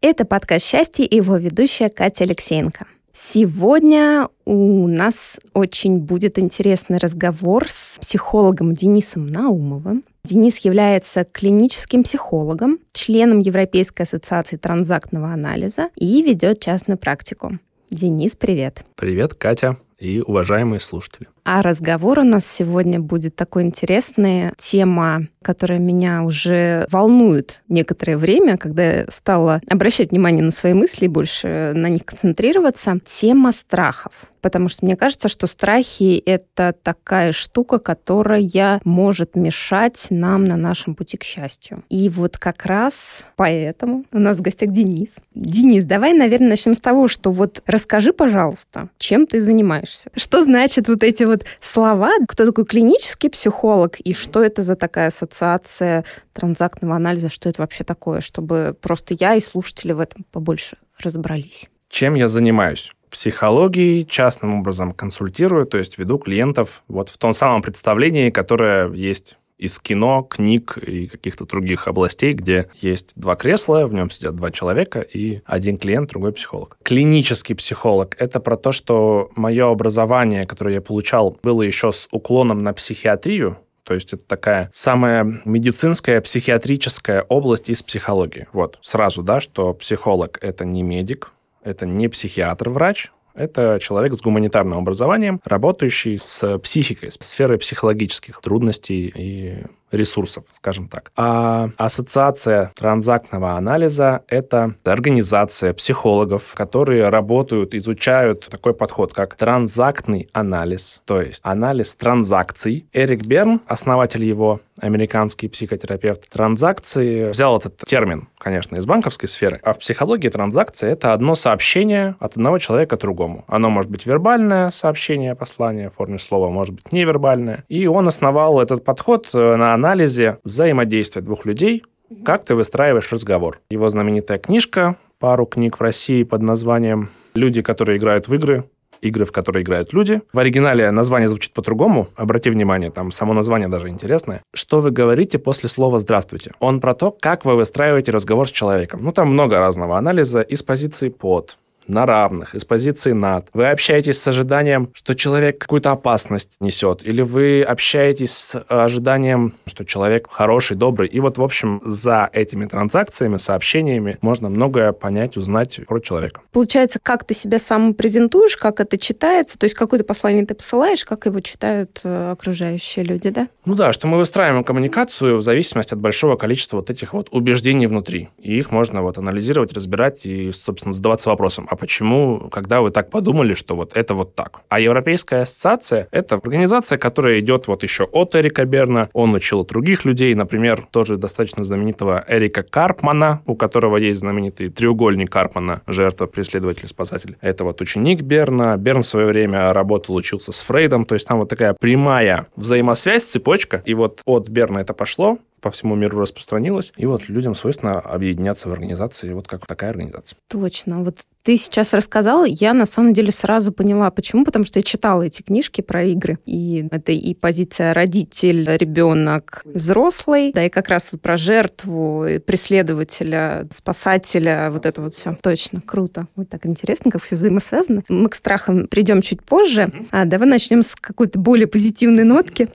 Это 0.00 0.24
подкаст 0.24 0.64
«Счастье» 0.64 1.04
и 1.04 1.16
его 1.16 1.36
ведущая 1.36 1.90
Катя 1.90 2.24
Алексеенко. 2.24 2.86
Сегодня 3.12 4.28
у 4.44 4.86
нас 4.86 5.38
очень 5.52 5.98
будет 5.98 6.38
интересный 6.38 6.98
разговор 6.98 7.68
с 7.68 7.98
психологом 8.00 8.72
Денисом 8.72 9.26
Наумовым. 9.26 10.04
Денис 10.22 10.58
является 10.58 11.24
клиническим 11.24 12.02
психологом, 12.02 12.78
членом 12.92 13.40
Европейской 13.40 14.02
ассоциации 14.02 14.56
транзактного 14.56 15.32
анализа 15.32 15.90
и 15.96 16.22
ведет 16.22 16.60
частную 16.60 16.98
практику. 16.98 17.58
Денис, 17.90 18.36
привет. 18.36 18.84
Привет, 18.94 19.34
Катя 19.34 19.76
и 19.98 20.20
уважаемые 20.20 20.80
слушатели. 20.80 21.26
А 21.48 21.62
разговор 21.62 22.18
у 22.18 22.24
нас 22.24 22.44
сегодня 22.44 22.98
будет 22.98 23.36
такой 23.36 23.62
интересный. 23.62 24.50
Тема, 24.58 25.28
которая 25.42 25.78
меня 25.78 26.24
уже 26.24 26.88
волнует 26.90 27.62
некоторое 27.68 28.16
время, 28.16 28.56
когда 28.56 28.82
я 28.82 29.06
стала 29.10 29.60
обращать 29.70 30.10
внимание 30.10 30.42
на 30.42 30.50
свои 30.50 30.72
мысли 30.72 31.06
больше 31.06 31.72
на 31.72 31.86
них 31.86 32.04
концентрироваться. 32.04 32.98
Тема 33.06 33.52
страхов. 33.52 34.12
Потому 34.40 34.68
что 34.68 34.84
мне 34.84 34.96
кажется, 34.96 35.28
что 35.28 35.48
страхи— 35.48 36.22
это 36.26 36.72
такая 36.80 37.32
штука, 37.32 37.78
которая 37.78 38.80
может 38.84 39.34
мешать 39.34 40.06
нам 40.10 40.44
на 40.44 40.56
нашем 40.56 40.94
пути 40.94 41.16
к 41.16 41.24
счастью. 41.24 41.82
И 41.88 42.08
вот 42.08 42.38
как 42.38 42.64
раз 42.64 43.24
поэтому 43.34 44.04
у 44.12 44.20
нас 44.20 44.38
в 44.38 44.42
гостях 44.42 44.70
Денис. 44.70 45.14
Денис, 45.34 45.84
давай, 45.84 46.12
наверное, 46.12 46.50
начнем 46.50 46.74
с 46.74 46.80
того, 46.80 47.08
что 47.08 47.32
вот 47.32 47.60
расскажи, 47.66 48.12
пожалуйста, 48.12 48.88
чем 48.98 49.26
ты 49.26 49.40
занимаешься? 49.40 50.10
Что 50.14 50.42
значит 50.42 50.88
вот 50.88 51.02
эти 51.02 51.24
вот 51.24 51.35
вот 51.36 51.46
слова. 51.60 52.10
Кто 52.28 52.46
такой 52.46 52.64
клинический 52.64 53.30
психолог 53.30 54.00
и 54.00 54.14
что 54.14 54.42
это 54.42 54.62
за 54.62 54.76
такая 54.76 55.08
ассоциация 55.08 56.04
транзактного 56.32 56.96
анализа, 56.96 57.28
что 57.28 57.48
это 57.48 57.62
вообще 57.62 57.84
такое, 57.84 58.20
чтобы 58.20 58.76
просто 58.80 59.14
я 59.18 59.34
и 59.34 59.40
слушатели 59.40 59.92
в 59.92 60.00
этом 60.00 60.24
побольше 60.32 60.76
разобрались. 60.98 61.68
Чем 61.88 62.14
я 62.14 62.28
занимаюсь? 62.28 62.92
психологией, 63.08 64.04
частным 64.04 64.58
образом 64.58 64.92
консультирую, 64.92 65.64
то 65.64 65.78
есть 65.78 65.96
веду 65.96 66.18
клиентов 66.18 66.82
вот 66.88 67.08
в 67.08 67.16
том 67.16 67.32
самом 67.32 67.62
представлении, 67.62 68.30
которое 68.30 68.92
есть 68.92 69.38
из 69.58 69.78
кино, 69.78 70.22
книг 70.22 70.78
и 70.78 71.06
каких-то 71.06 71.46
других 71.46 71.88
областей, 71.88 72.34
где 72.34 72.68
есть 72.74 73.12
два 73.16 73.36
кресла, 73.36 73.86
в 73.86 73.94
нем 73.94 74.10
сидят 74.10 74.36
два 74.36 74.50
человека 74.50 75.00
и 75.00 75.40
один 75.46 75.78
клиент, 75.78 76.10
другой 76.10 76.32
психолог. 76.32 76.76
Клинический 76.82 77.54
психолог— 77.54 78.14
это 78.18 78.40
про 78.40 78.56
то, 78.56 78.72
что 78.72 79.30
мое 79.34 79.70
образование, 79.70 80.44
которое 80.44 80.74
я 80.74 80.80
получал, 80.80 81.38
было 81.42 81.62
еще 81.62 81.92
с 81.92 82.08
уклоном 82.10 82.62
на 82.62 82.72
психиатрию, 82.72 83.58
то 83.84 83.94
есть 83.94 84.12
это 84.12 84.24
такая 84.24 84.68
самая 84.72 85.40
медицинская, 85.44 86.20
психиатрическая 86.20 87.22
область 87.22 87.70
из 87.70 87.84
психологии. 87.84 88.48
Вот, 88.52 88.78
сразу, 88.82 89.22
да, 89.22 89.40
что 89.40 89.72
психолог— 89.74 90.38
это 90.42 90.64
не 90.64 90.82
медик, 90.82 91.30
это 91.62 91.86
не 91.86 92.08
психиатр-врач, 92.08 93.12
это 93.36 93.78
человек 93.80 94.14
с 94.14 94.20
гуманитарным 94.20 94.78
образованием, 94.78 95.40
работающий 95.44 96.18
с 96.18 96.58
психикой, 96.58 97.10
с 97.10 97.18
сферой 97.20 97.58
психологических 97.58 98.40
трудностей 98.40 99.12
и 99.14 99.64
ресурсов, 99.92 100.44
скажем 100.56 100.88
так. 100.88 101.12
А 101.16 101.70
ассоциация 101.76 102.72
транзактного 102.74 103.52
анализа– 103.52 104.22
это 104.28 104.74
организация 104.84 105.72
психологов, 105.72 106.54
которые 106.54 107.08
работают, 107.08 107.74
изучают 107.74 108.48
такой 108.48 108.74
подход, 108.74 109.12
как 109.12 109.36
транзактный 109.36 110.28
анализ, 110.32 111.02
то 111.04 111.22
есть 111.22 111.40
анализ 111.44 111.94
транзакций. 111.94 112.86
Эрик 112.92 113.26
Берн, 113.26 113.60
основатель 113.66 114.24
его, 114.24 114.60
американский 114.80 115.48
психотерапевт, 115.48 116.28
транзакции, 116.28 117.30
взял 117.30 117.56
этот 117.56 117.76
термин, 117.78 118.28
конечно, 118.38 118.76
из 118.76 118.84
банковской 118.84 119.28
сферы, 119.28 119.60
а 119.62 119.72
в 119.72 119.78
психологии 119.78 120.28
транзакция– 120.28 120.90
это 120.92 121.12
одно 121.12 121.34
сообщение 121.34 122.16
от 122.18 122.36
одного 122.36 122.58
человека 122.58 122.96
другому. 122.96 123.44
Оно 123.46 123.70
может 123.70 123.90
быть 123.90 124.04
вербальное 124.04 124.70
сообщение, 124.70 125.34
послание 125.34 125.90
в 125.90 125.94
форме 125.94 126.18
слова, 126.18 126.50
может 126.50 126.74
быть 126.74 126.92
невербальное. 126.92 127.64
И 127.68 127.86
он 127.86 128.08
основал 128.08 128.60
этот 128.60 128.84
подход 128.84 129.30
на 129.32 129.75
анализе 129.76 130.38
взаимодействия 130.42 131.22
двух 131.22 131.46
людей, 131.46 131.84
как 132.24 132.44
ты 132.44 132.54
выстраиваешь 132.54 133.12
разговор. 133.12 133.60
Его 133.70 133.88
знаменитая 133.88 134.38
книжка, 134.38 134.96
пару 135.18 135.46
книг 135.46 135.78
в 135.78 135.82
России 135.82 136.24
под 136.24 136.42
названием 136.42 137.10
«Люди, 137.34 137.62
которые 137.62 137.98
играют 137.98 138.28
в 138.28 138.34
игры», 138.34 138.64
игры, 139.02 139.24
в 139.24 139.32
которые 139.32 139.62
играют 139.62 139.92
люди. 139.92 140.22
В 140.32 140.38
оригинале 140.38 140.90
название 140.90 141.28
звучит 141.28 141.52
по-другому. 141.52 142.08
Обрати 142.16 142.50
внимание, 142.50 142.90
там 142.90 143.10
само 143.10 143.34
название 143.34 143.68
даже 143.68 143.88
интересное. 143.88 144.42
Что 144.54 144.80
вы 144.80 144.90
говорите 144.90 145.38
после 145.38 145.68
слова 145.68 145.98
«здравствуйте»? 145.98 146.52
Он 146.60 146.80
про 146.80 146.94
то, 146.94 147.10
как 147.10 147.44
вы 147.44 147.56
выстраиваете 147.56 148.12
разговор 148.12 148.48
с 148.48 148.52
человеком. 148.52 149.00
Ну, 149.02 149.12
там 149.12 149.28
много 149.28 149.58
разного 149.58 149.98
анализа 149.98 150.40
из 150.40 150.62
позиции 150.62 151.08
«под», 151.10 151.58
на 151.88 152.06
равных, 152.06 152.54
из 152.54 152.64
позиции 152.64 153.12
над. 153.12 153.46
Вы 153.52 153.68
общаетесь 153.68 154.20
с 154.20 154.28
ожиданием, 154.28 154.90
что 154.92 155.14
человек 155.14 155.58
какую-то 155.58 155.92
опасность 155.92 156.56
несет, 156.60 157.06
или 157.06 157.22
вы 157.22 157.62
общаетесь 157.62 158.32
с 158.32 158.64
ожиданием, 158.68 159.54
что 159.66 159.84
человек 159.84 160.28
хороший, 160.30 160.76
добрый. 160.76 161.08
И 161.08 161.20
вот, 161.20 161.38
в 161.38 161.42
общем, 161.42 161.80
за 161.84 162.28
этими 162.32 162.66
транзакциями, 162.66 163.36
сообщениями 163.36 164.18
можно 164.20 164.48
многое 164.48 164.92
понять, 164.92 165.36
узнать 165.36 165.80
про 165.86 166.00
человека. 166.00 166.40
Получается, 166.52 166.98
как 167.02 167.24
ты 167.24 167.34
себя 167.34 167.58
сам 167.58 167.94
презентуешь, 167.94 168.56
как 168.56 168.80
это 168.80 168.98
читается, 168.98 169.58
то 169.58 169.64
есть 169.64 169.74
какое-то 169.74 170.04
послание 170.04 170.44
ты 170.44 170.54
посылаешь, 170.54 171.04
как 171.04 171.26
его 171.26 171.40
читают 171.40 172.00
э, 172.04 172.32
окружающие 172.32 173.04
люди, 173.04 173.30
да? 173.30 173.48
Ну 173.64 173.74
да, 173.74 173.92
что 173.92 174.06
мы 174.06 174.18
выстраиваем 174.18 174.64
коммуникацию 174.64 175.38
в 175.38 175.42
зависимости 175.42 175.94
от 175.94 176.00
большого 176.00 176.36
количества 176.36 176.78
вот 176.78 176.90
этих 176.90 177.12
вот 177.12 177.28
убеждений 177.30 177.86
внутри. 177.86 178.28
И 178.38 178.58
их 178.58 178.70
можно 178.70 179.02
вот 179.02 179.18
анализировать, 179.18 179.72
разбирать 179.72 180.26
и, 180.26 180.50
собственно, 180.52 180.92
задаваться 180.92 181.30
вопросом, 181.30 181.66
а 181.70 181.75
почему, 181.76 182.48
когда 182.50 182.80
вы 182.80 182.90
так 182.90 183.10
подумали, 183.10 183.54
что 183.54 183.76
вот 183.76 183.96
это 183.96 184.14
вот 184.14 184.34
так. 184.34 184.60
А 184.68 184.80
Европейская 184.80 185.42
ассоциация– 185.42 186.08
это 186.10 186.36
организация, 186.36 186.98
которая 186.98 187.40
идет 187.40 187.68
вот 187.68 187.82
еще 187.82 188.04
от 188.04 188.34
Эрика 188.34 188.64
Берна. 188.64 189.08
Он 189.12 189.34
учил 189.34 189.64
других 189.64 190.04
людей, 190.04 190.34
например, 190.34 190.86
тоже 190.90 191.16
достаточно 191.16 191.64
знаменитого 191.64 192.24
Эрика 192.28 192.62
Карпмана, 192.62 193.42
у 193.46 193.54
которого 193.54 193.96
есть 193.96 194.20
знаменитый 194.20 194.68
треугольник 194.68 195.30
Карпмана, 195.30 195.82
жертва, 195.86 196.26
преследователь, 196.26 196.88
спасатель. 196.88 197.36
Это 197.40 197.64
вот 197.64 197.80
ученик 197.80 198.22
Берна. 198.22 198.76
Берн 198.76 199.02
в 199.02 199.06
свое 199.06 199.26
время 199.26 199.72
работал, 199.72 200.14
учился 200.14 200.52
с 200.52 200.60
Фрейдом, 200.60 201.04
то 201.04 201.14
есть 201.14 201.26
там 201.26 201.38
вот 201.38 201.48
такая 201.48 201.74
прямая 201.74 202.46
взаимосвязь, 202.56 203.24
цепочка. 203.24 203.82
И 203.84 203.94
вот 203.94 204.20
от 204.24 204.48
Берна 204.48 204.80
это 204.80 204.94
пошло, 204.94 205.38
по 205.66 205.72
всему 205.72 205.96
миру 205.96 206.20
распространилось. 206.20 206.92
И 206.96 207.06
вот 207.06 207.28
людям 207.28 207.56
свойственно 207.56 207.98
объединяться 207.98 208.68
в 208.68 208.72
организации, 208.72 209.32
вот 209.32 209.48
как 209.48 209.66
такая 209.66 209.90
организация. 209.90 210.38
Точно. 210.48 211.02
Вот 211.02 211.22
ты 211.42 211.56
сейчас 211.56 211.92
рассказала, 211.92 212.44
я 212.44 212.72
на 212.72 212.86
самом 212.86 213.12
деле 213.12 213.32
сразу 213.32 213.72
поняла, 213.72 214.10
почему, 214.12 214.44
потому 214.44 214.64
что 214.64 214.78
я 214.78 214.84
читала 214.84 215.22
эти 215.22 215.42
книжки 215.42 215.80
про 215.80 216.04
игры, 216.04 216.38
и 216.44 216.88
это 216.90 217.12
и 217.12 217.34
позиция 217.34 217.94
родитель, 217.94 218.64
ребенок, 218.76 219.62
взрослый, 219.64 220.52
да, 220.52 220.64
и 220.64 220.68
как 220.68 220.88
раз 220.88 221.10
вот 221.12 221.20
про 221.20 221.36
жертву, 221.36 222.26
преследователя, 222.46 223.66
спасателя, 223.72 224.70
вот 224.70 224.86
это 224.86 225.02
вот 225.02 225.14
все. 225.14 225.36
Точно, 225.42 225.80
круто. 225.80 226.28
Вот 226.36 226.48
так 226.48 226.64
интересно, 226.66 227.10
как 227.10 227.22
все 227.22 227.34
взаимосвязано. 227.34 228.02
Мы 228.08 228.28
к 228.28 228.34
страхам 228.36 228.86
придем 228.86 229.20
чуть 229.20 229.42
позже, 229.42 229.92
а 230.12 230.26
давай 230.26 230.48
начнем 230.48 230.84
с 230.84 230.94
какой-то 230.94 231.40
более 231.40 231.66
позитивной 231.66 232.24
нотки. 232.24 232.68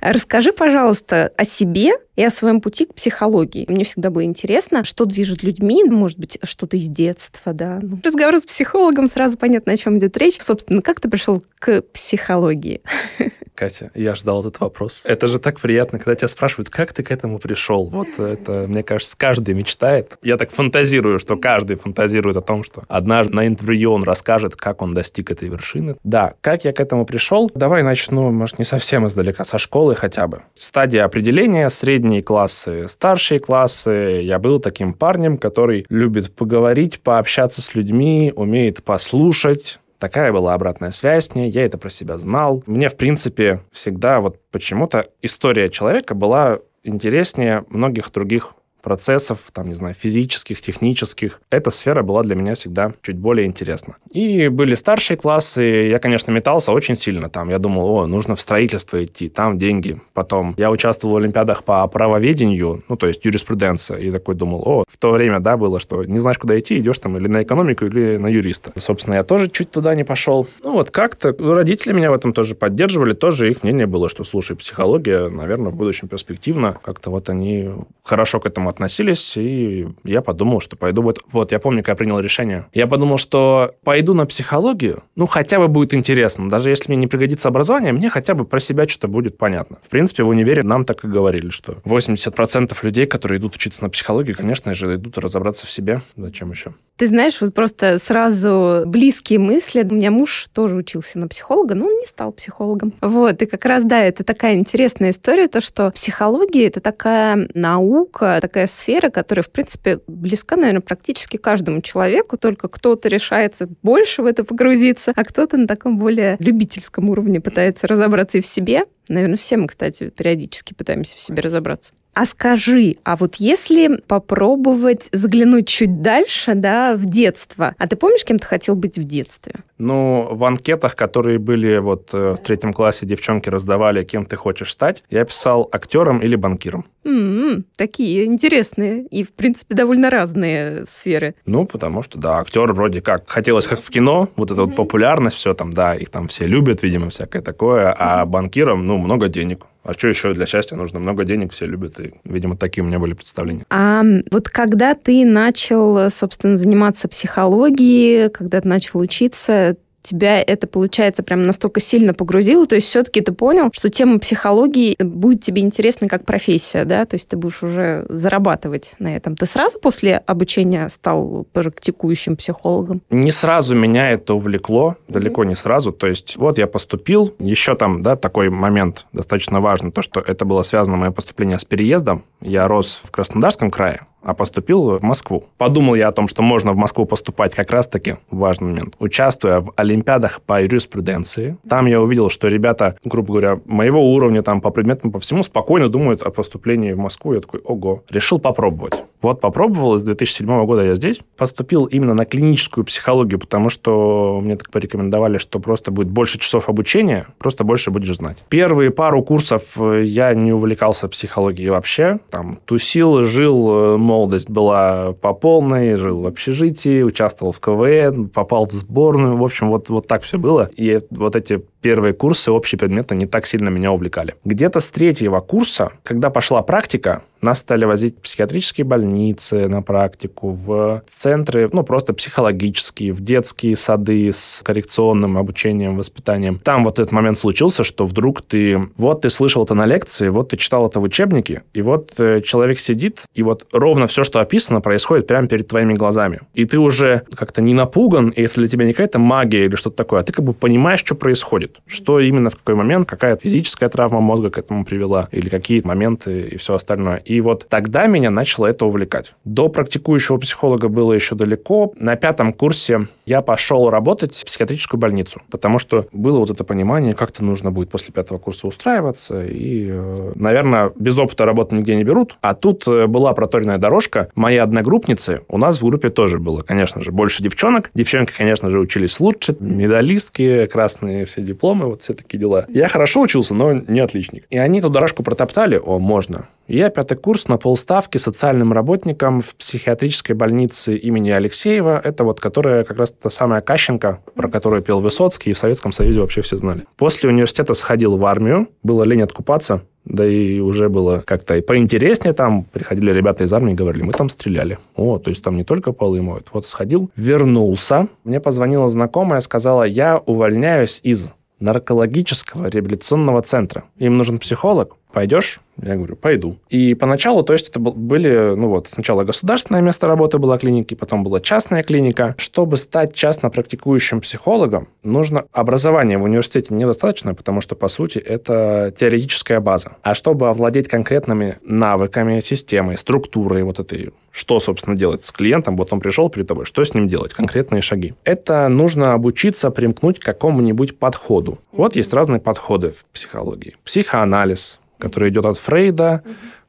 Расскажи, 0.00 0.52
пожалуйста, 0.52 1.32
о 1.36 1.44
себе 1.44 1.92
и 2.20 2.22
о 2.22 2.28
своем 2.28 2.60
пути 2.60 2.84
к 2.84 2.92
психологии. 2.92 3.64
Мне 3.66 3.82
всегда 3.82 4.10
было 4.10 4.24
интересно, 4.24 4.84
что 4.84 5.06
движет 5.06 5.42
людьми, 5.42 5.84
может 5.84 6.18
быть, 6.18 6.38
что-то 6.42 6.76
из 6.76 6.86
детства, 6.86 7.54
да. 7.54 7.78
Ну, 7.80 7.98
разговор 8.04 8.38
с 8.38 8.44
психологом, 8.44 9.08
сразу 9.08 9.38
понятно, 9.38 9.72
о 9.72 9.76
чем 9.78 9.96
идет 9.96 10.18
речь. 10.18 10.38
Собственно, 10.38 10.82
как 10.82 11.00
ты 11.00 11.08
пришел 11.08 11.42
к 11.58 11.80
психологии? 11.80 12.82
Катя, 13.54 13.90
я 13.94 14.14
ждал 14.14 14.40
этот 14.40 14.58
вопрос. 14.60 15.02
Это 15.04 15.26
же 15.26 15.38
так 15.38 15.60
приятно, 15.60 15.98
когда 15.98 16.14
тебя 16.14 16.28
спрашивают, 16.28 16.70
как 16.70 16.94
ты 16.94 17.02
к 17.02 17.10
этому 17.10 17.38
пришел. 17.38 17.90
Вот 17.90 18.18
это, 18.18 18.64
мне 18.66 18.82
кажется, 18.82 19.14
каждый 19.18 19.52
мечтает. 19.54 20.16
Я 20.22 20.38
так 20.38 20.50
фантазирую, 20.50 21.18
что 21.18 21.36
каждый 21.36 21.76
фантазирует 21.76 22.38
о 22.38 22.40
том, 22.40 22.64
что 22.64 22.84
однажды 22.88 23.34
на 23.34 23.46
интервью 23.46 23.92
он 23.92 24.04
расскажет, 24.04 24.56
как 24.56 24.80
он 24.80 24.94
достиг 24.94 25.30
этой 25.30 25.50
вершины. 25.50 25.96
Да, 26.04 26.34
как 26.40 26.64
я 26.64 26.72
к 26.72 26.80
этому 26.80 27.04
пришел? 27.04 27.50
Давай 27.54 27.82
начну, 27.82 28.30
может, 28.30 28.58
не 28.58 28.64
совсем 28.64 29.06
издалека, 29.06 29.44
со 29.44 29.58
школы 29.58 29.94
хотя 29.94 30.26
бы. 30.26 30.42
Стадия 30.54 31.04
определения, 31.04 31.68
средние 32.10 32.22
классы, 32.24 32.88
старшие 32.88 33.38
классы. 33.38 34.20
Я 34.24 34.40
был 34.40 34.58
таким 34.58 34.94
парнем, 34.94 35.38
который 35.38 35.86
любит 35.88 36.34
поговорить, 36.34 37.00
пообщаться 37.00 37.62
с 37.62 37.76
людьми, 37.76 38.32
умеет 38.34 38.82
послушать, 38.82 39.78
Такая 40.00 40.32
была 40.32 40.54
обратная 40.54 40.92
связь 40.92 41.34
мне, 41.34 41.46
я 41.48 41.66
это 41.66 41.76
про 41.76 41.90
себя 41.90 42.16
знал. 42.16 42.62
Мне, 42.64 42.88
в 42.88 42.96
принципе, 42.96 43.60
всегда 43.70 44.22
вот 44.22 44.38
почему-то 44.50 45.04
история 45.20 45.68
человека 45.68 46.14
была 46.14 46.60
интереснее 46.82 47.66
многих 47.68 48.10
других 48.10 48.54
процессов, 48.82 49.38
там, 49.52 49.68
не 49.68 49.74
знаю, 49.74 49.94
физических, 49.94 50.60
технических. 50.60 51.40
Эта 51.50 51.70
сфера 51.70 52.02
была 52.02 52.22
для 52.22 52.34
меня 52.34 52.54
всегда 52.54 52.92
чуть 53.02 53.16
более 53.16 53.46
интересна. 53.46 53.96
И 54.12 54.48
были 54.48 54.74
старшие 54.74 55.16
классы, 55.16 55.62
я, 55.62 55.98
конечно, 55.98 56.30
метался 56.30 56.72
очень 56.72 56.96
сильно 56.96 57.28
там. 57.28 57.50
Я 57.50 57.58
думал, 57.58 57.88
о, 57.88 58.06
нужно 58.06 58.34
в 58.34 58.40
строительство 58.40 59.02
идти, 59.04 59.28
там 59.28 59.58
деньги. 59.58 60.00
Потом 60.14 60.54
я 60.56 60.70
участвовал 60.70 61.14
в 61.14 61.18
олимпиадах 61.18 61.64
по 61.64 61.86
правоведению, 61.88 62.84
ну, 62.88 62.96
то 62.96 63.06
есть 63.06 63.24
юриспруденция, 63.24 63.98
и 63.98 64.10
такой 64.10 64.34
думал, 64.34 64.62
о, 64.66 64.84
в 64.88 64.98
то 64.98 65.10
время, 65.10 65.40
да, 65.40 65.56
было, 65.56 65.80
что 65.80 66.04
не 66.04 66.18
знаешь, 66.18 66.38
куда 66.38 66.58
идти, 66.58 66.78
идешь 66.78 66.98
там 66.98 67.16
или 67.16 67.28
на 67.28 67.42
экономику, 67.42 67.84
или 67.84 68.16
на 68.16 68.26
юриста. 68.28 68.72
Собственно, 68.76 69.14
я 69.14 69.24
тоже 69.24 69.48
чуть 69.48 69.70
туда 69.70 69.94
не 69.94 70.04
пошел. 70.04 70.46
Ну, 70.62 70.72
вот 70.72 70.90
как-то 70.90 71.34
родители 71.38 71.92
меня 71.92 72.10
в 72.10 72.14
этом 72.14 72.32
тоже 72.32 72.54
поддерживали, 72.54 73.14
тоже 73.14 73.50
их 73.50 73.62
мнение 73.62 73.86
было, 73.86 74.08
что, 74.08 74.24
слушай, 74.24 74.56
психология, 74.56 75.28
наверное, 75.28 75.70
в 75.70 75.76
будущем 75.76 76.08
перспективно. 76.08 76.78
Как-то 76.82 77.10
вот 77.10 77.28
они 77.28 77.70
хорошо 78.02 78.40
к 78.40 78.46
этому 78.46 78.69
относились, 78.70 79.36
и 79.36 79.88
я 80.04 80.22
подумал, 80.22 80.60
что 80.60 80.76
пойду... 80.76 81.02
Вот, 81.02 81.20
вот 81.30 81.52
я 81.52 81.58
помню, 81.58 81.82
когда 81.82 81.92
я 81.92 81.96
принял 81.96 82.20
решение. 82.20 82.66
Я 82.72 82.86
подумал, 82.86 83.18
что 83.18 83.72
пойду 83.84 84.14
на 84.14 84.26
психологию, 84.26 85.02
ну, 85.16 85.26
хотя 85.26 85.58
бы 85.58 85.68
будет 85.68 85.94
интересно. 85.94 86.48
Даже 86.48 86.70
если 86.70 86.92
мне 86.92 87.02
не 87.02 87.06
пригодится 87.06 87.48
образование, 87.48 87.92
мне 87.92 88.10
хотя 88.10 88.34
бы 88.34 88.44
про 88.44 88.60
себя 88.60 88.88
что-то 88.88 89.08
будет 89.08 89.38
понятно. 89.38 89.78
В 89.82 89.88
принципе, 89.88 90.22
в 90.22 90.28
универе 90.28 90.62
нам 90.62 90.84
так 90.84 91.04
и 91.04 91.08
говорили, 91.08 91.50
что 91.50 91.74
80% 91.84 92.76
людей, 92.82 93.06
которые 93.06 93.38
идут 93.38 93.56
учиться 93.56 93.82
на 93.82 93.90
психологию, 93.90 94.36
конечно 94.36 94.74
же, 94.74 94.94
идут 94.94 95.18
разобраться 95.18 95.66
в 95.66 95.70
себе. 95.70 96.00
Зачем 96.16 96.50
еще? 96.50 96.74
Ты 97.00 97.06
знаешь, 97.06 97.40
вот 97.40 97.54
просто 97.54 97.96
сразу 97.98 98.82
близкие 98.84 99.38
мысли. 99.38 99.88
У 99.90 99.94
меня 99.94 100.10
муж 100.10 100.48
тоже 100.52 100.76
учился 100.76 101.18
на 101.18 101.28
психолога, 101.28 101.74
но 101.74 101.86
он 101.86 101.94
не 101.94 102.04
стал 102.04 102.30
психологом. 102.30 102.92
Вот, 103.00 103.40
и 103.40 103.46
как 103.46 103.64
раз, 103.64 103.84
да, 103.84 104.04
это 104.04 104.22
такая 104.22 104.56
интересная 104.56 105.08
история, 105.08 105.48
то, 105.48 105.62
что 105.62 105.92
психология— 105.92 106.66
это 106.68 106.82
такая 106.82 107.48
наука, 107.54 108.38
такая 108.42 108.66
сфера, 108.66 109.08
которая, 109.08 109.42
в 109.42 109.50
принципе, 109.50 110.00
близка, 110.08 110.56
наверное, 110.56 110.82
практически 110.82 111.38
каждому 111.38 111.80
человеку, 111.80 112.36
только 112.36 112.68
кто-то 112.68 113.08
решается 113.08 113.66
больше 113.82 114.20
в 114.20 114.26
это 114.26 114.44
погрузиться, 114.44 115.14
а 115.16 115.24
кто-то 115.24 115.56
на 115.56 115.66
таком 115.66 115.96
более 115.96 116.36
любительском 116.38 117.08
уровне 117.08 117.40
пытается 117.40 117.86
разобраться 117.86 118.36
и 118.36 118.42
в 118.42 118.46
себе. 118.46 118.84
Наверное, 119.10 119.36
все 119.36 119.56
мы, 119.56 119.66
кстати, 119.66 120.08
периодически 120.10 120.72
пытаемся 120.72 121.16
в 121.16 121.20
себе 121.20 121.42
разобраться. 121.42 121.94
А 122.14 122.26
скажи, 122.26 122.96
а 123.04 123.16
вот 123.16 123.36
если 123.36 124.00
попробовать 124.06 125.08
заглянуть 125.12 125.66
чуть 125.68 126.00
дальше, 126.00 126.54
да, 126.54 126.94
в 126.94 127.06
детство, 127.06 127.74
а 127.76 127.86
ты 127.86 127.96
помнишь, 127.96 128.24
кем 128.24 128.38
ты 128.38 128.46
хотел 128.46 128.76
быть 128.76 128.98
в 128.98 129.04
детстве? 129.04 129.54
Ну, 129.78 130.28
в 130.30 130.44
анкетах, 130.44 130.94
которые 130.94 131.38
были 131.38 131.78
вот 131.78 132.10
э, 132.12 132.34
в 132.38 132.42
третьем 132.42 132.72
классе, 132.72 133.06
девчонки 133.06 133.48
раздавали, 133.48 134.04
кем 134.04 134.26
ты 134.26 134.36
хочешь 134.36 134.70
стать, 134.70 135.02
я 135.10 135.24
писал 135.24 135.68
актером 135.72 136.18
или 136.18 136.36
банкиром. 136.36 136.86
Mm-hmm, 137.04 137.64
такие 137.76 138.26
интересные 138.26 139.06
и, 139.06 139.24
в 139.24 139.32
принципе, 139.32 139.74
довольно 139.74 140.10
разные 140.10 140.84
сферы. 140.86 141.34
Ну, 141.46 141.64
потому 141.64 142.02
что, 142.02 142.18
да, 142.18 142.38
актер 142.38 142.72
вроде 142.72 143.00
как 143.00 143.28
хотелось 143.28 143.66
как 143.66 143.80
в 143.80 143.88
кино, 143.90 144.28
вот 144.36 144.50
эта 144.50 144.60
mm-hmm. 144.60 144.66
вот 144.66 144.76
популярность, 144.76 145.36
все 145.36 145.54
там, 145.54 145.72
да, 145.72 145.94
их 145.94 146.10
там 146.10 146.28
все 146.28 146.46
любят, 146.46 146.82
видимо, 146.82 147.08
всякое 147.08 147.42
такое, 147.42 147.88
mm-hmm. 147.88 147.96
а 147.98 148.26
банкиром, 148.26 148.86
ну, 148.86 148.98
много 148.98 149.28
денег. 149.28 149.64
А 149.82 149.94
что 149.94 150.08
еще 150.08 150.34
для 150.34 150.44
счастья 150.44 150.76
нужно? 150.76 150.98
Много 150.98 151.24
денег 151.24 151.52
все 151.52 151.64
любят. 151.64 151.98
И, 152.00 152.12
видимо, 152.24 152.56
такие 152.56 152.84
у 152.84 152.86
меня 152.86 152.98
были 152.98 153.14
представления. 153.14 153.64
А 153.70 154.04
вот 154.30 154.50
когда 154.50 154.94
ты 154.94 155.24
начал, 155.24 156.10
собственно, 156.10 156.58
заниматься 156.58 157.08
психологией, 157.08 158.28
когда 158.28 158.60
ты 158.60 158.68
начал 158.68 159.00
учиться, 159.00 159.76
тебя 160.02 160.42
это, 160.42 160.66
получается, 160.66 161.22
прям 161.22 161.46
настолько 161.46 161.80
сильно 161.80 162.14
погрузило, 162.14 162.66
то 162.66 162.74
есть 162.74 162.88
все-таки 162.88 163.20
ты 163.20 163.32
понял, 163.32 163.70
что 163.72 163.90
тема 163.90 164.18
психологии 164.18 164.96
будет 164.98 165.42
тебе 165.42 165.62
интересна 165.62 166.08
как 166.08 166.24
профессия, 166.24 166.84
да, 166.84 167.04
то 167.04 167.14
есть 167.14 167.28
ты 167.28 167.36
будешь 167.36 167.62
уже 167.62 168.06
зарабатывать 168.08 168.94
на 168.98 169.14
этом. 169.14 169.36
Ты 169.36 169.46
сразу 169.46 169.78
после 169.78 170.16
обучения 170.16 170.88
стал 170.88 171.46
практикующим 171.52 172.36
психологом? 172.36 173.02
Не 173.10 173.32
сразу 173.32 173.74
меня 173.74 174.10
это 174.10 174.34
увлекло, 174.34 174.96
далеко 175.08 175.44
не 175.44 175.54
сразу, 175.54 175.92
то 175.92 176.06
есть 176.06 176.36
вот 176.36 176.58
я 176.58 176.66
поступил, 176.66 177.34
еще 177.38 177.74
там, 177.74 178.02
да, 178.02 178.16
такой 178.16 178.50
момент 178.50 179.06
достаточно 179.12 179.60
важный, 179.60 179.92
то, 179.92 180.02
что 180.02 180.20
это 180.20 180.44
было 180.44 180.62
связано 180.62 180.96
мое 180.96 181.10
поступление 181.10 181.58
с 181.58 181.64
переездом, 181.64 182.24
я 182.40 182.68
рос 182.68 183.00
в 183.04 183.10
Краснодарском 183.10 183.70
крае, 183.70 184.06
а 184.22 184.34
поступил 184.34 184.98
в 184.98 185.02
Москву. 185.02 185.46
Подумал 185.56 185.94
я 185.94 186.08
о 186.08 186.12
том, 186.12 186.28
что 186.28 186.42
можно 186.42 186.72
в 186.72 186.76
Москву 186.76 187.06
поступать 187.06 187.54
как 187.54 187.70
раз-таки, 187.70 188.16
важный 188.30 188.68
момент, 188.68 188.94
участвуя 188.98 189.60
в 189.60 189.72
олимпиадах 190.00 190.40
по 190.42 190.62
юриспруденции. 190.62 191.56
Там 191.68 191.86
я 191.86 192.00
увидел, 192.00 192.30
что 192.30 192.48
ребята, 192.48 192.96
грубо 193.04 193.28
говоря, 193.28 193.60
моего 193.66 194.12
уровня 194.12 194.42
там 194.42 194.60
по 194.60 194.70
предметам, 194.70 195.12
по 195.12 195.20
всему 195.20 195.42
спокойно 195.42 195.88
думают 195.88 196.22
о 196.22 196.30
поступлении 196.30 196.92
в 196.92 196.98
Москву. 196.98 197.34
Я 197.34 197.40
такой, 197.40 197.60
ого, 197.60 198.02
решил 198.10 198.38
попробовать. 198.38 198.94
Вот 199.22 199.40
попробовал, 199.40 199.98
с 199.98 200.02
2007 200.02 200.64
года 200.64 200.84
я 200.84 200.94
здесь. 200.94 201.20
Поступил 201.36 201.84
именно 201.84 202.14
на 202.14 202.24
клиническую 202.24 202.84
психологию, 202.84 203.38
потому 203.38 203.68
что 203.68 204.40
мне 204.42 204.56
так 204.56 204.70
порекомендовали, 204.70 205.38
что 205.38 205.60
просто 205.60 205.90
будет 205.90 206.08
больше 206.08 206.38
часов 206.38 206.68
обучения, 206.68 207.26
просто 207.38 207.64
больше 207.64 207.90
будешь 207.90 208.16
знать. 208.16 208.38
Первые 208.48 208.90
пару 208.90 209.22
курсов 209.22 209.62
э, 209.76 210.04
я 210.04 210.32
не 210.34 210.52
увлекался 210.52 211.08
психологией 211.08 211.70
вообще. 211.70 212.20
Там 212.30 212.58
тусил, 212.64 213.24
жил, 213.24 213.70
э, 213.70 213.96
молодость 213.98 214.48
была 214.48 215.12
по 215.20 215.34
полной, 215.34 215.96
жил 215.96 216.22
в 216.22 216.26
общежитии, 216.26 217.02
участвовал 217.02 217.52
в 217.52 217.60
КВН, 217.60 218.28
попал 218.28 218.66
в 218.66 218.72
сборную. 218.72 219.36
В 219.36 219.44
общем, 219.44 219.70
вот, 219.70 219.79
вот 219.88 220.06
так 220.06 220.22
все 220.22 220.38
было. 220.38 220.70
И 220.76 221.00
вот 221.10 221.36
эти 221.36 221.62
первые 221.80 222.12
курсы, 222.12 222.50
общие 222.50 222.78
предметы 222.78 223.14
не 223.14 223.26
так 223.26 223.46
сильно 223.46 223.68
меня 223.68 223.92
увлекали. 223.92 224.34
Где-то 224.44 224.80
с 224.80 224.90
третьего 224.90 225.40
курса, 225.40 225.92
когда 226.04 226.30
пошла 226.30 226.62
практика, 226.62 227.22
нас 227.42 227.60
стали 227.60 227.84
возить 227.84 228.18
в 228.18 228.20
психиатрические 228.20 228.84
больницы 228.84 229.68
на 229.68 229.82
практику, 229.82 230.50
в 230.50 231.02
центры, 231.08 231.70
ну, 231.72 231.82
просто 231.82 232.12
психологические, 232.12 233.12
в 233.12 233.20
детские 233.20 233.76
сады 233.76 234.30
с 234.32 234.62
коррекционным 234.62 235.38
обучением, 235.38 235.96
воспитанием. 235.96 236.58
Там 236.58 236.84
вот 236.84 236.98
этот 236.98 237.12
момент 237.12 237.38
случился, 237.38 237.84
что 237.84 238.04
вдруг 238.04 238.42
ты... 238.42 238.88
Вот 238.96 239.22
ты 239.22 239.30
слышал 239.30 239.64
это 239.64 239.74
на 239.74 239.86
лекции, 239.86 240.28
вот 240.28 240.50
ты 240.50 240.56
читал 240.56 240.86
это 240.86 241.00
в 241.00 241.04
учебнике, 241.04 241.62
и 241.72 241.82
вот 241.82 242.12
э, 242.18 242.42
человек 242.42 242.78
сидит, 242.78 243.22
и 243.34 243.42
вот 243.42 243.66
ровно 243.72 244.06
все, 244.06 244.24
что 244.24 244.40
описано, 244.40 244.80
происходит 244.80 245.26
прямо 245.26 245.46
перед 245.46 245.68
твоими 245.68 245.94
глазами. 245.94 246.40
И 246.54 246.64
ты 246.64 246.78
уже 246.78 247.22
как-то 247.34 247.62
не 247.62 247.74
напуган, 247.74 248.30
и 248.30 248.42
это 248.42 248.56
для 248.56 248.68
тебя 248.68 248.84
не 248.84 248.92
какая-то 248.92 249.18
магия 249.18 249.64
или 249.64 249.76
что-то 249.76 249.96
такое, 249.96 250.20
а 250.20 250.22
ты 250.22 250.32
как 250.32 250.44
бы 250.44 250.52
понимаешь, 250.52 251.00
что 251.00 251.14
происходит. 251.14 251.69
Что 251.86 252.20
именно 252.20 252.50
в 252.50 252.56
какой 252.56 252.74
момент, 252.74 253.08
какая 253.08 253.36
физическая 253.36 253.88
травма 253.88 254.20
мозга 254.20 254.50
к 254.50 254.58
этому 254.58 254.84
привела, 254.84 255.28
или 255.30 255.48
какие 255.48 255.80
моменты 255.82 256.42
и 256.42 256.56
все 256.56 256.74
остальное. 256.74 257.16
И 257.16 257.40
вот 257.40 257.66
тогда 257.68 258.06
меня 258.06 258.30
начало 258.30 258.66
это 258.66 258.86
увлекать. 258.86 259.34
До 259.44 259.68
практикующего 259.68 260.38
психолога 260.38 260.88
было 260.88 261.12
еще 261.12 261.34
далеко. 261.34 261.92
На 261.96 262.16
пятом 262.16 262.52
курсе 262.52 263.06
я 263.26 263.40
пошел 263.40 263.90
работать 263.90 264.34
в 264.34 264.44
психиатрическую 264.44 265.00
больницу, 265.00 265.40
потому 265.50 265.78
что 265.78 266.06
было 266.12 266.38
вот 266.38 266.50
это 266.50 266.64
понимание, 266.64 267.14
как-то 267.14 267.44
нужно 267.44 267.70
будет 267.70 267.90
после 267.90 268.12
пятого 268.12 268.38
курса 268.38 268.66
устраиваться. 268.66 269.44
И, 269.44 269.88
э, 269.90 270.32
наверное, 270.34 270.92
без 270.96 271.18
опыта 271.18 271.44
работы 271.44 271.76
нигде 271.76 271.96
не 271.96 272.04
берут. 272.04 272.36
А 272.40 272.54
тут 272.54 272.86
э, 272.86 273.06
была 273.06 273.32
проторенная 273.32 273.78
дорожка. 273.78 274.28
Мои 274.34 274.56
одногруппницы, 274.56 275.42
у 275.48 275.58
нас 275.58 275.80
в 275.80 275.86
группе 275.86 276.08
тоже 276.08 276.38
было, 276.38 276.62
конечно 276.62 277.02
же, 277.02 277.12
больше 277.12 277.42
девчонок. 277.42 277.90
Девчонки, 277.94 278.32
конечно 278.36 278.70
же, 278.70 278.78
учились 278.78 279.20
лучше, 279.20 279.54
медалистки, 279.60 280.66
красные 280.66 281.24
все 281.24 281.42
дипломы, 281.42 281.59
вот 281.60 282.02
все 282.02 282.14
такие 282.14 282.38
дела. 282.38 282.66
Я 282.68 282.88
хорошо 282.88 283.20
учился, 283.22 283.54
но 283.54 283.72
не 283.72 284.00
отличник. 284.00 284.44
И 284.50 284.58
они 284.58 284.78
эту 284.80 284.90
дорожку 284.90 285.22
протоптали, 285.22 285.80
о, 285.82 285.98
можно. 285.98 286.48
Я 286.70 286.88
пятый 286.88 287.16
курс 287.16 287.48
на 287.48 287.56
полставки 287.56 288.16
социальным 288.18 288.72
работником 288.72 289.40
в 289.40 289.56
психиатрической 289.56 290.36
больнице 290.36 290.96
имени 290.96 291.30
Алексеева. 291.30 292.00
Это 292.02 292.22
вот 292.22 292.40
которая 292.40 292.84
как 292.84 292.96
раз 292.96 293.10
та 293.10 293.28
самая 293.28 293.60
Кащенко, 293.60 294.20
про 294.36 294.48
которую 294.48 294.80
пел 294.80 295.00
Высоцкий, 295.00 295.50
и 295.50 295.52
в 295.52 295.58
Советском 295.58 295.90
Союзе 295.90 296.20
вообще 296.20 296.42
все 296.42 296.56
знали. 296.58 296.84
После 296.96 297.28
университета 297.28 297.74
сходил 297.74 298.16
в 298.16 298.24
армию, 298.24 298.68
было 298.84 299.02
лень 299.02 299.22
откупаться, 299.22 299.82
Да 300.04 300.24
и 300.24 300.60
уже 300.60 300.88
было 300.88 301.24
как-то 301.26 301.56
и 301.56 301.60
поинтереснее 301.60 302.34
там. 302.34 302.62
Приходили 302.64 303.10
ребята 303.10 303.42
из 303.42 303.52
армии 303.52 303.74
говорили, 303.74 304.04
мы 304.04 304.12
там 304.12 304.28
стреляли. 304.28 304.78
О, 304.94 305.18
то 305.18 305.28
есть 305.28 305.42
там 305.42 305.56
не 305.56 305.64
только 305.64 305.92
полы 305.92 306.22
моют. 306.22 306.48
Вот 306.52 306.68
сходил, 306.68 307.10
вернулся. 307.16 308.06
Мне 308.22 308.38
позвонила 308.40 308.88
знакомая, 308.88 309.40
сказала, 309.40 309.82
я 309.82 310.18
увольняюсь 310.18 311.00
из 311.02 311.34
наркологического 311.60 312.66
реабилитационного 312.68 313.42
центра. 313.42 313.84
Им 313.98 314.16
нужен 314.16 314.38
психолог. 314.38 314.96
Пойдешь? 315.12 315.60
Я 315.82 315.96
говорю, 315.96 316.16
пойду. 316.16 316.58
И 316.68 316.94
поначалу, 316.94 317.42
то 317.42 317.52
есть 317.52 317.70
это 317.70 317.80
были, 317.80 318.54
ну 318.54 318.68
вот, 318.68 318.88
сначала 318.88 319.24
государственное 319.24 319.80
место 319.80 320.06
работы 320.06 320.38
была 320.38 320.58
клиники, 320.58 320.94
потом 320.94 321.24
была 321.24 321.40
частная 321.40 321.82
клиника. 321.82 322.34
Чтобы 322.36 322.76
стать 322.76 323.14
частно 323.14 323.48
практикующим 323.50 324.20
психологом, 324.20 324.88
нужно 325.02 325.44
образование 325.52 326.18
в 326.18 326.24
университете 326.24 326.74
недостаточно, 326.74 327.34
потому 327.34 327.60
что, 327.60 327.76
по 327.76 327.88
сути, 327.88 328.18
это 328.18 328.92
теоретическая 328.98 329.60
база. 329.60 329.92
А 330.02 330.14
чтобы 330.14 330.48
овладеть 330.48 330.88
конкретными 330.88 331.56
навыками, 331.62 332.40
системой, 332.40 332.98
структурой 332.98 333.62
вот 333.62 333.80
этой, 333.80 334.10
что, 334.30 334.58
собственно, 334.58 334.96
делать 334.96 335.24
с 335.24 335.32
клиентом, 335.32 335.76
вот 335.76 335.92
он 335.92 336.00
пришел 336.00 336.28
перед 336.28 336.46
тобой, 336.46 336.66
что 336.66 336.84
с 336.84 336.92
ним 336.94 337.08
делать, 337.08 337.32
конкретные 337.32 337.80
шаги. 337.80 338.14
Это 338.24 338.68
нужно 338.68 339.14
обучиться 339.14 339.70
примкнуть 339.70 340.18
к 340.18 340.24
какому-нибудь 340.24 340.98
подходу. 340.98 341.58
Вот 341.72 341.96
есть 341.96 342.12
разные 342.12 342.40
подходы 342.40 342.90
в 342.90 343.04
психологии. 343.12 343.76
Психоанализ, 343.84 344.79
который 345.00 345.30
идет 345.30 345.44
от 345.44 345.58
Фрейда, 345.58 346.22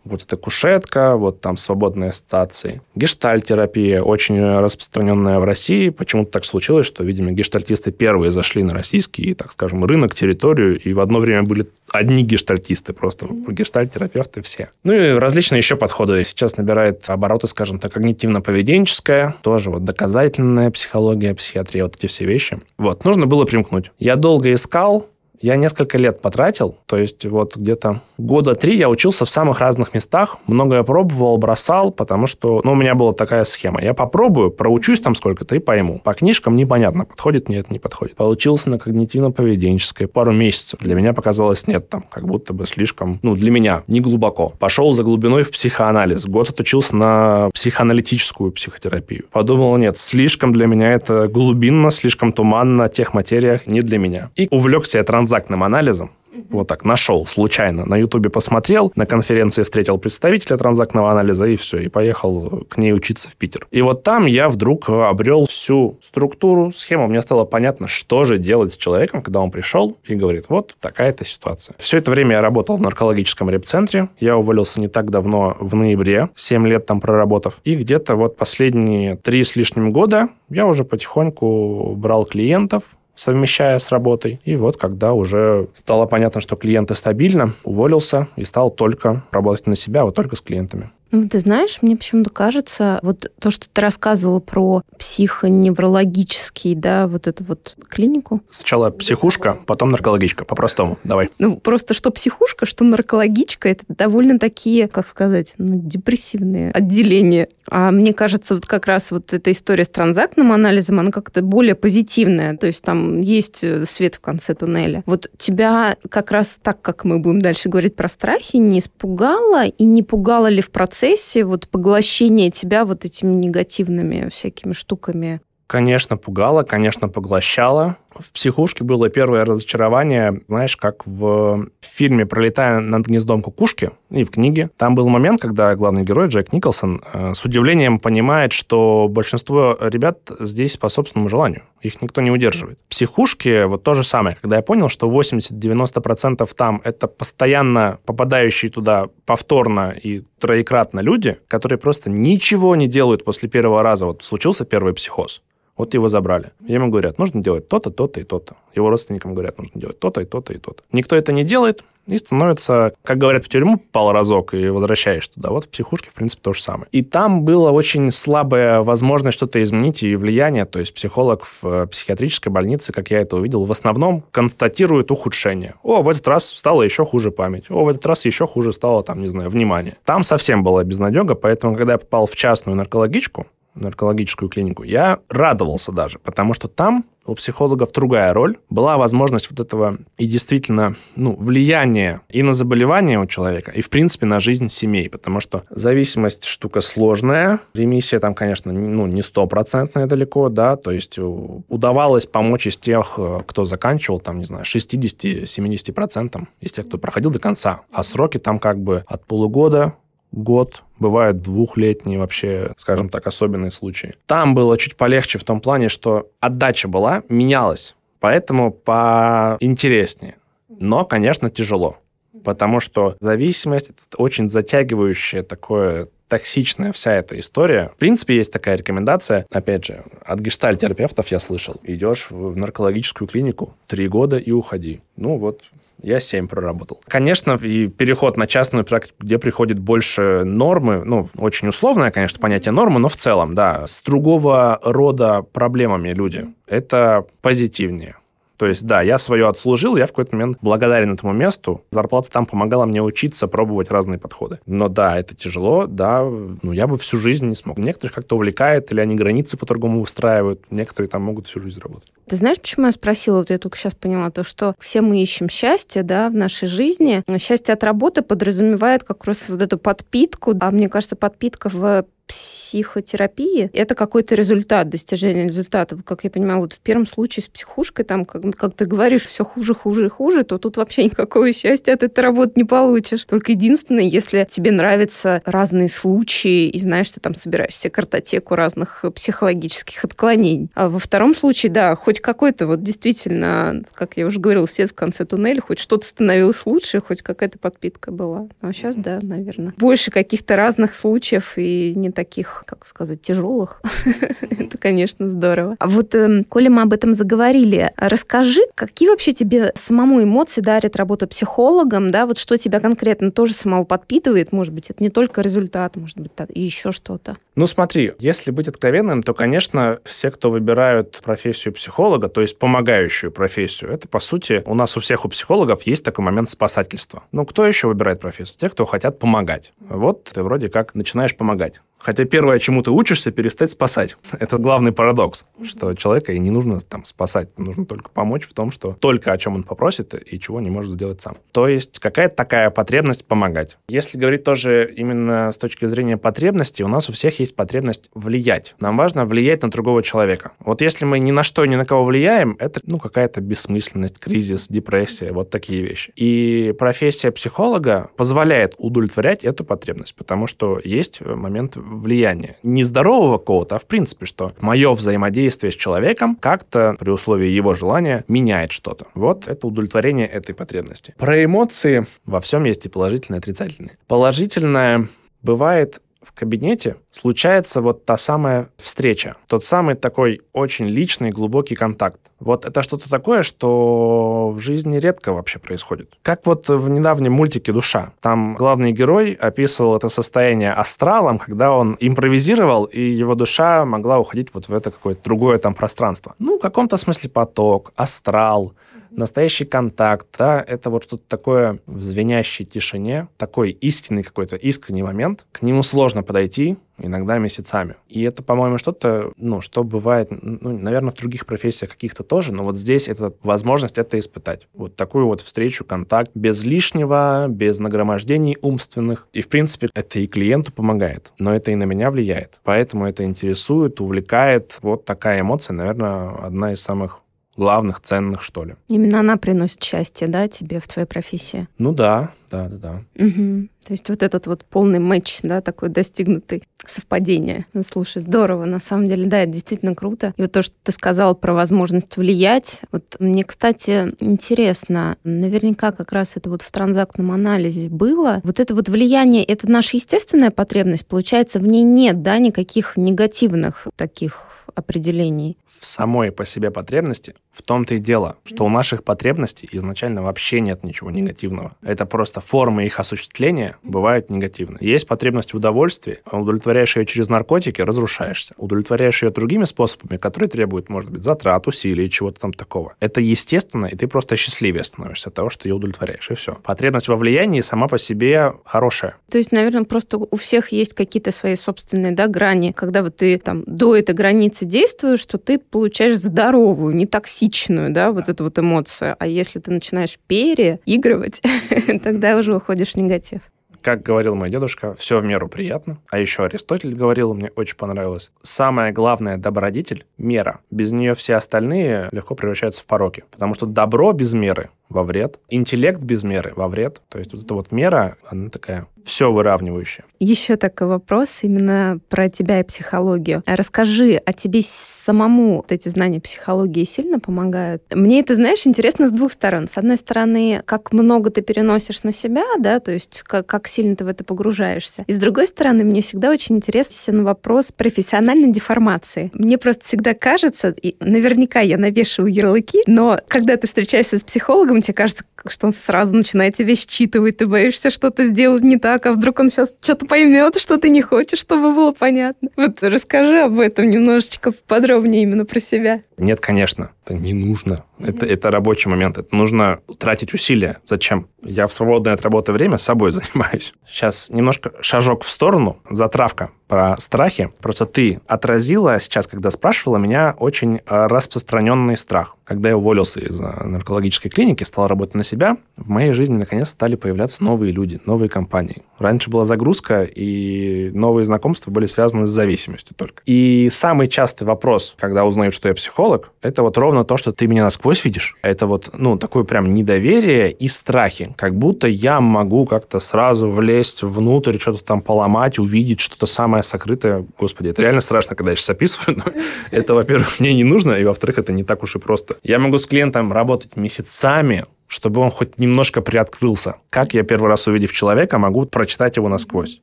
вот 0.04 0.24
эта 0.24 0.36
кушетка, 0.38 1.16
вот 1.16 1.42
там 1.42 1.58
свободные 1.58 2.10
ассоциации. 2.10 2.82
Гештальтерапия 2.96 4.02
очень 4.02 4.42
распространенная 4.58 5.40
в 5.40 5.44
России. 5.44 5.90
Почему-то 5.90 6.32
так 6.32 6.46
случилось, 6.46 6.88
что, 6.88 7.04
видимо, 7.04 7.32
гештальтисты 7.32 7.92
первые 7.92 8.32
зашли 8.32 8.64
на 8.64 8.74
российский, 8.74 9.34
так 9.34 9.52
скажем, 9.52 9.86
рынок, 9.86 10.16
территорию, 10.16 10.80
и 10.80 10.94
в 10.94 11.00
одно 11.00 11.20
время 11.20 11.44
были 11.44 11.68
одни 11.92 12.24
гештальтисты 12.24 12.94
просто, 12.94 13.26
mm 13.26 13.52
гештальтерапевты 13.52 14.42
все. 14.42 14.70
Ну 14.84 14.94
и 14.94 15.12
различные 15.12 15.60
еще 15.60 15.76
подходы. 15.76 16.24
Сейчас 16.24 16.58
набирает 16.58 17.04
обороты, 17.08 17.48
скажем 17.48 17.80
так, 17.80 17.96
когнитивно-поведенческая, 17.96 19.34
тоже 19.42 19.70
вот 19.70 19.84
доказательная 19.84 20.72
психология, 20.72 21.36
психиатрия, 21.36 21.84
вот 21.84 21.96
эти 21.96 22.08
все 22.08 22.26
вещи. 22.26 22.60
Вот, 22.78 23.04
нужно 23.04 23.28
было 23.28 23.46
примкнуть. 23.46 23.92
Я 24.00 24.16
долго 24.16 24.54
искал, 24.54 25.08
я 25.42 25.56
несколько 25.56 25.98
лет 25.98 26.22
потратил, 26.22 26.78
то 26.86 26.98
есть 26.98 27.26
вот 27.26 27.58
где-то 27.58 28.02
года 28.18 28.54
три 28.54 28.78
я 28.78 28.90
учился 28.90 29.26
в 29.26 29.30
самых 29.30 29.60
разных 29.60 29.94
местах, 29.94 30.38
многое 30.48 30.84
пробовал, 30.84 31.38
бросал, 31.38 31.92
потому 31.92 32.28
что, 32.28 32.62
ну, 32.64 32.74
у 32.74 32.76
меня 32.76 32.96
была 32.96 33.14
такая 33.14 33.44
схема. 33.44 33.82
Я 33.82 33.94
попробую, 33.94 34.52
проучусь 34.52 35.00
там 35.00 35.16
сколько-то 35.16 35.56
и 35.56 35.60
пойму. 35.60 36.00
По 36.04 36.14
книжкам 36.14 36.56
непонятно, 36.56 37.06
подходит, 37.06 37.50
нет, 37.50 37.72
не 37.72 37.80
подходит. 37.80 38.16
Получился 38.16 38.70
на 38.70 38.76
когнитивно-поведенческое 38.76 40.08
пару 40.08 40.32
месяцев. 40.32 40.80
Для 40.80 40.96
меня 40.96 41.14
показалось, 41.14 41.68
нет, 41.68 41.90
там, 41.90 42.04
как 42.04 42.28
будто 42.28 42.54
бы 42.54 42.66
слишком, 42.66 43.20
ну, 43.24 43.36
для 43.36 43.52
меня, 43.52 43.84
не 43.88 44.00
глубоко. 44.00 44.54
Пошел 44.60 44.94
за 44.94 45.04
глубиной 45.04 45.44
в 45.44 45.52
психоанализ. 45.52 46.26
Год 46.26 46.50
отучился 46.50 46.96
на 46.96 47.50
психоаналитическую 47.54 48.52
психотерапию. 48.52 49.26
Подумал, 49.32 49.76
нет, 49.78 49.98
слишком 49.98 50.54
для 50.54 50.68
меня 50.68 50.94
это 50.94 51.28
глубинно, 51.28 51.90
слишком 51.90 52.32
туманно, 52.32 52.90
тех 52.90 53.14
материях 53.14 53.66
не 53.66 53.82
для 53.82 53.98
меня. 53.98 54.30
И 54.36 54.48
увлекся 54.52 55.04
транс 55.04 55.31
транзактным 55.32 55.64
анализом, 55.64 56.12
вот 56.50 56.68
так 56.68 56.86
нашел 56.86 57.26
случайно. 57.26 57.86
На 57.86 57.98
Ютубе 57.98 58.30
посмотрел, 58.30 58.92
на 58.96 59.06
конференции 59.06 59.64
встретил 59.64 59.98
представителя 59.98 60.58
транзактного 60.58 61.12
анализа 61.12 61.46
и 61.46 61.56
все, 61.56 61.78
и 61.78 61.88
поехал 61.88 62.66
к 62.70 62.78
ней 62.78 62.94
учиться 62.94 63.30
в 63.30 63.36
Питер. 63.36 63.68
И 63.72 63.82
вот 63.82 64.04
там 64.04 64.26
я 64.26 64.50
вдруг 64.50 64.90
обрел 64.90 65.46
всю 65.46 66.00
структуру, 66.04 66.72
схему. 66.76 67.08
Мне 67.08 67.22
стало 67.22 67.46
понятно, 67.46 67.88
что 67.88 68.26
же 68.26 68.38
делать 68.38 68.74
с 68.74 68.78
человеком, 68.78 69.22
когда 69.22 69.40
он 69.40 69.52
пришел 69.52 69.98
и 70.06 70.16
говорит, 70.16 70.46
вот 70.50 70.76
такая-то 70.80 71.26
ситуация. 71.26 71.76
Все 71.78 71.98
это 71.98 72.12
время 72.12 72.36
я 72.36 72.42
работал 72.42 72.78
в 72.78 72.82
наркологическом 72.82 73.50
репцентре. 73.50 74.10
Я 74.20 74.38
уволился 74.38 74.80
не 74.82 74.88
так 74.88 75.12
давно, 75.12 75.56
в 75.60 75.76
ноябре, 75.76 76.30
7 76.36 76.68
лет 76.68 76.86
там 76.86 77.02
проработав. 77.02 77.62
И 77.64 77.76
где-то 77.76 78.16
вот 78.16 78.38
последние 78.38 79.16
три 79.16 79.44
с 79.44 79.56
лишним 79.56 79.92
года 79.92 80.30
я 80.50 80.66
уже 80.66 80.84
потихоньку 80.84 81.96
брал 81.96 82.26
клиентов, 82.26 82.84
совмещая 83.16 83.80
с 83.80 83.92
работой. 83.92 84.40
И 84.44 84.56
вот 84.56 84.78
когда 84.78 85.14
уже 85.14 85.68
стало 85.76 86.06
понятно, 86.06 86.42
что 86.42 86.56
клиенты 86.56 86.96
стабильно, 86.96 87.54
уволился 87.64 88.28
и 88.36 88.44
стал 88.44 88.72
только 88.72 89.24
работать 89.32 89.68
на 89.68 89.76
себя, 89.76 90.06
вот 90.06 90.16
только 90.16 90.36
с 90.36 90.42
клиентами. 90.42 90.92
Ну, 91.12 91.28
ты 91.28 91.40
знаешь, 91.40 91.80
мне 91.82 91.98
почему-то 91.98 92.30
кажется, 92.30 93.00
вот 93.04 93.30
то, 93.40 93.52
что 93.52 93.68
ты 93.70 93.82
рассказывала 93.82 94.40
про 94.40 94.82
психоневрологический, 94.98 96.74
да, 96.74 97.08
вот 97.08 97.28
эту 97.28 97.44
вот 97.44 97.76
клинику. 97.90 98.42
Сначала 98.50 98.92
психушка, 98.92 99.60
потом 99.66 99.92
наркологичка, 99.92 100.46
по-простому. 100.46 100.98
Давай. 101.04 101.30
Ну, 101.38 101.58
просто 101.58 101.94
что 101.94 102.12
психушка, 102.12 102.66
что 102.66 102.86
наркологичка, 102.86 103.68
это 103.68 103.84
довольно 103.90 104.40
такие, 104.40 104.88
как 104.88 105.08
сказать, 105.10 105.54
ну, 105.58 105.82
депрессивные 105.84 106.72
отделения. 106.72 107.50
А 107.72 107.90
мне 107.90 108.14
кажется, 108.14 108.54
вот 108.54 108.66
как 108.66 108.86
раз 108.86 109.12
вот 109.12 109.32
эта 109.34 109.50
история 109.50 109.86
с 109.86 109.88
транзактным 109.88 110.52
анализом, 110.52 111.00
она 111.00 111.10
как-то 111.10 111.42
более 111.42 111.74
позитивная. 111.74 112.58
То 112.58 112.68
есть 112.68 112.84
там 112.84 113.22
есть 113.22 113.64
э, 113.64 113.86
свет 113.86 114.16
в 114.16 114.20
конце 114.20 114.54
туннеля. 114.54 115.04
Вот 115.06 115.32
тебя 115.38 115.96
как 116.10 116.32
раз 116.32 116.60
так, 116.62 116.82
как 116.82 117.06
мы 117.06 117.20
будем 117.20 117.40
дальше 117.40 117.70
говорить 117.70 117.96
про 117.96 118.10
страхи, 118.10 118.58
не 118.58 118.80
испугало 118.80 119.66
и 119.66 119.86
не 119.86 120.04
пугало 120.04 120.48
ли 120.48 120.62
в 120.62 120.70
процессе 120.70 121.46
вот 121.46 121.70
поглощения 121.70 122.52
тебя 122.52 122.84
вот 122.84 123.06
этими 123.06 123.30
негативными 123.30 124.28
всякими 124.28 124.74
штуками? 124.74 125.40
Конечно, 125.68 126.18
пугало, 126.18 126.64
конечно, 126.64 127.08
поглощало. 127.08 127.96
В 128.18 128.32
«Психушке» 128.32 128.84
было 128.84 129.10
первое 129.10 129.46
разочарование, 129.46 130.42
знаешь, 130.48 130.76
как 130.76 131.06
в 131.06 131.68
фильме 131.80 132.26
«Пролетая 132.26 132.80
над 132.80 133.06
гнездом 133.08 133.42
кукушки» 133.42 133.92
и 134.10 134.24
в 134.24 134.32
книге. 134.32 134.70
Там 134.78 134.96
был 134.96 135.08
момент, 135.08 135.42
когда 135.42 135.74
главный 135.76 136.04
герой 136.04 136.28
Джек 136.28 136.52
Николсон 136.52 137.02
э, 137.14 137.34
с 137.34 137.44
удивлением 137.46 138.00
понимает, 138.00 138.52
что 138.52 139.08
большинство 139.10 139.78
ребят 139.80 140.30
здесь 140.40 140.78
по 140.78 140.90
собственному 140.90 141.30
желанию. 141.30 141.64
Их 141.82 142.02
никто 142.02 142.22
не 142.22 142.32
удерживает. 142.32 142.80
В 142.88 142.92
«Психушке» 142.92 143.66
вот 143.66 143.84
то 143.84 143.94
же 143.94 144.04
самое. 144.04 144.38
Когда 144.42 144.58
я 144.58 144.62
понял, 144.62 144.90
что 144.90 145.10
80-90% 145.10 146.50
там 146.56 146.82
это 146.84 147.08
постоянно 147.08 148.00
попадающие 148.06 148.72
туда 148.72 149.08
повторно 149.26 149.92
и 149.92 150.24
троекратно 150.40 151.00
люди, 151.00 151.38
которые 151.48 151.80
просто 151.80 152.10
ничего 152.10 152.76
не 152.76 152.88
делают 152.88 153.24
после 153.24 153.50
первого 153.50 153.84
раза. 153.84 154.06
Вот 154.06 154.24
случился 154.24 154.66
первый 154.66 154.94
психоз. 154.94 155.42
Вот 155.78 155.94
его 155.94 156.10
забрали. 156.10 156.52
Ему 156.66 156.90
говорят, 156.90 157.18
нужно 157.18 157.42
делать 157.42 157.68
то-то, 157.68 157.90
то-то 157.90 158.20
и 158.20 158.24
то-то. 158.24 158.56
Его 158.76 158.90
родственникам 158.90 159.34
говорят, 159.34 159.58
нужно 159.58 159.80
делать 159.80 160.00
то-то 160.00 160.22
и 160.22 160.26
то-то 160.26 160.54
и 160.54 160.58
то-то. 160.58 160.84
Никто 160.92 161.16
это 161.16 161.32
не 161.32 161.44
делает, 161.44 161.84
и 162.08 162.18
становится, 162.18 162.94
как 163.04 163.18
говорят, 163.18 163.46
в 163.46 163.50
тюрьму 163.50 163.78
попал 163.78 164.12
разок 164.12 164.54
и 164.54 164.70
возвращаешь 164.70 165.28
туда. 165.28 165.50
Вот 165.50 165.66
в 165.66 165.70
психушке, 165.70 166.10
в 166.10 166.14
принципе, 166.14 166.42
то 166.44 166.54
же 166.54 166.62
самое. 166.62 166.88
И 166.92 167.04
там 167.04 167.44
была 167.44 167.72
очень 167.72 168.12
слабая 168.12 168.82
возможность 168.82 169.38
что-то 169.38 169.62
изменить 169.62 170.04
и 170.04 170.16
влияние. 170.16 170.66
То 170.66 170.80
есть 170.80 170.94
психолог 170.94 171.46
в 171.46 171.64
э, 171.64 171.88
психиатрической 171.88 172.52
больнице, 172.52 172.92
как 172.92 173.12
я 173.12 173.22
это 173.22 173.36
увидел, 173.38 173.66
в 173.66 173.72
основном 173.72 174.24
констатирует 174.32 175.12
ухудшение. 175.12 175.76
О, 175.84 176.02
в 176.02 176.10
этот 176.10 176.28
раз 176.28 176.50
стало 176.50 176.82
еще 176.82 177.06
хуже 177.06 177.32
память. 177.32 177.66
О, 177.70 177.84
в 177.84 177.90
этот 177.90 178.06
раз 178.06 178.26
еще 178.26 178.48
хуже 178.48 178.74
стало, 178.74 179.04
там, 179.04 179.22
не 179.22 179.28
знаю, 179.30 179.50
внимание. 179.50 179.98
Там 180.04 180.24
совсем 180.24 180.64
была 180.64 180.84
безнадега, 180.84 181.36
поэтому, 181.36 181.76
когда 181.76 181.94
я 181.94 181.98
попал 182.00 182.26
в 182.26 182.36
частную 182.36 182.76
наркологичку, 182.76 183.46
наркологическую 183.76 184.50
клинику, 184.50 184.84
я 184.84 185.20
радовался 185.30 185.92
даже, 185.92 186.20
потому 186.20 186.54
что 186.54 186.68
там 186.68 187.06
у 187.26 187.36
психологов 187.36 187.92
другая 187.92 188.34
роль. 188.34 188.58
Была 188.70 188.98
возможность 188.98 189.50
вот 189.52 189.60
этого 189.60 189.98
и 190.18 190.26
действительно 190.26 190.96
ну, 191.16 191.36
влияния 191.36 192.22
и 192.30 192.42
на 192.42 192.54
заболевания 192.54 193.20
у 193.20 193.26
человека, 193.26 193.72
и, 193.72 193.82
в 193.82 193.90
принципе, 193.90 194.26
на 194.26 194.40
жизнь 194.40 194.70
семей, 194.70 195.10
потому 195.10 195.40
что 195.40 195.64
зависимость 195.70 196.46
штука 196.46 196.82
сложная. 196.82 197.60
Ремиссия 197.74 198.20
там, 198.20 198.34
конечно, 198.34 198.72
ну, 198.72 199.06
не 199.08 199.22
стопроцентная 199.22 200.08
далеко, 200.08 200.50
да, 200.50 200.76
то 200.76 200.92
есть 200.92 201.20
удавалось 201.20 202.26
помочь 202.26 202.68
из 202.68 202.78
тех, 202.78 203.20
кто 203.48 203.66
заканчивал, 203.66 204.20
там, 204.20 204.40
не 204.40 204.46
знаю, 204.46 204.64
60-70%, 204.64 206.48
из 206.60 206.72
тех, 206.74 206.88
кто 206.88 206.98
проходил 206.98 207.30
до 207.32 207.40
конца. 207.40 207.82
А 207.92 208.04
сроки 208.04 208.38
там 208.38 208.60
как 208.60 208.80
бы 208.80 209.04
от 209.08 209.26
полугода 209.26 209.94
год, 210.32 210.84
бывают 211.00 211.42
двухлетние 211.42 212.20
вообще, 212.20 212.74
скажем 212.78 213.10
так, 213.10 213.28
особенные 213.28 213.72
случаи. 213.72 214.16
Там 214.26 214.56
было 214.56 214.78
чуть 214.78 214.96
полегче 214.96 215.38
в 215.38 215.44
том 215.44 215.62
плане, 215.62 215.90
что 215.90 216.30
отдача 216.40 216.88
была, 216.88 217.24
менялась, 217.30 217.96
поэтому 218.20 218.72
поинтереснее. 218.72 220.36
Но, 220.70 221.06
конечно, 221.06 221.50
тяжело, 221.50 221.98
потому 222.44 222.80
что 222.80 223.16
зависимость— 223.20 223.90
это 224.08 224.18
очень 224.18 224.50
затягивающее 224.50 225.44
такое 225.44 226.08
токсичная 226.32 226.94
вся 226.94 227.12
эта 227.12 227.38
история. 227.38 227.92
В 227.94 228.00
принципе, 228.00 228.38
есть 228.38 228.54
такая 228.54 228.78
рекомендация, 228.78 229.46
опять 229.52 229.84
же, 229.84 230.06
от 230.24 230.40
гештальтерапевтов 230.40 231.28
я 231.28 231.40
слышал. 231.40 231.82
Идешь 231.84 232.28
в 232.30 232.56
наркологическую 232.56 233.28
клинику, 233.28 233.76
три 233.86 234.08
года 234.08 234.38
и 234.38 234.52
уходи. 234.52 235.02
Ну 235.18 235.36
вот, 235.36 235.64
я 236.02 236.22
7 236.22 236.48
проработал. 236.48 237.02
Конечно, 237.06 237.60
и 237.62 237.90
переход 237.90 238.38
на 238.38 238.48
частную 238.48 238.86
практику, 238.86 239.18
где 239.20 239.38
приходит 239.40 239.80
больше 239.80 240.44
нормы, 240.46 241.04
ну, 241.04 241.28
очень 241.36 241.68
условное, 241.68 242.12
конечно, 242.12 242.40
понятие 242.40 242.72
нормы, 242.72 243.02
но 243.02 243.10
в 243.10 243.18
целом, 243.18 243.54
да, 243.54 243.86
с 243.86 244.02
другого 244.02 244.80
рода 244.84 245.42
проблемами 245.42 246.14
люди, 246.14 246.46
это 246.66 247.26
позитивнее. 247.42 248.16
То 248.62 248.68
есть, 248.68 248.86
да, 248.86 249.02
я 249.02 249.18
свое 249.18 249.48
отслужил, 249.48 249.96
я 249.98 250.06
в 250.06 250.10
какой-то 250.10 250.36
момент 250.36 250.60
благодарен 250.62 251.12
этому 251.12 251.34
месту. 251.34 251.84
Зарплата 251.90 252.30
там 252.30 252.46
помогала 252.46 252.86
мне 252.86 253.02
учиться, 253.02 253.48
пробовать 253.48 253.90
разные 253.90 254.20
подходы. 254.20 254.60
Но 254.68 254.88
да, 254.88 255.18
это 255.18 255.36
тяжело, 255.36 255.88
да, 255.88 256.22
ну, 256.22 256.72
я 256.72 256.86
бы 256.86 257.00
всю 257.00 257.18
жизнь 257.18 257.48
не 257.48 257.56
смог. 257.56 257.80
Некоторых 257.80 258.14
как-то 258.14 258.36
увлекает, 258.36 258.92
или 258.92 259.00
они 259.00 259.16
границы 259.16 259.58
по-другому 259.58 260.00
устраивают, 260.00 260.62
некоторые 260.70 261.10
там 261.10 261.24
могут 261.24 261.48
всю 261.48 261.60
жизнь 261.60 261.80
работать. 261.80 262.12
Ты 262.28 262.36
знаешь, 262.36 262.62
почему 262.62 262.86
я 262.86 262.92
спросила, 262.92 263.40
вот 263.40 263.50
я 263.50 263.58
только 263.58 263.80
сейчас 263.80 263.96
поняла, 263.96 264.30
то, 264.30 264.44
что 264.44 264.76
все 264.78 265.02
мы 265.02 265.24
ищем 265.24 265.50
счастье, 265.50 266.04
да, 266.04 266.30
в 266.30 266.36
нашей 266.36 266.68
жизни. 266.68 267.24
Счастье 267.40 267.74
от 267.74 267.84
работы 267.84 268.22
подразумевает 268.22 269.04
как 269.04 269.26
раз 269.26 269.50
вот 269.50 269.64
эту 269.64 269.80
подпитку, 269.80 270.54
а 270.62 270.70
мне 270.70 270.88
кажется, 270.88 271.16
подпитка 271.16 271.70
в 271.74 272.06
психотерапии 272.32 273.70
это 273.74 273.94
какой-то 273.94 274.36
результат, 274.36 274.88
достижение 274.88 275.48
результата. 275.48 275.98
Как 276.06 276.24
я 276.24 276.30
понимаю, 276.30 276.62
вот 276.62 276.72
в 276.72 276.80
первом 276.80 277.06
случае 277.06 277.44
с 277.44 277.48
психушкой, 277.48 278.06
там, 278.06 278.26
как, 278.26 278.44
как 278.56 278.74
ты 278.74 278.86
говоришь, 278.86 279.26
все 279.26 279.44
хуже, 279.44 279.74
хуже 279.74 280.06
и 280.06 280.10
хуже, 280.10 280.44
то 280.44 280.58
тут 280.58 280.78
вообще 280.78 281.04
никакого 281.06 281.52
счастья 281.52 281.94
от 281.94 282.04
этой 282.04 282.22
работы 282.22 282.54
не 282.56 282.64
получишь. 282.64 283.26
Только 283.26 283.52
единственное, 283.52 284.06
если 284.06 284.46
тебе 284.48 284.72
нравятся 284.72 285.42
разные 285.44 285.90
случаи, 285.90 286.70
и 286.70 286.80
знаешь, 286.80 287.12
ты 287.12 287.20
там 287.20 287.34
собираешь 287.34 287.76
себе 287.76 287.92
картотеку 287.92 288.56
разных 288.56 289.04
психологических 289.14 290.06
отклонений. 290.06 290.70
А 290.74 290.88
во 290.88 291.00
втором 291.00 291.36
случае, 291.36 291.72
да, 291.72 291.96
хоть 291.96 292.22
какой-то 292.22 292.68
вот 292.68 292.82
действительно, 292.82 293.84
как 293.94 294.16
я 294.16 294.26
уже 294.26 294.40
говорила, 294.40 294.66
свет 294.68 294.92
в 294.92 294.96
конце 294.96 295.26
туннеля, 295.26 295.60
хоть 295.60 295.80
что-то 295.80 296.08
становилось 296.08 296.66
лучше, 296.66 297.02
хоть 297.02 297.22
какая-то 297.22 297.60
подпитка 297.60 298.12
была. 298.12 298.48
Ну, 298.62 298.70
а 298.70 298.74
сейчас, 298.74 298.96
да, 298.96 299.20
наверное. 299.22 299.74
Больше 299.78 300.12
каких-то 300.12 300.56
разных 300.56 300.96
случаев 300.96 301.58
и 301.58 301.94
не 301.96 302.10
таких, 302.22 302.64
как 302.68 302.86
сказать, 302.86 303.20
тяжелых. 303.22 303.82
Это, 304.52 304.78
конечно, 304.78 305.28
здорово. 305.28 305.76
А 305.80 305.88
вот, 305.88 306.14
э, 306.14 306.44
коли 306.48 306.68
мы 306.68 306.84
об 306.84 306.94
этом 306.94 307.14
заговорили, 307.14 307.92
расскажи, 307.98 308.62
какие 308.76 309.10
вообще 309.10 309.34
тебе 309.34 309.72
самому 309.74 310.22
эмоции 310.22 310.62
дарит 310.62 310.96
работа 310.98 311.26
психологом, 311.26 312.12
да, 312.12 312.28
вот 312.28 312.38
что 312.38 312.58
тебя 312.58 312.80
конкретно 312.80 313.32
тоже 313.32 313.54
самого 313.54 313.86
подпитывает, 313.86 314.52
может 314.52 314.72
быть, 314.72 314.92
это 314.92 315.02
не 315.04 315.10
только 315.10 315.42
результат, 315.42 315.96
может 315.96 316.20
быть, 316.20 316.32
и 316.50 316.62
еще 316.62 316.92
что-то. 316.92 317.38
Ну, 317.56 317.66
смотри, 317.66 318.14
если 318.20 318.52
быть 318.52 318.68
откровенным, 318.68 319.24
то, 319.24 319.34
конечно, 319.34 319.98
все, 320.06 320.30
кто 320.30 320.52
выбирают 320.52 321.20
профессию 321.24 321.74
психолога, 321.74 322.30
то 322.30 322.42
есть 322.42 322.60
помогающую 322.60 323.32
профессию, 323.32 323.92
это, 323.92 324.08
по 324.08 324.20
сути, 324.20 324.62
у 324.68 324.76
нас 324.76 324.96
у 324.96 325.00
всех 325.00 325.26
у 325.26 325.30
психологов 325.30 325.82
есть 325.84 326.06
такой 326.06 326.24
момент 326.24 326.50
спасательства. 326.50 327.24
Ну, 327.32 327.48
кто 327.48 327.66
еще 327.66 327.88
выбирает 327.88 328.20
профессию? 328.20 328.58
Те, 328.60 328.70
кто 328.70 328.86
хотят 328.86 329.18
помогать. 329.18 329.74
Вот 329.80 330.26
ты 330.26 330.44
вроде 330.44 330.70
как 330.70 330.96
начинаешь 330.96 331.36
помогать. 331.36 331.82
Хотя 332.04 332.26
первое, 332.26 332.60
чему 332.60 332.82
ты 332.82 332.92
учишься, 332.92 333.32
перестать 333.32 333.72
спасать. 333.72 334.18
Это 334.40 334.58
главный 334.58 334.92
парадокс, 334.92 335.46
что 335.64 335.94
человека 335.94 336.34
и 336.34 336.40
не 336.40 336.50
нужно 336.50 336.82
там 336.82 337.06
спасать, 337.06 337.58
нужно 337.58 337.86
только 337.86 338.10
помочь 338.10 338.44
в 338.44 338.54
том, 338.54 338.72
что 338.72 338.96
только 339.00 339.32
о 339.32 339.38
чем 339.38 339.56
он 339.56 339.64
попросит 339.64 340.14
и 340.14 340.40
чего 340.40 340.60
не 340.62 340.70
может 340.70 340.94
сделать 340.94 341.22
сам. 341.22 341.38
То 341.52 341.68
есть 341.68 342.00
какая-то 342.00 342.36
такая 342.36 342.70
потребность 342.70 343.26
помогать. 343.26 343.78
Если 343.88 344.18
говорить 344.18 344.44
тоже 344.44 344.92
именно 344.96 345.52
с 345.52 345.58
точки 345.58 345.86
зрения 345.86 346.18
потребности, 346.18 346.84
у 346.84 346.88
нас 346.88 347.10
у 347.10 347.14
всех 347.14 347.40
есть 347.40 347.56
потребность 347.56 348.10
влиять. 348.14 348.76
Нам 348.80 348.98
важно 348.98 349.26
влиять 349.26 349.62
на 349.62 349.70
другого 349.70 350.04
человека. 350.04 350.52
Вот 350.60 350.82
если 350.82 351.06
мы 351.06 351.20
ни 351.20 351.32
на 351.32 351.44
что, 351.44 351.66
ни 351.66 351.76
на 351.76 351.86
кого 351.86 352.06
влияем, 352.06 352.56
это 352.60 352.82
ну 352.86 353.00
какая-то 353.00 353.42
бессмысленность, 353.42 354.20
кризис, 354.20 354.68
депрессия, 354.68 355.32
вот 355.32 355.50
такие 355.50 355.82
вещи. 355.82 356.12
И 356.16 356.74
профессия 356.78 357.32
психолога 357.32 358.10
позволяет 358.16 358.76
удовлетворять 358.78 359.44
эту 359.44 359.64
потребность, 359.64 360.16
потому 360.16 360.48
что 360.48 360.80
есть 360.84 361.22
момент 361.22 361.78
влияния. 361.92 362.58
Не 362.64 362.84
здорового 362.84 363.38
какого-то, 363.38 363.76
а 363.76 363.80
в 363.80 363.86
принципе, 363.86 364.26
что 364.26 364.54
мое 364.62 364.94
взаимодействие 364.94 365.72
с 365.72 365.76
человеком 365.76 366.36
как-то 366.36 366.96
при 367.00 367.10
условии 367.10 367.48
его 367.48 367.74
желания 367.74 368.24
меняет 368.28 368.72
что-то. 368.72 369.08
Вот 369.14 369.48
это 369.48 369.68
удовлетворение 369.68 370.28
этой 370.28 370.56
потребности. 370.56 371.14
Про 371.18 371.44
эмоции 371.44 372.06
во 372.26 372.42
всем 372.42 372.64
есть 372.64 372.86
и 372.86 372.90
положительное, 372.90 373.40
и 373.40 373.42
отрицательное. 373.42 373.98
Положительное 374.08 375.08
бывает 375.42 376.02
в 376.22 376.34
кабинете 376.34 376.98
случается 377.10 377.82
вот 377.82 378.06
та 378.06 378.18
самая 378.18 378.70
встреча, 378.78 379.36
тот 379.48 379.66
самый 379.66 379.96
такой 379.96 380.42
очень 380.54 380.88
личный, 380.88 381.32
глубокий 381.32 381.76
контакт. 381.76 382.20
Вот 382.40 382.66
это 382.66 382.82
что-то 382.82 383.10
такое, 383.10 383.44
что 383.44 384.50
в 384.50 384.60
жизни 384.60 384.98
редко 384.98 385.32
вообще 385.34 385.60
происходит. 385.60 386.14
Как 386.24 386.46
вот 386.46 386.70
в 386.70 386.90
недавнем 386.90 387.34
мультике 387.34 387.72
«Душа». 387.72 388.14
Там 388.20 388.56
главный 388.56 388.92
герой 388.92 389.34
описывал 389.34 389.96
это 389.96 390.10
состояние 390.10 390.74
астралом, 390.74 391.38
когда 391.38 391.72
он 391.72 391.98
импровизировал, 392.00 392.86
и 392.86 393.02
его 393.02 393.36
душа 393.36 393.86
могла 393.86 394.18
уходить 394.20 394.54
вот 394.54 394.70
в 394.70 394.74
это 394.74 394.90
какое-то 394.90 395.24
другое 395.24 395.60
там 395.60 395.76
пространство. 395.76 396.36
Ну, 396.40 396.58
в 396.58 396.62
каком-то 396.62 396.98
смысле 396.98 397.30
поток, 397.30 397.94
астрал— 397.96 398.74
настоящий 399.12 399.66
контакт, 399.66 400.28
да, 400.38 400.64
это 400.66 400.90
вот 400.90 401.04
что-то 401.04 401.24
такое 401.28 401.80
в 401.86 402.02
звенящей 402.02 402.66
тишине, 402.66 403.28
такой 403.38 403.72
истинный 403.72 404.24
какой-то 404.24 404.56
искренний 404.56 405.04
момент. 405.04 405.46
К 405.52 405.62
нему 405.62 405.84
сложно 405.84 406.24
подойти, 406.24 406.78
иногда 406.98 407.38
месяцами. 407.38 407.96
И 408.08 408.22
это, 408.22 408.44
по-моему, 408.44 408.78
что-то, 408.78 409.34
ну, 409.38 409.62
что 409.62 409.84
бывает, 409.84 410.30
ну, 410.30 410.78
наверное, 410.78 411.12
в 411.12 411.16
других 411.16 411.46
профессиях 411.46 411.92
каких-то 411.92 412.24
тоже, 412.24 412.54
но 412.54 412.64
вот 412.64 412.78
здесь 412.78 413.08
это 413.08 413.34
возможность 413.44 413.98
это 413.98 414.20
испытать. 414.20 414.68
Вот 414.74 414.96
такую 414.96 415.26
вот 415.26 415.42
встречу, 415.42 415.84
контакт 415.84 416.32
без 416.36 416.64
лишнего, 416.64 417.48
без 417.50 417.80
нагромождений 417.80 418.58
умственных. 418.62 419.28
И, 419.34 419.42
в 419.42 419.48
принципе, 419.48 419.90
это 419.94 420.20
и 420.20 420.28
клиенту 420.28 420.72
помогает, 420.72 421.34
но 421.40 421.54
это 421.54 421.72
и 421.72 421.76
на 421.76 421.84
меня 421.84 422.12
влияет. 422.12 422.60
Поэтому 422.64 423.06
это 423.08 423.24
интересует, 423.24 424.00
увлекает. 424.00 424.78
Вот 424.82 425.06
такая 425.06 425.42
эмоция, 425.42 425.74
наверное, 425.74 426.30
одна 426.46 426.74
из 426.74 426.82
самых 426.82 427.22
главных, 427.62 428.02
ценных, 428.02 428.42
что 428.42 428.66
ли. 428.66 428.74
Именно 428.88 429.20
она 429.20 429.38
приносит 429.38 429.84
счастье, 429.84 430.28
да, 430.28 430.48
тебе 430.48 430.80
в 430.80 430.88
твоей 430.88 431.08
профессии? 431.08 431.68
Ну 431.78 431.94
да, 431.94 432.32
да, 432.50 432.68
да, 432.68 432.78
да. 432.78 433.24
Угу. 433.24 433.68
То 433.86 433.94
есть 433.94 434.10
вот 434.10 434.24
этот 434.24 434.48
вот 434.48 434.66
полный 434.66 434.98
матч, 434.98 435.42
да, 435.44 435.62
такой 435.62 435.90
достигнутый 435.90 436.64
совпадение. 436.88 437.68
Слушай, 437.80 438.24
здорово, 438.24 438.66
на 438.66 438.80
самом 438.80 439.08
деле, 439.08 439.28
да, 439.28 439.44
это 439.44 439.52
действительно 439.52 439.94
круто. 439.94 440.34
И 440.38 440.42
вот 440.42 440.52
то, 440.52 440.64
что 440.64 440.74
ты 440.82 440.92
сказал 440.92 441.36
про 441.36 441.54
возможность 441.54 442.18
влиять, 442.18 442.82
вот 442.92 443.16
мне, 443.20 443.44
кстати, 443.44 444.16
интересно, 444.20 445.18
наверняка 445.24 445.92
как 445.92 446.12
раз 446.14 446.38
это 446.38 446.50
вот 446.50 446.64
в 446.64 446.72
транзактном 446.72 447.32
анализе 447.32 447.90
было. 447.90 448.42
Вот 448.44 448.60
это 448.60 448.74
вот 448.74 448.90
влияние, 448.90 449.44
это 449.44 449.70
наша 449.70 449.98
естественная 449.98 450.50
потребность, 450.50 451.06
получается, 451.06 451.60
в 451.60 451.68
ней 451.68 451.84
нет, 451.84 452.24
да, 452.24 452.40
никаких 452.40 452.98
негативных 452.98 453.88
таких 453.98 454.48
определений? 454.76 455.58
В 455.80 455.86
самой 455.86 456.32
по 456.32 456.46
себе 456.46 456.70
потребности 456.70 457.36
в 457.52 457.64
том-то 457.64 457.96
и 457.96 458.00
дело, 458.00 458.38
что 458.44 458.66
у 458.66 458.70
наших 458.70 459.04
потребностей 459.04 459.68
изначально 459.72 460.22
вообще 460.22 460.62
нет 460.62 460.84
ничего 460.84 461.12
негативного. 461.12 461.76
Это 461.82 462.06
просто 462.06 462.40
формы 462.40 462.86
их 462.86 463.00
осуществления 463.00 463.78
бывают 463.84 464.30
негативные. 464.30 464.78
Есть 464.82 465.08
потребность 465.08 465.54
в 465.54 465.58
удовольствии, 465.58 466.20
а 466.26 466.40
удовлетворяешь 466.40 466.96
ее 466.96 467.06
через 467.06 467.30
наркотики, 467.30 467.82
разрушаешься. 467.82 468.54
Удовлетворяешь 468.58 469.24
ее 469.24 469.32
другими 469.32 469.66
способами, 469.66 470.18
которые 470.18 470.50
требуют, 470.50 470.90
может 470.90 471.10
быть, 471.10 471.24
затрат, 471.24 471.68
усилий, 471.68 472.10
чего-то 472.10 472.40
там 472.40 472.54
такого. 472.54 472.96
Это 473.00 473.22
естественно, 473.22 473.86
и 473.86 473.96
ты 473.96 474.08
просто 474.08 474.36
счастливее 474.36 474.84
становишься 474.84 475.30
от 475.30 475.36
того, 475.36 475.50
что 475.50 475.68
ее 475.68 475.76
удовлетворяешь, 475.76 476.30
и 476.30 476.36
все. 476.36 476.56
Потребность 476.64 477.08
во 477.08 477.16
влиянии 477.16 477.62
сама 477.62 477.88
по 477.88 477.98
себе 477.98 478.54
хорошая. 478.66 479.18
То 479.30 479.38
есть, 479.38 479.52
наверное, 479.52 479.84
просто 479.84 480.18
у 480.18 480.36
всех 480.38 480.72
есть 480.72 480.94
какие-то 480.94 481.32
свои 481.32 481.56
собственные 481.56 482.14
да, 482.14 482.28
грани, 482.28 482.72
когда 482.72 483.02
вот 483.02 483.18
ты 483.18 483.38
там 483.38 483.64
до 483.66 483.96
этой 483.96 484.16
границы 484.16 484.66
действуешь, 484.66 485.20
что 485.20 485.38
ты 485.38 485.61
получаешь 485.70 486.18
здоровую, 486.18 486.96
не 486.96 487.06
токсичную 487.06 487.92
да, 487.92 488.12
вот 488.12 488.30
эту 488.30 488.44
вот 488.46 488.58
эмоцию. 488.58 489.16
А 489.20 489.28
если 489.28 489.60
ты 489.60 489.72
начинаешь 489.72 490.18
переигрывать, 490.28 491.42
тогда 492.04 492.38
уже 492.38 492.56
уходишь 492.56 492.94
в 492.94 492.96
негатив. 492.96 493.42
Как 493.82 494.04
говорил 494.04 494.36
мой 494.36 494.52
дедушка, 494.52 494.94
все 494.94 495.20
в 495.20 495.24
меру 495.24 495.50
приятно. 495.50 495.98
А 496.12 496.20
еще 496.20 496.44
Аристотель 496.44 496.94
говорил, 496.94 497.34
мне 497.34 497.50
очень 497.56 497.76
понравилось. 497.76 498.32
Самая 498.44 498.92
главная 498.92 499.38
добродетель– 499.38 500.06
мера. 500.20 500.60
Без 500.70 500.92
нее 500.92 501.16
все 501.16 501.36
остальные 501.36 502.10
легко 502.12 502.36
превращаются 502.36 502.84
в 502.84 502.86
пороки. 502.86 503.24
Потому 503.32 503.56
что 503.56 503.66
добро 503.66 504.14
без 504.14 504.34
меры 504.34 504.70
во 504.92 505.04
вред, 505.04 505.40
интеллект 505.50 506.02
без 506.02 506.24
меры 506.24 506.54
во 506.56 506.68
вред. 506.68 507.02
То 507.10 507.18
есть 507.18 507.34
вот 507.34 507.44
эта 507.44 507.54
вот 507.54 507.72
мера, 507.72 508.18
она 508.30 508.50
такая 508.50 508.88
все 509.04 509.32
выравнивающая. 509.32 510.06
Еще 510.20 510.58
такой 510.58 510.88
вопрос 510.88 511.40
именно 511.42 512.00
про 512.10 512.30
тебя 512.30 512.60
и 512.60 512.64
психологию. 512.64 513.44
Расскажи, 513.46 514.22
а 514.26 514.34
тебе 514.34 514.62
самому 514.64 515.58
вот 515.58 515.72
эти 515.72 515.90
знания 515.90 516.20
психологии 516.20 516.84
сильно 516.84 517.20
помогают? 517.20 517.84
Мне 517.92 518.20
это, 518.20 518.36
знаешь, 518.36 518.68
интересно 518.68 519.08
с 519.08 519.12
двух 519.12 519.32
сторон. 519.32 519.68
С 519.68 519.78
одной 519.78 519.98
стороны, 519.98 520.62
как 520.66 520.92
много 520.92 521.32
ты 521.32 521.42
переносишь 521.42 522.04
на 522.04 522.12
себя, 522.12 522.44
да, 522.60 522.80
то 522.80 522.92
есть 522.92 523.24
как, 523.24 523.48
как 523.48 523.68
сильно 523.68 523.96
ты 523.96 524.06
в 524.06 524.08
это 524.08 524.24
погружаешься. 524.24 525.04
И 525.08 525.14
с 525.14 525.18
другой 525.18 525.48
стороны, 525.48 525.84
мне 525.84 526.02
всегда 526.02 526.30
очень 526.30 526.58
интересен 526.58 527.24
вопрос 527.24 527.72
профессиональной 527.72 528.52
деформации. 528.52 529.32
Мне 529.34 529.58
просто 529.58 529.86
всегда 529.86 530.14
кажется, 530.14 530.76
и 530.82 530.96
наверняка 531.00 531.62
я 531.62 531.78
навешиваю 531.78 532.32
ярлыки, 532.32 532.82
но 532.86 533.20
когда 533.28 533.58
ты 533.58 533.68
встречаешься 533.68 534.20
с 534.20 534.24
психологом, 534.24 534.81
тебе 534.82 534.94
кажется, 534.94 535.24
что 535.48 535.68
он 535.68 535.74
сразу 535.74 536.16
начинает 536.16 536.56
тебя 536.56 536.76
считывать, 536.76 537.38
ты 537.38 537.48
боишься 537.48 537.90
что-то 537.90 538.24
сделать 538.26 538.64
не 538.64 538.78
так, 538.78 539.06
а 539.06 539.12
вдруг 539.12 539.40
он 539.40 539.50
сейчас 539.50 539.74
что-то 539.82 540.06
поймет, 540.06 540.58
что 540.58 540.78
ты 540.78 540.90
не 540.90 541.02
хочешь, 541.02 541.40
чтобы 541.40 541.74
было 541.74 541.92
понятно. 541.92 542.50
Вот 542.56 542.82
расскажи 542.82 543.40
об 543.40 543.60
этом 543.60 543.90
немножечко 543.90 544.52
подробнее 544.68 545.24
именно 545.24 545.46
про 545.46 545.60
себя. 545.60 546.02
Нет, 546.18 546.40
конечно, 546.40 546.92
это 547.06 547.16
не 547.16 547.34
нужно 547.34 547.84
Это, 548.06 548.26
это 548.26 548.52
рабочий 548.52 548.90
момент. 548.90 549.18
Это 549.18 549.36
нужно 549.36 549.80
тратить 550.00 550.34
усилия. 550.34 550.80
Зачем? 550.84 551.28
Я 551.44 551.68
в 551.68 551.74
свободное 551.74 552.14
от 552.14 552.22
работы 552.22 552.52
время 552.52 552.78
собой 552.78 553.12
занимаюсь. 553.12 553.74
Сейчас 553.88 554.30
немножко 554.30 554.72
шажок 554.82 555.24
в 555.24 555.30
сторону, 555.30 555.80
затравка 555.90 556.52
про 556.72 556.98
страхи. 557.00 557.52
Просто 557.62 557.86
ты 557.86 558.22
отразила 558.28 558.98
сейчас, 558.98 559.28
когда 559.28 559.52
спрашивала 559.52 559.98
меня, 559.98 560.36
очень 560.40 560.78
э, 560.78 560.80
распространенный 560.86 561.98
страх. 561.98 562.38
Когда 562.46 562.70
я 562.70 562.78
уволился 562.78 563.20
из 563.20 563.42
э, 563.42 563.64
наркологической 563.66 564.32
клиники, 564.32 564.64
стал 564.64 564.88
работать 564.88 565.16
на 565.16 565.26
себя, 565.26 565.58
в 565.76 565.90
моей 565.90 566.14
жизни 566.14 566.38
наконец 566.38 566.70
стали 566.70 566.96
появляться 566.96 567.44
новые 567.44 567.74
люди, 567.74 568.00
новые 568.06 568.30
компании. 568.30 568.84
Раньше 569.00 569.30
была 569.30 569.44
загрузка, 569.44 570.04
и 570.04 570.92
новые 570.94 571.26
знакомства 571.26 571.72
были 571.72 571.88
связаны 571.88 572.26
с 572.26 572.30
зависимостью 572.30 572.96
только. 572.96 573.22
И 573.26 573.70
самый 573.70 574.08
частый 574.08 574.48
вопрос, 574.48 574.96
когда 574.98 575.26
узнают, 575.26 575.54
что 575.54 575.68
я 575.68 575.76
психолог, 575.76 576.32
это 576.42 576.64
вот 576.64 576.78
ровно 576.78 577.04
то, 577.04 577.18
что 577.18 577.34
ты 577.34 577.48
меня 577.48 577.64
насквозь 577.64 577.91
видишь. 578.04 578.36
Это 578.42 578.68
вот, 578.68 578.90
ну, 578.94 579.18
такое 579.18 579.44
прям 579.44 579.72
недоверие 579.72 580.52
и 580.52 580.68
страхи. 580.68 581.34
Как 581.38 581.56
будто 581.56 581.88
я 581.88 582.22
могу 582.22 582.66
как-то 582.66 583.00
сразу 583.00 583.50
влезть 583.50 584.04
внутрь, 584.04 584.58
что-то 584.58 584.84
там 584.84 585.02
поломать, 585.02 585.60
увидеть 585.60 586.00
что-то 586.00 586.26
самое 586.26 586.64
сокрытое, 586.64 587.26
господи, 587.38 587.70
это 587.70 587.82
реально 587.82 588.02
страшно, 588.02 588.36
когда 588.36 588.52
я 588.52 588.56
сейчас 588.56 588.72
описываю, 588.72 589.18
но 589.18 589.32
это, 589.72 589.94
во-первых, 589.94 590.40
мне 590.40 590.54
не 590.54 590.64
нужно, 590.64 590.94
и, 590.94 591.04
во-вторых, 591.04 591.40
это 591.40 591.52
не 591.52 591.64
так 591.64 591.84
уж 591.84 591.96
и 591.96 592.00
просто. 592.00 592.38
Я 592.44 592.60
могу 592.60 592.78
с 592.78 592.86
клиентом 592.86 593.32
работать 593.32 593.76
месяцами, 593.76 594.66
чтобы 594.88 595.22
он 595.22 595.32
хоть 595.32 595.58
немножко 595.58 596.02
приоткрылся. 596.02 596.76
Как 596.90 597.14
я 597.14 597.24
первый 597.24 597.50
раз, 597.50 597.68
увидев 597.68 597.94
человека, 597.94 598.38
могу 598.38 598.66
прочитать 598.66 599.18
его 599.18 599.30
насквозь? 599.30 599.82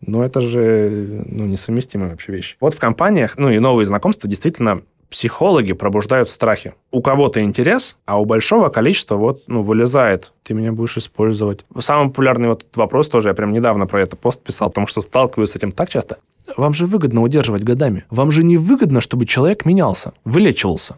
Ну, 0.00 0.22
это 0.22 0.40
же 0.40 1.24
ну, 1.26 1.44
несовместимые 1.46 2.10
вообще 2.10 2.32
вещи. 2.32 2.56
Вот 2.60 2.74
в 2.74 2.78
компаниях, 2.78 3.36
ну 3.36 3.50
и 3.50 3.58
новые 3.58 3.84
знакомства 3.84 4.30
действительно 4.30 4.82
психологи 5.10 5.72
пробуждают 5.72 6.28
страхи. 6.30 6.74
У 6.90 7.02
кого-то 7.02 7.40
интерес, 7.42 7.96
а 8.06 8.20
у 8.20 8.24
большого 8.24 8.68
количества 8.68 9.16
вот, 9.16 9.42
ну, 9.46 9.62
вылезает. 9.62 10.32
Ты 10.42 10.54
меня 10.54 10.72
будешь 10.72 10.96
использовать. 10.96 11.64
Самый 11.78 12.08
популярный 12.08 12.48
вот 12.48 12.64
вопрос 12.76 13.08
тоже, 13.08 13.28
я 13.28 13.34
прям 13.34 13.52
недавно 13.52 13.86
про 13.86 14.02
это 14.02 14.16
пост 14.16 14.40
писал, 14.42 14.68
потому 14.68 14.86
что 14.86 15.00
сталкиваюсь 15.00 15.50
с 15.50 15.56
этим 15.56 15.72
так 15.72 15.88
часто. 15.88 16.18
Вам 16.56 16.74
же 16.74 16.86
выгодно 16.86 17.22
удерживать 17.22 17.62
годами. 17.62 18.04
Вам 18.10 18.30
же 18.30 18.42
не 18.42 18.56
выгодно, 18.56 19.00
чтобы 19.00 19.26
человек 19.26 19.64
менялся, 19.64 20.12
вылечивался. 20.24 20.96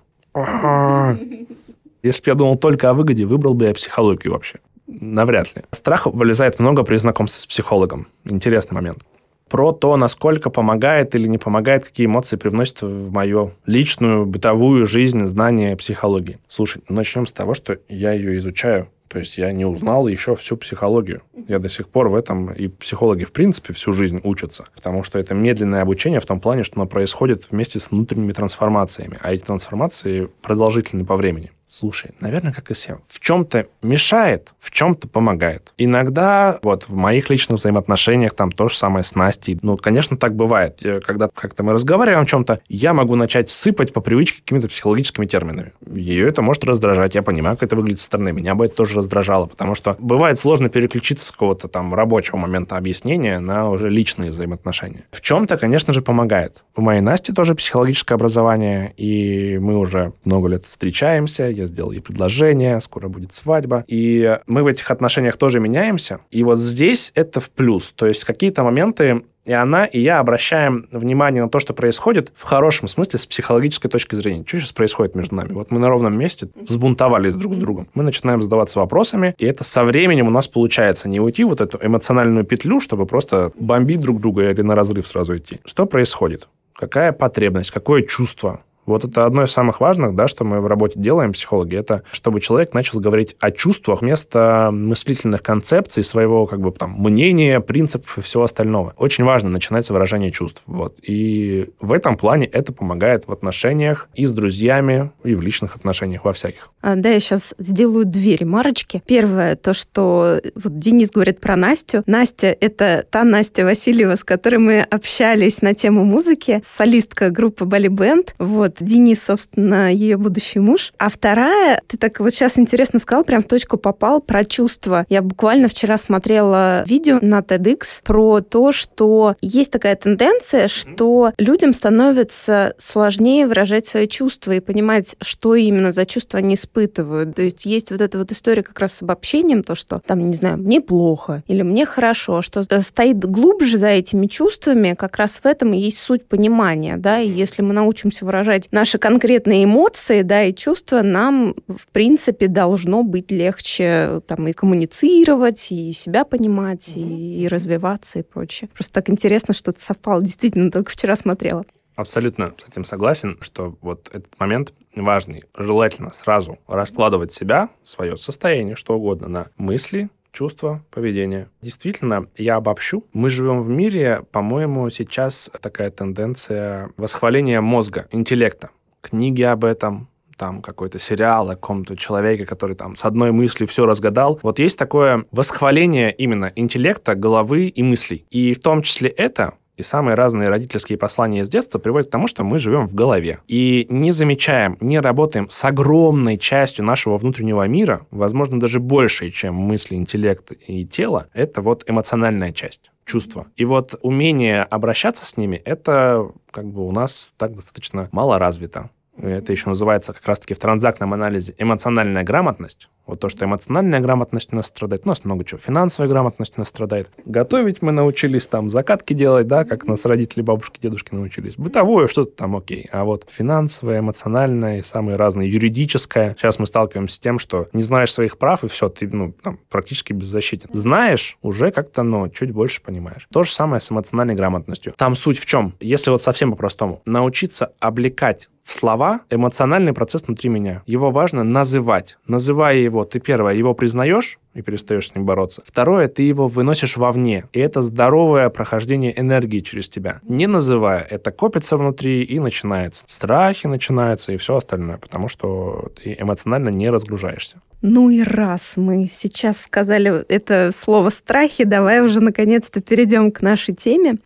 Если 2.02 2.22
бы 2.24 2.30
я 2.30 2.34
думал 2.34 2.56
только 2.56 2.90
о 2.90 2.94
выгоде, 2.94 3.26
выбрал 3.26 3.54
бы 3.54 3.66
я 3.66 3.74
психологию 3.74 4.32
вообще. 4.32 4.58
Навряд 4.86 5.54
ли. 5.54 5.62
Страх 5.72 6.06
вылезает 6.06 6.58
много 6.58 6.82
при 6.82 6.96
знакомстве 6.96 7.42
с 7.42 7.46
психологом. 7.46 8.06
Интересный 8.24 8.74
момент 8.74 9.04
про 9.50 9.72
то, 9.72 9.96
насколько 9.96 10.48
помогает 10.48 11.14
или 11.14 11.26
не 11.26 11.36
помогает, 11.36 11.84
какие 11.84 12.06
эмоции 12.06 12.36
привносит 12.36 12.82
в 12.82 13.10
мою 13.10 13.50
личную, 13.66 14.24
бытовую 14.24 14.86
жизнь 14.86 15.26
знание 15.26 15.76
психологии. 15.76 16.38
Слушай, 16.48 16.82
начнем 16.88 17.26
с 17.26 17.32
того, 17.32 17.52
что 17.54 17.78
я 17.88 18.12
ее 18.12 18.38
изучаю. 18.38 18.88
То 19.08 19.18
есть 19.18 19.38
я 19.38 19.50
не 19.50 19.64
узнал 19.64 20.06
еще 20.06 20.36
всю 20.36 20.56
психологию. 20.56 21.22
Я 21.48 21.58
до 21.58 21.68
сих 21.68 21.88
пор 21.88 22.10
в 22.10 22.14
этом, 22.14 22.52
и 22.52 22.68
психологи, 22.68 23.24
в 23.24 23.32
принципе, 23.32 23.72
всю 23.72 23.92
жизнь 23.92 24.20
учатся. 24.22 24.66
Потому 24.72 25.02
что 25.02 25.18
это 25.18 25.34
медленное 25.34 25.82
обучение 25.82 26.20
в 26.20 26.26
том 26.26 26.38
плане, 26.38 26.62
что 26.62 26.76
оно 26.76 26.86
происходит 26.86 27.50
вместе 27.50 27.80
с 27.80 27.90
внутренними 27.90 28.30
трансформациями. 28.30 29.18
А 29.20 29.34
эти 29.34 29.42
трансформации 29.42 30.28
продолжительны 30.42 31.04
по 31.04 31.16
времени. 31.16 31.50
Слушай, 31.72 32.10
наверное, 32.18 32.52
как 32.52 32.70
и 32.70 32.74
всем. 32.74 33.00
В 33.06 33.20
чем-то 33.20 33.66
мешает, 33.82 34.52
в 34.58 34.72
чем-то 34.72 35.06
помогает. 35.06 35.72
Иногда, 35.78 36.58
вот 36.62 36.88
в 36.88 36.94
моих 36.94 37.30
личных 37.30 37.60
взаимоотношениях, 37.60 38.34
там 38.34 38.50
то 38.50 38.68
же 38.68 38.76
самое 38.76 39.04
с 39.04 39.14
Настей. 39.14 39.58
Ну, 39.62 39.76
конечно, 39.76 40.16
так 40.16 40.34
бывает. 40.34 40.82
Когда 41.06 41.28
как-то 41.32 41.62
мы 41.62 41.72
разговариваем 41.72 42.22
о 42.22 42.26
чем-то, 42.26 42.60
я 42.68 42.92
могу 42.92 43.14
начать 43.14 43.50
сыпать 43.50 43.92
по 43.92 44.00
привычке 44.00 44.40
какими-то 44.40 44.66
психологическими 44.66 45.26
терминами. 45.26 45.72
Ее 45.94 46.28
это 46.28 46.42
может 46.42 46.64
раздражать. 46.64 47.14
Я 47.14 47.22
понимаю, 47.22 47.56
как 47.56 47.68
это 47.68 47.76
выглядит 47.76 48.00
со 48.00 48.06
стороны. 48.06 48.32
Меня 48.32 48.56
бы 48.56 48.64
это 48.64 48.74
тоже 48.74 48.96
раздражало, 48.96 49.46
потому 49.46 49.76
что 49.76 49.96
бывает 50.00 50.38
сложно 50.38 50.68
переключиться 50.70 51.26
с 51.26 51.30
какого-то 51.30 51.68
там 51.68 51.94
рабочего 51.94 52.36
момента 52.36 52.76
объяснения 52.76 53.38
на 53.38 53.70
уже 53.70 53.90
личные 53.90 54.32
взаимоотношения. 54.32 55.04
В 55.12 55.20
чем-то, 55.20 55.56
конечно 55.56 55.92
же, 55.92 56.02
помогает. 56.02 56.64
У 56.74 56.80
моей 56.80 57.00
Насти 57.00 57.32
тоже 57.32 57.54
психологическое 57.54 58.14
образование, 58.14 58.92
и 58.96 59.58
мы 59.58 59.78
уже 59.78 60.14
много 60.24 60.48
лет 60.48 60.64
встречаемся 60.64 61.59
я 61.60 61.66
сделал 61.66 61.92
ей 61.92 62.00
предложение, 62.00 62.80
скоро 62.80 63.08
будет 63.08 63.32
свадьба. 63.32 63.84
И 63.86 64.38
мы 64.46 64.62
в 64.62 64.66
этих 64.66 64.90
отношениях 64.90 65.36
тоже 65.36 65.60
меняемся. 65.60 66.20
И 66.30 66.42
вот 66.42 66.58
здесь 66.58 67.12
это 67.14 67.40
в 67.40 67.50
плюс. 67.50 67.92
То 67.92 68.06
есть 68.06 68.24
какие-то 68.24 68.62
моменты 68.62 69.22
и 69.46 69.52
она, 69.52 69.86
и 69.86 69.98
я 69.98 70.18
обращаем 70.18 70.86
внимание 70.92 71.42
на 71.42 71.48
то, 71.48 71.60
что 71.60 71.72
происходит 71.72 72.30
в 72.36 72.42
хорошем 72.44 72.88
смысле 72.88 73.18
с 73.18 73.26
психологической 73.26 73.90
точки 73.90 74.14
зрения. 74.14 74.44
Что 74.46 74.58
сейчас 74.58 74.72
происходит 74.72 75.14
между 75.14 75.34
нами? 75.34 75.52
Вот 75.52 75.70
мы 75.70 75.78
на 75.78 75.88
ровном 75.88 76.16
месте 76.16 76.48
взбунтовались 76.54 77.34
друг 77.36 77.54
с 77.54 77.58
другом. 77.58 77.88
Мы 77.94 78.02
начинаем 78.02 78.42
задаваться 78.42 78.78
вопросами, 78.78 79.34
и 79.38 79.46
это 79.46 79.64
со 79.64 79.82
временем 79.84 80.28
у 80.28 80.30
нас 80.30 80.46
получается 80.46 81.08
не 81.08 81.20
уйти 81.20 81.44
вот 81.44 81.60
эту 81.60 81.80
эмоциональную 81.82 82.44
петлю, 82.44 82.80
чтобы 82.80 83.06
просто 83.06 83.50
бомбить 83.58 84.00
друг 84.00 84.20
друга 84.20 84.50
или 84.50 84.60
на 84.60 84.74
разрыв 84.74 85.08
сразу 85.08 85.36
идти. 85.36 85.58
Что 85.64 85.86
происходит? 85.86 86.48
Какая 86.74 87.12
потребность, 87.12 87.70
какое 87.70 88.02
чувство 88.02 88.60
вот 88.90 89.04
это 89.04 89.24
одно 89.24 89.44
из 89.44 89.50
самых 89.50 89.80
важных, 89.80 90.14
да, 90.14 90.28
что 90.28 90.44
мы 90.44 90.60
в 90.60 90.66
работе 90.66 91.00
делаем, 91.00 91.32
психологи, 91.32 91.76
это 91.76 92.02
чтобы 92.12 92.40
человек 92.40 92.74
начал 92.74 93.00
говорить 93.00 93.36
о 93.40 93.50
чувствах 93.50 94.02
вместо 94.02 94.70
мыслительных 94.72 95.42
концепций, 95.42 96.02
своего 96.02 96.46
как 96.46 96.60
бы 96.60 96.70
там 96.72 96.92
мнения, 96.92 97.60
принципов 97.60 98.18
и 98.18 98.20
всего 98.20 98.44
остального. 98.44 98.94
Очень 98.96 99.24
важно 99.24 99.48
начинать 99.48 99.86
с 99.86 99.90
выражения 99.90 100.30
чувств. 100.30 100.62
Вот. 100.66 100.98
И 101.02 101.70
в 101.80 101.92
этом 101.92 102.16
плане 102.16 102.46
это 102.46 102.72
помогает 102.72 103.26
в 103.26 103.32
отношениях 103.32 104.08
и 104.14 104.26
с 104.26 104.32
друзьями, 104.32 105.10
и 105.24 105.34
в 105.34 105.40
личных 105.40 105.76
отношениях, 105.76 106.24
во 106.24 106.32
всяких. 106.32 106.70
А, 106.82 106.96
да, 106.96 107.10
я 107.10 107.20
сейчас 107.20 107.54
сделаю 107.58 108.04
две 108.04 108.36
ремарочки. 108.36 109.02
Первое, 109.06 109.56
то, 109.56 109.74
что 109.74 110.40
вот 110.54 110.78
Денис 110.78 111.10
говорит 111.10 111.40
про 111.40 111.56
Настю. 111.56 112.02
Настя— 112.06 112.56
это 112.60 113.04
та 113.08 113.24
Настя 113.24 113.64
Васильева, 113.64 114.14
с 114.14 114.24
которой 114.24 114.56
мы 114.56 114.80
общались 114.80 115.62
на 115.62 115.74
тему 115.74 116.04
музыки, 116.04 116.62
солистка 116.64 117.30
группы 117.30 117.64
Бали 117.64 117.88
Бенд. 117.88 118.34
Вот, 118.38 118.76
Денис, 118.80 119.22
собственно, 119.22 119.92
ее 119.92 120.16
будущий 120.16 120.58
муж. 120.58 120.92
А 120.98 121.08
вторая, 121.08 121.82
ты 121.86 121.96
так 121.96 122.20
вот 122.20 122.30
сейчас 122.30 122.58
интересно 122.58 122.98
сказал, 122.98 123.24
прям 123.24 123.42
в 123.42 123.46
точку 123.46 123.76
попал 123.76 124.20
про 124.20 124.44
чувства. 124.44 125.06
Я 125.08 125.22
буквально 125.22 125.68
вчера 125.68 125.96
смотрела 125.96 126.84
видео 126.86 127.18
на 127.20 127.40
TEDx 127.40 128.02
про 128.04 128.40
то, 128.40 128.72
что 128.72 129.36
есть 129.40 129.70
такая 129.70 129.96
тенденция, 129.96 130.68
что 130.68 131.32
людям 131.38 131.74
становится 131.74 132.74
сложнее 132.78 133.46
выражать 133.46 133.86
свои 133.86 134.06
чувства 134.06 134.52
и 134.52 134.60
понимать, 134.60 135.16
что 135.20 135.54
именно 135.54 135.92
за 135.92 136.06
чувства 136.06 136.38
они 136.38 136.54
испытывают. 136.54 137.34
То 137.34 137.42
есть 137.42 137.66
есть 137.66 137.90
вот 137.90 138.00
эта 138.00 138.18
вот 138.18 138.32
история 138.32 138.62
как 138.62 138.78
раз 138.78 138.94
с 138.94 139.02
обобщением, 139.02 139.62
то, 139.62 139.74
что 139.74 140.00
там, 140.04 140.26
не 140.28 140.34
знаю, 140.34 140.58
мне 140.58 140.80
плохо 140.80 141.42
или 141.46 141.62
мне 141.62 141.86
хорошо, 141.86 142.42
что 142.42 142.62
стоит 142.80 143.18
глубже 143.18 143.76
за 143.76 143.88
этими 143.88 144.26
чувствами, 144.26 144.94
как 144.94 145.16
раз 145.16 145.40
в 145.42 145.46
этом 145.46 145.72
и 145.72 145.78
есть 145.78 145.98
суть 145.98 146.26
понимания, 146.26 146.96
да, 146.96 147.20
и 147.20 147.30
если 147.30 147.62
мы 147.62 147.72
научимся 147.72 148.24
выражать 148.24 148.69
наши 148.70 148.98
конкретные 148.98 149.64
эмоции, 149.64 150.22
да, 150.22 150.44
и 150.44 150.54
чувства, 150.54 151.02
нам, 151.02 151.54
в 151.68 151.88
принципе, 151.88 152.48
должно 152.48 153.02
быть 153.02 153.30
легче 153.30 154.20
там 154.26 154.48
и 154.48 154.52
коммуницировать, 154.52 155.70
и 155.72 155.92
себя 155.92 156.24
понимать, 156.24 156.88
mm-hmm. 156.88 157.02
и, 157.02 157.42
и 157.44 157.48
развиваться, 157.48 158.20
и 158.20 158.22
прочее. 158.22 158.68
Просто 158.72 158.94
так 158.94 159.10
интересно, 159.10 159.54
что 159.54 159.70
это 159.70 159.80
совпало. 159.80 160.22
Действительно, 160.22 160.70
только 160.70 160.92
вчера 160.92 161.16
смотрела. 161.16 161.64
Абсолютно 161.96 162.54
с 162.56 162.68
этим 162.68 162.84
согласен, 162.84 163.36
что 163.40 163.76
вот 163.82 164.08
этот 164.12 164.38
момент 164.38 164.72
важный. 164.94 165.44
Желательно 165.54 166.10
сразу 166.12 166.58
раскладывать 166.66 167.32
себя, 167.32 167.68
свое 167.82 168.16
состояние, 168.16 168.76
что 168.76 168.96
угодно, 168.96 169.28
на 169.28 169.46
мысли, 169.58 170.08
чувства, 170.32 170.84
поведение. 170.90 171.48
Действительно, 171.62 172.26
я 172.36 172.56
обобщу. 172.56 173.04
Мы 173.12 173.30
живем 173.30 173.60
в 173.60 173.68
мире, 173.68 174.24
по-моему, 174.32 174.88
сейчас 174.90 175.50
такая 175.60 175.90
тенденция 175.90 176.90
восхваления 176.96 177.60
мозга, 177.60 178.06
интеллекта. 178.10 178.70
Книги 179.00 179.42
об 179.42 179.64
этом, 179.64 180.08
там 180.40 180.62
какой-то 180.62 180.98
сериал 180.98 181.50
о 181.50 181.54
каком-то 181.54 181.96
человеке, 181.96 182.46
который 182.46 182.74
там 182.74 182.96
с 182.96 183.04
одной 183.04 183.30
мыслью 183.30 183.68
все 183.68 183.84
разгадал. 183.84 184.40
Вот 184.42 184.58
есть 184.58 184.78
такое 184.78 185.26
восхваление 185.32 186.12
именно 186.12 186.50
интеллекта, 186.56 187.14
головы 187.14 187.66
и 187.66 187.82
мыслей. 187.82 188.24
И 188.30 188.54
в 188.54 188.60
том 188.60 188.82
числе 188.82 189.10
это 189.10 189.54
и 189.80 189.82
самые 189.82 190.14
разные 190.14 190.48
родительские 190.48 190.98
послания 190.98 191.44
с 191.44 191.48
детства 191.48 191.78
приводят 191.78 192.08
к 192.08 192.10
тому, 192.12 192.26
что 192.26 192.44
мы 192.44 192.58
живем 192.58 192.86
в 192.86 192.94
голове. 192.94 193.40
И 193.48 193.86
не 193.88 194.12
замечаем, 194.12 194.76
не 194.80 195.00
работаем 195.00 195.48
с 195.50 195.64
огромной 195.64 196.38
частью 196.38 196.84
нашего 196.84 197.16
внутреннего 197.16 197.66
мира, 197.66 198.06
возможно, 198.10 198.60
даже 198.60 198.78
большей, 198.80 199.30
чем 199.30 199.54
мысли, 199.54 199.96
интеллект 199.96 200.52
и 200.66 200.86
тело, 200.86 201.26
это 201.32 201.62
вот 201.62 201.84
эмоциональная 201.88 202.52
часть 202.52 202.90
чувства. 203.04 203.46
И 203.56 203.64
вот 203.64 203.98
умение 204.02 204.62
обращаться 204.62 205.26
с 205.26 205.36
ними, 205.36 205.56
это 205.56 206.30
как 206.50 206.66
бы 206.66 206.86
у 206.86 206.92
нас 206.92 207.30
так 207.36 207.56
достаточно 207.56 208.08
мало 208.12 208.38
развито. 208.38 208.90
Это 209.16 209.52
еще 209.52 209.68
называется 209.68 210.12
как 210.12 210.24
раз-таки 210.26 210.54
в 210.54 210.58
транзактном 210.58 211.12
анализе 211.12 211.54
эмоциональная 211.58 212.22
грамотность. 212.22 212.88
Вот 213.10 213.18
то, 213.18 213.28
что 213.28 213.44
эмоциональная 213.44 213.98
грамотность 213.98 214.52
у 214.52 214.56
нас 214.56 214.66
страдает, 214.66 215.02
у 215.04 215.08
нас 215.08 215.24
много 215.24 215.44
чего, 215.44 215.58
финансовая 215.58 216.08
грамотность 216.08 216.52
у 216.56 216.60
нас 216.60 216.68
страдает. 216.68 217.10
Готовить 217.24 217.82
мы 217.82 217.90
научились, 217.90 218.46
там, 218.46 218.70
закатки 218.70 219.14
делать, 219.14 219.48
да, 219.48 219.64
как 219.64 219.86
нас 219.88 220.04
родители, 220.04 220.42
бабушки, 220.42 220.78
дедушки 220.80 221.12
научились. 221.12 221.56
Бытовое 221.56 222.06
что-то 222.06 222.30
там 222.30 222.54
окей. 222.54 222.88
А 222.92 223.02
вот 223.02 223.26
финансовое, 223.28 223.98
эмоциональное 223.98 224.78
и 224.78 224.82
самые 224.82 225.16
разные, 225.16 225.50
юридическое. 225.50 226.36
Сейчас 226.38 226.60
мы 226.60 226.66
сталкиваемся 226.66 227.16
с 227.16 227.18
тем, 227.18 227.40
что 227.40 227.66
не 227.72 227.82
знаешь 227.82 228.12
своих 228.12 228.38
прав, 228.38 228.62
и 228.62 228.68
все, 228.68 228.88
ты, 228.88 229.08
ну, 229.08 229.32
там, 229.42 229.58
практически 229.68 230.12
беззащитен. 230.12 230.70
Знаешь, 230.72 231.36
уже 231.42 231.72
как-то, 231.72 232.04
ну, 232.04 232.28
чуть 232.28 232.52
больше 232.52 232.80
понимаешь. 232.80 233.26
То 233.32 233.42
же 233.42 233.50
самое 233.50 233.80
с 233.80 233.90
эмоциональной 233.90 234.36
грамотностью. 234.36 234.94
Там 234.96 235.16
суть 235.16 235.40
в 235.40 235.46
чем? 235.46 235.74
Если 235.80 236.10
вот 236.10 236.22
совсем 236.22 236.52
по-простому, 236.52 237.02
научиться 237.06 237.72
облекать 237.80 238.48
в 238.62 238.72
слова 238.72 239.22
эмоциональный 239.30 239.92
процесс 239.92 240.22
внутри 240.22 240.48
меня. 240.48 240.82
Его 240.86 241.10
важно 241.10 241.42
называть. 241.42 242.18
Называя 242.28 242.76
его, 242.76 242.99
ты 243.04 243.20
первое, 243.20 243.54
его 243.54 243.74
признаешь 243.74 244.38
и 244.54 244.62
перестаешь 244.62 245.08
с 245.08 245.14
ним 245.14 245.24
бороться. 245.24 245.62
Второе, 245.64 246.08
ты 246.08 246.22
его 246.22 246.48
выносишь 246.48 246.96
вовне. 246.96 247.46
И 247.52 247.60
это 247.60 247.82
здоровое 247.82 248.48
прохождение 248.50 249.18
энергии 249.18 249.60
через 249.60 249.88
тебя. 249.88 250.20
Не 250.22 250.46
называя, 250.46 251.02
это 251.02 251.30
копится 251.30 251.76
внутри 251.76 252.22
и 252.22 252.38
начинается. 252.38 253.04
Страхи 253.06 253.66
начинаются 253.66 254.32
и 254.32 254.36
все 254.36 254.56
остальное, 254.56 254.98
потому 254.98 255.28
что 255.28 255.90
ты 255.96 256.16
эмоционально 256.18 256.70
не 256.70 256.90
разгружаешься. 256.90 257.60
Ну 257.82 258.10
и 258.10 258.22
раз 258.22 258.76
мы 258.76 259.06
сейчас 259.06 259.62
сказали 259.62 260.24
это 260.28 260.70
слово 260.74 261.08
страхи, 261.08 261.64
давай 261.64 262.02
уже 262.02 262.20
наконец-то 262.20 262.82
перейдем 262.82 263.32
к 263.32 263.40
нашей 263.40 263.74
теме. 263.74 264.18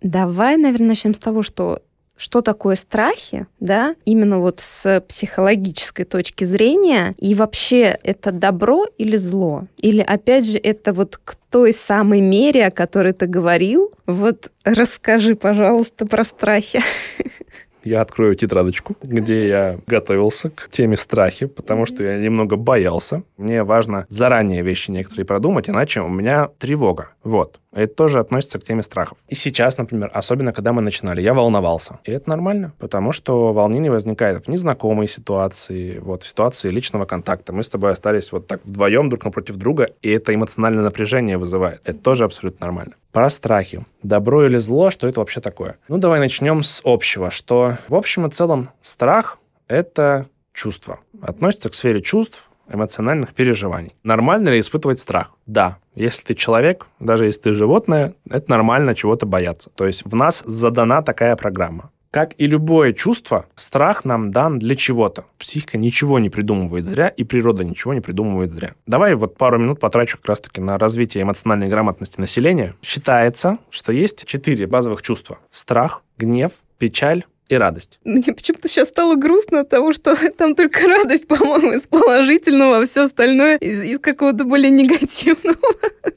Давай, 0.00 0.56
наверное, 0.56 0.88
начнем 0.88 1.14
с 1.14 1.18
того, 1.18 1.42
что 1.42 1.82
что 2.16 2.40
такое 2.40 2.76
страхи, 2.76 3.46
да, 3.60 3.94
именно 4.04 4.38
вот 4.38 4.60
с 4.60 5.00
психологической 5.06 6.04
точки 6.04 6.44
зрения, 6.44 7.14
и 7.18 7.34
вообще 7.34 7.98
это 8.02 8.32
добро 8.32 8.86
или 8.98 9.16
зло? 9.16 9.66
Или, 9.78 10.00
опять 10.00 10.46
же, 10.46 10.58
это 10.58 10.92
вот 10.92 11.18
к 11.22 11.36
той 11.50 11.72
самой 11.72 12.20
мере, 12.20 12.66
о 12.66 12.70
которой 12.70 13.12
ты 13.12 13.26
говорил? 13.26 13.92
Вот 14.06 14.50
расскажи, 14.64 15.34
пожалуйста, 15.34 16.06
про 16.06 16.24
страхи. 16.24 16.82
я 17.86 18.00
открою 18.00 18.34
тетрадочку, 18.34 18.96
где 19.02 19.48
я 19.48 19.78
готовился 19.86 20.50
к 20.50 20.68
теме 20.70 20.96
страхи, 20.96 21.46
потому 21.46 21.86
что 21.86 22.02
я 22.02 22.18
немного 22.18 22.56
боялся. 22.56 23.22
Мне 23.36 23.62
важно 23.62 24.06
заранее 24.08 24.62
вещи 24.62 24.90
некоторые 24.90 25.24
продумать, 25.24 25.70
иначе 25.70 26.00
у 26.00 26.08
меня 26.08 26.50
тревога. 26.58 27.10
Вот. 27.22 27.60
Это 27.76 27.94
тоже 27.94 28.20
относится 28.20 28.58
к 28.58 28.64
теме 28.64 28.82
страхов. 28.82 29.18
И 29.28 29.34
сейчас, 29.34 29.76
например, 29.76 30.10
особенно 30.14 30.54
когда 30.54 30.72
мы 30.72 30.80
начинали, 30.80 31.20
я 31.20 31.34
волновался. 31.34 32.00
И 32.04 32.10
это 32.10 32.30
нормально, 32.30 32.72
потому 32.78 33.12
что 33.12 33.52
волнение 33.52 33.92
возникает 33.92 34.46
в 34.46 34.48
незнакомой 34.48 35.06
ситуации, 35.06 35.98
вот 35.98 36.22
в 36.22 36.28
ситуации 36.28 36.70
личного 36.70 37.04
контакта. 37.04 37.52
Мы 37.52 37.62
с 37.62 37.68
тобой 37.68 37.92
остались 37.92 38.32
вот 38.32 38.46
так 38.46 38.64
вдвоем 38.64 39.10
друг 39.10 39.24
напротив 39.24 39.56
друга, 39.56 39.90
и 40.00 40.10
это 40.10 40.34
эмоциональное 40.34 40.84
напряжение 40.84 41.36
вызывает. 41.36 41.82
Это 41.84 41.98
тоже 41.98 42.24
абсолютно 42.24 42.64
нормально. 42.64 42.94
Про 43.12 43.28
страхи. 43.28 43.84
Добро 44.02 44.46
или 44.46 44.56
зло, 44.56 44.88
что 44.88 45.06
это 45.06 45.20
вообще 45.20 45.42
такое? 45.42 45.76
Ну, 45.88 45.98
давай 45.98 46.18
начнем 46.18 46.62
с 46.62 46.80
общего, 46.82 47.30
что 47.30 47.76
в 47.88 47.94
общем 47.94 48.26
и 48.26 48.30
целом 48.30 48.70
страх— 48.80 49.38
это 49.68 50.26
чувство. 50.54 51.00
Относится 51.20 51.68
к 51.68 51.74
сфере 51.74 52.00
чувств, 52.00 52.48
эмоциональных 52.72 53.34
переживаний. 53.34 53.94
Нормально 54.02 54.50
ли 54.50 54.60
испытывать 54.60 54.98
страх? 54.98 55.32
Да. 55.46 55.78
Если 55.94 56.24
ты 56.24 56.34
человек, 56.34 56.86
даже 57.00 57.26
если 57.26 57.42
ты 57.42 57.54
животное, 57.54 58.14
это 58.28 58.50
нормально 58.50 58.94
чего-то 58.94 59.26
бояться. 59.26 59.70
То 59.70 59.86
есть 59.86 60.04
в 60.04 60.14
нас 60.14 60.42
задана 60.46 61.02
такая 61.02 61.36
программа. 61.36 61.90
Как 62.10 62.32
и 62.38 62.46
любое 62.46 62.94
чувство, 62.94 63.44
страх 63.56 64.06
нам 64.06 64.30
дан 64.30 64.58
для 64.58 64.74
чего-то. 64.74 65.24
Психика 65.38 65.76
ничего 65.76 66.18
не 66.18 66.30
придумывает 66.30 66.86
зря, 66.86 67.08
и 67.08 67.24
природа 67.24 67.62
ничего 67.62 67.92
не 67.92 68.00
придумывает 68.00 68.52
зря. 68.52 68.72
Давай 68.86 69.14
вот 69.14 69.36
пару 69.36 69.58
минут 69.58 69.80
потрачу 69.80 70.16
как 70.16 70.28
раз-таки 70.30 70.62
на 70.62 70.78
развитие 70.78 71.24
эмоциональной 71.24 71.68
грамотности 71.68 72.18
населения. 72.18 72.74
Считается, 72.82 73.58
что 73.68 73.92
есть 73.92 74.24
четыре 74.24 74.66
базовых 74.66 75.02
чувства. 75.02 75.38
Страх, 75.50 76.02
гнев, 76.16 76.52
печаль, 76.78 77.24
и 77.48 77.54
радость. 77.54 77.98
Мне 78.04 78.22
почему-то 78.22 78.68
сейчас 78.68 78.88
стало 78.88 79.14
грустно 79.14 79.60
от 79.60 79.68
того, 79.68 79.92
что 79.92 80.16
там 80.36 80.54
только 80.54 80.86
радость, 80.86 81.28
по-моему, 81.28 81.72
из 81.72 81.86
положительного, 81.86 82.78
а 82.78 82.84
все 82.86 83.04
остальное 83.04 83.56
из, 83.58 83.82
из 83.82 83.98
какого-то 84.00 84.44
более 84.44 84.70
негативного. 84.70 85.56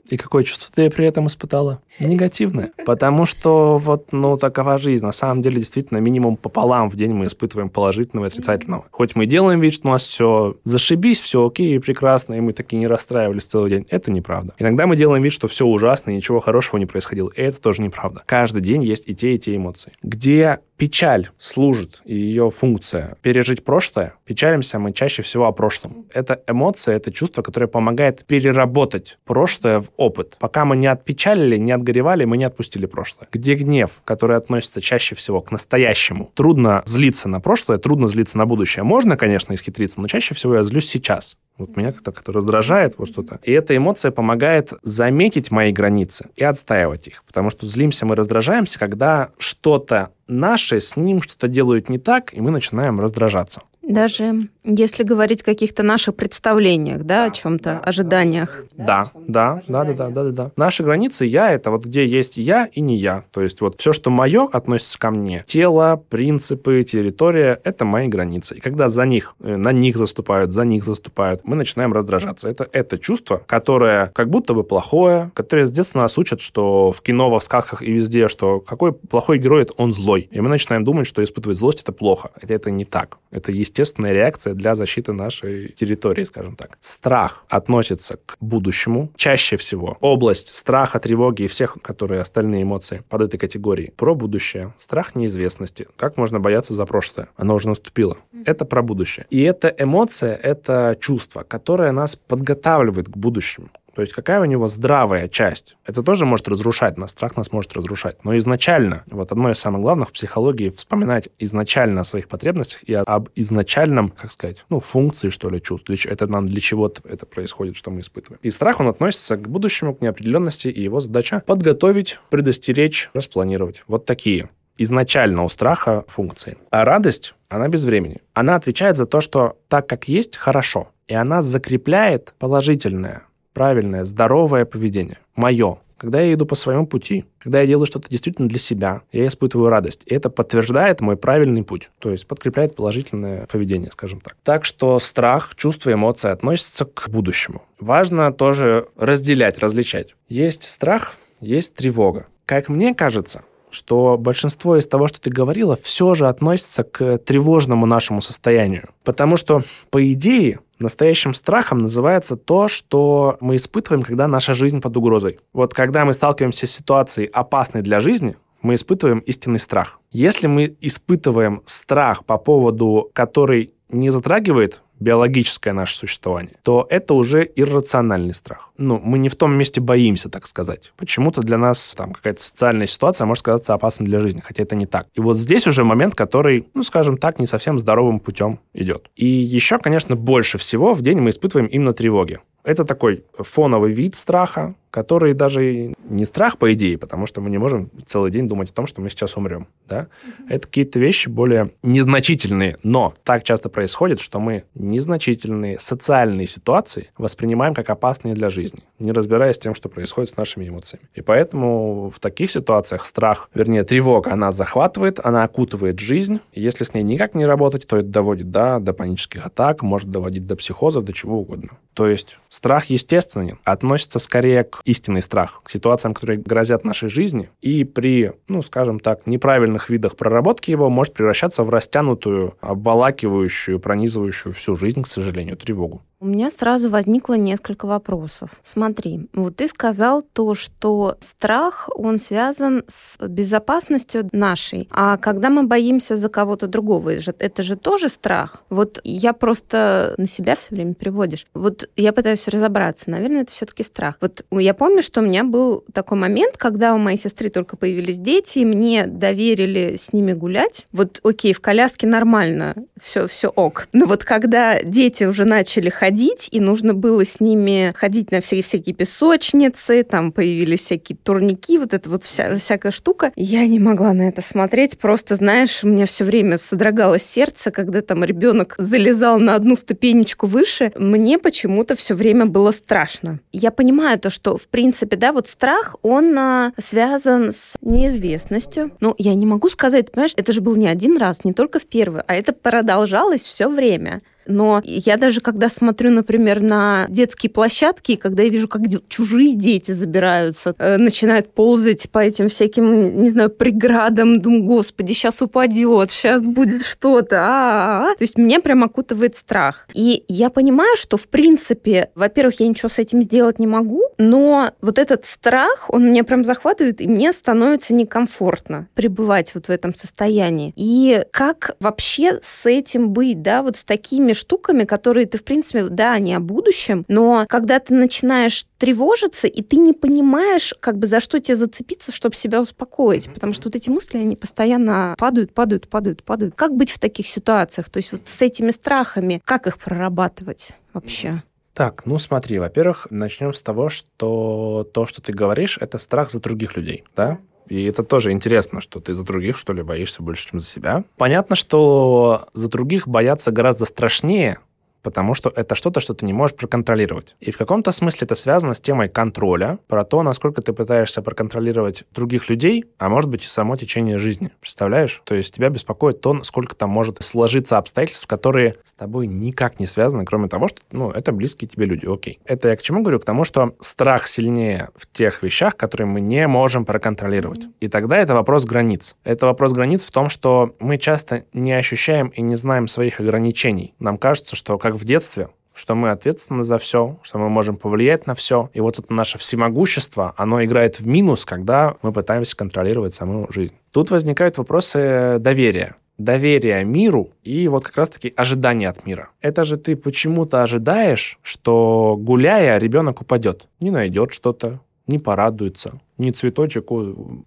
И 0.09 0.17
какое 0.17 0.43
чувство 0.43 0.71
ты 0.73 0.89
при 0.89 1.05
этом 1.05 1.27
испытала? 1.27 1.81
Негативное. 1.99 2.71
Потому 2.85 3.25
что 3.25 3.77
вот, 3.77 4.11
ну, 4.11 4.37
такова 4.37 4.77
жизнь. 4.77 5.05
На 5.05 5.11
самом 5.11 5.41
деле, 5.41 5.57
действительно, 5.57 5.99
минимум 5.99 6.35
пополам 6.35 6.89
в 6.89 6.95
день 6.95 7.13
мы 7.13 7.27
испытываем 7.27 7.69
положительного 7.69 8.25
и 8.25 8.27
отрицательного. 8.29 8.85
Хоть 8.91 9.15
мы 9.15 9.25
делаем 9.25 9.59
вид, 9.61 9.73
что 9.73 9.89
у 9.89 9.91
нас 9.91 10.05
все 10.05 10.55
зашибись, 10.63 11.21
все 11.21 11.45
окей, 11.45 11.79
прекрасно, 11.79 12.35
и 12.35 12.39
мы 12.39 12.53
такие 12.53 12.77
не 12.77 12.87
расстраивались 12.87 13.45
целый 13.45 13.69
день. 13.69 13.85
Это 13.89 14.11
неправда. 14.11 14.55
Иногда 14.57 14.87
мы 14.87 14.95
делаем 14.95 15.21
вид, 15.21 15.33
что 15.33 15.47
все 15.47 15.65
ужасно, 15.65 16.11
и 16.11 16.15
ничего 16.15 16.39
хорошего 16.39 16.79
не 16.79 16.85
происходило. 16.85 17.29
И 17.35 17.41
это 17.41 17.61
тоже 17.61 17.81
неправда. 17.81 18.23
Каждый 18.25 18.61
день 18.61 18.83
есть 18.83 19.03
и 19.07 19.15
те, 19.15 19.35
и 19.35 19.39
те 19.39 19.55
эмоции. 19.55 19.93
Где 20.01 20.59
печаль 20.77 21.18
служит, 21.37 22.01
и 22.05 22.15
ее 22.15 22.49
функция 22.49 23.17
пережить 23.21 23.63
прошлое, 23.63 24.13
печалимся 24.25 24.79
мы 24.79 24.93
чаще 24.93 25.21
всего 25.21 25.45
о 25.45 25.51
прошлом. 25.51 26.05
Это 26.13 26.41
эмоция, 26.47 26.95
это 26.95 27.11
чувство, 27.11 27.41
которое 27.41 27.67
помогает 27.67 28.25
переработать 28.25 29.17
прошлое 29.25 29.81
в 29.81 29.89
опыт. 29.97 30.37
Пока 30.39 30.65
мы 30.65 30.77
не 30.77 30.87
отпечалили, 30.87 31.57
не 31.57 31.71
отгоревали, 31.71 32.25
мы 32.25 32.37
не 32.37 32.43
отпустили 32.43 32.85
прошлое. 32.85 33.27
Где 33.31 33.55
гнев, 33.55 34.01
который 34.05 34.37
относится 34.37 34.81
чаще 34.81 35.15
всего 35.15 35.41
к 35.41 35.51
настоящему. 35.51 36.31
Трудно 36.33 36.83
злиться 36.85 37.29
на 37.29 37.39
прошлое, 37.39 37.77
трудно 37.77 38.07
злиться 38.07 38.37
на 38.37 38.45
будущее. 38.45 38.83
Можно, 38.83 39.17
конечно, 39.17 39.53
исхитриться, 39.53 40.01
но 40.01 40.07
чаще 40.07 40.35
всего 40.35 40.55
я 40.55 40.63
злюсь 40.63 40.87
сейчас. 40.87 41.35
Вот 41.59 41.77
меня 41.77 41.91
как-то 41.91 42.11
как 42.11 42.27
раздражает 42.29 42.97
вот 42.97 43.09
что-то. 43.09 43.39
И 43.43 43.51
эта 43.51 43.75
эмоция 43.75 44.11
помогает 44.11 44.73
заметить 44.81 45.51
мои 45.51 45.71
границы 45.71 46.29
и 46.35 46.43
отстаивать 46.43 47.07
их. 47.07 47.23
Потому 47.25 47.49
что 47.49 47.67
злимся 47.67 48.05
мы, 48.05 48.15
раздражаемся, 48.15 48.79
когда 48.79 49.29
что-то 49.37 50.11
наше 50.27 50.79
с 50.79 50.95
ним 50.95 51.21
что-то 51.21 51.47
делают 51.47 51.89
не 51.89 51.97
так, 51.97 52.33
и 52.33 52.41
мы 52.41 52.51
начинаем 52.51 52.99
раздражаться. 52.99 53.61
Даже 53.89 54.49
если 54.63 55.03
говорить 55.03 55.41
о 55.41 55.45
каких-то 55.45 55.81
наших 55.81 56.15
представлениях, 56.15 56.99
да, 56.99 57.25
да 57.25 57.25
о 57.25 57.29
чем-то, 57.31 57.63
да, 57.63 57.79
ожиданиях. 57.79 58.63
Да, 58.77 59.11
да, 59.27 59.63
да, 59.67 59.83
да, 59.83 59.93
да, 59.93 60.09
да, 60.09 60.23
да, 60.23 60.29
да. 60.29 60.51
Наши 60.55 60.83
границы 60.83 61.25
я 61.25 61.51
это 61.51 61.71
вот 61.71 61.85
где 61.85 62.05
есть 62.05 62.37
я 62.37 62.65
и 62.71 62.81
не 62.81 62.95
я. 62.95 63.23
То 63.31 63.41
есть 63.41 63.61
вот 63.61 63.79
все, 63.79 63.91
что 63.91 64.11
мое, 64.11 64.47
относится 64.51 64.99
ко 64.99 65.09
мне. 65.09 65.43
Тело, 65.47 66.01
принципы, 66.09 66.83
территория 66.83 67.59
это 67.63 67.83
мои 67.83 68.07
границы. 68.07 68.57
И 68.57 68.59
когда 68.59 68.89
за 68.89 69.05
них, 69.05 69.33
э, 69.39 69.55
на 69.55 69.71
них 69.71 69.97
заступают, 69.97 70.53
за 70.53 70.65
них 70.65 70.83
заступают, 70.83 71.41
мы 71.43 71.55
начинаем 71.55 71.91
раздражаться. 71.91 72.47
Это 72.47 72.69
это 72.71 72.99
чувство, 72.99 73.41
которое 73.47 74.11
как 74.13 74.29
будто 74.29 74.53
бы 74.53 74.63
плохое, 74.63 75.31
которое 75.33 75.65
с 75.65 75.71
детства 75.71 76.01
нас 76.01 76.15
учат, 76.17 76.41
что 76.41 76.91
в 76.91 77.01
кино, 77.01 77.31
во 77.31 77.39
сказках 77.39 77.81
и 77.81 77.91
везде, 77.91 78.27
что 78.27 78.59
какой 78.59 78.93
плохой 78.93 79.39
герой, 79.39 79.63
это 79.63 79.73
он 79.77 79.93
злой. 79.93 80.29
И 80.31 80.39
мы 80.39 80.49
начинаем 80.49 80.83
думать, 80.83 81.07
что 81.07 81.23
испытывать 81.23 81.57
злость 81.57 81.81
это 81.81 81.91
плохо. 81.91 82.29
Это, 82.39 82.53
это 82.53 82.69
не 82.69 82.85
так. 82.85 83.17
Это 83.31 83.51
естественная 83.79 84.11
реакция 84.13 84.53
для 84.53 84.75
защиты 84.75 85.13
нашей 85.13 85.69
территории, 85.69 86.25
скажем 86.25 86.55
так. 86.55 86.77
Страх 86.81 87.45
относится 87.47 88.17
к 88.25 88.35
будущему. 88.41 89.09
Чаще 89.15 89.55
всего 89.55 89.97
область 90.01 90.53
страха, 90.53 90.99
тревоги 90.99 91.43
и 91.43 91.47
всех, 91.47 91.77
которые 91.81 92.21
остальные 92.21 92.63
эмоции 92.63 93.03
под 93.09 93.21
этой 93.21 93.37
категорией. 93.37 93.91
Про 93.95 94.15
будущее. 94.15 94.73
Страх 94.77 95.15
неизвестности. 95.15 95.87
Как 95.97 96.17
можно 96.17 96.39
бояться 96.39 96.73
за 96.73 96.85
прошлое? 96.85 97.29
Оно 97.37 97.55
уже 97.55 97.69
наступило. 97.69 98.17
Это 98.45 98.65
про 98.65 98.81
будущее. 98.81 99.25
И 99.29 99.41
эта 99.41 99.73
эмоция, 99.77 100.35
это 100.35 100.97
чувство, 100.99 101.43
которое 101.43 101.91
нас 101.91 102.15
подготавливает 102.15 103.07
к 103.07 103.17
будущему. 103.17 103.69
То 103.99 104.03
есть 104.03 104.13
какая 104.13 104.39
у 104.39 104.45
него 104.45 104.69
здравая 104.69 105.27
часть? 105.27 105.75
Это 105.83 106.03
тоже 106.03 106.25
может 106.25 106.47
разрушать 106.47 106.97
нас, 106.97 107.11
страх 107.11 107.35
нас 107.35 107.51
может 107.51 107.73
разрушать. 107.73 108.23
Но 108.23 108.37
изначально, 108.37 109.03
вот 109.11 109.33
одно 109.33 109.51
из 109.51 109.59
самых 109.59 109.81
главных 109.81 110.07
в 110.07 110.11
психологии 110.13 110.69
вспоминать 110.69 111.27
изначально 111.37 111.99
о 111.99 112.03
своих 112.05 112.29
потребностях 112.29 112.81
и 112.85 112.93
об 112.93 113.27
изначальном, 113.35 114.11
как 114.11 114.31
сказать, 114.31 114.63
ну, 114.69 114.79
функции, 114.79 115.27
что 115.27 115.49
ли, 115.49 115.61
чувств. 115.61 115.89
Это 116.05 116.27
нам 116.27 116.45
для 116.45 116.61
чего-то 116.61 117.01
это 117.09 117.25
происходит, 117.25 117.75
что 117.75 117.91
мы 117.91 117.99
испытываем. 117.99 118.39
И 118.41 118.49
страх, 118.51 118.79
он 118.79 118.87
относится 118.87 119.35
к 119.35 119.49
будущему, 119.49 119.93
к 119.93 119.99
неопределенности, 119.99 120.69
и 120.69 120.81
его 120.81 121.01
задача 121.01 121.43
подготовить, 121.45 122.21
предостеречь, 122.29 123.09
распланировать. 123.13 123.83
Вот 123.87 124.05
такие 124.05 124.47
изначально 124.77 125.43
у 125.43 125.49
страха 125.49 126.05
функции. 126.07 126.57
А 126.71 126.85
радость, 126.85 127.35
она 127.49 127.67
без 127.67 127.83
времени. 127.83 128.21
Она 128.33 128.55
отвечает 128.55 128.95
за 128.95 129.05
то, 129.05 129.19
что 129.19 129.57
так, 129.67 129.87
как 129.87 130.07
есть, 130.07 130.37
хорошо. 130.37 130.87
И 131.09 131.13
она 131.13 131.41
закрепляет 131.41 132.33
положительное 132.39 133.23
правильное, 133.53 134.05
здоровое 134.05 134.65
поведение. 134.65 135.19
Мое. 135.35 135.79
Когда 135.97 136.21
я 136.21 136.33
иду 136.33 136.45
по 136.45 136.55
своему 136.55 136.87
пути, 136.87 137.25
когда 137.39 137.59
я 137.59 137.67
делаю 137.67 137.85
что-то 137.85 138.09
действительно 138.09 138.47
для 138.47 138.57
себя, 138.57 139.01
я 139.11 139.27
испытываю 139.27 139.69
радость. 139.69 140.03
И 140.05 140.13
это 140.13 140.29
подтверждает 140.29 141.01
мой 141.01 141.17
правильный 141.17 141.61
путь. 141.63 141.91
То 141.99 142.11
есть 142.11 142.25
подкрепляет 142.25 142.73
положительное 142.73 143.47
поведение, 143.47 143.91
скажем 143.91 144.21
так. 144.21 144.37
Так 144.43 144.63
что 144.63 144.97
страх, 144.99 145.55
чувства, 145.55 145.91
эмоции 145.91 146.29
относятся 146.29 146.85
к 146.85 147.09
будущему. 147.09 147.63
Важно 147.81 148.31
тоже 148.31 148.87
разделять, 148.95 149.59
различать. 149.59 150.15
Есть 150.29 150.63
страх, 150.63 151.17
есть 151.41 151.75
тревога. 151.75 152.27
Как 152.45 152.69
мне 152.69 152.95
кажется, 152.95 153.43
что 153.71 154.17
большинство 154.17 154.77
из 154.77 154.87
того, 154.87 155.07
что 155.07 155.21
ты 155.21 155.29
говорила, 155.29 155.77
все 155.81 156.15
же 156.15 156.27
относится 156.27 156.83
к 156.83 157.17
тревожному 157.19 157.85
нашему 157.85 158.21
состоянию. 158.21 158.89
Потому 159.03 159.37
что, 159.37 159.61
по 159.89 160.11
идее, 160.11 160.59
Настоящим 160.79 161.33
страхом 161.33 161.79
называется 161.79 162.37
то, 162.37 162.69
что 162.69 163.35
мы 163.41 163.57
испытываем, 163.57 164.01
когда 164.01 164.29
наша 164.29 164.53
жизнь 164.53 164.79
под 164.79 164.95
угрозой. 164.95 165.39
Вот 165.51 165.73
когда 165.73 166.05
мы 166.05 166.13
сталкиваемся 166.13 166.67
с 166.67 166.71
ситуацией 166.71 167.27
опасной 167.27 167.81
для 167.81 167.99
жизни, 167.99 168.37
мы 168.61 168.75
испытываем 168.75 169.19
истинный 169.19 169.59
страх. 169.59 169.99
Если 170.11 170.47
мы 170.47 170.77
испытываем 170.79 171.61
страх 171.65 172.23
по 172.23 172.37
поводу, 172.37 173.09
который 173.13 173.73
не 173.89 174.09
затрагивает 174.09 174.81
биологическое 174.99 175.73
наше 175.73 175.95
существование, 175.95 176.53
то 176.63 176.87
это 176.89 177.13
уже 177.13 177.49
иррациональный 177.55 178.33
страх. 178.33 178.71
Ну, 178.77 178.99
мы 179.03 179.19
не 179.19 179.29
в 179.29 179.35
том 179.35 179.53
месте 179.53 179.81
боимся, 179.81 180.29
так 180.29 180.45
сказать. 180.45 180.93
Почему-то 180.97 181.41
для 181.41 181.57
нас 181.57 181.95
там 181.95 182.13
какая-то 182.13 182.41
социальная 182.41 182.87
ситуация 182.87 183.25
может 183.25 183.43
казаться 183.43 183.73
опасной 183.73 184.05
для 184.05 184.19
жизни, 184.19 184.41
хотя 184.43 184.63
это 184.63 184.75
не 184.75 184.85
так. 184.85 185.07
И 185.15 185.21
вот 185.21 185.37
здесь 185.37 185.67
уже 185.67 185.83
момент, 185.83 186.15
который, 186.15 186.67
ну, 186.73 186.83
скажем 186.83 187.17
так, 187.17 187.39
не 187.39 187.45
совсем 187.45 187.79
здоровым 187.79 188.19
путем 188.19 188.59
идет. 188.73 189.09
И 189.15 189.25
еще, 189.25 189.77
конечно, 189.79 190.15
больше 190.15 190.57
всего 190.57 190.93
в 190.93 191.01
день 191.01 191.19
мы 191.19 191.29
испытываем 191.29 191.67
именно 191.67 191.93
тревоги. 191.93 192.39
Это 192.63 192.85
такой 192.85 193.23
фоновый 193.37 193.93
вид 193.93 194.15
страха, 194.15 194.75
который 194.91 195.33
даже 195.33 195.93
не 196.09 196.25
страх, 196.25 196.57
по 196.57 196.73
идее, 196.73 196.97
потому 196.97 197.25
что 197.25 197.41
мы 197.41 197.49
не 197.49 197.57
можем 197.57 197.89
целый 198.05 198.31
день 198.31 198.47
думать 198.47 198.71
о 198.71 198.73
том, 198.73 198.87
что 198.87 199.01
мы 199.01 199.09
сейчас 199.09 199.37
умрем. 199.37 199.67
Да? 199.87 200.01
Mm-hmm. 200.01 200.45
Это 200.49 200.67
какие-то 200.67 200.99
вещи 200.99 201.29
более 201.29 201.71
незначительные, 201.83 202.77
но 202.83 203.13
так 203.23 203.43
часто 203.43 203.69
происходит, 203.69 204.19
что 204.19 204.39
мы 204.39 204.63
незначительные 204.73 205.79
социальные 205.79 206.47
ситуации 206.47 207.09
воспринимаем 207.17 207.73
как 207.73 207.89
опасные 207.89 208.33
для 208.33 208.49
жизни, 208.49 208.81
не 208.97 209.11
разбираясь 209.11 209.55
с 209.55 209.59
тем, 209.59 209.75
что 209.75 209.89
происходит 209.89 210.31
с 210.31 210.37
нашими 210.37 210.67
эмоциями. 210.67 211.07
И 211.13 211.21
поэтому 211.21 212.09
в 212.09 212.19
таких 212.19 212.49
ситуациях 212.49 213.05
страх, 213.05 213.49
вернее, 213.53 213.83
тревога, 213.83 214.31
она 214.31 214.51
захватывает, 214.51 215.19
она 215.23 215.43
окутывает 215.43 215.99
жизнь. 215.99 216.39
И 216.53 216.61
если 216.61 216.83
с 216.83 216.93
ней 216.93 217.03
никак 217.03 217.35
не 217.35 217.45
работать, 217.45 217.87
то 217.87 217.97
это 217.97 218.07
доводит 218.07 218.51
да, 218.51 218.79
до 218.79 218.93
панических 218.93 219.45
атак, 219.45 219.81
может 219.81 220.09
доводить 220.09 220.47
до 220.47 220.55
психозов, 220.55 221.03
до 221.03 221.13
чего 221.13 221.39
угодно. 221.39 221.77
То 221.93 222.07
есть 222.07 222.37
страх 222.47 222.85
естественен, 222.85 223.59
относится 223.63 224.19
скорее 224.19 224.63
к 224.63 224.78
истинный 224.85 225.21
страх, 225.21 225.61
к 225.63 225.69
ситуациям, 225.69 226.13
которые 226.13 226.39
грозят 226.39 226.83
нашей 226.83 227.09
жизни, 227.09 227.49
и 227.61 227.83
при, 227.83 228.33
ну, 228.47 228.61
скажем 228.61 228.99
так, 228.99 229.27
неправильных 229.27 229.89
видах 229.89 230.15
проработки 230.15 230.71
его 230.71 230.89
может 230.89 231.13
превращаться 231.13 231.63
в 231.63 231.69
растянутую, 231.69 232.55
обволакивающую, 232.61 233.79
пронизывающую 233.79 234.53
всю 234.53 234.75
жизнь, 234.75 235.03
к 235.03 235.07
сожалению, 235.07 235.57
тревогу. 235.57 236.03
У 236.21 236.25
меня 236.25 236.49
сразу 236.49 236.89
возникло 236.89 237.35
несколько 237.35 237.85
вопросов. 237.85 238.49
Смотри, 238.61 239.29
вот 239.33 239.55
ты 239.55 239.69
сказал 239.69 240.21
то, 240.21 240.53
что 240.53 241.15
страх, 241.21 241.89
он 241.95 242.19
связан 242.19 242.83
с 242.87 243.17
безопасностью 243.25 244.27
нашей. 244.33 244.89
А 244.91 245.15
когда 245.15 245.49
мы 245.49 245.63
боимся 245.63 246.17
за 246.17 246.27
кого-то 246.27 246.67
другого, 246.67 247.11
это 247.11 247.63
же 247.63 247.77
тоже 247.77 248.09
страх. 248.09 248.63
Вот 248.69 248.99
я 249.05 249.31
просто 249.31 250.13
на 250.17 250.27
себя 250.27 250.57
все 250.57 250.75
время 250.75 250.93
приводишь. 250.93 251.45
Вот 251.53 251.89
я 251.95 252.11
пытаюсь 252.11 252.49
разобраться. 252.49 253.09
Наверное, 253.09 253.43
это 253.43 253.53
все-таки 253.53 253.83
страх. 253.83 254.17
Вот 254.19 254.43
я 254.51 254.73
помню, 254.73 255.01
что 255.01 255.21
у 255.21 255.23
меня 255.23 255.45
был 255.45 255.85
такой 255.93 256.17
момент, 256.17 256.57
когда 256.57 256.93
у 256.95 256.97
моей 256.97 257.17
сестры 257.17 257.47
только 257.47 257.77
появились 257.77 258.19
дети, 258.19 258.59
и 258.59 258.65
мне 258.65 259.07
доверили 259.07 259.95
с 259.95 260.11
ними 260.11 260.33
гулять. 260.33 260.85
Вот, 260.91 261.21
окей, 261.23 261.53
в 261.53 261.61
коляске 261.61 262.07
нормально, 262.07 262.75
все, 262.99 263.25
все 263.25 263.47
ок. 263.47 263.87
Но 263.93 264.05
вот 264.05 264.25
когда 264.25 264.83
дети 264.83 265.23
уже 265.23 265.45
начали 265.45 265.89
ходить, 265.89 266.08
ходить, 266.09 266.49
и 266.51 266.59
нужно 266.59 266.95
было 266.95 267.23
с 267.23 267.39
ними 267.39 267.93
ходить 267.95 268.31
на 268.31 268.41
всякие, 268.41 268.63
всякие 268.63 268.95
песочницы, 268.95 270.03
там 270.03 270.31
появились 270.31 270.79
всякие 270.79 271.15
турники, 271.21 271.77
вот 271.77 271.93
эта 271.93 272.09
вот 272.09 272.23
вся, 272.23 272.55
всякая 272.57 272.91
штука. 272.91 273.31
Я 273.35 273.67
не 273.67 273.79
могла 273.79 274.13
на 274.13 274.27
это 274.27 274.41
смотреть, 274.41 274.97
просто, 274.97 275.35
знаешь, 275.35 275.83
у 275.83 275.87
меня 275.87 276.07
все 276.07 276.23
время 276.25 276.57
содрогалось 276.57 277.21
сердце, 277.21 277.69
когда 277.69 278.01
там 278.01 278.23
ребенок 278.23 278.73
залезал 278.79 279.39
на 279.39 279.53
одну 279.53 279.75
ступенечку 279.75 280.47
выше, 280.47 280.91
мне 280.97 281.37
почему-то 281.37 281.95
все 281.95 282.15
время 282.15 282.47
было 282.47 282.71
страшно. 282.71 283.39
Я 283.51 283.69
понимаю 283.69 284.19
то, 284.19 284.31
что, 284.31 284.57
в 284.57 284.67
принципе, 284.67 285.15
да, 285.15 285.31
вот 285.31 285.47
страх, 285.47 285.95
он 286.01 286.35
а, 286.39 286.71
связан 286.79 287.51
с 287.51 287.77
неизвестностью. 287.81 288.91
Ну, 288.99 289.13
я 289.19 289.35
не 289.35 289.45
могу 289.45 289.69
сказать, 289.69 290.11
понимаешь, 290.11 290.33
это 290.35 290.53
же 290.53 290.61
был 290.61 290.75
не 290.75 290.87
один 290.87 291.17
раз, 291.17 291.43
не 291.43 291.53
только 291.53 291.79
в 291.79 291.85
первый, 291.85 292.23
а 292.25 292.33
это 292.33 292.51
продолжалось 292.51 293.43
все 293.43 293.69
время. 293.69 294.21
Но 294.49 294.81
я 294.83 295.17
даже 295.17 295.41
когда 295.41 295.69
смотрю, 295.69 296.11
например, 296.11 296.61
на 296.61 297.05
детские 297.09 297.49
площадки, 297.51 298.15
когда 298.15 298.43
я 298.43 298.49
вижу, 298.49 298.67
как 298.67 298.81
чужие 299.07 299.53
дети 299.53 299.91
забираются, 299.91 300.73
э, 300.77 300.97
начинают 300.97 301.53
ползать 301.53 302.09
по 302.09 302.19
этим 302.19 302.49
всяким, 302.49 303.21
не 303.21 303.29
знаю, 303.29 303.49
преградам, 303.49 304.41
думаю, 304.41 304.63
господи, 304.63 305.13
сейчас 305.13 305.41
упадет, 305.41 306.11
сейчас 306.11 306.41
будет 306.41 306.81
что-то. 306.81 307.37
А-а-а. 307.39 308.15
То 308.15 308.23
есть 308.23 308.37
меня 308.37 308.59
прям 308.59 308.83
окутывает 308.83 309.35
страх. 309.35 309.87
И 309.93 310.23
я 310.27 310.49
понимаю, 310.49 310.95
что, 310.97 311.17
в 311.17 311.27
принципе, 311.27 312.09
во-первых, 312.15 312.59
я 312.59 312.67
ничего 312.67 312.89
с 312.89 312.97
этим 312.97 313.21
сделать 313.21 313.59
не 313.59 313.67
могу, 313.67 314.03
но 314.17 314.71
вот 314.81 314.97
этот 314.97 315.25
страх, 315.25 315.85
он 315.89 316.05
меня 316.07 316.23
прям 316.23 316.43
захватывает, 316.43 317.01
и 317.01 317.07
мне 317.07 317.33
становится 317.33 317.93
некомфортно 317.93 318.87
пребывать 318.95 319.53
вот 319.53 319.67
в 319.67 319.69
этом 319.69 319.93
состоянии. 319.93 320.73
И 320.75 321.23
как 321.31 321.75
вообще 321.79 322.39
с 322.41 322.65
этим 322.65 323.09
быть, 323.09 323.41
да, 323.41 323.61
вот 323.61 323.77
с 323.77 323.83
такими 323.83 324.33
штуками, 324.39 324.83
которые 324.85 325.25
ты, 325.25 325.37
в 325.37 325.43
принципе, 325.43 325.83
да, 325.83 326.13
они 326.13 326.33
о 326.33 326.39
будущем, 326.39 327.05
но 327.07 327.45
когда 327.47 327.79
ты 327.79 327.93
начинаешь 327.93 328.65
тревожиться, 328.77 329.47
и 329.47 329.61
ты 329.61 329.77
не 329.77 329.93
понимаешь, 329.93 330.73
как 330.79 330.97
бы 330.97 331.07
за 331.07 331.19
что 331.19 331.39
тебе 331.39 331.55
зацепиться, 331.55 332.11
чтобы 332.11 332.35
себя 332.35 332.61
успокоить, 332.61 333.31
потому 333.33 333.53
что 333.53 333.67
вот 333.67 333.75
эти 333.75 333.89
мысли, 333.89 334.17
они 334.17 334.35
постоянно 334.35 335.15
падают, 335.17 335.53
падают, 335.53 335.87
падают, 335.87 336.23
падают. 336.23 336.55
Как 336.55 336.75
быть 336.75 336.91
в 336.91 336.99
таких 336.99 337.27
ситуациях? 337.27 337.89
То 337.89 337.97
есть 337.97 338.11
вот 338.11 338.21
с 338.25 338.41
этими 338.41 338.71
страхами, 338.71 339.41
как 339.45 339.67
их 339.67 339.77
прорабатывать 339.77 340.69
вообще? 340.93 341.43
Так, 341.73 342.05
ну 342.05 342.17
смотри, 342.17 342.59
во-первых, 342.59 343.07
начнем 343.09 343.53
с 343.53 343.61
того, 343.61 343.87
что 343.87 344.89
то, 344.93 345.05
что 345.05 345.21
ты 345.21 345.31
говоришь, 345.31 345.77
это 345.79 345.97
страх 345.97 346.29
за 346.29 346.41
других 346.41 346.75
людей, 346.75 347.05
да? 347.15 347.39
И 347.69 347.83
это 347.85 348.03
тоже 348.03 348.31
интересно, 348.31 348.81
что 348.81 348.99
ты 348.99 349.13
за 349.13 349.23
других, 349.23 349.57
что 349.57 349.73
ли, 349.73 349.83
боишься 349.83 350.23
больше, 350.23 350.49
чем 350.49 350.59
за 350.59 350.65
себя. 350.65 351.03
Понятно, 351.17 351.55
что 351.55 352.47
за 352.53 352.67
других 352.67 353.07
бояться 353.07 353.51
гораздо 353.51 353.85
страшнее, 353.85 354.59
потому 355.01 355.33
что 355.33 355.51
это 355.55 355.75
что-то, 355.75 355.99
что 355.99 356.13
ты 356.13 356.25
не 356.25 356.33
можешь 356.33 356.55
проконтролировать. 356.55 357.35
И 357.39 357.51
в 357.51 357.57
каком-то 357.57 357.91
смысле 357.91 358.25
это 358.25 358.35
связано 358.35 358.73
с 358.73 358.81
темой 358.81 359.09
контроля, 359.09 359.79
про 359.87 360.03
то, 360.03 360.23
насколько 360.23 360.61
ты 360.61 360.73
пытаешься 360.73 361.21
проконтролировать 361.21 362.03
других 362.13 362.49
людей, 362.49 362.85
а 362.97 363.09
может 363.09 363.29
быть 363.29 363.43
и 363.43 363.47
само 363.47 363.75
течение 363.75 364.17
жизни. 364.17 364.51
Представляешь? 364.59 365.21
То 365.25 365.35
есть 365.35 365.55
тебя 365.55 365.69
беспокоит 365.69 366.21
то, 366.21 366.43
сколько 366.43 366.75
там 366.75 366.89
может 366.89 367.21
сложиться 367.23 367.77
обстоятельств, 367.77 368.27
которые 368.27 368.75
с 368.83 368.93
тобой 368.93 369.27
никак 369.27 369.79
не 369.79 369.87
связаны, 369.87 370.25
кроме 370.25 370.47
того, 370.47 370.67
что, 370.67 370.81
ну, 370.91 371.11
это 371.11 371.31
близкие 371.31 371.69
тебе 371.69 371.85
люди, 371.85 372.05
окей. 372.05 372.39
Это 372.45 372.69
я 372.69 372.75
к 372.75 372.81
чему 372.81 373.01
говорю? 373.01 373.19
К 373.19 373.25
тому, 373.25 373.43
что 373.43 373.75
страх 373.79 374.27
сильнее 374.27 374.89
в 374.95 375.07
тех 375.07 375.43
вещах, 375.43 375.77
которые 375.77 376.07
мы 376.07 376.21
не 376.21 376.47
можем 376.47 376.85
проконтролировать. 376.85 377.61
И 377.79 377.87
тогда 377.87 378.17
это 378.17 378.33
вопрос 378.33 378.65
границ. 378.65 379.15
Это 379.23 379.45
вопрос 379.45 379.73
границ 379.73 380.05
в 380.05 380.11
том, 380.11 380.29
что 380.29 380.75
мы 380.79 380.97
часто 380.97 381.43
не 381.53 381.73
ощущаем 381.73 382.27
и 382.29 382.41
не 382.41 382.55
знаем 382.55 382.87
своих 382.87 383.19
ограничений. 383.19 383.93
Нам 383.99 384.17
кажется, 384.17 384.55
что 384.55 384.77
как 384.77 384.88
в 384.95 385.03
детстве, 385.05 385.49
что 385.73 385.95
мы 385.95 386.09
ответственны 386.09 386.63
за 386.63 386.77
все, 386.77 387.17
что 387.23 387.37
мы 387.37 387.49
можем 387.49 387.77
повлиять 387.77 388.27
на 388.27 388.35
все. 388.35 388.69
И 388.73 388.81
вот 388.81 388.99
это 388.99 389.13
наше 389.13 389.37
всемогущество, 389.37 390.33
оно 390.37 390.63
играет 390.63 390.99
в 390.99 391.07
минус, 391.07 391.45
когда 391.45 391.95
мы 392.01 392.11
пытаемся 392.11 392.55
контролировать 392.55 393.13
саму 393.13 393.47
жизнь. 393.51 393.75
Тут 393.91 394.11
возникают 394.11 394.57
вопросы 394.57 395.37
доверия. 395.39 395.95
Доверия 396.17 396.83
миру 396.83 397.29
и 397.43 397.69
вот 397.69 397.85
как 397.85 397.95
раз-таки 397.95 398.33
ожидания 398.35 398.89
от 398.89 399.05
мира. 399.05 399.29
Это 399.39 399.63
же 399.63 399.77
ты 399.77 399.95
почему-то 399.95 400.63
ожидаешь, 400.63 401.39
что 401.41 402.17
гуляя, 402.19 402.77
ребенок 402.77 403.21
упадет. 403.21 403.67
Не 403.79 403.89
найдет 403.89 404.33
что-то, 404.33 404.81
не 405.07 405.17
порадуется, 405.17 406.01
не 406.19 406.31
цветочек 406.31 406.85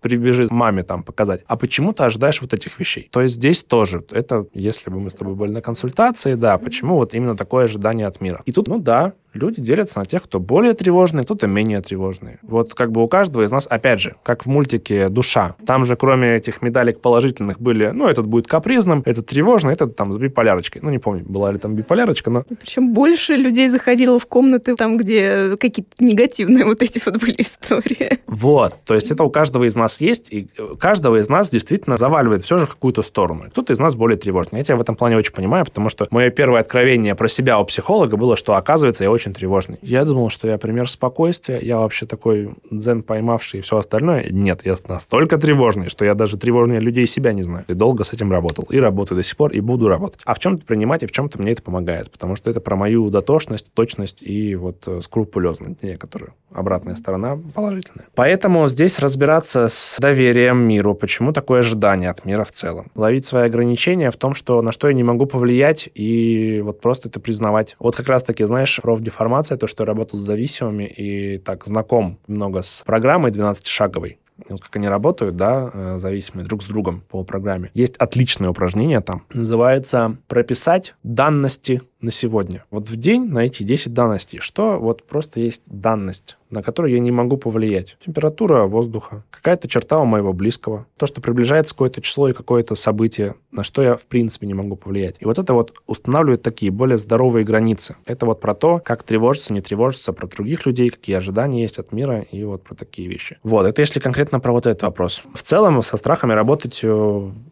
прибежит 0.00 0.50
маме 0.50 0.82
там 0.82 1.02
показать, 1.02 1.42
а 1.46 1.56
почему 1.56 1.92
ты 1.92 2.02
ожидаешь 2.04 2.40
вот 2.40 2.52
этих 2.54 2.78
вещей. 2.80 3.08
То 3.12 3.20
есть 3.20 3.36
здесь 3.36 3.62
тоже, 3.62 4.04
это 4.10 4.46
если 4.54 4.90
бы 4.90 4.98
мы 4.98 5.10
с 5.10 5.14
тобой 5.14 5.34
были 5.34 5.52
на 5.52 5.60
консультации, 5.60 6.34
да, 6.34 6.58
почему 6.58 6.96
вот 6.96 7.14
именно 7.14 7.36
такое 7.36 7.66
ожидание 7.66 8.06
от 8.06 8.20
мира. 8.20 8.42
И 8.46 8.52
тут, 8.52 8.68
ну 8.68 8.78
да, 8.78 9.12
люди 9.34 9.60
делятся 9.60 9.98
на 9.98 10.06
тех, 10.06 10.22
кто 10.24 10.40
более 10.40 10.74
тревожный, 10.74 11.24
кто-то 11.24 11.46
менее 11.46 11.80
тревожный. 11.80 12.38
Вот 12.42 12.74
как 12.74 12.92
бы 12.92 13.02
у 13.02 13.08
каждого 13.08 13.42
из 13.42 13.50
нас, 13.50 13.66
опять 13.66 14.00
же, 14.00 14.14
как 14.22 14.44
в 14.44 14.48
мультике 14.48 15.08
«Душа». 15.08 15.56
Там 15.66 15.84
же 15.84 15.96
кроме 15.96 16.36
этих 16.36 16.62
медалек 16.62 17.00
положительных 17.00 17.60
были, 17.60 17.88
ну, 17.88 18.08
этот 18.08 18.26
будет 18.26 18.46
капризным, 18.46 19.02
этот 19.04 19.26
тревожный, 19.26 19.72
этот 19.72 19.96
там 19.96 20.12
с 20.12 20.16
биполярочкой. 20.16 20.82
Ну, 20.82 20.90
не 20.90 20.98
помню, 20.98 21.24
была 21.26 21.52
ли 21.52 21.58
там 21.58 21.74
биполярочка, 21.74 22.30
но... 22.30 22.44
Причем 22.60 22.92
больше 22.92 23.34
людей 23.34 23.68
заходило 23.68 24.18
в 24.18 24.26
комнаты 24.26 24.76
там, 24.76 24.96
где 24.96 25.56
какие-то 25.56 25.92
негативные 25.98 26.64
вот 26.64 26.82
эти 26.82 27.00
вот 27.04 27.20
были 27.20 27.36
истории. 27.38 28.20
Вот 28.26 28.61
Вот, 28.62 28.74
то 28.84 28.94
есть 28.94 29.10
это 29.10 29.24
у 29.24 29.30
каждого 29.30 29.64
из 29.64 29.74
нас 29.74 30.00
есть, 30.00 30.32
и 30.32 30.46
каждого 30.78 31.16
из 31.16 31.28
нас 31.28 31.50
действительно 31.50 31.96
заваливает 31.96 32.42
все 32.42 32.58
же 32.58 32.66
в 32.66 32.70
какую-то 32.70 33.02
сторону. 33.02 33.46
Кто-то 33.48 33.72
из 33.72 33.80
нас 33.80 33.96
более 33.96 34.16
тревожный. 34.16 34.60
Я 34.60 34.64
тебя 34.64 34.76
в 34.76 34.80
этом 34.80 34.94
плане 34.94 35.16
очень 35.16 35.32
понимаю, 35.32 35.64
потому 35.64 35.88
что 35.88 36.06
мое 36.10 36.30
первое 36.30 36.60
откровение 36.60 37.16
про 37.16 37.26
себя 37.26 37.58
у 37.58 37.64
психолога 37.64 38.16
было, 38.16 38.36
что, 38.36 38.54
оказывается, 38.54 39.02
я 39.02 39.10
очень 39.10 39.34
тревожный. 39.34 39.78
Я 39.82 40.04
думал, 40.04 40.30
что 40.30 40.46
я 40.46 40.58
пример 40.58 40.88
спокойствия, 40.88 41.58
я 41.60 41.78
вообще 41.78 42.06
такой 42.06 42.50
дзен 42.70 43.02
поймавший 43.02 43.58
и 43.58 43.62
все 43.62 43.78
остальное. 43.78 44.28
Нет, 44.30 44.60
я 44.64 44.76
настолько 44.86 45.38
тревожный, 45.38 45.88
что 45.88 46.04
я 46.04 46.14
даже 46.14 46.36
тревожнее 46.36 46.78
людей 46.78 47.08
себя 47.08 47.32
не 47.32 47.42
знаю. 47.42 47.64
И 47.66 47.74
долго 47.74 48.04
с 48.04 48.12
этим 48.12 48.30
работал. 48.30 48.64
И 48.70 48.78
работаю 48.78 49.18
до 49.18 49.24
сих 49.24 49.36
пор, 49.36 49.50
и 49.50 49.60
буду 49.60 49.88
работать. 49.88 50.20
А 50.24 50.34
в 50.34 50.38
чем-то 50.38 50.64
принимать, 50.64 51.02
и 51.02 51.06
в 51.06 51.10
чем-то 51.10 51.42
мне 51.42 51.50
это 51.50 51.64
помогает, 51.64 52.12
потому 52.12 52.36
что 52.36 52.48
это 52.48 52.60
про 52.60 52.76
мою 52.76 53.10
дотошность, 53.10 53.72
точность 53.72 54.22
и 54.22 54.54
вот 54.54 54.84
э, 54.86 55.00
скрупулезность 55.02 55.82
некоторую. 55.82 56.34
Обратная 56.52 56.94
сторона 56.94 57.36
положительная. 57.54 58.06
Поэтому 58.14 58.51
здесь 58.68 58.98
разбираться 58.98 59.68
с 59.68 59.98
доверием 59.98 60.58
миру, 60.58 60.94
почему 60.94 61.32
такое 61.32 61.60
ожидание 61.60 62.10
от 62.10 62.24
мира 62.24 62.44
в 62.44 62.50
целом. 62.50 62.90
Ловить 62.94 63.26
свои 63.26 63.46
ограничения 63.46 64.10
в 64.10 64.16
том, 64.16 64.34
что 64.34 64.62
на 64.62 64.72
что 64.72 64.88
я 64.88 64.94
не 64.94 65.02
могу 65.02 65.26
повлиять, 65.26 65.88
и 65.94 66.60
вот 66.64 66.80
просто 66.80 67.08
это 67.08 67.20
признавать. 67.20 67.76
Вот 67.78 67.96
как 67.96 68.08
раз-таки, 68.08 68.44
знаешь, 68.44 68.80
профдеформация, 68.82 69.58
то, 69.58 69.66
что 69.66 69.82
я 69.82 69.86
работал 69.86 70.18
с 70.18 70.22
зависимыми 70.22 70.84
и 70.84 71.38
так 71.38 71.64
знаком 71.66 72.18
много 72.26 72.62
с 72.62 72.82
программой 72.86 73.30
12-шаговой, 73.30 74.18
вот 74.48 74.60
как 74.60 74.76
они 74.76 74.88
работают, 74.88 75.36
да, 75.36 75.70
э, 75.72 75.98
зависимые 75.98 76.46
друг 76.46 76.62
с 76.62 76.66
другом 76.66 77.02
по 77.08 77.24
программе. 77.24 77.70
Есть 77.74 77.96
отличное 77.96 78.50
упражнение 78.50 79.00
там, 79.00 79.24
называется 79.32 80.16
«Прописать 80.28 80.94
данности 81.02 81.82
на 82.00 82.10
сегодня». 82.10 82.64
Вот 82.70 82.88
в 82.88 82.96
день 82.96 83.26
найти 83.26 83.64
10 83.64 83.92
данностей. 83.92 84.38
Что 84.40 84.78
вот 84.78 85.06
просто 85.06 85.40
есть 85.40 85.62
данность, 85.66 86.36
на 86.52 86.62
которую 86.62 86.92
я 86.92 87.00
не 87.00 87.10
могу 87.10 87.36
повлиять. 87.36 87.96
Температура 88.04 88.66
воздуха, 88.66 89.24
какая-то 89.30 89.66
черта 89.66 89.98
у 89.98 90.04
моего 90.04 90.32
близкого, 90.32 90.86
то, 90.96 91.06
что 91.06 91.20
приближается 91.20 91.74
какое-то 91.74 92.00
число 92.00 92.28
и 92.28 92.32
какое-то 92.32 92.74
событие, 92.74 93.34
на 93.50 93.64
что 93.64 93.82
я 93.82 93.96
в 93.96 94.06
принципе 94.06 94.46
не 94.46 94.54
могу 94.54 94.76
повлиять. 94.76 95.16
И 95.18 95.24
вот 95.24 95.38
это 95.38 95.54
вот 95.54 95.74
устанавливает 95.86 96.42
такие 96.42 96.70
более 96.70 96.98
здоровые 96.98 97.44
границы. 97.44 97.96
Это 98.04 98.26
вот 98.26 98.40
про 98.40 98.54
то, 98.54 98.80
как 98.84 99.02
тревожиться, 99.02 99.52
не 99.52 99.60
тревожиться, 99.60 100.12
про 100.12 100.26
других 100.26 100.66
людей, 100.66 100.90
какие 100.90 101.16
ожидания 101.16 101.62
есть 101.62 101.78
от 101.78 101.92
мира 101.92 102.20
и 102.20 102.44
вот 102.44 102.62
про 102.62 102.74
такие 102.74 103.08
вещи. 103.08 103.38
Вот, 103.42 103.66
это 103.66 103.80
если 103.80 103.98
конкретно 103.98 104.38
про 104.38 104.52
вот 104.52 104.66
этот 104.66 104.82
вопрос. 104.82 105.22
В 105.34 105.42
целом 105.42 105.82
со 105.82 105.96
страхами 105.96 106.32
работать 106.32 106.80
э, 106.82 106.88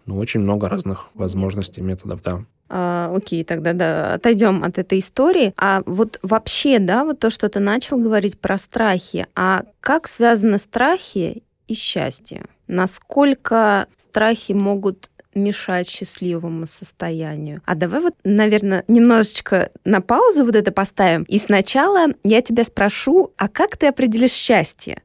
ну, 0.07 0.19
очень 0.19 0.41
много 0.41 0.69
разных 0.69 1.09
возможностей, 1.15 1.81
методов, 1.81 2.23
да. 2.23 2.45
А, 2.73 3.13
окей, 3.15 3.43
тогда 3.43 3.73
да, 3.73 4.15
отойдем 4.15 4.63
от 4.63 4.79
этой 4.79 5.01
истории. 5.01 5.53
А 5.57 5.83
вот 5.87 6.21
вообще, 6.23 6.79
да, 6.79 7.05
вот 7.05 7.19
то, 7.19 7.29
что 7.29 7.49
ты 7.49 7.59
начал 7.59 7.99
говорить 7.99 8.39
про 8.39 8.57
страхи, 8.59 9.27
а 9.35 9.65
как 9.81 10.07
связаны 10.07 10.59
страхи 10.59 11.43
и 11.67 11.75
счастье? 11.75 12.47
Насколько 12.69 13.89
страхи 13.97 14.53
могут 14.53 15.11
мешать 15.35 15.89
счастливому 15.89 16.67
состоянию. 16.67 17.63
А 17.65 17.75
давай 17.75 18.01
вот, 18.01 18.15
наверное, 18.25 18.85
немножечко 18.89 19.71
на 19.85 20.01
паузу 20.01 20.45
вот 20.45 20.57
это 20.57 20.73
поставим. 20.73 21.23
И 21.25 21.39
сначала 21.39 22.07
я 22.25 22.43
тебя 22.43 22.65
спрошу, 22.65 23.33
а 23.37 23.49
как 23.49 23.77
ты 23.77 23.87
определишь 23.87 24.33
счастье? 24.33 25.03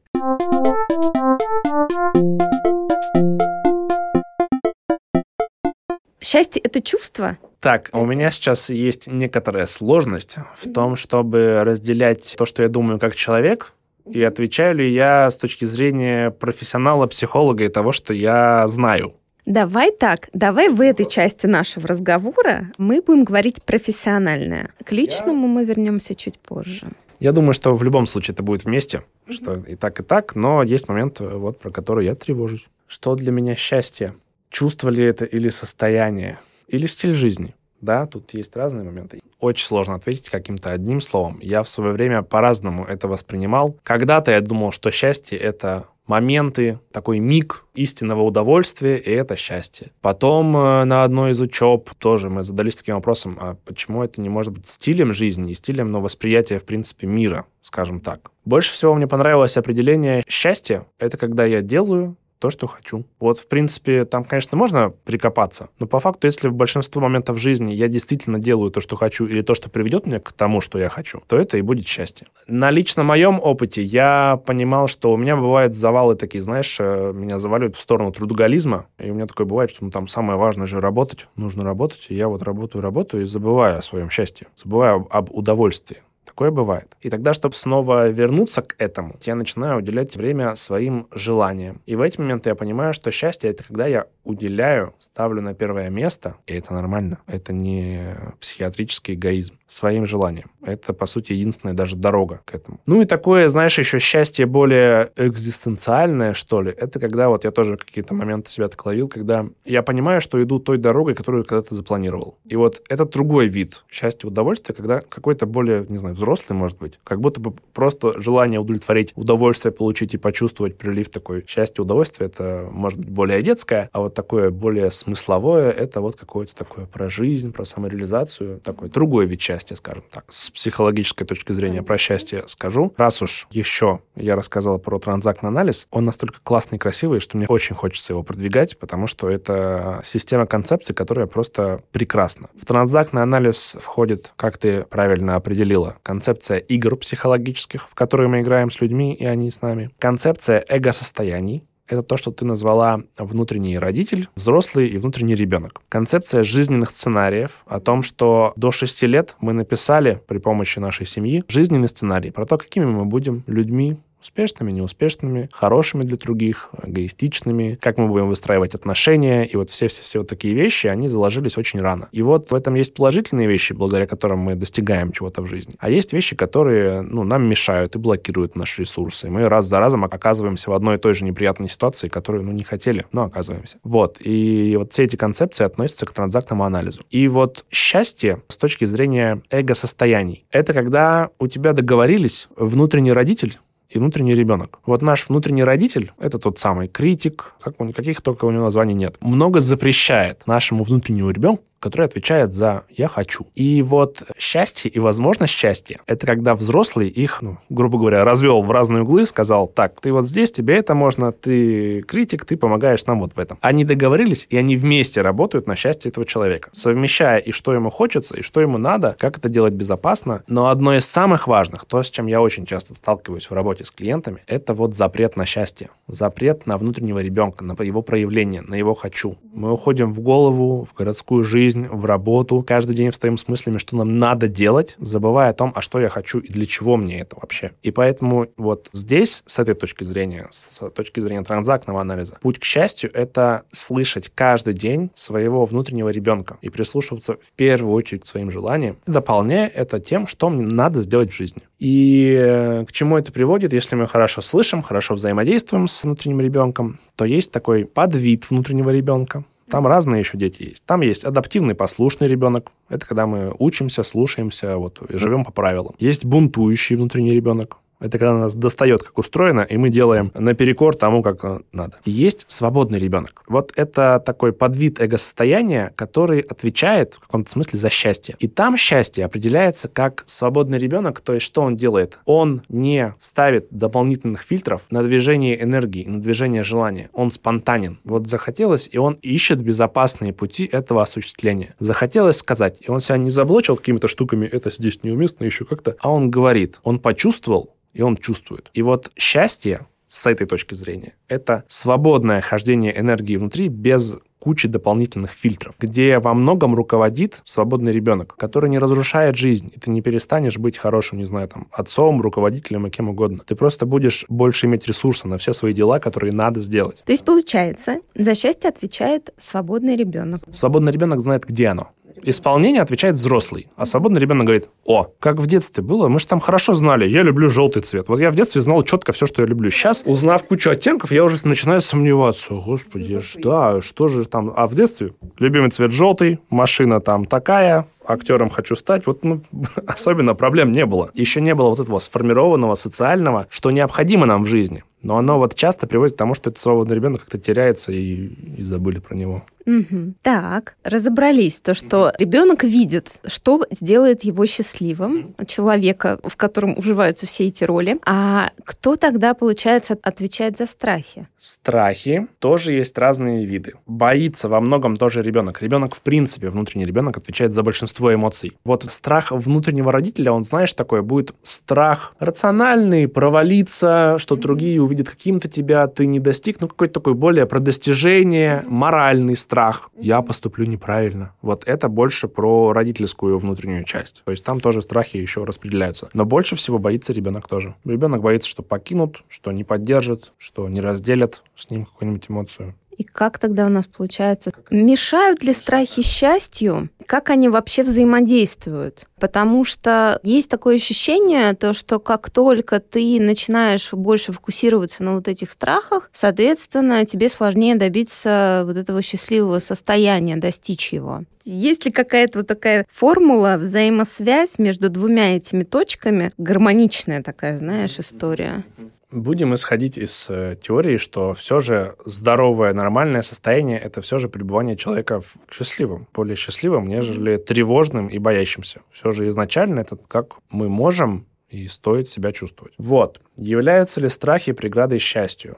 Счастье— 6.20 6.60
это 6.64 6.82
чувство? 6.82 7.38
Так, 7.66 7.90
у 7.94 8.06
меня 8.06 8.30
сейчас 8.30 8.70
есть 8.70 9.08
некоторая 9.08 9.66
сложность 9.66 10.36
в 10.56 10.72
том, 10.72 10.96
чтобы 10.96 11.64
разделять 11.64 12.36
то, 12.38 12.46
что 12.46 12.62
я 12.62 12.70
думаю 12.70 13.00
как 13.00 13.16
человек, 13.16 13.74
и 14.08 14.22
отвечаю 14.22 14.76
ли 14.76 14.88
я 14.88 15.32
с 15.32 15.36
точки 15.36 15.66
зрения 15.66 16.30
профессионала, 16.30 17.08
психолога 17.08 17.64
и 17.64 17.68
того, 17.70 17.92
что 17.92 18.14
я 18.14 18.68
знаю. 18.68 19.16
Давай 19.48 19.92
так, 19.92 20.30
давай 20.32 20.70
в 20.70 20.80
этой 20.80 21.10
части 21.10 21.48
нашего 21.48 21.88
разговора 21.88 22.72
мы 22.78 23.02
будем 23.02 23.24
говорить 23.24 23.64
профессиональное. 23.64 24.70
К 24.84 24.92
личному 24.92 25.48
мы 25.48 25.66
вернемся 25.66 26.14
чуть 26.14 26.38
позже. 26.38 26.86
Я 27.20 27.32
думаю, 27.32 27.54
что 27.54 27.74
в 27.74 27.82
любом 27.82 28.06
случае 28.06 28.36
это 28.36 28.44
будет 28.44 28.66
вместе, 28.66 28.98
mm-hmm. 28.98 29.32
что 29.32 29.56
и 29.56 29.76
так, 29.76 30.00
и 30.00 30.04
так, 30.04 30.36
но 30.36 30.62
есть 30.62 30.88
момент, 30.88 31.20
вот, 31.20 31.58
про 31.58 31.72
который 31.72 32.06
я 32.06 32.14
тревожусь. 32.14 32.68
Что 32.86 33.16
для 33.16 33.32
меня 33.32 33.56
счастье? 33.56 34.14
Чувство 34.52 34.90
ли 34.90 35.04
это 35.04 35.26
или 35.26 35.50
состояние? 35.50 36.38
Или 36.68 36.88
стиль 36.88 37.14
жизни. 37.14 37.56
Да, 37.82 38.08
тут 38.08 38.34
есть 38.34 38.56
разные 38.56 38.84
моменты. 38.84 39.20
Очень 39.40 39.66
сложно 39.68 39.96
ответить 39.96 40.30
каким-то 40.30 40.72
одним 40.72 41.02
словом. 41.02 41.40
Я 41.42 41.62
в 41.62 41.70
свое 41.70 41.92
время 41.92 42.24
по-разному 42.24 42.84
это 42.86 43.08
воспринимал. 43.08 43.78
Когда-то 43.84 44.32
я 44.32 44.42
думал, 44.42 44.72
что 44.72 44.90
счастье— 44.92 45.38
это 45.40 45.86
моменты, 46.08 46.80
такой 46.92 47.20
миг 47.20 47.66
истинного 47.74 48.22
удовольствия, 48.22 48.98
и 48.98 49.12
это 49.12 49.36
счастье. 49.36 49.92
Потом 50.02 50.56
э, 50.56 50.84
на 50.86 51.04
одной 51.04 51.32
из 51.32 51.42
учеб 51.42 51.90
тоже 51.98 52.30
мы 52.30 52.44
задались 52.44 52.76
таким 52.76 52.96
вопросом, 52.96 53.38
а 53.40 53.56
почему 53.66 54.04
это 54.04 54.22
не 54.22 54.30
может 54.30 54.54
быть 54.54 54.68
стилем 54.68 55.14
жизни 55.14 55.52
и 55.52 55.56
стилем, 55.56 55.92
но 55.92 56.02
восприятия, 56.02 56.60
в 56.60 56.64
принципе, 56.64 57.08
мира, 57.08 57.46
скажем 57.62 58.00
так. 58.00 58.32
Больше 58.46 58.72
всего 58.72 58.94
мне 58.94 59.08
понравилось 59.08 59.58
определение 59.58 60.24
счастья. 60.28 60.86
Это 61.00 61.18
когда 61.18 61.46
я 61.46 61.62
делаю 61.62 62.18
то, 62.40 62.50
что 62.50 62.68
хочу. 62.68 63.06
Вот, 63.20 63.40
в 63.40 63.48
принципе, 63.48 64.06
там, 64.06 64.24
конечно, 64.24 64.58
можно 64.58 64.90
прикопаться, 64.90 65.70
но 65.80 65.88
по 65.88 66.00
факту, 66.00 66.28
если 66.28 66.48
в 66.48 66.54
большинстве 66.54 67.02
моментов 67.02 67.40
жизни 67.40 67.74
я 67.74 67.88
действительно 67.88 68.40
делаю 68.40 68.72
то, 68.72 68.82
что 68.82 68.96
хочу, 68.96 69.26
или 69.26 69.42
то, 69.42 69.56
что 69.56 69.70
приведет 69.70 70.06
меня 70.06 70.20
к 70.20 70.32
тому, 70.34 70.62
что 70.62 70.80
я 70.80 70.90
хочу, 70.90 71.22
то 71.28 71.38
это 71.38 71.58
и 71.58 71.62
будет 71.62 71.88
счастье. 71.88 72.28
На 72.48 72.72
лично 72.72 73.04
моем 73.04 73.40
опыте 73.42 73.82
я 73.82 74.42
понимал, 74.46 74.88
что 74.88 75.14
у 75.14 75.18
меня 75.18 75.36
бывают 75.36 75.74
завалы 75.74 76.16
такие, 76.16 76.44
знаешь, 76.44 76.78
э, 76.80 77.12
меня 77.14 77.40
заваливают 77.40 77.76
в 77.76 77.80
сторону 77.80 78.12
трудоголизма, 78.12 78.88
и 78.98 79.10
у 79.10 79.14
меня 79.14 79.28
такое 79.28 79.48
бывает, 79.48 79.72
что 79.72 79.84
ну, 79.86 79.92
там 79.92 80.08
самое 80.08 80.38
важное 80.38 80.68
же 80.68 80.80
работать, 80.82 81.28
нужно 81.36 81.64
работать, 81.64 82.08
и 82.10 82.16
я 82.16 82.28
вот 82.28 82.44
работаю, 82.44 82.82
работаю 82.82 83.24
и 83.24 83.26
забываю 83.26 83.80
о 83.80 83.82
своем 83.82 84.10
счастье, 84.10 84.48
забываю 84.56 85.08
об 85.10 85.32
удовольствии. 85.32 86.02
Такое 86.26 86.52
бывает. 86.52 86.96
И 87.02 87.10
тогда, 87.10 87.34
чтобы 87.34 87.56
снова 87.56 88.10
вернуться 88.10 88.62
к 88.62 88.76
этому, 88.78 89.16
я 89.22 89.36
начинаю 89.36 89.78
уделять 89.78 90.16
время 90.16 90.56
своим 90.56 91.08
желаниям. 91.12 91.82
И 91.86 91.96
в 91.96 92.02
эти 92.02 92.20
моменты 92.20 92.50
я 92.50 92.56
понимаю, 92.56 92.94
что 92.94 93.12
счастье— 93.12 93.50
это 93.52 93.64
когда 93.64 93.88
я 93.88 94.08
уделяю, 94.24 94.94
ставлю 95.00 95.42
на 95.42 95.54
первое 95.54 95.90
место, 95.90 96.36
и 96.48 96.56
это 96.56 96.74
нормально. 96.74 97.20
Это 97.28 97.54
не 97.54 98.16
психиатрический 98.42 99.14
эгоизм 99.14 99.54
своим 99.68 100.06
желаниям. 100.06 100.52
Это, 100.64 100.94
по 100.94 101.06
сути, 101.06 101.34
единственная 101.34 101.76
даже 101.76 101.96
дорога 101.96 102.42
к 102.46 102.56
этому. 102.56 102.80
Ну 102.86 103.02
и 103.02 103.06
такое, 103.06 103.48
знаешь, 103.50 103.78
еще 103.78 104.00
счастье 104.00 104.46
более 104.46 105.12
экзистенциальное, 105.16 106.34
что 106.34 106.62
ли, 106.62 106.74
это 106.76 107.00
когда 107.00 107.30
вот 107.30 107.44
я 107.44 107.52
тоже 107.52 107.78
какие-то 107.78 108.14
моменты 108.14 108.50
себя 108.50 108.68
так 108.68 108.84
ловил, 108.86 109.08
когда 109.08 109.46
я 109.64 109.84
понимаю, 109.84 110.22
что 110.22 110.42
иду 110.42 110.60
той 110.60 110.78
дорогой, 110.78 111.14
которую 111.14 111.46
когда-то 111.46 111.76
запланировал. 111.76 112.38
И 112.46 112.56
вот 112.56 112.82
это 112.90 113.06
другой 113.06 113.48
вид 113.48 113.84
счастья, 113.90 114.28
удовольствия, 114.28 114.74
когда 114.74 115.02
какой-то 115.02 115.46
более, 115.46 115.86
не 115.88 115.98
знаю, 115.98 116.15
взрослый, 116.16 116.58
может 116.58 116.78
быть, 116.78 117.00
как 117.04 117.20
будто 117.20 117.40
бы 117.40 117.54
просто 117.74 118.20
желание 118.20 118.60
удовлетворить, 118.60 119.14
удовольствие 119.16 119.72
получить 119.72 120.14
и 120.14 120.18
почувствовать 120.18 120.78
прилив 120.78 121.10
такой 121.10 121.46
счастья, 121.48 121.84
удовольствия, 121.84 122.28
это 122.28 122.68
может 122.72 123.00
быть 123.00 123.10
более 123.10 123.42
детское, 123.42 123.90
а 123.92 124.00
вот 124.02 124.16
такое 124.16 124.50
более 124.50 124.92
смысловое, 124.92 125.72
это 125.72 126.02
вот 126.02 126.16
какое-то 126.16 126.56
такое 126.56 126.86
про 126.86 127.10
жизнь, 127.10 127.52
про 127.52 127.66
самореализацию, 127.66 128.60
такой 128.62 128.90
другой 128.90 129.26
вид 129.26 129.42
счастья 129.42 129.76
скажем 129.76 130.04
так. 130.12 130.26
С 130.30 130.50
психологической 130.50 131.28
точки 131.28 131.52
зрения 131.52 131.84
про 131.84 131.98
счастье 131.98 132.44
скажу. 132.48 132.94
Раз 132.98 133.22
уж 133.22 133.48
еще 133.52 134.00
я 134.16 134.36
рассказал 134.36 134.80
про 134.80 135.00
транзактный 135.00 135.50
анализ, 135.50 135.88
он 135.92 136.06
настолько 136.06 136.40
классный 136.44 136.78
и 136.78 136.80
красивый, 136.80 137.20
что 137.20 137.38
мне 137.38 137.46
очень 137.48 137.76
хочется 137.76 138.14
его 138.14 138.24
продвигать, 138.24 138.80
потому 138.80 139.08
что 139.08 139.30
это 139.30 140.02
система 140.04 140.46
концепций, 140.46 140.96
которая 140.96 141.28
просто 141.28 141.84
прекрасна. 141.92 142.50
В 142.60 142.66
транзактный 142.66 143.22
анализ 143.22 143.78
входит, 143.80 144.32
как 144.36 144.58
ты 144.58 144.84
правильно 144.84 145.36
определила, 145.36 145.98
концепция 146.06 146.60
игр 146.60 146.96
психологических, 146.96 147.90
в 147.90 147.96
которые 147.96 148.30
мы 148.30 148.42
играем 148.42 148.70
с 148.70 148.80
людьми, 148.80 149.14
и 149.16 149.26
они 149.26 149.50
с 149.50 149.62
нами. 149.64 149.90
Концепция 149.98 150.64
эго-состояний, 150.70 151.64
это 151.88 152.04
то, 152.04 152.16
что 152.16 152.32
ты 152.32 152.46
назвала 152.46 153.02
внутренний 153.18 153.80
родитель, 153.80 154.28
взрослый 154.36 154.88
и 154.88 154.98
внутренний 155.00 155.36
ребенок. 155.36 155.82
Концепция 155.90 156.44
жизненных 156.44 156.92
сценариев 156.92 157.64
о 157.66 157.80
том, 157.80 158.04
что 158.04 158.54
до 158.56 158.72
6 158.72 159.04
лет 159.04 159.36
мы 159.40 159.54
написали 159.54 160.22
при 160.28 160.38
помощи 160.38 160.78
нашей 160.78 161.08
семьи 161.08 161.44
жизненный 161.48 161.88
сценарий 161.88 162.30
про 162.30 162.46
то, 162.46 162.58
какими 162.58 162.86
мы 162.86 163.06
будем 163.06 163.44
людьми, 163.48 163.98
успешными, 164.26 164.72
неуспешными, 164.72 165.50
хорошими 165.52 166.02
для 166.02 166.18
других, 166.18 166.70
эгоистичными, 166.84 167.78
как 167.80 167.98
мы 167.98 168.08
будем 168.08 168.28
выстраивать 168.28 168.74
отношения, 168.76 169.46
и 169.46 169.56
вот 169.56 169.70
все-все-все 169.70 170.20
вот 170.20 170.28
такие 170.28 170.56
вещи, 170.56 170.88
они 170.88 171.08
заложились 171.08 171.58
очень 171.58 171.80
рано. 171.80 172.10
И 172.12 172.22
вот 172.22 172.52
в 172.52 172.56
этом 172.56 172.74
есть 172.74 172.94
положительные 172.96 173.48
вещи, 173.48 173.74
благодаря 173.74 174.08
которым 174.08 174.40
мы 174.40 174.56
достигаем 174.56 175.12
чего-то 175.12 175.42
в 175.42 175.48
жизни, 175.48 175.76
а 175.80 175.90
есть 175.90 176.12
вещи, 176.14 176.36
которые 176.36 177.02
ну, 177.02 177.24
нам 177.24 177.48
мешают 177.48 177.96
и 177.96 178.00
блокируют 178.00 178.56
наши 178.56 178.82
ресурсы. 178.82 179.30
Мы 179.30 179.48
раз 179.48 179.68
за 179.68 179.80
разом 179.80 180.04
оказываемся 180.04 180.72
в 180.72 180.74
одной 180.74 180.96
и 180.96 181.00
той 181.00 181.14
же 181.14 181.24
неприятной 181.24 181.70
ситуации, 181.70 182.08
которую 182.08 182.44
ну, 182.44 182.52
не 182.52 182.64
хотели, 182.64 183.06
но 183.12 183.24
оказываемся. 183.24 183.78
Вот. 183.84 184.18
И 184.20 184.76
вот 184.78 184.92
все 184.92 185.04
эти 185.04 185.16
концепции 185.16 185.64
относятся 185.64 186.06
к 186.06 186.14
транзактному 186.14 186.64
анализу. 186.64 187.04
И 187.12 187.28
вот 187.28 187.66
счастье 187.70 188.42
с 188.48 188.58
точки 188.58 188.86
зрения 188.86 189.42
эго-состояний, 189.50 190.46
это 190.52 190.74
когда 190.74 191.30
у 191.40 191.48
тебя 191.48 191.74
договорились 191.74 192.48
внутренний 192.56 193.14
родитель 193.14 193.58
и 193.96 194.00
внутренний 194.00 194.34
ребенок. 194.34 194.80
Вот 194.86 195.02
наш 195.02 195.30
внутренний 195.30 195.64
родитель, 195.64 196.12
это 196.20 196.40
тот 196.40 196.60
самый 196.60 196.88
критик, 196.88 197.54
как 197.62 197.80
у 197.80 197.86
никаких 197.86 198.22
только 198.22 198.46
у 198.46 198.52
него 198.52 198.64
названий 198.64 198.94
нет, 198.94 199.18
много 199.22 199.60
запрещает 199.60 200.46
нашему 200.48 200.84
внутреннему 200.84 201.30
ребенку 201.32 201.64
который 201.86 202.08
отвечает 202.08 202.52
за 202.52 202.84
«я 202.90 203.08
хочу». 203.08 203.46
И 203.54 203.84
вот 203.84 204.24
счастье 204.40 204.90
и 204.90 204.98
возможность 204.98 205.54
счастья– 205.54 206.00
это 206.08 206.26
когда 206.26 206.56
взрослый 206.56 207.10
их, 207.10 207.44
ну, 207.44 207.60
грубо 207.70 208.00
говоря, 208.00 208.24
развел 208.24 208.62
в 208.62 208.72
разные 208.72 209.04
углы, 209.04 209.28
сказал, 209.28 209.68
так, 209.68 210.02
ты 210.02 210.12
вот 210.12 210.26
здесь, 210.26 210.52
тебе 210.52 210.78
это 210.78 210.96
можно, 210.96 211.32
ты 211.32 212.02
критик, 212.02 212.44
ты 212.44 212.58
помогаешь 212.58 213.06
нам 213.06 213.20
вот 213.20 213.34
в 213.36 213.40
этом. 213.40 213.60
Они 213.62 213.86
договорились, 213.86 214.48
и 214.50 214.58
они 214.58 214.78
вместе 214.78 215.22
работают 215.22 215.68
на 215.68 215.76
счастье 215.76 216.10
этого 216.10 216.26
человека, 216.26 216.72
совмещая 216.74 217.38
и 217.38 217.52
что 217.52 217.72
ему 217.72 217.92
хочется, 217.92 218.36
и 218.36 218.42
что 218.42 218.62
ему 218.62 218.80
надо, 218.80 219.16
как 219.20 219.38
это 219.38 219.48
делать 219.48 219.74
безопасно. 219.74 220.42
Но 220.48 220.70
одно 220.70 220.96
из 220.96 221.06
самых 221.06 221.48
важных, 221.48 221.86
то, 221.86 222.02
с 222.02 222.10
чем 222.10 222.26
я 222.26 222.42
очень 222.42 222.66
часто 222.66 222.96
сталкиваюсь 222.96 223.48
в 223.48 223.54
работе 223.54 223.84
с 223.84 223.92
клиентами, 223.92 224.40
это 224.48 224.74
вот 224.74 224.96
запрет 224.96 225.36
на 225.36 225.46
счастье, 225.46 225.92
запрет 226.08 226.66
на 226.66 226.80
внутреннего 226.80 227.20
ребенка, 227.20 227.64
на 227.64 227.80
его 227.84 228.02
проявление, 228.02 228.64
на 228.64 228.74
его 228.74 228.96
«хочу». 228.96 229.36
Мы 229.54 229.72
уходим 229.72 230.12
в 230.12 230.20
голову, 230.22 230.84
в 230.84 230.96
городскую 230.96 231.44
жизнь, 231.44 231.75
жизнь, 231.76 231.88
в 231.88 232.06
работу. 232.06 232.64
Каждый 232.66 232.96
день 232.96 233.12
встаем 233.12 233.38
с 233.38 233.48
мыслями, 233.48 233.78
что 233.78 233.96
нам 233.96 234.18
надо 234.18 234.48
делать, 234.48 234.96
забывая 235.00 235.50
о 235.50 235.54
том, 235.54 235.72
а 235.76 235.82
что 235.82 236.00
я 236.00 236.10
хочу 236.10 236.40
и 236.40 236.52
для 236.52 236.66
чего 236.66 236.98
мне 236.98 237.20
это 237.20 237.36
вообще. 237.36 237.72
И 237.84 237.92
поэтому 237.92 238.48
вот 238.58 238.90
здесь, 238.94 239.44
с 239.46 239.60
этой 239.60 239.76
точки 239.76 240.04
зрения, 240.04 240.48
с 240.52 240.90
точки 240.90 241.20
зрения 241.20 241.44
транзактного 241.44 242.02
анализа, 242.02 242.38
путь 242.42 242.60
к 242.60 242.64
счастью— 242.64 243.12
это 243.14 243.64
слышать 243.72 244.32
каждый 244.34 244.74
день 244.74 245.12
своего 245.16 245.66
внутреннего 245.66 246.10
ребенка 246.10 246.58
и 246.62 246.70
прислушиваться 246.70 247.34
в 247.34 247.52
первую 247.56 247.94
очередь 247.94 248.24
к 248.24 248.28
своим 248.28 248.52
желаниям, 248.52 248.98
дополняя 249.06 249.68
это 249.68 250.00
тем, 250.00 250.28
что 250.28 250.50
мне 250.50 250.66
надо 250.66 251.02
сделать 251.02 251.32
в 251.32 251.36
жизни. 251.36 251.62
И 251.80 252.36
э, 252.38 252.86
к 252.86 252.92
чему 252.92 253.18
это 253.18 253.32
приводит, 253.32 253.74
если 253.74 253.96
мы 253.96 254.08
хорошо 254.08 254.42
слышим, 254.42 254.82
хорошо 254.82 255.16
взаимодействуем 255.16 255.88
с 255.88 256.04
внутренним 256.04 256.42
ребенком, 256.42 257.00
то 257.16 257.26
есть 257.26 257.52
такой 257.52 257.86
подвид 257.86 258.50
внутреннего 258.50 258.92
ребенка, 258.92 259.44
там 259.70 259.88
разные 259.88 260.20
еще 260.20 260.38
дети 260.38 260.64
есть. 260.64 260.84
Там 260.86 261.02
есть 261.02 261.24
адаптивный 261.24 261.76
послушный 261.76 262.28
ребенок. 262.28 262.72
Это 262.90 263.06
когда 263.06 263.26
мы 263.26 263.54
учимся, 263.58 264.04
слушаемся, 264.04 264.78
вот, 264.78 265.02
живем 265.10 265.44
по 265.44 265.52
правилам. 265.52 265.96
Есть 265.98 266.26
бунтующий 266.26 266.96
внутренний 266.96 267.32
ребенок. 267.32 267.78
Это 268.00 268.18
когда 268.18 268.34
нас 268.34 268.56
достает, 268.56 269.04
как 269.04 269.18
устроено, 269.18 269.62
и 269.62 269.78
мы 269.78 269.90
делаем 269.90 270.32
наперекор 270.34 270.96
тому, 270.96 271.24
как 271.24 271.64
надо. 271.72 272.00
Есть 272.06 272.46
свободный 272.48 273.00
ребенок. 273.00 273.44
Вот 273.48 273.72
это 273.76 274.22
такой 274.26 274.54
подвид 274.54 275.00
эго-состояния, 275.00 275.94
который 275.96 276.42
отвечает 276.42 277.16
в 277.16 277.20
каком-то 277.22 277.52
смысле 277.52 277.80
за 277.80 277.90
счастье. 277.90 278.36
И 278.40 278.48
там 278.48 278.78
счастье 278.78 279.26
определяется 279.26 279.88
как 279.88 280.24
свободный 280.26 280.78
ребенок, 280.78 281.22
то 281.22 281.34
есть 281.34 281.46
что 281.46 281.62
он 281.62 281.76
делает? 281.76 282.20
Он 282.26 282.64
не 282.70 283.14
ставит 283.20 283.68
дополнительных 283.72 284.42
фильтров 284.42 284.82
на 284.90 285.04
движение 285.04 285.62
энергии, 285.62 286.06
на 286.06 286.20
движение 286.20 286.64
желания. 286.64 287.10
Он 287.14 287.32
спонтанен. 287.32 288.00
Вот 288.04 288.28
захотелось, 288.28 288.90
и 288.92 288.98
он 288.98 289.18
ищет 289.22 289.62
безопасные 289.62 290.34
пути 290.34 290.70
этого 290.72 291.02
осуществления. 291.02 291.76
Захотелось 291.80 292.38
сказать, 292.38 292.78
и 292.82 292.92
он 292.92 293.00
себя 293.00 293.18
не 293.18 293.30
заблочил 293.30 293.78
какими-то 293.78 294.08
штуками, 294.08 294.46
это 294.46 294.70
здесь 294.72 295.04
неуместно, 295.04 295.46
еще 295.46 295.66
как-то, 295.66 295.96
а 296.00 296.12
он 296.12 296.30
говорит, 296.30 296.80
он 296.84 297.00
почувствовал, 297.00 297.76
и 297.96 298.04
он 298.04 298.18
чувствует. 298.18 298.70
И 298.76 298.84
вот 298.84 299.12
счастье 299.18 299.88
с 300.08 300.28
этой 300.28 300.46
точки 300.46 300.76
зрения– 300.76 301.14
это 301.28 301.64
свободное 301.68 302.42
хождение 302.42 302.98
энергии 302.98 303.38
внутри 303.38 303.70
без 303.70 304.18
кучи 304.38 304.68
дополнительных 304.68 305.32
фильтров, 305.32 305.74
где 305.80 306.20
во 306.20 306.36
многом 306.36 306.76
руководит 306.76 307.42
свободный 307.46 307.92
ребенок, 307.92 308.36
который 308.38 308.70
не 308.70 308.78
разрушает 308.78 309.36
жизнь, 309.36 309.72
и 309.74 309.80
ты 309.80 309.90
не 309.90 310.02
перестанешь 310.02 310.60
быть 310.60 310.78
хорошим, 310.78 311.18
не 311.18 311.26
знаю, 311.26 311.48
там, 311.48 311.68
отцом, 311.72 312.22
руководителем 312.22 312.86
и 312.86 312.92
кем 312.92 313.10
угодно. 313.10 313.44
Ты 313.48 313.56
просто 313.56 313.88
будешь 313.88 314.26
больше 314.30 314.68
иметь 314.68 314.86
ресурса 314.88 315.28
на 315.28 315.40
все 315.40 315.52
свои 315.52 315.74
дела, 315.74 316.00
которые 316.00 316.32
надо 316.32 316.60
сделать. 316.60 317.02
То 317.04 317.12
есть, 317.12 317.26
получается, 317.26 318.02
за 318.14 318.36
счастье 318.36 318.70
отвечает 318.70 319.34
свободный 319.40 319.96
ребенок. 319.96 320.42
Свободный 320.52 320.92
ребенок 320.92 321.22
знает, 321.22 321.46
где 321.46 321.70
оно 321.70 321.90
исполнение 322.24 322.82
отвечает 322.82 323.16
взрослый, 323.16 323.68
а 323.76 323.86
свободный 323.86 324.20
ребенок 324.20 324.46
говорит, 324.46 324.70
о, 324.86 325.08
как 325.20 325.40
в 325.40 325.48
детстве 325.48 325.84
было, 325.84 326.08
мы 326.08 326.20
же 326.20 326.28
там 326.28 326.40
хорошо 326.40 326.74
знали, 326.74 327.08
я 327.08 327.24
люблю 327.24 327.50
желтый 327.50 327.82
цвет. 327.82 328.08
Вот 328.08 328.20
я 328.20 328.32
в 328.32 328.36
детстве 328.36 328.62
знал 328.62 328.84
четко 328.84 329.12
все, 329.12 329.26
что 329.26 329.42
я 329.42 329.48
люблю. 329.48 329.70
Сейчас, 329.70 330.04
узнав 330.06 330.44
кучу 330.44 330.70
оттенков, 330.70 331.12
я 331.12 331.24
уже 331.24 331.38
начинаю 331.46 331.82
сомневаться. 331.82 332.54
Господи, 332.54 333.20
да, 333.38 333.82
что 333.82 334.08
же 334.08 334.26
там? 334.26 334.54
А 334.56 334.68
в 334.68 334.76
детстве 334.76 335.14
любимый 335.40 335.72
цвет 335.72 335.92
желтый, 335.92 336.40
машина 336.50 337.00
там 337.02 337.26
такая, 337.26 337.88
актером 338.08 338.50
хочу 338.50 338.76
стать, 338.76 339.08
вот 339.08 339.24
ну, 339.24 339.42
особенно 339.88 340.36
проблем 340.36 340.72
не 340.72 340.86
было. 340.86 341.12
Еще 341.14 341.42
не 341.42 341.54
было 341.56 341.70
вот 341.70 341.80
этого 341.80 342.00
сформированного 342.00 342.76
социального, 342.76 343.48
что 343.50 343.72
необходимо 343.72 344.26
нам 344.26 344.44
в 344.44 344.48
жизни. 344.48 344.84
Но 345.06 345.18
оно 345.18 345.38
вот 345.38 345.54
часто 345.54 345.86
приводит 345.86 346.16
к 346.16 346.18
тому, 346.18 346.34
что 346.34 346.50
этот 346.50 346.62
свободный 346.62 346.96
ребенок 346.96 347.22
как-то 347.22 347.38
теряется 347.38 347.92
и, 347.92 348.26
и 348.58 348.64
забыли 348.64 348.98
про 348.98 349.16
него. 349.16 349.44
Угу. 349.68 350.14
Так, 350.22 350.76
разобрались. 350.84 351.60
То, 351.60 351.74
что 351.74 352.12
ребенок 352.18 352.64
видит, 352.64 353.10
что 353.26 353.66
сделает 353.70 354.24
его 354.24 354.46
счастливым, 354.46 355.36
человека, 355.48 356.20
в 356.24 356.36
котором 356.36 356.78
уживаются 356.78 357.26
все 357.26 357.48
эти 357.48 357.64
роли. 357.64 358.00
А 358.06 358.50
кто 358.64 358.96
тогда, 358.96 359.34
получается, 359.34 359.98
отвечает 360.02 360.58
за 360.58 360.66
страхи? 360.66 361.28
Страхи 361.38 362.28
тоже 362.40 362.74
есть 362.74 362.98
разные 362.98 363.46
виды. 363.46 363.74
Боится 363.86 364.50
во 364.50 364.60
многом 364.60 364.98
тоже 364.98 365.22
ребенок. 365.22 365.62
Ребенок, 365.62 365.96
в 365.96 366.02
принципе, 366.02 366.50
внутренний 366.50 366.86
ребенок 366.86 367.18
отвечает 367.18 367.54
за 367.54 367.64
большинство 367.64 367.95
эмоций. 368.00 368.58
Вот 368.66 368.84
страх 368.84 369.32
внутреннего 369.32 369.92
родителя, 369.92 370.32
он, 370.32 370.44
знаешь, 370.44 370.74
такой 370.74 371.02
будет 371.02 371.34
страх 371.42 372.14
рациональный, 372.20 373.08
провалиться, 373.08 374.18
что 374.20 374.36
другие 374.36 374.82
увидят 374.82 375.10
каким-то 375.10 375.48
тебя, 375.48 375.88
ты 375.88 376.06
не 376.06 376.20
достиг, 376.20 376.62
ну, 376.62 376.68
какой-то 376.68 376.96
такой 376.96 377.14
более 377.14 377.46
про 377.46 377.60
достижение, 377.60 378.64
моральный 378.68 379.36
страх 379.36 379.90
я 379.98 380.22
поступлю 380.22 380.66
неправильно. 380.66 381.34
Вот 381.42 381.64
это 381.66 381.88
больше 381.90 382.28
про 382.28 382.74
родительскую 382.74 383.38
внутреннюю 383.38 383.84
часть. 383.84 384.22
То 384.26 384.32
есть 384.32 384.44
там 384.44 384.60
тоже 384.60 384.82
страхи 384.82 385.18
еще 385.18 385.44
распределяются. 385.44 386.10
Но 386.14 386.26
больше 386.26 386.56
всего 386.56 386.80
боится 386.80 387.14
ребенок 387.14 387.48
тоже. 387.48 387.76
Ребенок 387.86 388.22
боится, 388.22 388.50
что 388.50 388.64
покинут, 388.64 389.24
что 389.30 389.52
не 389.52 389.64
поддержат, 389.64 390.34
что 390.38 390.68
не 390.70 390.82
разделят 390.82 391.42
с 391.56 391.70
ним 391.70 391.86
какую-нибудь 391.86 392.26
эмоцию. 392.30 392.76
И 392.98 393.04
как 393.04 393.40
тогда 393.40 393.66
у 393.66 393.70
нас 393.70 393.88
получается? 393.88 394.52
Мешают 394.70 395.44
ли 395.44 395.54
страхи 395.54 396.02
счастью? 396.02 396.90
Как 397.06 397.30
они 397.30 397.50
вообще 397.50 397.84
взаимодействуют? 397.84 399.06
Потому 399.20 399.64
что 399.64 400.20
есть 400.24 400.50
такое 400.50 400.76
ощущение, 400.76 401.54
то, 401.54 401.74
что 401.74 402.00
как 402.00 402.30
только 402.30 402.80
ты 402.80 403.20
начинаешь 403.20 403.92
больше 403.92 404.32
фокусироваться 404.32 405.04
на 405.04 405.16
вот 405.16 405.28
этих 405.28 405.52
страхах, 405.52 406.10
соответственно, 406.14 407.06
тебе 407.06 407.30
сложнее 407.30 407.76
добиться 407.76 408.64
вот 408.66 408.78
этого 408.78 409.02
счастливого 409.02 409.60
состояния, 409.60 410.36
достичь 410.38 410.94
его. 410.94 411.24
Есть 411.44 411.86
ли 411.86 411.92
какая-то 411.92 412.40
вот 412.40 412.48
такая 412.48 412.86
формула, 412.90 413.58
взаимосвязь 413.58 414.58
между 414.58 414.90
двумя 414.90 415.38
этими 415.38 415.64
точками, 415.64 416.32
гармоничная 416.38 417.22
такая, 417.22 417.56
знаешь, 417.58 418.00
история? 418.00 418.64
Будем 419.12 419.54
исходить 419.54 419.98
из 419.98 420.28
э, 420.30 420.58
теории, 420.62 420.98
что 420.98 421.34
все 421.34 421.60
же 421.60 421.96
здоровое, 422.06 422.74
нормальное 422.74 423.22
состояние– 423.22 423.80
это 423.84 424.02
все 424.02 424.18
же 424.18 424.30
пребывание 424.30 424.76
человека 424.76 425.22
в 425.22 425.36
счастливым, 425.52 426.08
более 426.14 426.36
счастливым, 426.36 426.88
нежели 426.88 427.38
тревожным 427.38 428.08
и 428.08 428.18
боящимся. 428.18 428.82
Все 428.92 429.12
же 429.12 429.28
изначально 429.28 429.82
это 429.82 429.96
как 430.08 430.36
мы 430.50 430.70
можем 430.70 431.28
и 431.50 431.68
стоит 431.68 432.10
себя 432.10 432.32
чувствовать. 432.32 432.74
Вот. 432.78 433.22
Являются 433.38 434.02
ли 434.02 434.10
страхи 434.10 434.52
преградой 434.54 435.00
счастью? 435.00 435.58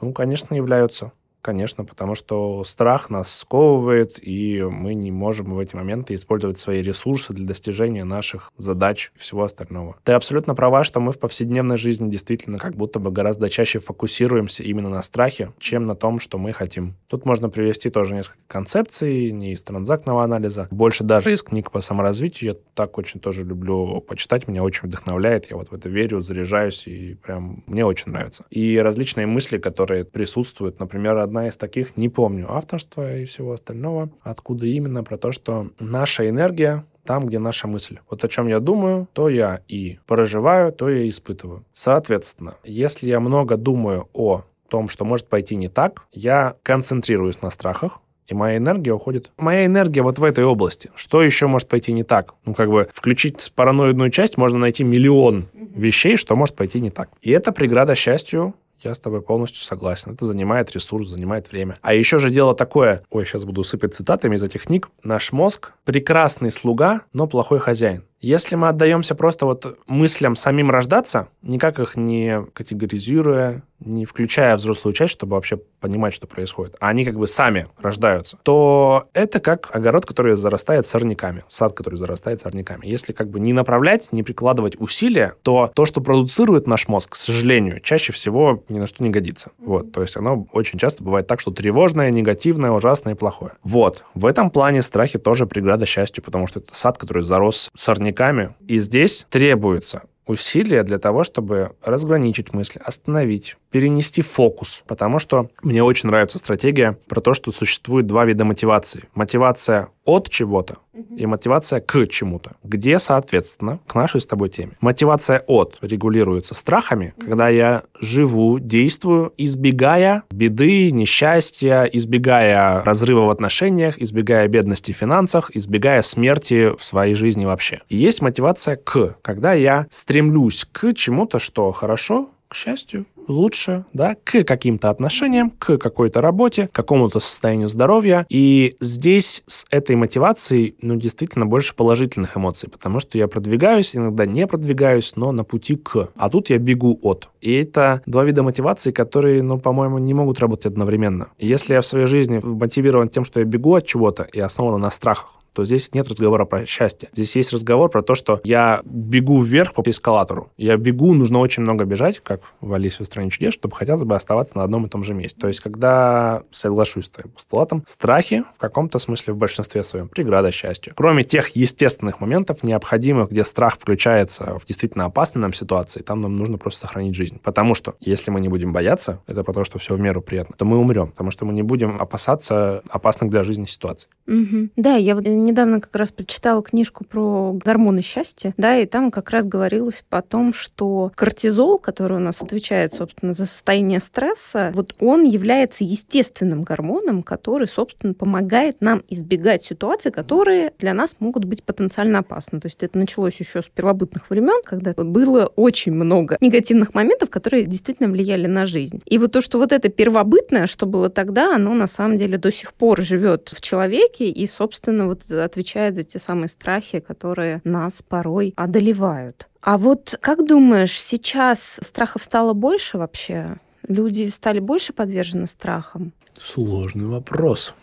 Ну, 0.00 0.12
конечно, 0.12 0.54
являются. 0.54 1.12
Конечно, 1.40 1.84
потому 1.84 2.14
что 2.14 2.64
страх 2.64 3.10
нас 3.10 3.32
сковывает, 3.32 4.18
и 4.20 4.62
мы 4.62 4.94
не 4.94 5.12
можем 5.12 5.54
в 5.54 5.58
эти 5.58 5.76
моменты 5.76 6.14
использовать 6.14 6.58
свои 6.58 6.82
ресурсы 6.82 7.32
для 7.32 7.46
достижения 7.46 8.04
наших 8.04 8.52
задач 8.58 9.12
и 9.14 9.18
всего 9.18 9.44
остального. 9.44 9.96
Ты 10.02 10.12
абсолютно 10.12 10.54
права, 10.54 10.82
что 10.82 11.00
мы 11.00 11.12
в 11.12 11.18
повседневной 11.18 11.76
жизни 11.76 12.10
действительно 12.10 12.58
как 12.58 12.74
будто 12.74 12.98
бы 12.98 13.12
гораздо 13.12 13.48
чаще 13.48 13.78
фокусируемся 13.78 14.64
именно 14.64 14.88
на 14.88 15.00
страхе, 15.02 15.52
чем 15.58 15.86
на 15.86 15.94
том, 15.94 16.18
что 16.18 16.38
мы 16.38 16.52
хотим. 16.52 16.96
Тут 17.06 17.24
можно 17.24 17.48
привести 17.48 17.88
тоже 17.88 18.14
несколько 18.14 18.38
концепций, 18.48 19.30
не 19.30 19.52
из 19.52 19.62
транзактного 19.62 20.24
анализа, 20.24 20.66
больше 20.70 21.04
даже 21.04 21.32
из 21.32 21.42
книг 21.42 21.70
по 21.70 21.80
саморазвитию. 21.80 22.50
Я 22.50 22.56
так 22.74 22.98
очень 22.98 23.20
тоже 23.20 23.44
люблю 23.44 24.00
почитать, 24.00 24.48
меня 24.48 24.64
очень 24.64 24.88
вдохновляет, 24.88 25.50
я 25.50 25.56
вот 25.56 25.70
в 25.70 25.74
это 25.74 25.88
верю, 25.88 26.20
заряжаюсь, 26.20 26.86
и 26.88 27.14
прям 27.14 27.62
мне 27.66 27.86
очень 27.86 28.10
нравится. 28.10 28.44
И 28.50 28.76
различные 28.76 29.26
мысли, 29.26 29.58
которые 29.58 30.04
присутствуют, 30.04 30.80
например, 30.80 31.27
одна 31.28 31.46
из 31.46 31.56
таких, 31.56 31.96
не 31.96 32.08
помню 32.08 32.46
авторства 32.50 33.16
и 33.16 33.24
всего 33.24 33.52
остального, 33.52 34.10
откуда 34.22 34.66
именно, 34.66 35.04
про 35.04 35.16
то, 35.16 35.32
что 35.32 35.70
наша 35.78 36.28
энергия 36.28 36.84
там, 37.04 37.26
где 37.26 37.38
наша 37.38 37.68
мысль. 37.68 37.98
Вот 38.10 38.22
о 38.24 38.28
чем 38.28 38.48
я 38.48 38.60
думаю, 38.60 39.08
то 39.14 39.30
я 39.30 39.62
и 39.66 39.98
проживаю, 40.06 40.72
то 40.72 40.90
я 40.90 41.08
испытываю. 41.08 41.64
Соответственно, 41.72 42.56
если 42.64 43.08
я 43.08 43.18
много 43.18 43.56
думаю 43.56 44.08
о 44.12 44.42
том, 44.68 44.88
что 44.88 45.06
может 45.06 45.26
пойти 45.26 45.56
не 45.56 45.68
так, 45.68 46.02
я 46.12 46.56
концентрируюсь 46.62 47.40
на 47.40 47.50
страхах, 47.50 48.00
и 48.26 48.34
моя 48.34 48.58
энергия 48.58 48.92
уходит. 48.92 49.30
Моя 49.38 49.64
энергия 49.64 50.02
вот 50.02 50.18
в 50.18 50.24
этой 50.24 50.44
области. 50.44 50.90
Что 50.94 51.22
еще 51.22 51.46
может 51.46 51.66
пойти 51.66 51.92
не 51.92 52.04
так? 52.04 52.34
Ну, 52.44 52.52
как 52.52 52.68
бы 52.68 52.88
включить 52.92 53.52
параноидную 53.54 54.10
часть, 54.10 54.36
можно 54.36 54.58
найти 54.58 54.84
миллион 54.84 55.48
вещей, 55.54 56.18
что 56.18 56.36
может 56.36 56.54
пойти 56.54 56.78
не 56.80 56.90
так. 56.90 57.08
И 57.22 57.30
это 57.30 57.52
преграда 57.52 57.94
счастью 57.94 58.54
я 58.84 58.94
с 58.94 58.98
тобой 58.98 59.22
полностью 59.22 59.62
согласен. 59.62 60.12
Это 60.12 60.24
занимает 60.24 60.70
ресурс, 60.72 61.08
занимает 61.08 61.50
время. 61.50 61.78
А 61.82 61.94
еще 61.94 62.18
же 62.18 62.30
дело 62.30 62.54
такое, 62.54 63.02
ой, 63.10 63.24
сейчас 63.24 63.44
буду 63.44 63.64
сыпать 63.64 63.94
цитатами 63.94 64.36
из 64.36 64.42
этих 64.42 64.64
книг. 64.64 64.88
Наш 65.02 65.32
мозг 65.32 65.72
прекрасный 65.84 66.50
слуга, 66.50 67.02
но 67.12 67.26
плохой 67.26 67.58
хозяин. 67.58 68.04
Если 68.20 68.56
мы 68.56 68.68
отдаемся 68.68 69.14
просто 69.14 69.46
вот 69.46 69.78
мыслям 69.86 70.34
самим 70.34 70.70
рождаться, 70.70 71.28
никак 71.42 71.78
их 71.78 71.96
не 71.96 72.44
категоризируя, 72.52 73.62
не 73.78 74.04
включая 74.06 74.56
взрослую 74.56 74.92
часть, 74.92 75.12
чтобы 75.12 75.36
вообще 75.36 75.60
понимать, 75.78 76.12
что 76.12 76.26
происходит, 76.26 76.74
а 76.80 76.88
они 76.88 77.04
как 77.04 77.16
бы 77.16 77.28
сами 77.28 77.68
рождаются, 77.78 78.36
то 78.42 79.08
это 79.12 79.38
как 79.38 79.70
огород, 79.72 80.04
который 80.04 80.34
зарастает 80.34 80.84
сорняками, 80.84 81.44
сад, 81.46 81.74
который 81.74 81.94
зарастает 81.94 82.40
сорняками. 82.40 82.84
Если 82.86 83.12
как 83.12 83.30
бы 83.30 83.38
не 83.38 83.52
направлять, 83.52 84.08
не 84.10 84.24
прикладывать 84.24 84.74
усилия, 84.80 85.34
то 85.42 85.70
то, 85.72 85.84
что 85.84 86.00
продуцирует 86.00 86.66
наш 86.66 86.88
мозг, 86.88 87.10
к 87.10 87.14
сожалению, 87.14 87.78
чаще 87.78 88.12
всего 88.12 88.64
ни 88.68 88.80
на 88.80 88.88
что 88.88 89.04
не 89.04 89.10
годится. 89.10 89.52
Вот, 89.58 89.92
то 89.92 90.02
есть 90.02 90.16
оно 90.16 90.48
очень 90.52 90.80
часто 90.80 91.04
бывает 91.04 91.28
так, 91.28 91.38
что 91.38 91.52
тревожное, 91.52 92.10
негативное, 92.10 92.72
ужасное 92.72 93.14
и 93.14 93.16
плохое. 93.16 93.52
Вот, 93.62 94.04
в 94.14 94.26
этом 94.26 94.50
плане 94.50 94.82
страхи 94.82 95.20
тоже 95.20 95.46
преграда 95.46 95.86
счастью, 95.86 96.24
потому 96.24 96.48
что 96.48 96.58
это 96.58 96.74
сад, 96.74 96.98
который 96.98 97.22
зарос 97.22 97.70
сорняками 97.76 98.07
проводниками. 98.12 98.54
И 98.66 98.78
здесь 98.78 99.26
требуется 99.30 100.02
усилия 100.26 100.82
для 100.82 100.98
того, 100.98 101.24
чтобы 101.24 101.72
разграничить 101.82 102.52
мысли, 102.52 102.80
остановить, 102.84 103.56
перенести 103.70 104.22
фокус. 104.22 104.82
Потому 104.86 105.18
что 105.18 105.48
мне 105.62 105.82
очень 105.82 106.08
нравится 106.08 106.38
стратегия 106.38 106.98
про 107.08 107.20
то, 107.20 107.32
что 107.32 107.50
существует 107.50 108.06
два 108.06 108.26
вида 108.26 108.44
мотивации. 108.44 109.04
Мотивация 109.14 109.88
от 110.04 110.28
чего-то 110.28 110.78
и 111.16 111.26
мотивация 111.26 111.80
к 111.80 112.06
чему-то, 112.08 112.52
где, 112.62 112.98
соответственно, 112.98 113.80
к 113.86 113.94
нашей 113.94 114.20
с 114.20 114.26
тобой 114.26 114.48
теме. 114.48 114.72
Мотивация 114.80 115.42
от 115.46 115.78
регулируется 115.80 116.54
страхами, 116.54 117.14
когда 117.18 117.48
я 117.48 117.82
живу, 118.00 118.58
действую, 118.58 119.32
избегая 119.36 120.22
беды, 120.30 120.90
несчастья, 120.90 121.84
избегая 121.84 122.82
разрыва 122.84 123.26
в 123.26 123.30
отношениях, 123.30 123.98
избегая 123.98 124.48
бедности 124.48 124.92
в 124.92 124.96
финансах, 124.96 125.50
избегая 125.54 126.02
смерти 126.02 126.74
в 126.76 126.84
своей 126.84 127.14
жизни 127.14 127.44
вообще. 127.44 127.80
И 127.88 127.96
есть 127.96 128.22
мотивация 128.22 128.76
к, 128.76 129.16
когда 129.22 129.52
я 129.52 129.86
стремлюсь 129.90 130.66
к 130.70 130.92
чему-то, 130.94 131.38
что 131.38 131.72
хорошо, 131.72 132.30
к 132.48 132.54
счастью, 132.54 133.04
лучше, 133.28 133.84
да, 133.92 134.16
к 134.24 134.44
каким-то 134.44 134.90
отношениям, 134.90 135.50
к 135.50 135.78
какой-то 135.78 136.20
работе, 136.20 136.68
к 136.68 136.72
какому-то 136.72 137.20
состоянию 137.20 137.68
здоровья. 137.68 138.26
И 138.28 138.74
здесь 138.80 139.42
с 139.46 139.66
этой 139.70 139.96
мотивацией, 139.96 140.74
ну, 140.82 140.96
действительно 140.96 141.46
больше 141.46 141.74
положительных 141.74 142.36
эмоций, 142.36 142.68
потому 142.68 143.00
что 143.00 143.18
я 143.18 143.28
продвигаюсь, 143.28 143.94
иногда 143.94 144.26
не 144.26 144.46
продвигаюсь, 144.46 145.12
но 145.16 145.32
на 145.32 145.44
пути 145.44 145.76
к. 145.76 146.08
А 146.16 146.30
тут 146.30 146.50
я 146.50 146.58
бегу 146.58 146.98
от. 147.02 147.28
И 147.40 147.52
это 147.52 148.02
два 148.06 148.24
вида 148.24 148.42
мотивации, 148.42 148.90
которые, 148.90 149.42
ну, 149.42 149.58
по-моему, 149.58 149.98
не 149.98 150.14
могут 150.14 150.40
работать 150.40 150.66
одновременно. 150.66 151.28
Если 151.38 151.74
я 151.74 151.80
в 151.80 151.86
своей 151.86 152.06
жизни 152.06 152.40
мотивирован 152.42 153.08
тем, 153.08 153.24
что 153.24 153.40
я 153.40 153.46
бегу 153.46 153.74
от 153.74 153.86
чего-то 153.86 154.24
и 154.24 154.40
основан 154.40 154.80
на 154.80 154.90
страхах, 154.90 155.34
то 155.58 155.64
здесь 155.64 155.92
нет 155.92 156.06
разговора 156.06 156.44
про 156.44 156.66
счастье. 156.66 157.08
Здесь 157.12 157.34
есть 157.34 157.52
разговор 157.52 157.90
про 157.90 158.00
то, 158.00 158.14
что 158.14 158.40
я 158.44 158.80
бегу 158.84 159.42
вверх 159.42 159.74
по 159.74 159.82
эскалатору. 159.84 160.52
Я 160.56 160.76
бегу, 160.76 161.14
нужно 161.14 161.40
очень 161.40 161.64
много 161.64 161.84
бежать, 161.84 162.20
как 162.20 162.42
в 162.60 162.72
«Алисе 162.72 163.02
в 163.02 163.06
стране 163.06 163.28
чудес», 163.28 163.54
чтобы 163.54 163.74
хотя 163.74 163.96
бы 163.96 164.14
оставаться 164.14 164.56
на 164.56 164.62
одном 164.62 164.86
и 164.86 164.88
том 164.88 165.02
же 165.02 165.14
месте. 165.14 165.36
То 165.40 165.48
есть, 165.48 165.58
когда 165.58 166.44
соглашусь 166.52 167.06
с 167.06 167.08
твоим 167.08 167.30
постулатом, 167.30 167.82
страхи 167.88 168.44
в 168.56 168.60
каком-то 168.60 169.00
смысле 169.00 169.32
в 169.32 169.36
большинстве 169.36 169.82
своем 169.82 170.06
преграда 170.06 170.52
счастью. 170.52 170.92
Кроме 170.96 171.24
тех 171.24 171.48
естественных 171.56 172.20
моментов, 172.20 172.62
необходимых, 172.62 173.30
где 173.30 173.44
страх 173.44 173.74
включается 173.80 174.60
в 174.60 174.64
действительно 174.64 175.06
опасной 175.06 175.42
нам 175.42 175.52
ситуации, 175.52 176.02
там 176.02 176.20
нам 176.20 176.36
нужно 176.36 176.56
просто 176.58 176.82
сохранить 176.82 177.16
жизнь. 177.16 177.40
Потому 177.42 177.74
что 177.74 177.96
если 177.98 178.30
мы 178.30 178.38
не 178.38 178.48
будем 178.48 178.72
бояться, 178.72 179.22
это 179.26 179.42
про 179.42 179.52
то, 179.52 179.64
что 179.64 179.80
все 179.80 179.96
в 179.96 180.00
меру 180.00 180.22
приятно, 180.22 180.54
то 180.56 180.64
мы 180.64 180.78
умрем, 180.78 181.08
потому 181.08 181.32
что 181.32 181.44
мы 181.44 181.52
не 181.52 181.64
будем 181.64 182.00
опасаться 182.00 182.84
опасных 182.88 183.28
для 183.28 183.42
жизни 183.42 183.64
ситуаций. 183.64 184.08
Угу. 184.28 184.68
Да, 184.76 184.94
я 184.94 185.16
вот 185.16 185.26
недавно 185.48 185.80
как 185.80 185.94
раз 185.96 186.12
прочитала 186.12 186.62
книжку 186.62 187.04
про 187.04 187.52
гормоны 187.52 188.02
счастья, 188.02 188.54
да, 188.56 188.76
и 188.76 188.86
там 188.86 189.10
как 189.10 189.30
раз 189.30 189.44
говорилось 189.44 190.04
о 190.10 190.22
том, 190.22 190.52
что 190.54 191.12
кортизол, 191.14 191.78
который 191.78 192.18
у 192.18 192.20
нас 192.20 192.42
отвечает, 192.42 192.92
собственно, 192.92 193.34
за 193.34 193.46
состояние 193.46 194.00
стресса, 194.00 194.70
вот 194.74 194.94
он 195.00 195.24
является 195.24 195.84
естественным 195.84 196.62
гормоном, 196.62 197.22
который, 197.22 197.66
собственно, 197.66 198.14
помогает 198.14 198.80
нам 198.80 199.02
избегать 199.08 199.62
ситуаций, 199.62 200.12
которые 200.12 200.72
для 200.78 200.94
нас 200.94 201.16
могут 201.18 201.44
быть 201.44 201.62
потенциально 201.62 202.20
опасны. 202.20 202.60
То 202.60 202.66
есть 202.66 202.82
это 202.82 202.98
началось 202.98 203.36
еще 203.36 203.62
с 203.62 203.68
первобытных 203.68 204.30
времен, 204.30 204.62
когда 204.64 204.92
было 204.92 205.46
очень 205.46 205.92
много 205.92 206.36
негативных 206.40 206.94
моментов, 206.94 207.30
которые 207.30 207.64
действительно 207.64 208.08
влияли 208.08 208.46
на 208.46 208.66
жизнь. 208.66 209.00
И 209.06 209.18
вот 209.18 209.32
то, 209.32 209.40
что 209.40 209.58
вот 209.58 209.72
это 209.72 209.88
первобытное, 209.88 210.66
что 210.66 210.86
было 210.86 211.10
тогда, 211.10 211.54
оно 211.54 211.74
на 211.74 211.86
самом 211.86 212.16
деле 212.16 212.38
до 212.38 212.52
сих 212.52 212.72
пор 212.74 213.02
живет 213.02 213.50
в 213.52 213.60
человеке 213.60 214.28
и, 214.28 214.46
собственно, 214.46 215.06
вот 215.06 215.22
отвечает 215.30 215.96
за 215.96 216.02
те 216.02 216.18
самые 216.18 216.48
страхи, 216.48 217.00
которые 217.00 217.60
нас 217.64 218.02
порой 218.02 218.52
одолевают. 218.56 219.48
А 219.60 219.76
вот 219.76 220.16
как 220.20 220.46
думаешь, 220.46 220.98
сейчас 221.00 221.80
страхов 221.82 222.24
стало 222.24 222.52
больше 222.52 222.98
вообще? 222.98 223.56
Люди 223.86 224.28
стали 224.28 224.60
больше 224.60 224.92
подвержены 224.92 225.46
страхам? 225.46 226.12
Сложный 226.40 227.06
вопрос. 227.06 227.74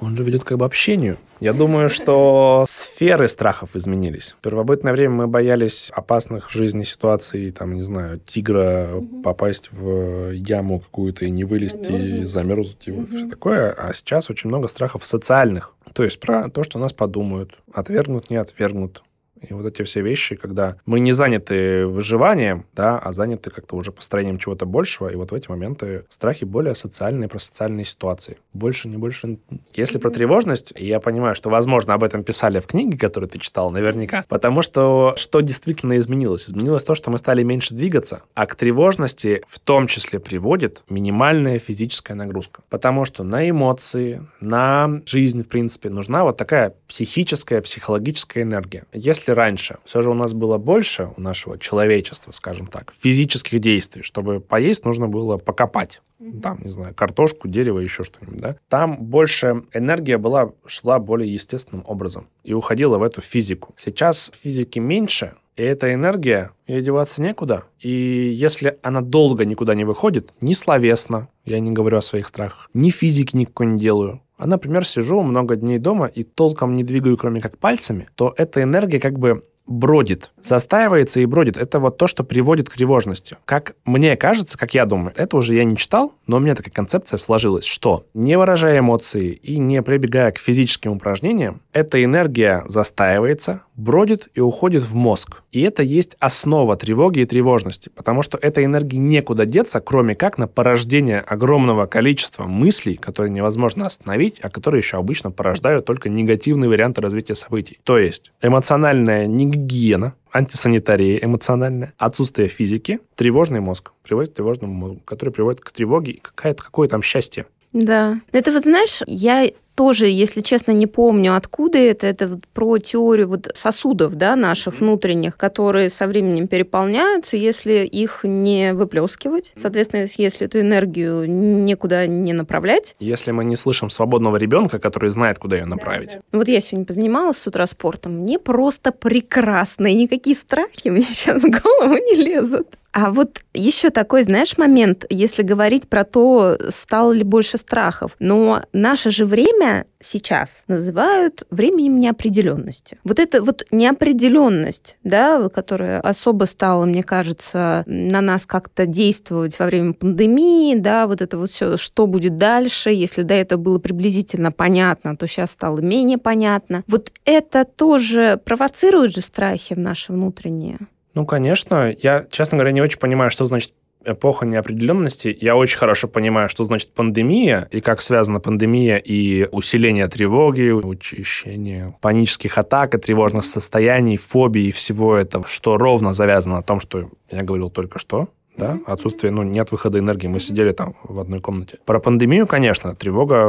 Он 0.00 0.16
же 0.16 0.24
ведет 0.24 0.44
к 0.44 0.52
обобщению. 0.52 1.18
Я 1.40 1.52
думаю, 1.52 1.88
что 1.88 2.64
сферы 2.66 3.28
страхов 3.28 3.76
изменились. 3.76 4.34
В 4.38 4.42
первобытное 4.42 4.92
время 4.92 5.14
мы 5.14 5.26
боялись 5.26 5.90
опасных 5.94 6.50
в 6.50 6.52
жизни 6.52 6.84
ситуаций, 6.84 7.50
там, 7.50 7.74
не 7.74 7.82
знаю, 7.82 8.18
тигра, 8.18 8.90
угу. 8.94 9.22
попасть 9.22 9.70
в 9.72 10.30
яму 10.32 10.80
какую-то 10.80 11.24
и 11.24 11.30
не 11.30 11.44
вылезти, 11.44 12.24
замерзнуть, 12.24 12.28
замерзнуть 12.28 12.88
и 12.88 12.92
угу. 12.92 13.06
все 13.06 13.28
такое. 13.28 13.72
А 13.72 13.92
сейчас 13.92 14.30
очень 14.30 14.48
много 14.48 14.68
страхов 14.68 15.06
социальных. 15.06 15.74
То 15.92 16.04
есть 16.04 16.20
про 16.20 16.48
то, 16.50 16.62
что 16.62 16.78
нас 16.78 16.92
подумают, 16.92 17.58
отвергнут, 17.72 18.30
не 18.30 18.36
отвергнут, 18.36 19.02
и 19.48 19.52
вот 19.54 19.66
эти 19.66 19.82
все 19.82 20.00
вещи, 20.00 20.36
когда 20.36 20.76
мы 20.86 21.00
не 21.00 21.12
заняты 21.12 21.86
выживанием, 21.86 22.66
да, 22.74 22.98
а 22.98 23.12
заняты 23.12 23.50
как-то 23.50 23.76
уже 23.76 23.92
построением 23.92 24.38
чего-то 24.38 24.66
большего, 24.66 25.08
и 25.08 25.16
вот 25.16 25.32
в 25.32 25.34
эти 25.34 25.48
моменты 25.48 26.04
страхи 26.08 26.44
более 26.44 26.74
социальные, 26.74 27.28
про 27.28 27.38
социальные 27.38 27.84
ситуации. 27.84 28.38
Больше, 28.52 28.88
не 28.88 28.96
больше. 28.96 29.38
Если 29.74 29.98
про 29.98 30.10
тревожность, 30.10 30.72
я 30.76 31.00
понимаю, 31.00 31.34
что, 31.34 31.50
возможно, 31.50 31.94
об 31.94 32.04
этом 32.04 32.24
писали 32.24 32.60
в 32.60 32.66
книге, 32.66 32.98
которую 32.98 33.28
ты 33.28 33.38
читал, 33.38 33.70
наверняка, 33.70 34.24
потому 34.28 34.62
что 34.62 35.14
что 35.16 35.40
действительно 35.40 35.96
изменилось? 35.96 36.46
Изменилось 36.46 36.84
то, 36.84 36.94
что 36.94 37.10
мы 37.10 37.18
стали 37.18 37.42
меньше 37.42 37.74
двигаться, 37.74 38.22
а 38.34 38.46
к 38.46 38.54
тревожности 38.54 39.42
в 39.48 39.58
том 39.58 39.86
числе 39.86 40.18
приводит 40.18 40.82
минимальная 40.88 41.58
физическая 41.58 42.16
нагрузка. 42.16 42.62
Потому 42.68 43.04
что 43.04 43.24
на 43.24 43.48
эмоции, 43.48 44.26
на 44.40 45.00
жизнь, 45.06 45.42
в 45.42 45.48
принципе, 45.48 45.90
нужна 45.90 46.24
вот 46.24 46.36
такая 46.36 46.74
психическая, 46.88 47.60
психологическая 47.62 48.44
энергия. 48.44 48.84
Если 48.92 49.29
если 49.30 49.32
раньше 49.32 49.78
все 49.84 50.02
же 50.02 50.10
у 50.10 50.14
нас 50.14 50.32
было 50.32 50.58
больше, 50.58 51.10
у 51.16 51.20
нашего 51.20 51.58
человечества, 51.58 52.32
скажем 52.32 52.66
так, 52.66 52.92
физических 52.98 53.60
действий, 53.60 54.02
чтобы 54.02 54.40
поесть, 54.40 54.84
нужно 54.84 55.08
было 55.08 55.38
покопать. 55.38 56.00
Там, 56.42 56.60
не 56.64 56.70
знаю, 56.70 56.94
картошку, 56.94 57.48
дерево, 57.48 57.78
еще 57.78 58.04
что-нибудь, 58.04 58.40
да? 58.40 58.56
Там 58.68 58.96
больше 58.96 59.62
энергия 59.72 60.18
была, 60.18 60.52
шла 60.66 60.98
более 60.98 61.32
естественным 61.32 61.84
образом 61.86 62.26
и 62.44 62.52
уходила 62.52 62.98
в 62.98 63.02
эту 63.02 63.20
физику. 63.20 63.74
Сейчас 63.76 64.32
физики 64.42 64.78
меньше, 64.78 65.34
и 65.56 65.62
эта 65.62 65.92
энергия, 65.94 66.50
ей 66.66 66.82
деваться 66.82 67.22
некуда. 67.22 67.64
И 67.78 67.90
если 67.90 68.78
она 68.82 69.00
долго 69.00 69.44
никуда 69.44 69.74
не 69.74 69.84
выходит, 69.84 70.32
ни 70.40 70.54
словесно, 70.54 71.28
я 71.44 71.60
не 71.60 71.70
говорю 71.70 71.98
о 71.98 72.02
своих 72.02 72.28
страхах, 72.28 72.70
ни 72.74 72.90
физики 72.90 73.36
никакой 73.36 73.66
не 73.66 73.78
делаю, 73.78 74.20
а, 74.40 74.46
например, 74.46 74.86
сижу 74.86 75.20
много 75.20 75.54
дней 75.54 75.78
дома 75.78 76.06
и 76.06 76.22
толком 76.24 76.72
не 76.72 76.82
двигаю, 76.82 77.18
кроме 77.18 77.42
как 77.42 77.58
пальцами, 77.58 78.08
то 78.14 78.32
эта 78.38 78.62
энергия 78.62 78.98
как 78.98 79.18
бы 79.18 79.44
бродит, 79.70 80.32
застаивается 80.42 81.20
и 81.20 81.26
бродит. 81.26 81.56
Это 81.56 81.78
вот 81.78 81.96
то, 81.96 82.06
что 82.08 82.24
приводит 82.24 82.68
к 82.68 82.74
тревожности. 82.74 83.36
Как 83.44 83.76
мне 83.86 84.16
кажется, 84.16 84.58
как 84.58 84.74
я 84.74 84.84
думаю, 84.84 85.14
это 85.16 85.36
уже 85.36 85.54
я 85.54 85.64
не 85.64 85.76
читал, 85.76 86.12
но 86.26 86.36
у 86.36 86.40
меня 86.40 86.54
такая 86.54 86.72
концепция 86.72 87.16
сложилась, 87.16 87.64
что 87.64 88.04
не 88.12 88.36
выражая 88.36 88.80
эмоции 88.80 89.30
и 89.30 89.58
не 89.58 89.80
прибегая 89.82 90.32
к 90.32 90.38
физическим 90.38 90.92
упражнениям, 90.92 91.62
эта 91.72 92.02
энергия 92.02 92.64
застаивается, 92.66 93.62
бродит 93.76 94.28
и 94.34 94.40
уходит 94.40 94.82
в 94.82 94.94
мозг. 94.94 95.42
И 95.52 95.62
это 95.62 95.82
есть 95.82 96.16
основа 96.20 96.76
тревоги 96.76 97.20
и 97.20 97.24
тревожности, 97.24 97.90
потому 97.94 98.22
что 98.22 98.38
этой 98.38 98.64
энергии 98.64 98.98
некуда 98.98 99.46
деться, 99.46 99.80
кроме 99.80 100.14
как 100.14 100.36
на 100.36 100.46
порождение 100.46 101.20
огромного 101.20 101.86
количества 101.86 102.44
мыслей, 102.44 102.96
которые 102.96 103.30
невозможно 103.30 103.86
остановить, 103.86 104.40
а 104.40 104.50
которые 104.50 104.80
еще 104.80 104.98
обычно 104.98 105.30
порождают 105.30 105.86
только 105.86 106.08
негативные 106.08 106.68
варианты 106.68 107.02
развития 107.02 107.34
событий. 107.34 107.78
То 107.84 107.98
есть 107.98 108.32
эмоциональная 108.42 109.26
негигиена, 109.60 110.14
антисанитария 110.32 111.18
эмоциональная, 111.18 111.92
отсутствие 111.98 112.48
физики, 112.48 113.00
тревожный 113.14 113.60
мозг 113.60 113.92
приводит 114.02 114.32
к 114.32 114.36
тревожному 114.36 114.72
мозгу, 114.72 115.00
который 115.04 115.30
приводит 115.30 115.60
к 115.60 115.70
тревоге 115.70 116.12
и 116.12 116.20
какое-то 116.20 116.62
какое 116.62 116.88
там 116.88 117.02
счастье. 117.02 117.46
Да. 117.72 118.20
Это 118.32 118.50
вот, 118.52 118.64
знаешь, 118.64 119.00
я 119.06 119.50
тоже, 119.80 120.08
если 120.08 120.42
честно, 120.42 120.72
не 120.72 120.86
помню, 120.86 121.34
откуда 121.34 121.78
это. 121.78 122.06
Это 122.06 122.28
вот 122.28 122.46
про 122.52 122.76
теорию 122.76 123.28
вот 123.28 123.50
сосудов 123.54 124.14
да, 124.14 124.36
наших 124.36 124.80
внутренних, 124.80 125.38
которые 125.38 125.88
со 125.88 126.06
временем 126.06 126.48
переполняются, 126.48 127.38
если 127.38 127.86
их 127.86 128.20
не 128.22 128.74
выплескивать. 128.74 129.54
Соответственно, 129.56 130.04
если 130.18 130.46
эту 130.46 130.60
энергию 130.60 131.24
никуда 131.26 132.06
не 132.06 132.34
направлять. 132.34 132.94
Если 133.00 133.30
мы 133.30 133.42
не 133.42 133.56
слышим 133.56 133.88
свободного 133.88 134.36
ребенка, 134.36 134.78
который 134.78 135.08
знает, 135.08 135.38
куда 135.38 135.56
ее 135.56 135.64
направить. 135.64 136.08
Да, 136.08 136.20
да. 136.30 136.38
Вот 136.38 136.48
я 136.48 136.60
сегодня 136.60 136.84
позанималась 136.84 137.38
с 137.38 137.46
утра 137.46 137.66
спортом. 137.66 138.18
Мне 138.18 138.38
просто 138.38 138.92
прекрасно. 138.92 139.86
И 139.86 139.94
никакие 139.94 140.36
страхи 140.36 140.88
мне 140.88 141.00
сейчас 141.10 141.42
в 141.42 141.48
голову 141.48 141.94
не 141.94 142.16
лезут. 142.16 142.66
А 142.92 143.12
вот 143.12 143.42
еще 143.54 143.90
такой, 143.90 144.22
знаешь, 144.22 144.58
момент, 144.58 145.04
если 145.10 145.42
говорить 145.42 145.88
про 145.88 146.04
то, 146.04 146.58
стало 146.70 147.12
ли 147.12 147.22
больше 147.22 147.56
страхов. 147.56 148.16
Но 148.18 148.62
наше 148.72 149.10
же 149.10 149.26
время 149.26 149.86
сейчас 150.00 150.64
называют 150.66 151.44
временем 151.50 151.98
неопределенности. 151.98 152.98
Вот 153.04 153.18
эта 153.18 153.42
вот 153.42 153.64
неопределенность, 153.70 154.96
да, 155.04 155.48
которая 155.48 156.00
особо 156.00 156.44
стала, 156.44 156.84
мне 156.84 157.02
кажется, 157.02 157.84
на 157.86 158.20
нас 158.20 158.46
как-то 158.46 158.86
действовать 158.86 159.58
во 159.58 159.66
время 159.66 159.92
пандемии, 159.92 160.74
да, 160.74 161.06
вот 161.06 161.22
это 161.22 161.38
вот 161.38 161.50
все, 161.50 161.76
что 161.76 162.06
будет 162.06 162.36
дальше, 162.36 162.90
если 162.90 163.22
до 163.22 163.34
этого 163.34 163.60
было 163.60 163.78
приблизительно 163.78 164.50
понятно, 164.50 165.16
то 165.16 165.26
сейчас 165.28 165.52
стало 165.52 165.78
менее 165.80 166.18
понятно. 166.18 166.82
Вот 166.88 167.12
это 167.24 167.64
тоже 167.64 168.40
провоцирует 168.44 169.12
же 169.12 169.20
страхи 169.20 169.74
в 169.74 169.78
наши 169.78 170.12
внутренние. 170.12 170.78
Ну, 171.14 171.26
конечно. 171.26 171.94
Я, 172.02 172.26
честно 172.30 172.58
говоря, 172.58 172.72
не 172.72 172.80
очень 172.80 172.98
понимаю, 172.98 173.30
что 173.30 173.44
значит 173.44 173.72
эпоха 174.04 174.46
неопределенности. 174.46 175.36
Я 175.40 175.56
очень 175.56 175.78
хорошо 175.78 176.08
понимаю, 176.08 176.48
что 176.48 176.64
значит 176.64 176.92
пандемия 176.92 177.68
и 177.70 177.80
как 177.80 178.00
связана 178.00 178.40
пандемия 178.40 178.96
и 178.96 179.46
усиление 179.50 180.08
тревоги, 180.08 180.70
учащение 180.70 181.94
панических 182.00 182.56
атак 182.56 182.94
и 182.94 182.98
тревожных 182.98 183.44
состояний, 183.44 184.16
фобий 184.16 184.68
и 184.68 184.72
всего 184.72 185.16
этого, 185.16 185.46
что 185.46 185.76
ровно 185.76 186.12
завязано 186.12 186.56
на 186.56 186.62
том, 186.62 186.80
что 186.80 187.10
я 187.30 187.42
говорил 187.42 187.70
только 187.70 187.98
что, 187.98 188.28
да, 188.60 188.78
отсутствие, 188.86 189.32
ну, 189.32 189.42
нет 189.42 189.72
выхода 189.72 189.98
энергии, 189.98 190.28
мы 190.28 190.38
сидели 190.38 190.72
там 190.72 190.94
в 191.02 191.18
одной 191.18 191.40
комнате. 191.40 191.78
Про 191.84 191.98
пандемию, 191.98 192.46
конечно, 192.46 192.94
тревога, 192.94 193.44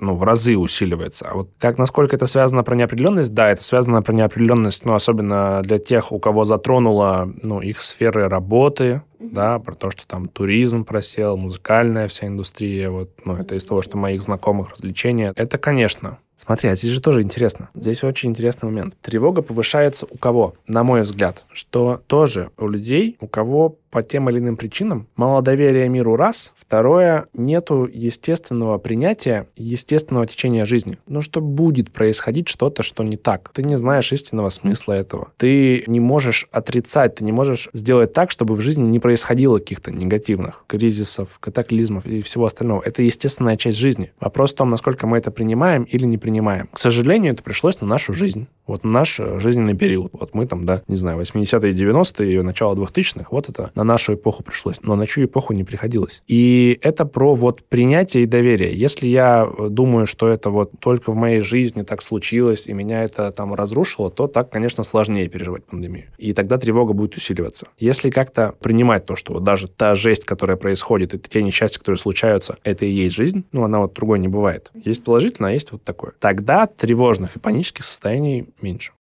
ну, 0.00 0.14
в 0.14 0.22
разы 0.22 0.56
усиливается. 0.56 1.28
А 1.30 1.34
вот 1.34 1.50
как, 1.58 1.78
насколько 1.78 2.16
это 2.16 2.26
связано 2.26 2.62
про 2.64 2.74
неопределенность? 2.74 3.32
Да, 3.32 3.50
это 3.50 3.62
связано 3.62 4.02
про 4.02 4.12
неопределенность, 4.12 4.84
ну, 4.84 4.94
особенно 4.94 5.62
для 5.62 5.78
тех, 5.78 6.12
у 6.12 6.18
кого 6.18 6.44
затронуло, 6.44 7.32
ну, 7.42 7.60
их 7.60 7.80
сферы 7.80 8.28
работы, 8.28 9.02
да, 9.18 9.58
про 9.58 9.74
то, 9.74 9.90
что 9.90 10.06
там 10.06 10.28
туризм 10.28 10.84
просел, 10.84 11.36
музыкальная 11.36 12.08
вся 12.08 12.26
индустрия, 12.26 12.90
вот, 12.90 13.10
ну, 13.24 13.36
это 13.36 13.54
из 13.54 13.64
того, 13.64 13.82
что 13.82 13.96
моих 13.96 14.22
знакомых 14.22 14.70
развлечения. 14.70 15.32
Это, 15.36 15.58
конечно, 15.58 16.18
Смотри, 16.36 16.68
а 16.68 16.76
здесь 16.76 16.92
же 16.92 17.00
тоже 17.00 17.22
интересно. 17.22 17.70
Здесь 17.74 18.04
очень 18.04 18.30
интересный 18.30 18.66
момент. 18.66 18.94
Тревога 19.00 19.40
повышается 19.40 20.06
у 20.08 20.18
кого? 20.18 20.54
На 20.66 20.84
мой 20.84 21.00
взгляд, 21.00 21.44
что 21.52 22.02
тоже 22.06 22.50
у 22.58 22.68
людей, 22.68 23.16
у 23.20 23.26
кого 23.26 23.78
по 23.90 24.02
тем 24.02 24.28
или 24.30 24.38
иным 24.38 24.56
причинам 24.56 25.06
мало 25.16 25.42
доверия 25.42 25.88
миру 25.88 26.16
раз, 26.16 26.52
второе, 26.56 27.26
нету 27.32 27.88
естественного 27.92 28.78
принятия, 28.78 29.46
естественного 29.56 30.26
течения 30.26 30.64
жизни. 30.64 30.98
Ну, 31.06 31.22
что 31.22 31.40
будет 31.40 31.92
происходить 31.92 32.48
что-то, 32.48 32.82
что 32.82 33.02
не 33.02 33.16
так. 33.16 33.50
Ты 33.52 33.62
не 33.62 33.76
знаешь 33.76 34.12
истинного 34.12 34.50
смысла 34.50 34.92
этого. 34.92 35.32
Ты 35.36 35.84
не 35.86 36.00
можешь 36.00 36.48
отрицать, 36.50 37.16
ты 37.16 37.24
не 37.24 37.32
можешь 37.32 37.68
сделать 37.72 38.12
так, 38.12 38.30
чтобы 38.30 38.54
в 38.54 38.60
жизни 38.60 38.82
не 38.82 39.00
происходило 39.00 39.58
каких-то 39.58 39.92
негативных 39.92 40.64
кризисов, 40.66 41.38
катаклизмов 41.40 42.06
и 42.06 42.20
всего 42.22 42.46
остального. 42.46 42.82
Это 42.82 43.02
естественная 43.02 43.56
часть 43.56 43.78
жизни. 43.78 44.12
Вопрос 44.20 44.52
в 44.52 44.56
том, 44.56 44.70
насколько 44.70 45.06
мы 45.06 45.18
это 45.18 45.30
принимаем 45.30 45.84
или 45.84 46.04
не 46.04 46.18
принимаем. 46.18 46.68
К 46.72 46.78
сожалению, 46.78 47.32
это 47.32 47.42
пришлось 47.42 47.80
на 47.80 47.86
нашу 47.86 48.12
жизнь. 48.12 48.46
Вот 48.66 48.84
наш 48.84 49.20
э, 49.20 49.38
жизненный 49.38 49.74
период. 49.74 50.10
Вот 50.12 50.34
мы 50.34 50.46
там, 50.46 50.64
да, 50.64 50.82
не 50.88 50.96
знаю, 50.96 51.18
80-е, 51.20 51.72
90-е, 51.72 52.42
начало 52.42 52.74
2000-х, 52.74 53.28
вот 53.30 53.48
это 53.48 53.70
на 53.76 53.84
нашу 53.84 54.14
эпоху 54.14 54.42
пришлось. 54.42 54.76
Но 54.82 54.96
на 54.96 55.06
чью 55.06 55.26
эпоху 55.26 55.52
не 55.52 55.62
приходилось. 55.62 56.22
И 56.26 56.78
это 56.82 57.04
про 57.04 57.34
вот 57.34 57.62
принятие 57.64 58.24
и 58.24 58.26
доверие. 58.26 58.74
Если 58.74 59.06
я 59.06 59.46
э, 59.46 59.68
думаю, 59.68 60.06
что 60.06 60.28
это 60.28 60.50
вот 60.50 60.72
только 60.80 61.12
в 61.12 61.14
моей 61.14 61.40
жизни 61.40 61.82
так 61.82 62.02
случилось, 62.02 62.66
и 62.66 62.72
меня 62.72 63.04
это 63.04 63.30
там 63.30 63.54
разрушило, 63.54 64.10
то 64.10 64.26
так, 64.26 64.50
конечно, 64.50 64.82
сложнее 64.82 65.28
переживать 65.28 65.64
пандемию. 65.64 66.06
И 66.18 66.32
тогда 66.32 66.58
тревога 66.58 66.94
будет 66.94 67.16
усиливаться. 67.16 67.68
Если 67.78 68.10
как-то 68.10 68.54
принимать 68.60 69.06
то, 69.06 69.14
что 69.14 69.34
вот 69.34 69.44
даже 69.44 69.68
та 69.68 69.94
жесть, 69.94 70.24
которая 70.24 70.56
происходит, 70.56 71.14
и 71.14 71.18
те 71.18 71.42
несчастья, 71.42 71.78
которые 71.78 71.98
случаются, 71.98 72.56
это 72.64 72.86
и 72.86 72.90
есть 72.90 73.14
жизнь, 73.14 73.44
ну, 73.52 73.64
она 73.64 73.78
вот 73.78 73.92
другой 73.92 74.18
не 74.18 74.28
бывает. 74.28 74.70
Есть 74.74 75.04
положительное, 75.04 75.50
а 75.50 75.52
есть 75.52 75.72
вот 75.72 75.84
такое. 75.84 76.12
Тогда 76.18 76.66
тревожных 76.66 77.36
и 77.36 77.38
панических 77.38 77.84
состояний 77.84 78.48
меньше. 78.60 78.92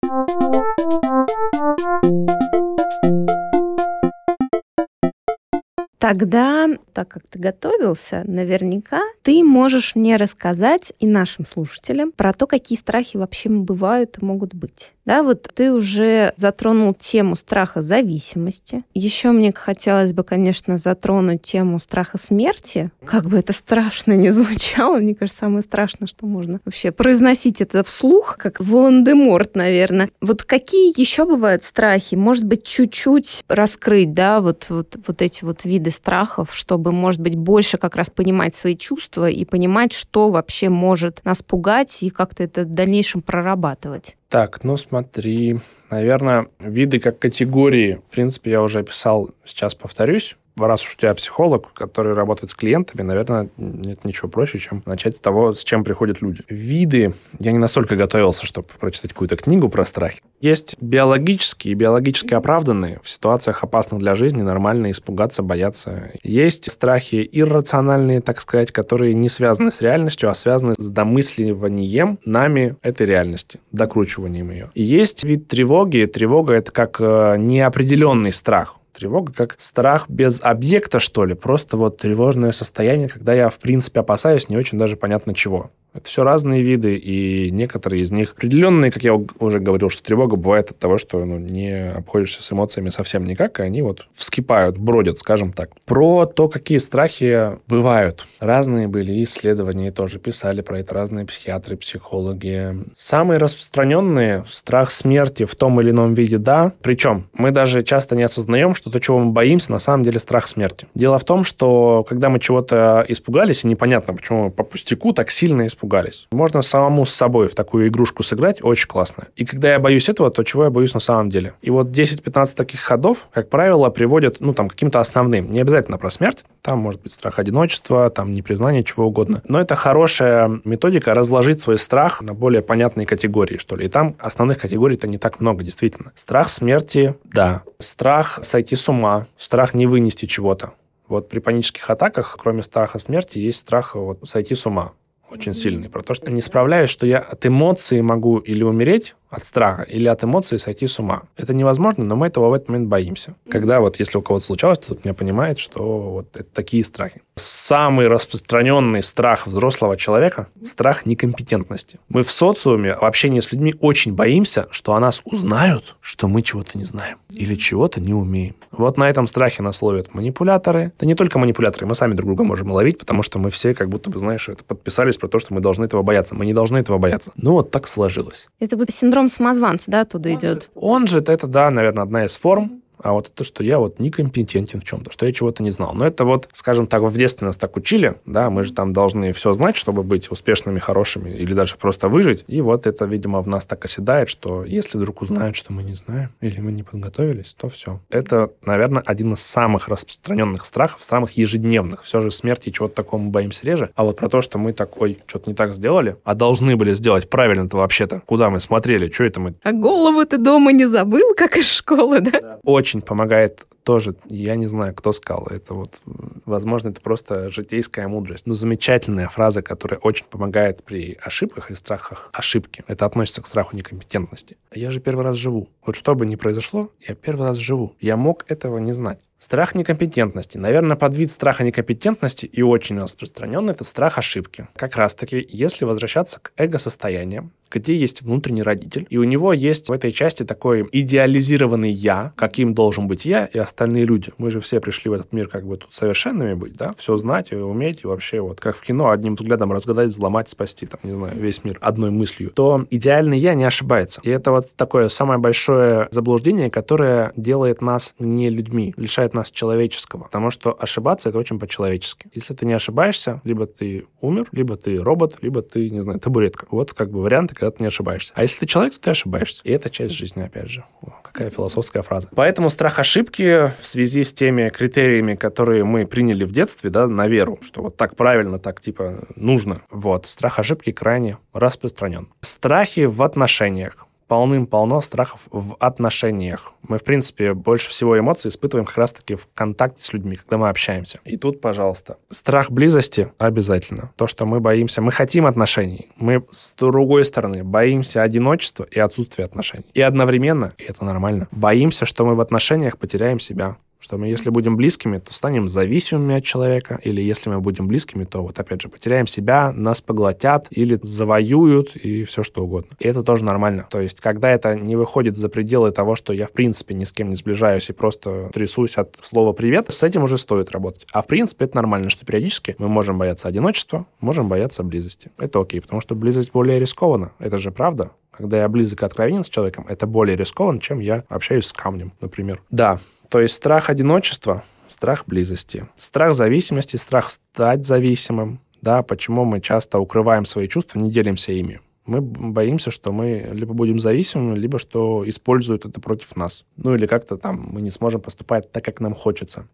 Тогда, 6.05 6.67
так 6.93 7.07
как 7.07 7.23
ты 7.27 7.39
готовился, 7.39 8.23
наверняка 8.27 9.01
ты 9.23 9.43
можешь 9.43 9.95
мне 9.95 10.17
рассказать 10.17 10.93
и 10.99 11.07
нашим 11.07 11.47
слушателям 11.47 12.11
про 12.11 12.31
то, 12.31 12.45
какие 12.45 12.77
страхи 12.77 13.17
вообще 13.17 13.49
бывают 13.49 14.19
и 14.21 14.23
могут 14.23 14.53
быть. 14.53 14.93
Да, 15.05 15.23
вот 15.23 15.49
ты 15.53 15.71
уже 15.71 16.33
затронул 16.37 16.93
тему 16.93 17.35
страха 17.35 17.81
зависимости. 17.81 18.83
Еще 18.93 19.31
мне 19.31 19.51
хотелось 19.53 20.13
бы, 20.13 20.23
конечно, 20.23 20.77
затронуть 20.77 21.41
тему 21.41 21.79
страха 21.79 22.19
смерти. 22.19 22.91
Как 23.03 23.25
бы 23.25 23.37
это 23.37 23.53
страшно 23.53 24.13
не 24.13 24.29
звучало, 24.31 24.97
мне 24.97 25.15
кажется, 25.15 25.41
самое 25.41 25.63
страшное, 25.63 26.07
что 26.07 26.27
можно 26.27 26.59
вообще 26.65 26.91
произносить 26.91 27.61
это 27.61 27.83
вслух, 27.83 28.37
как 28.37 28.59
Волан-де-Морт, 28.59 29.55
наверное. 29.55 30.11
Вот 30.21 30.43
какие 30.43 30.99
еще 30.99 31.25
бывают 31.25 31.63
страхи? 31.63 32.13
Может 32.13 32.43
быть, 32.43 32.63
чуть-чуть 32.63 33.43
раскрыть, 33.47 34.13
да, 34.13 34.39
вот, 34.39 34.67
вот, 34.69 34.97
вот 35.07 35.21
эти 35.23 35.43
вот 35.43 35.65
виды 35.65 35.91
страхов, 35.95 36.53
чтобы, 36.53 36.91
может 36.91 37.19
быть, 37.19 37.35
больше 37.35 37.77
как 37.77 37.95
раз 37.95 38.09
понимать 38.09 38.55
свои 38.55 38.77
чувства 38.77 39.29
и 39.29 39.45
понимать, 39.45 39.93
что 39.93 40.29
вообще 40.29 40.69
может 40.69 41.23
нас 41.25 41.41
пугать 41.41 42.03
и 42.03 42.09
как-то 42.09 42.43
это 42.43 42.63
в 42.63 42.71
дальнейшем 42.71 43.21
прорабатывать. 43.21 44.15
Так, 44.29 44.63
ну 44.63 44.77
смотри, 44.77 45.59
наверное, 45.89 46.47
виды 46.59 46.99
как 46.99 47.19
категории, 47.19 48.01
в 48.07 48.11
принципе, 48.13 48.51
я 48.51 48.61
уже 48.61 48.79
описал, 48.79 49.31
сейчас 49.45 49.75
повторюсь 49.75 50.35
раз 50.57 50.83
уж 50.83 50.95
у 50.95 50.97
тебя 50.97 51.13
психолог, 51.13 51.73
который 51.73 52.13
работает 52.13 52.49
с 52.49 52.55
клиентами, 52.55 53.01
наверное, 53.01 53.49
нет 53.57 54.05
ничего 54.05 54.29
проще, 54.29 54.59
чем 54.59 54.83
начать 54.85 55.15
с 55.15 55.19
того, 55.19 55.53
с 55.53 55.63
чем 55.63 55.83
приходят 55.83 56.21
люди. 56.21 56.41
Виды. 56.49 57.13
Я 57.39 57.51
не 57.51 57.57
настолько 57.57 57.95
готовился, 57.95 58.45
чтобы 58.45 58.67
прочитать 58.79 59.13
какую-то 59.13 59.35
книгу 59.35 59.69
про 59.69 59.85
страхи. 59.85 60.19
Есть 60.41 60.75
биологические 60.81 61.71
и 61.71 61.75
биологически 61.75 62.33
оправданные. 62.33 62.99
В 63.03 63.09
ситуациях 63.09 63.63
опасных 63.63 63.99
для 64.01 64.15
жизни 64.15 64.41
нормально 64.41 64.91
испугаться, 64.91 65.43
бояться. 65.43 66.11
Есть 66.23 66.71
страхи 66.71 67.27
иррациональные, 67.31 68.21
так 68.21 68.41
сказать, 68.41 68.71
которые 68.71 69.13
не 69.13 69.29
связаны 69.29 69.71
с 69.71 69.81
реальностью, 69.81 70.29
а 70.29 70.35
связаны 70.35 70.75
с 70.77 70.89
домысливанием 70.89 72.19
нами 72.25 72.75
этой 72.81 73.05
реальности, 73.07 73.59
докручиванием 73.71 74.51
ее. 74.51 74.71
И 74.73 74.83
есть 74.83 75.23
вид 75.23 75.47
тревоги. 75.47 76.05
Тревога— 76.05 76.53
это 76.55 76.71
как 76.71 76.97
э, 76.99 77.35
неопределенный 77.37 78.31
страх 78.31 78.77
Тревога 78.95 79.33
как 79.33 79.55
страх 79.57 80.09
без 80.09 80.41
объекта, 80.41 80.99
что 80.99 81.25
ли, 81.25 81.33
просто 81.33 81.75
вот 81.75 81.97
тревожное 81.97 82.53
состояние, 82.53 83.09
когда 83.09 83.33
я, 83.33 83.49
в 83.49 83.57
принципе, 83.57 83.99
опасаюсь 83.99 84.47
не 84.47 84.55
очень 84.55 84.77
даже 84.77 84.95
понятно 84.95 85.33
чего. 85.33 85.71
Это 85.95 86.09
все 86.09 86.23
разные 86.23 86.61
виды, 86.61 86.97
и 86.97 87.49
некоторые 87.51 88.01
из 88.01 88.11
них 88.11 88.33
определенные, 88.33 88.91
как 88.91 89.03
я 89.03 89.13
уже 89.13 89.61
говорил, 89.61 89.89
что 89.89 90.03
тревога 90.03 90.35
бывает 90.35 90.71
от 90.71 90.77
того, 90.77 90.97
что 90.97 91.23
ну, 91.23 91.39
не 91.39 91.89
обходишься 91.89 92.43
с 92.43 92.51
эмоциями 92.51 92.89
совсем 92.89 93.23
никак, 93.23 93.61
и 93.61 93.63
они 93.63 93.81
вот 93.81 94.05
вскипают, 94.11 94.77
бродят, 94.77 95.19
скажем 95.19 95.53
так. 95.53 95.69
Про 95.85 96.25
то, 96.25 96.49
какие 96.49 96.79
страхи 96.79 97.51
бывают. 97.69 98.25
Разные 98.41 98.89
были 98.89 99.23
исследования, 99.23 99.91
тоже 99.91 100.19
писали 100.19 100.59
про 100.59 100.79
это 100.79 100.93
разные 100.93 101.25
психиатры, 101.25 101.77
психологи. 101.77 102.75
Самые 102.97 103.37
распространенные— 103.37 104.43
страх 104.51 104.91
смерти 104.91 105.45
в 105.45 105.55
том 105.55 105.79
или 105.79 105.91
ином 105.91 106.13
виде, 106.13 106.37
да. 106.37 106.73
Причем 106.81 107.27
мы 107.31 107.51
даже 107.51 107.83
часто 107.83 108.17
не 108.17 108.23
осознаем, 108.23 108.75
что 108.75 108.91
то, 108.91 108.99
чего 108.99 109.19
мы 109.19 109.31
боимся, 109.31 109.71
на 109.71 109.79
самом 109.79 110.03
деле 110.03 110.19
страх 110.19 110.47
смерти. 110.47 110.87
Дело 110.93 111.17
в 111.17 111.23
том, 111.23 111.45
что 111.45 112.05
когда 112.09 112.29
мы 112.29 112.41
чего-то 112.41 113.05
испугались, 113.07 113.63
и 113.63 113.69
непонятно, 113.69 114.13
почему 114.13 114.51
по 114.51 114.65
пустяку 114.65 115.13
так 115.13 115.31
сильно 115.31 115.65
испугались, 115.65 115.84
испугались. 115.85 116.27
Можно 116.31 116.61
самому 116.61 117.05
с 117.05 117.13
собой 117.13 117.47
в 117.47 117.55
такую 117.55 117.87
игрушку 117.87 118.23
сыграть, 118.23 118.63
очень 118.63 118.87
классно. 118.87 119.27
И 119.35 119.45
когда 119.45 119.71
я 119.71 119.79
боюсь 119.79 120.09
этого, 120.09 120.31
то 120.31 120.43
чего 120.43 120.65
я 120.65 120.69
боюсь 120.69 120.93
на 120.93 120.99
самом 120.99 121.29
деле? 121.29 121.53
И 121.61 121.69
вот 121.69 121.87
10-15 121.87 122.55
таких 122.55 122.79
ходов, 122.79 123.29
как 123.33 123.49
правило, 123.49 123.89
приводят, 123.89 124.37
ну, 124.39 124.53
там, 124.53 124.69
каким-то 124.69 124.99
основным. 124.99 125.51
Не 125.51 125.61
обязательно 125.61 125.97
про 125.97 126.09
смерть, 126.09 126.45
там 126.61 126.79
может 126.79 127.01
быть 127.01 127.13
страх 127.13 127.39
одиночества, 127.39 128.09
там, 128.09 128.31
непризнание, 128.31 128.83
чего 128.83 129.05
угодно. 129.05 129.41
Но 129.47 129.59
это 129.59 129.75
хорошая 129.75 130.59
методика 130.63 131.13
разложить 131.13 131.59
свой 131.59 131.77
страх 131.77 132.21
на 132.21 132.33
более 132.33 132.61
понятные 132.61 133.05
категории, 133.05 133.57
что 133.57 133.75
ли. 133.75 133.85
И 133.85 133.89
там 133.89 134.15
основных 134.19 134.59
категорий-то 134.59 135.07
не 135.07 135.17
так 135.17 135.39
много, 135.39 135.63
действительно. 135.63 136.11
Страх 136.15 136.49
смерти, 136.49 137.15
да. 137.23 137.61
Страх 137.79 138.39
сойти 138.41 138.75
с 138.75 138.89
ума, 138.89 139.27
страх 139.37 139.73
не 139.73 139.85
вынести 139.85 140.25
чего-то. 140.25 140.73
Вот 141.07 141.29
при 141.29 141.39
панических 141.39 141.87
атаках, 141.89 142.35
кроме 142.41 142.63
страха 142.63 142.97
смерти, 142.97 143.37
есть 143.37 143.59
страх 143.59 143.95
вот, 143.95 144.19
сойти 144.23 144.55
с 144.55 144.65
ума. 144.65 144.93
Очень 145.29 145.53
сильный, 145.53 145.89
про 145.89 146.01
то, 146.01 146.13
что 146.13 146.31
не 146.31 146.41
справляюсь, 146.41 146.89
что 146.89 147.05
я 147.05 147.19
от 147.19 147.45
эмоций 147.45 148.01
могу 148.01 148.37
или 148.37 148.63
умереть, 148.63 149.15
от 149.35 149.45
страха 149.45 149.83
или 149.83 150.07
от 150.07 150.23
эмоций 150.23 150.59
сойти 150.59 150.87
с 150.87 150.99
ума. 150.99 151.23
Это 151.37 151.53
невозможно, 151.53 152.03
но 152.03 152.15
мы 152.15 152.27
этого 152.27 152.49
в 152.49 152.53
этот 152.53 152.69
момент 152.69 152.87
боимся. 152.87 153.35
Когда 153.49 153.79
вот, 153.79 153.99
если 153.99 154.17
у 154.17 154.21
кого-то 154.21 154.45
случалось, 154.45 154.79
то 154.79 154.97
меня 155.03 155.13
понимает, 155.13 155.59
что 155.59 156.11
вот 156.11 156.27
это 156.35 156.49
такие 156.53 156.83
страхи. 156.83 157.21
Самый 157.35 158.07
распространенный 158.07 159.03
страх 159.03 159.47
взрослого 159.47 159.97
человека– 159.97 160.47
страх 160.63 161.05
некомпетентности. 161.05 161.99
Мы 162.09 162.23
в 162.23 162.31
социуме, 162.31 162.95
в 162.95 163.03
общении 163.03 163.41
с 163.41 163.51
людьми 163.51 163.75
очень 163.81 164.13
боимся, 164.13 164.67
что 164.71 164.93
о 164.93 164.99
нас 164.99 165.21
узнают, 165.25 165.95
что 165.99 166.27
мы 166.27 166.41
чего-то 166.41 166.77
не 166.77 166.85
знаем 166.85 167.17
или 167.31 167.55
чего-то 167.55 167.99
не 167.99 168.13
умеем. 168.13 168.55
Вот 168.71 168.97
на 168.97 169.09
этом 169.09 169.27
страхе 169.27 169.63
нас 169.63 169.81
ловят 169.81 170.13
манипуляторы. 170.13 170.91
Да 170.99 171.05
не 171.05 171.15
только 171.15 171.39
манипуляторы, 171.39 171.85
мы 171.85 171.95
сами 171.95 172.13
друг 172.13 172.29
друга 172.29 172.43
можем 172.43 172.71
ловить, 172.71 172.97
потому 172.97 173.23
что 173.23 173.39
мы 173.39 173.49
все 173.49 173.73
как 173.73 173.89
будто 173.89 174.09
бы, 174.09 174.19
знаешь, 174.19 174.49
это 174.49 174.63
подписались 174.63 175.17
про 175.17 175.27
то, 175.27 175.39
что 175.39 175.53
мы 175.53 175.61
должны 175.61 175.85
этого 175.85 176.03
бояться. 176.03 176.35
Мы 176.35 176.45
не 176.45 176.53
должны 176.53 176.77
этого 176.77 176.97
бояться. 176.97 177.31
Ну 177.35 177.53
вот 177.53 177.71
так 177.71 177.87
сложилось. 177.87 178.47
Это 178.59 178.77
будет 178.77 178.93
синдром 178.93 179.24
самозванца, 179.29 179.91
да, 179.91 180.01
оттуда 180.01 180.29
он 180.29 180.35
идет? 180.35 180.63
Же, 180.63 180.69
он 180.75 181.07
же, 181.07 181.19
это, 181.19 181.47
да, 181.47 181.69
наверное, 181.71 182.03
одна 182.03 182.25
из 182.25 182.37
форм 182.37 182.81
а 183.05 183.13
вот 183.13 183.31
то, 183.31 183.43
что 183.43 183.63
я 183.63 183.77
вот 183.77 183.99
некомпетентен 183.99 184.81
в 184.81 184.83
чем-то, 184.83 185.11
что 185.11 185.27
я 185.27 185.31
чего-то 185.31 185.61
не 185.61 185.69
знал. 185.69 185.93
Но 185.93 186.07
это 186.07 186.25
вот, 186.25 186.49
скажем 186.53 186.87
так, 186.87 187.03
в 187.03 187.15
детстве 187.15 187.45
нас 187.45 187.55
так 187.55 187.77
учили, 187.77 188.15
да, 188.25 188.49
мы 188.49 188.63
же 188.63 188.73
там 188.73 188.93
должны 188.93 189.31
все 189.31 189.53
знать, 189.53 189.75
чтобы 189.75 190.01
быть 190.01 190.31
успешными, 190.31 190.79
хорошими 190.79 191.29
или 191.29 191.53
даже 191.53 191.75
просто 191.75 192.09
выжить. 192.09 192.43
И 192.47 192.61
вот 192.61 192.87
это, 192.87 193.05
видимо, 193.05 193.43
в 193.43 193.47
нас 193.47 193.67
так 193.67 193.85
оседает, 193.85 194.27
что 194.27 194.65
если 194.65 194.97
вдруг 194.97 195.21
узнают, 195.21 195.55
что 195.55 195.71
мы 195.71 195.83
не 195.83 195.93
знаем 195.93 196.31
или 196.41 196.59
мы 196.59 196.71
не 196.71 196.81
подготовились, 196.81 197.55
то 197.59 197.69
все. 197.69 198.01
Это, 198.09 198.51
наверное, 198.65 199.03
один 199.05 199.33
из 199.33 199.41
самых 199.41 199.87
распространенных 199.87 200.65
страхов, 200.65 201.03
самых 201.03 201.33
ежедневных. 201.33 202.01
Все 202.01 202.21
же 202.21 202.31
смерти 202.31 202.71
чего-то 202.71 202.95
такого 202.95 203.21
мы 203.21 203.29
боимся 203.29 203.67
реже. 203.67 203.91
А 203.95 204.03
вот 204.03 204.17
про 204.17 204.29
то, 204.29 204.41
что 204.41 204.57
мы 204.57 204.73
так, 204.73 204.99
ой, 204.99 205.19
что-то 205.27 205.51
не 205.51 205.55
так 205.55 205.75
сделали, 205.75 206.15
а 206.23 206.33
должны 206.33 206.75
были 206.75 206.95
сделать 206.95 207.29
правильно-то 207.29 207.77
вообще-то. 207.77 208.23
Куда 208.25 208.49
мы 208.49 208.59
смотрели, 208.59 209.11
что 209.11 209.25
это 209.25 209.39
мы... 209.39 209.53
А 209.61 209.73
голову 209.73 210.25
ты 210.25 210.39
дома 210.39 210.71
не 210.71 210.87
забыл, 210.87 211.35
как 211.37 211.55
из 211.55 211.71
школы, 211.71 212.19
да? 212.19 212.41
да. 212.41 212.59
Очень 212.63 212.94
помогает 213.01 213.65
тоже, 213.83 214.15
я 214.29 214.55
не 214.55 214.65
знаю, 214.65 214.95
кто 214.95 215.13
сказал, 215.13 215.47
это 215.47 215.75
вот, 215.75 215.99
возможно, 216.45 216.89
это 216.89 217.01
просто 217.01 217.51
житейская 217.51 218.07
мудрость. 218.07 218.47
Ну, 218.47 218.55
замечательная 218.55 219.29
фраза, 219.29 219.61
которая 219.61 219.99
очень 219.99 220.25
помогает 220.25 220.83
при 220.83 221.17
ошибках 221.21 221.69
и 221.69 221.75
страхах 221.75 222.29
ошибки. 222.33 222.83
Это 222.87 223.05
относится 223.05 223.43
к 223.43 223.47
страху 223.47 223.75
некомпетентности. 223.75 224.57
Я 224.73 224.89
же 224.89 224.99
первый 224.99 225.23
раз 225.23 225.37
живу. 225.37 225.69
Вот 225.85 225.95
что 225.95 226.15
бы 226.15 226.25
ни 226.25 226.35
произошло, 226.35 226.89
я 227.07 227.13
первый 227.13 227.47
раз 227.47 227.57
живу. 227.57 227.95
Я 228.01 228.17
мог 228.17 228.43
этого 228.47 228.79
не 228.79 228.91
знать. 228.91 229.19
Страх 229.45 229.75
некомпетентности. 229.75 230.57
Наверное, 230.57 230.97
под 230.97 231.15
вид 231.15 231.29
страха 231.29 231.63
некомпетентности 231.63 232.47
и 232.47 232.63
очень 232.63 232.99
распространенный 232.99 233.73
это 233.73 233.83
страх 233.83 234.17
ошибки. 234.17 234.67
Как 234.75 234.95
раз-таки, 234.95 235.47
если 235.47 235.85
возвращаться 235.85 236.39
к 236.39 236.51
эго-состоянию, 236.57 237.51
где 237.69 237.95
есть 237.95 238.21
внутренний 238.21 238.63
родитель, 238.63 239.05
и 239.09 239.17
у 239.17 239.23
него 239.23 239.53
есть 239.53 239.89
в 239.89 239.91
этой 239.91 240.11
части 240.11 240.43
такой 240.43 240.87
идеализированный 240.91 241.91
«я», 241.91 242.33
каким 242.35 242.73
должен 242.73 243.07
быть 243.07 243.25
я 243.25 243.45
и 243.45 243.59
остальные 243.59 244.05
люди. 244.05 244.31
Мы 244.39 244.49
же 244.49 244.61
все 244.61 244.79
пришли 244.79 245.09
в 245.11 245.13
этот 245.13 245.31
мир 245.31 245.47
как 245.47 245.65
бы 245.65 245.77
тут 245.77 245.93
совершенными 245.93 246.53
быть, 246.55 246.75
да, 246.75 246.93
все 246.97 247.15
знать 247.17 247.51
и 247.51 247.55
уметь, 247.55 248.03
и 248.03 248.07
вообще 248.07 248.39
вот 248.39 248.59
как 248.59 248.75
в 248.75 248.81
кино 248.81 249.11
одним 249.11 249.35
взглядом 249.35 249.71
разгадать, 249.71 250.09
взломать, 250.09 250.49
спасти, 250.49 250.87
там, 250.87 250.99
не 251.03 251.11
знаю, 251.11 251.37
весь 251.37 251.63
мир 251.63 251.77
одной 251.81 252.09
мыслью, 252.09 252.49
то 252.49 252.87
идеальный 252.89 253.37
«я» 253.37 253.53
не 253.53 253.65
ошибается. 253.65 254.21
И 254.23 254.29
это 254.31 254.49
вот 254.49 254.71
такое 254.75 255.09
самое 255.09 255.39
большое 255.39 256.07
заблуждение, 256.09 256.71
которое 256.71 257.31
делает 257.35 257.81
нас 257.81 258.15
не 258.17 258.49
людьми, 258.49 258.95
лишает 258.97 259.34
нас 259.35 259.51
человеческого, 259.51 260.23
потому 260.23 260.49
что 260.49 260.75
ошибаться— 260.77 261.29
это 261.29 261.37
очень 261.37 261.59
по-человечески. 261.59 262.27
Если 262.33 262.53
ты 262.53 262.65
не 262.65 262.73
ошибаешься, 262.73 263.41
либо 263.43 263.67
ты 263.67 264.07
умер, 264.21 264.47
либо 264.51 264.75
ты 264.75 265.01
робот, 265.01 265.37
либо 265.41 265.61
ты, 265.61 265.89
не 265.89 266.01
знаю, 266.01 266.19
табуретка. 266.19 266.65
Вот 266.71 266.93
как 266.93 267.11
бы 267.11 267.21
варианты, 267.21 267.53
когда 267.55 267.71
ты 267.71 267.83
не 267.83 267.87
ошибаешься. 267.87 268.33
А 268.35 268.41
если 268.41 268.59
ты 268.61 268.65
человек, 268.65 268.93
то 268.93 269.01
ты 269.01 269.09
ошибаешься. 269.11 269.61
И 269.63 269.71
это 269.71 269.89
часть 269.89 270.13
жизни, 270.15 270.41
опять 270.41 270.69
же. 270.69 270.83
О, 271.01 271.13
какая 271.23 271.49
философская 271.49 272.01
фраза. 272.01 272.29
Поэтому 272.35 272.69
страх 272.69 272.99
ошибки 272.99 273.71
в 273.79 273.87
связи 273.87 274.23
с 274.23 274.33
теми 274.33 274.69
критериями, 274.69 275.35
которые 275.35 275.83
мы 275.83 276.07
приняли 276.07 276.43
в 276.43 276.51
детстве, 276.51 276.89
да, 276.89 277.07
на 277.07 277.27
веру, 277.27 277.59
что 277.61 277.83
вот 277.83 277.97
так 277.97 278.15
правильно, 278.15 278.59
так 278.59 278.81
типа 278.81 279.25
нужно. 279.35 279.77
Вот. 279.91 280.25
Страх 280.25 280.59
ошибки 280.59 280.91
крайне 280.91 281.37
распространен. 281.53 282.29
Страхи 282.41 283.05
в 283.05 283.21
отношениях 283.21 284.04
полным-полно 284.27 285.01
страхов 285.01 285.41
в 285.51 285.75
отношениях. 285.79 286.73
Мы, 286.81 286.97
в 286.97 287.03
принципе, 287.03 287.53
больше 287.53 287.89
всего 287.89 288.17
эмоций 288.17 288.49
испытываем 288.49 288.85
как 288.85 288.97
раз-таки 288.97 289.35
в 289.35 289.47
контакте 289.53 290.03
с 290.03 290.13
людьми, 290.13 290.35
когда 290.35 290.57
мы 290.57 290.69
общаемся. 290.69 291.19
И 291.25 291.37
тут, 291.37 291.61
пожалуйста, 291.61 292.17
страх 292.29 292.71
близости 292.71 293.31
обязательно. 293.37 294.11
То, 294.15 294.27
что 294.27 294.45
мы 294.45 294.59
боимся, 294.59 295.01
мы 295.01 295.11
хотим 295.11 295.45
отношений. 295.45 296.11
Мы, 296.15 296.43
с 296.51 296.73
другой 296.75 297.25
стороны, 297.25 297.63
боимся 297.63 298.21
одиночества 298.23 298.85
и 298.89 298.99
отсутствия 298.99 299.45
отношений. 299.45 299.85
И 299.93 300.01
одновременно, 300.01 300.73
и 300.77 300.83
это 300.83 301.05
нормально, 301.05 301.47
боимся, 301.51 302.05
что 302.05 302.25
мы 302.25 302.35
в 302.35 302.41
отношениях 302.41 302.97
потеряем 302.97 303.39
себя, 303.39 303.77
что 303.99 304.17
мы, 304.17 304.27
если 304.27 304.49
будем 304.49 304.77
близкими, 304.77 305.17
то 305.17 305.33
станем 305.33 305.67
зависимыми 305.67 306.35
от 306.35 306.43
человека, 306.43 306.99
или 307.03 307.21
если 307.21 307.49
мы 307.49 307.59
будем 307.59 307.87
близкими, 307.87 308.23
то 308.23 308.43
вот 308.43 308.59
опять 308.59 308.81
же 308.81 308.89
потеряем 308.89 309.27
себя, 309.27 309.71
нас 309.71 310.01
поглотят 310.01 310.67
или 310.69 310.99
завоюют 311.03 311.95
и 311.95 312.23
все 312.23 312.43
что 312.43 312.63
угодно. 312.63 312.95
И 312.99 313.07
это 313.07 313.23
тоже 313.23 313.43
нормально. 313.43 313.87
То 313.89 313.99
есть, 313.99 314.21
когда 314.21 314.51
это 314.51 314.75
не 314.75 314.95
выходит 314.95 315.37
за 315.37 315.49
пределы 315.49 315.91
того, 315.91 316.15
что 316.15 316.33
я 316.33 316.47
в 316.47 316.51
принципе 316.51 316.93
ни 316.93 317.03
с 317.03 317.11
кем 317.11 317.29
не 317.29 317.35
сближаюсь 317.35 317.89
и 317.89 317.93
просто 317.93 318.49
трясусь 318.53 318.97
от 318.97 319.17
слова 319.21 319.53
«привет», 319.53 319.91
с 319.91 320.03
этим 320.03 320.23
уже 320.23 320.37
стоит 320.37 320.71
работать. 320.71 321.07
А 321.11 321.21
в 321.21 321.27
принципе 321.27 321.65
это 321.65 321.77
нормально, 321.77 322.09
что 322.09 322.25
периодически 322.25 322.75
мы 322.77 322.87
можем 322.87 323.17
бояться 323.17 323.47
одиночества, 323.47 324.05
можем 324.19 324.49
бояться 324.49 324.83
близости. 324.83 325.31
Это 325.37 325.59
окей, 325.59 325.81
потому 325.81 326.01
что 326.01 326.15
близость 326.15 326.51
более 326.51 326.79
рискована. 326.79 327.31
Это 327.39 327.57
же 327.57 327.71
правда 327.71 328.11
когда 328.37 328.57
я 328.57 328.67
близок 328.67 329.01
и 329.01 329.05
откровенен 329.05 329.43
с 329.43 329.49
человеком, 329.49 329.85
это 329.87 330.07
более 330.07 330.35
рискованно, 330.35 330.81
чем 330.81 330.99
я 330.99 331.23
общаюсь 331.29 331.67
с 331.67 331.73
камнем, 331.73 332.11
например. 332.19 332.61
Да, 332.69 332.99
то 333.29 333.41
есть 333.41 333.55
страх 333.55 333.89
одиночества, 333.89 334.63
страх 334.87 335.25
близости, 335.25 335.87
страх 335.95 336.33
зависимости, 336.33 336.95
страх 336.97 337.29
стать 337.29 337.85
зависимым. 337.85 338.59
Да, 338.81 339.01
почему 339.01 339.45
мы 339.45 339.61
часто 339.61 339.99
укрываем 339.99 340.45
свои 340.45 340.67
чувства, 340.67 340.99
не 340.99 341.11
делимся 341.11 341.53
ими. 341.53 341.81
Мы 342.05 342.21
боимся, 342.21 342.91
что 342.91 343.11
мы 343.11 343.49
либо 343.51 343.73
будем 343.73 343.99
зависимыми, 343.99 344.55
либо 344.55 344.77
что 344.77 345.27
используют 345.27 345.85
это 345.85 345.99
против 345.99 346.35
нас. 346.35 346.65
Ну 346.77 346.93
или 346.93 347.07
как-то 347.07 347.37
там 347.37 347.67
мы 347.71 347.81
не 347.81 347.89
сможем 347.89 348.21
поступать 348.21 348.71
так, 348.71 348.85
как 348.85 348.99
нам 348.99 349.15
хочется. 349.15 349.67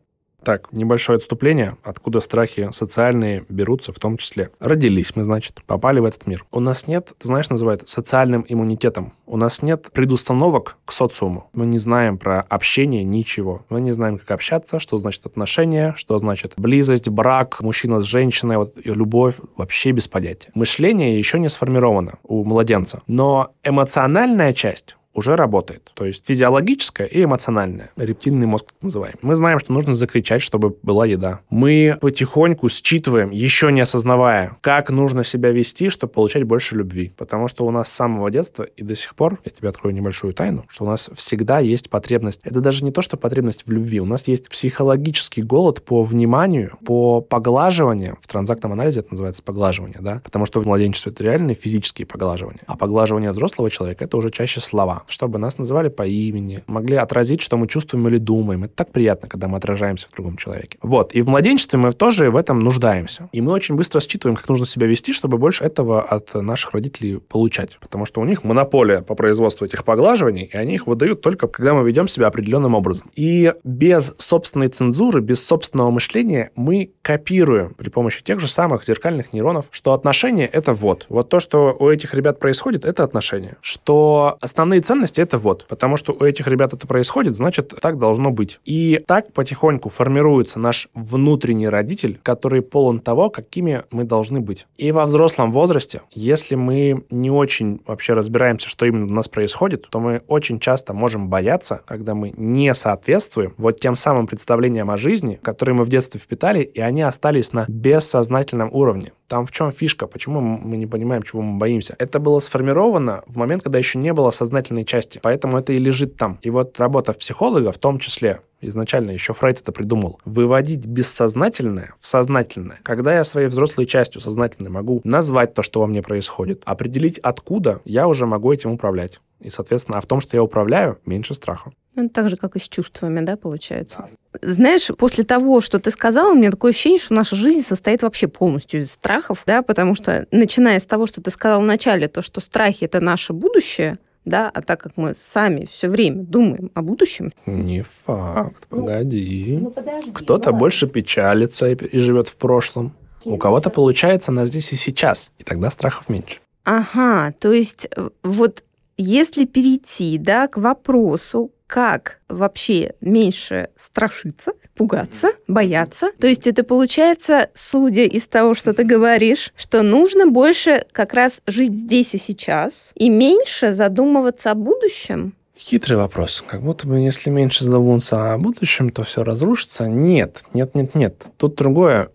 Так, 0.44 0.72
небольшое 0.74 1.18
отступление, 1.18 1.78
откуда 1.84 2.20
страхи 2.20 2.70
социальные 2.72 3.46
берутся 3.48 3.92
в 3.92 4.00
том 4.00 4.18
числе. 4.18 4.50
Родились 4.60 5.16
мы, 5.16 5.24
значит, 5.24 5.64
попали 5.66 6.00
в 6.00 6.06
этот 6.06 6.26
мир. 6.26 6.46
У 6.52 6.60
нас 6.60 6.88
нет, 6.88 7.12
ты 7.18 7.28
знаешь, 7.28 7.50
называют 7.50 7.88
социальным 7.88 8.46
иммунитетом. 8.48 9.14
У 9.28 9.38
нас 9.38 9.62
нет 9.62 9.90
предустановок 9.94 10.78
к 10.86 10.92
социуму. 10.92 11.50
Мы 11.54 11.66
не 11.68 11.78
знаем 11.78 12.18
про 12.18 12.42
общение 12.42 13.04
ничего. 13.04 13.66
Мы 13.70 13.82
не 13.82 13.92
знаем, 13.92 14.18
как 14.18 14.32
общаться, 14.32 14.80
что 14.80 14.98
значит 14.98 15.26
отношения, 15.26 15.94
что 15.96 16.18
значит 16.18 16.54
близость, 16.58 17.08
брак, 17.08 17.62
мужчина 17.62 18.02
с 18.02 18.06
женщиной, 18.06 18.58
вот 18.58 18.74
любовь, 18.84 19.40
вообще 19.56 19.92
без 19.92 20.08
понятия. 20.08 20.52
Мышление 20.56 21.18
еще 21.18 21.40
не 21.40 21.50
сформировано 21.50 22.16
у 22.24 22.44
младенца. 22.44 23.02
Но 23.08 23.52
эмоциональная 23.64 24.54
часть 24.54 24.98
уже 25.14 25.36
работает. 25.36 25.92
То 25.94 26.06
есть 26.06 26.26
физиологическое 26.26 27.08
и 27.08 27.24
эмоциональное. 27.24 27.92
Рептильный 27.98 28.48
мозг 28.48 28.68
так 28.68 28.82
называемый. 28.82 29.20
Мы 29.22 29.36
знаем, 29.36 29.60
что 29.60 29.74
нужно 29.74 29.94
закричать, 29.94 30.42
чтобы 30.42 30.76
была 30.82 31.06
еда. 31.06 31.42
Мы 31.50 31.98
потихоньку 32.00 32.70
считываем, 32.70 33.30
еще 33.32 33.72
не 33.72 33.82
осознавая, 33.82 34.58
как 34.62 34.90
нужно 34.90 35.24
себя 35.24 35.52
вести, 35.52 35.90
чтобы 35.90 36.14
получать 36.14 36.44
больше 36.44 36.76
любви. 36.76 37.14
Потому 37.18 37.48
что 37.48 37.66
у 37.66 37.72
нас 37.72 37.90
с 37.90 37.94
самого 37.94 38.32
детства 38.32 38.64
и 38.64 38.84
до 38.84 38.96
сих 38.96 39.16
пор, 39.16 39.40
я 39.44 39.52
тебе 39.52 39.70
открою 39.70 39.96
небольшую 39.96 40.34
тайну, 40.34 40.66
что 40.70 40.86
у 40.86 40.88
нас 40.88 41.10
всегда 41.16 41.60
есть 41.60 41.90
потребность. 41.90 42.42
Это 42.44 42.62
даже 42.62 42.84
не 42.84 42.92
то, 42.92 43.02
что 43.02 43.18
потребность 43.18 43.66
в 43.66 43.72
любви. 43.72 44.00
У 44.00 44.06
нас 44.06 44.28
есть 44.28 44.48
психологический 44.50 45.42
голод 45.42 45.84
по 45.84 46.04
вниманию, 46.04 46.78
по 46.86 47.22
поглаживанию. 47.22 48.18
В 48.22 48.28
транзактном 48.28 48.72
анализе 48.74 49.02
это 49.02 49.12
называется 49.12 49.44
поглаживание, 49.44 50.00
да? 50.00 50.22
Потому 50.24 50.46
что 50.46 50.60
в 50.60 50.66
младенчестве 50.66 51.12
это 51.12 51.24
реальные 51.24 51.56
физические 51.56 52.06
поглаживания. 52.06 52.62
А 52.68 52.78
поглаживание 52.78 53.32
взрослого 53.32 53.70
человека 53.70 54.06
это 54.06 54.18
уже 54.18 54.32
чаще 54.32 54.60
слова 54.60 55.01
чтобы 55.08 55.40
нас 55.40 55.58
называли 55.58 55.90
по 55.90 56.04
имени, 56.04 56.64
могли 56.68 56.96
отразить, 56.96 57.42
что 57.42 57.58
мы 57.58 57.68
чувствуем 57.68 58.08
или 58.08 58.18
думаем. 58.18 58.64
Это 58.64 58.76
так 58.76 58.92
приятно, 58.92 59.28
когда 59.28 59.48
мы 59.48 59.58
отражаемся 59.58 60.08
в 60.08 60.12
другом 60.14 60.38
человеке. 60.38 60.78
Вот. 60.82 61.14
И 61.14 61.22
в 61.22 61.28
младенчестве 61.28 61.80
мы 61.80 61.92
тоже 61.92 62.30
в 62.30 62.36
этом 62.36 62.60
нуждаемся. 62.60 63.30
И 63.32 63.42
мы 63.42 63.52
очень 63.52 63.76
быстро 63.76 64.00
считываем, 64.00 64.36
как 64.36 64.48
нужно 64.50 64.66
себя 64.66 64.88
вести, 64.88 65.14
чтобы 65.14 65.38
больше 65.38 65.64
этого 65.64 66.02
от 66.02 66.34
наших 66.34 66.74
родителей 66.74 67.20
получать. 67.20 67.78
Потому 67.80 68.06
что 68.06 68.22
у 68.22 68.26
них 68.26 68.44
монополия 68.44 69.02
по 69.02 69.16
производству 69.16 69.66
этих 69.66 69.84
поглаживаний, 69.84 70.50
и 70.52 70.58
они 70.58 70.76
их 70.76 70.88
выдают 70.88 71.22
только, 71.22 71.48
когда 71.48 71.74
мы 71.74 71.88
ведем 71.88 72.08
себя 72.08 72.28
определенным 72.28 72.76
образом. 72.76 73.12
И 73.16 73.54
без 73.64 74.14
собственной 74.18 74.68
цензуры, 74.68 75.22
без 75.22 75.44
собственного 75.46 75.92
мышления 75.92 76.52
мы 76.56 76.92
копируем 77.02 77.74
при 77.76 77.90
помощи 77.90 78.24
тех 78.24 78.40
же 78.40 78.48
самых 78.48 78.86
зеркальных 78.86 79.34
нейронов, 79.34 79.66
что 79.72 79.94
отношения— 79.94 80.46
это 80.54 80.74
вот. 80.74 81.06
Вот 81.10 81.30
то, 81.30 81.40
что 81.40 81.76
у 81.80 81.90
этих 81.90 82.14
ребят 82.14 82.40
происходит, 82.40 82.86
это 82.86 83.04
отношения. 83.04 83.58
Что 83.62 84.38
основные 84.42 84.82
ценности 84.92 85.22
это 85.22 85.38
вот. 85.38 85.66
Потому 85.70 85.96
что 85.96 86.12
у 86.12 86.26
этих 86.26 86.48
ребят 86.48 86.74
это 86.74 86.86
происходит, 86.86 87.36
значит, 87.36 87.74
так 87.82 87.98
должно 87.98 88.30
быть. 88.30 88.60
И 88.66 89.02
так 89.08 89.32
потихоньку 89.32 89.88
формируется 89.88 90.60
наш 90.60 90.90
внутренний 90.94 91.70
родитель, 91.70 92.20
который 92.24 92.62
полон 92.62 93.00
того, 93.00 93.30
какими 93.30 93.84
мы 93.90 94.04
должны 94.04 94.42
быть. 94.42 94.68
И 94.76 94.92
во 94.92 95.06
взрослом 95.06 95.54
возрасте, 95.54 96.02
если 96.12 96.56
мы 96.56 97.06
не 97.10 97.32
очень 97.32 97.80
вообще 97.88 98.14
разбираемся, 98.14 98.68
что 98.68 98.86
именно 98.86 99.06
у 99.06 99.16
нас 99.16 99.30
происходит, 99.30 99.88
то 99.90 100.02
мы 100.02 100.24
очень 100.28 100.60
часто 100.60 100.94
можем 100.94 101.30
бояться, 101.30 101.84
когда 101.86 102.14
мы 102.14 102.34
не 102.36 102.74
соответствуем 102.74 103.54
вот 103.58 103.80
тем 103.80 103.96
самым 103.96 104.28
представлениям 104.28 104.92
о 104.92 104.98
жизни, 104.98 105.40
которые 105.42 105.76
мы 105.76 105.86
в 105.86 105.90
детстве 105.90 106.20
впитали, 106.20 106.64
и 106.64 106.82
они 106.82 107.02
остались 107.02 107.54
на 107.54 107.66
бессознательном 107.70 108.70
уровне. 108.74 109.14
Там 109.32 109.46
в 109.46 109.52
чем 109.52 109.72
фишка? 109.72 110.08
Почему 110.08 110.42
мы 110.42 110.76
не 110.76 110.86
понимаем, 110.86 111.24
чего 111.24 111.42
мы 111.42 111.58
боимся? 111.58 111.96
Это 111.98 112.20
было 112.20 112.40
сформировано 112.40 113.24
в 113.28 113.38
момент, 113.38 113.64
когда 113.64 113.78
еще 113.78 113.98
не 113.98 114.12
было 114.12 114.30
сознательной 114.32 114.81
части. 114.86 115.20
Поэтому 115.22 115.58
это 115.58 115.74
и 115.74 115.78
лежит 115.78 116.18
там. 116.18 116.40
И 116.42 116.50
вот 116.50 116.80
работа 116.80 117.14
психолога 117.14 117.72
в 117.72 117.78
том 117.78 118.00
числе 118.00 118.42
изначально 118.62 119.12
еще 119.12 119.34
Фрейд 119.34 119.60
это 119.62 119.72
придумал, 119.72 120.20
выводить 120.24 120.86
бессознательное 120.86 121.96
в 122.00 122.08
сознательное. 122.08 122.80
Когда 122.84 123.14
я 123.14 123.24
своей 123.24 123.48
взрослой 123.48 123.86
частью 123.86 124.22
сознательной 124.22 124.70
могу 124.70 125.02
назвать 125.04 125.54
то, 125.54 125.64
что 125.64 125.82
во 125.82 125.88
мне 125.88 126.02
происходит, 126.02 126.62
определить 126.66 127.20
откуда, 127.20 127.82
я 127.86 128.08
уже 128.08 128.26
могу 128.26 128.54
этим 128.54 128.72
управлять. 128.72 129.20
И, 129.40 129.50
соответственно, 129.50 129.98
а 129.98 130.02
в 130.02 130.06
том, 130.06 130.22
что 130.22 130.38
я 130.38 130.44
управляю, 130.44 131.00
меньше 131.06 131.34
страха. 131.34 131.72
Ну, 131.96 132.08
так 132.10 132.30
же, 132.30 132.38
как 132.38 132.56
и 132.56 132.60
с 132.60 132.70
чувствами, 132.70 133.26
да, 133.26 133.36
получается? 133.36 134.08
Да. 134.34 134.54
Знаешь, 134.54 134.90
после 134.98 135.24
того, 135.24 135.62
что 135.62 135.80
ты 135.80 135.90
сказала, 135.90 136.32
у 136.32 136.36
меня 136.36 136.52
такое 136.52 136.72
ощущение, 136.72 137.00
что 137.00 137.16
наша 137.16 137.36
жизнь 137.36 137.66
состоит 137.66 138.04
вообще 138.04 138.28
полностью 138.28 138.82
из 138.82 138.92
страхов, 138.92 139.42
да, 139.48 139.64
потому 139.64 139.96
что, 139.96 140.28
начиная 140.32 140.80
с 140.80 140.86
того, 140.86 141.08
что 141.08 141.22
ты 141.22 141.32
сказала 141.32 141.60
в 141.60 141.66
начале, 141.66 142.08
то, 142.08 142.22
что 142.22 142.40
страхи— 142.40 142.84
это 142.86 143.00
наше 143.00 143.34
будущее, 143.34 143.98
да, 144.26 144.50
а 144.54 144.62
так 144.62 144.80
как 144.80 144.94
мы 144.98 145.14
сами 145.16 145.66
все 145.66 145.90
время 145.90 146.24
думаем 146.24 146.72
о 146.74 146.82
будущем. 146.82 147.32
Не 147.46 147.84
факт, 147.84 148.68
ну, 148.70 148.78
погоди. 148.78 149.58
Ну, 149.62 149.72
подожди 149.72 150.12
Кто-то 150.12 150.52
больше 150.52 150.88
печалится 150.88 151.70
и, 151.70 151.76
и 151.76 151.98
живет 152.00 152.28
в 152.28 152.38
прошлом. 152.38 152.94
У 153.26 153.38
кого-то 153.38 153.70
получается 153.70 154.32
на 154.32 154.46
здесь 154.46 154.74
и 154.74 154.76
сейчас, 154.76 155.32
и 155.38 155.44
тогда 155.44 155.70
страхов 155.70 156.10
меньше. 156.10 156.40
Ага, 156.64 157.34
то 157.40 157.52
есть 157.52 157.88
э, 157.96 158.10
вот 158.24 158.64
если 158.98 159.46
перейти 159.46 160.18
да, 160.18 160.48
к 160.48 160.58
вопросу, 160.58 161.52
как 161.72 162.20
вообще 162.28 162.96
меньше 163.00 163.70
страшиться, 163.78 164.52
пугаться, 164.76 165.30
бояться. 165.48 166.12
То 166.20 166.28
есть 166.28 166.46
это 166.46 166.66
получается, 166.66 167.50
судя 167.54 168.04
из 168.04 168.28
того, 168.28 168.56
что 168.56 168.74
ты 168.74 168.84
говоришь, 168.84 169.54
что 169.56 169.82
нужно 169.82 170.28
больше 170.28 170.86
как 170.92 171.14
раз 171.14 171.42
жить 171.48 171.74
здесь 171.74 172.14
и 172.14 172.18
сейчас 172.18 172.92
и 172.96 173.10
меньше 173.10 173.74
задумываться 173.74 174.52
о 174.52 174.56
будущем. 174.56 175.34
Хитрый 175.58 175.98
вопрос. 175.98 176.44
Как 176.46 176.62
будто 176.62 176.86
бы, 176.88 177.00
если 177.00 177.30
меньше 177.30 177.64
задумываться 177.64 178.34
о 178.34 178.38
будущем, 178.38 178.90
то 178.90 179.04
все 179.04 179.24
разрушится. 179.24 179.88
Нет, 179.88 180.44
нет, 180.54 180.76
нет, 180.76 180.94
нет. 180.94 181.28
Тут 181.38 181.56
другое. 181.56 182.10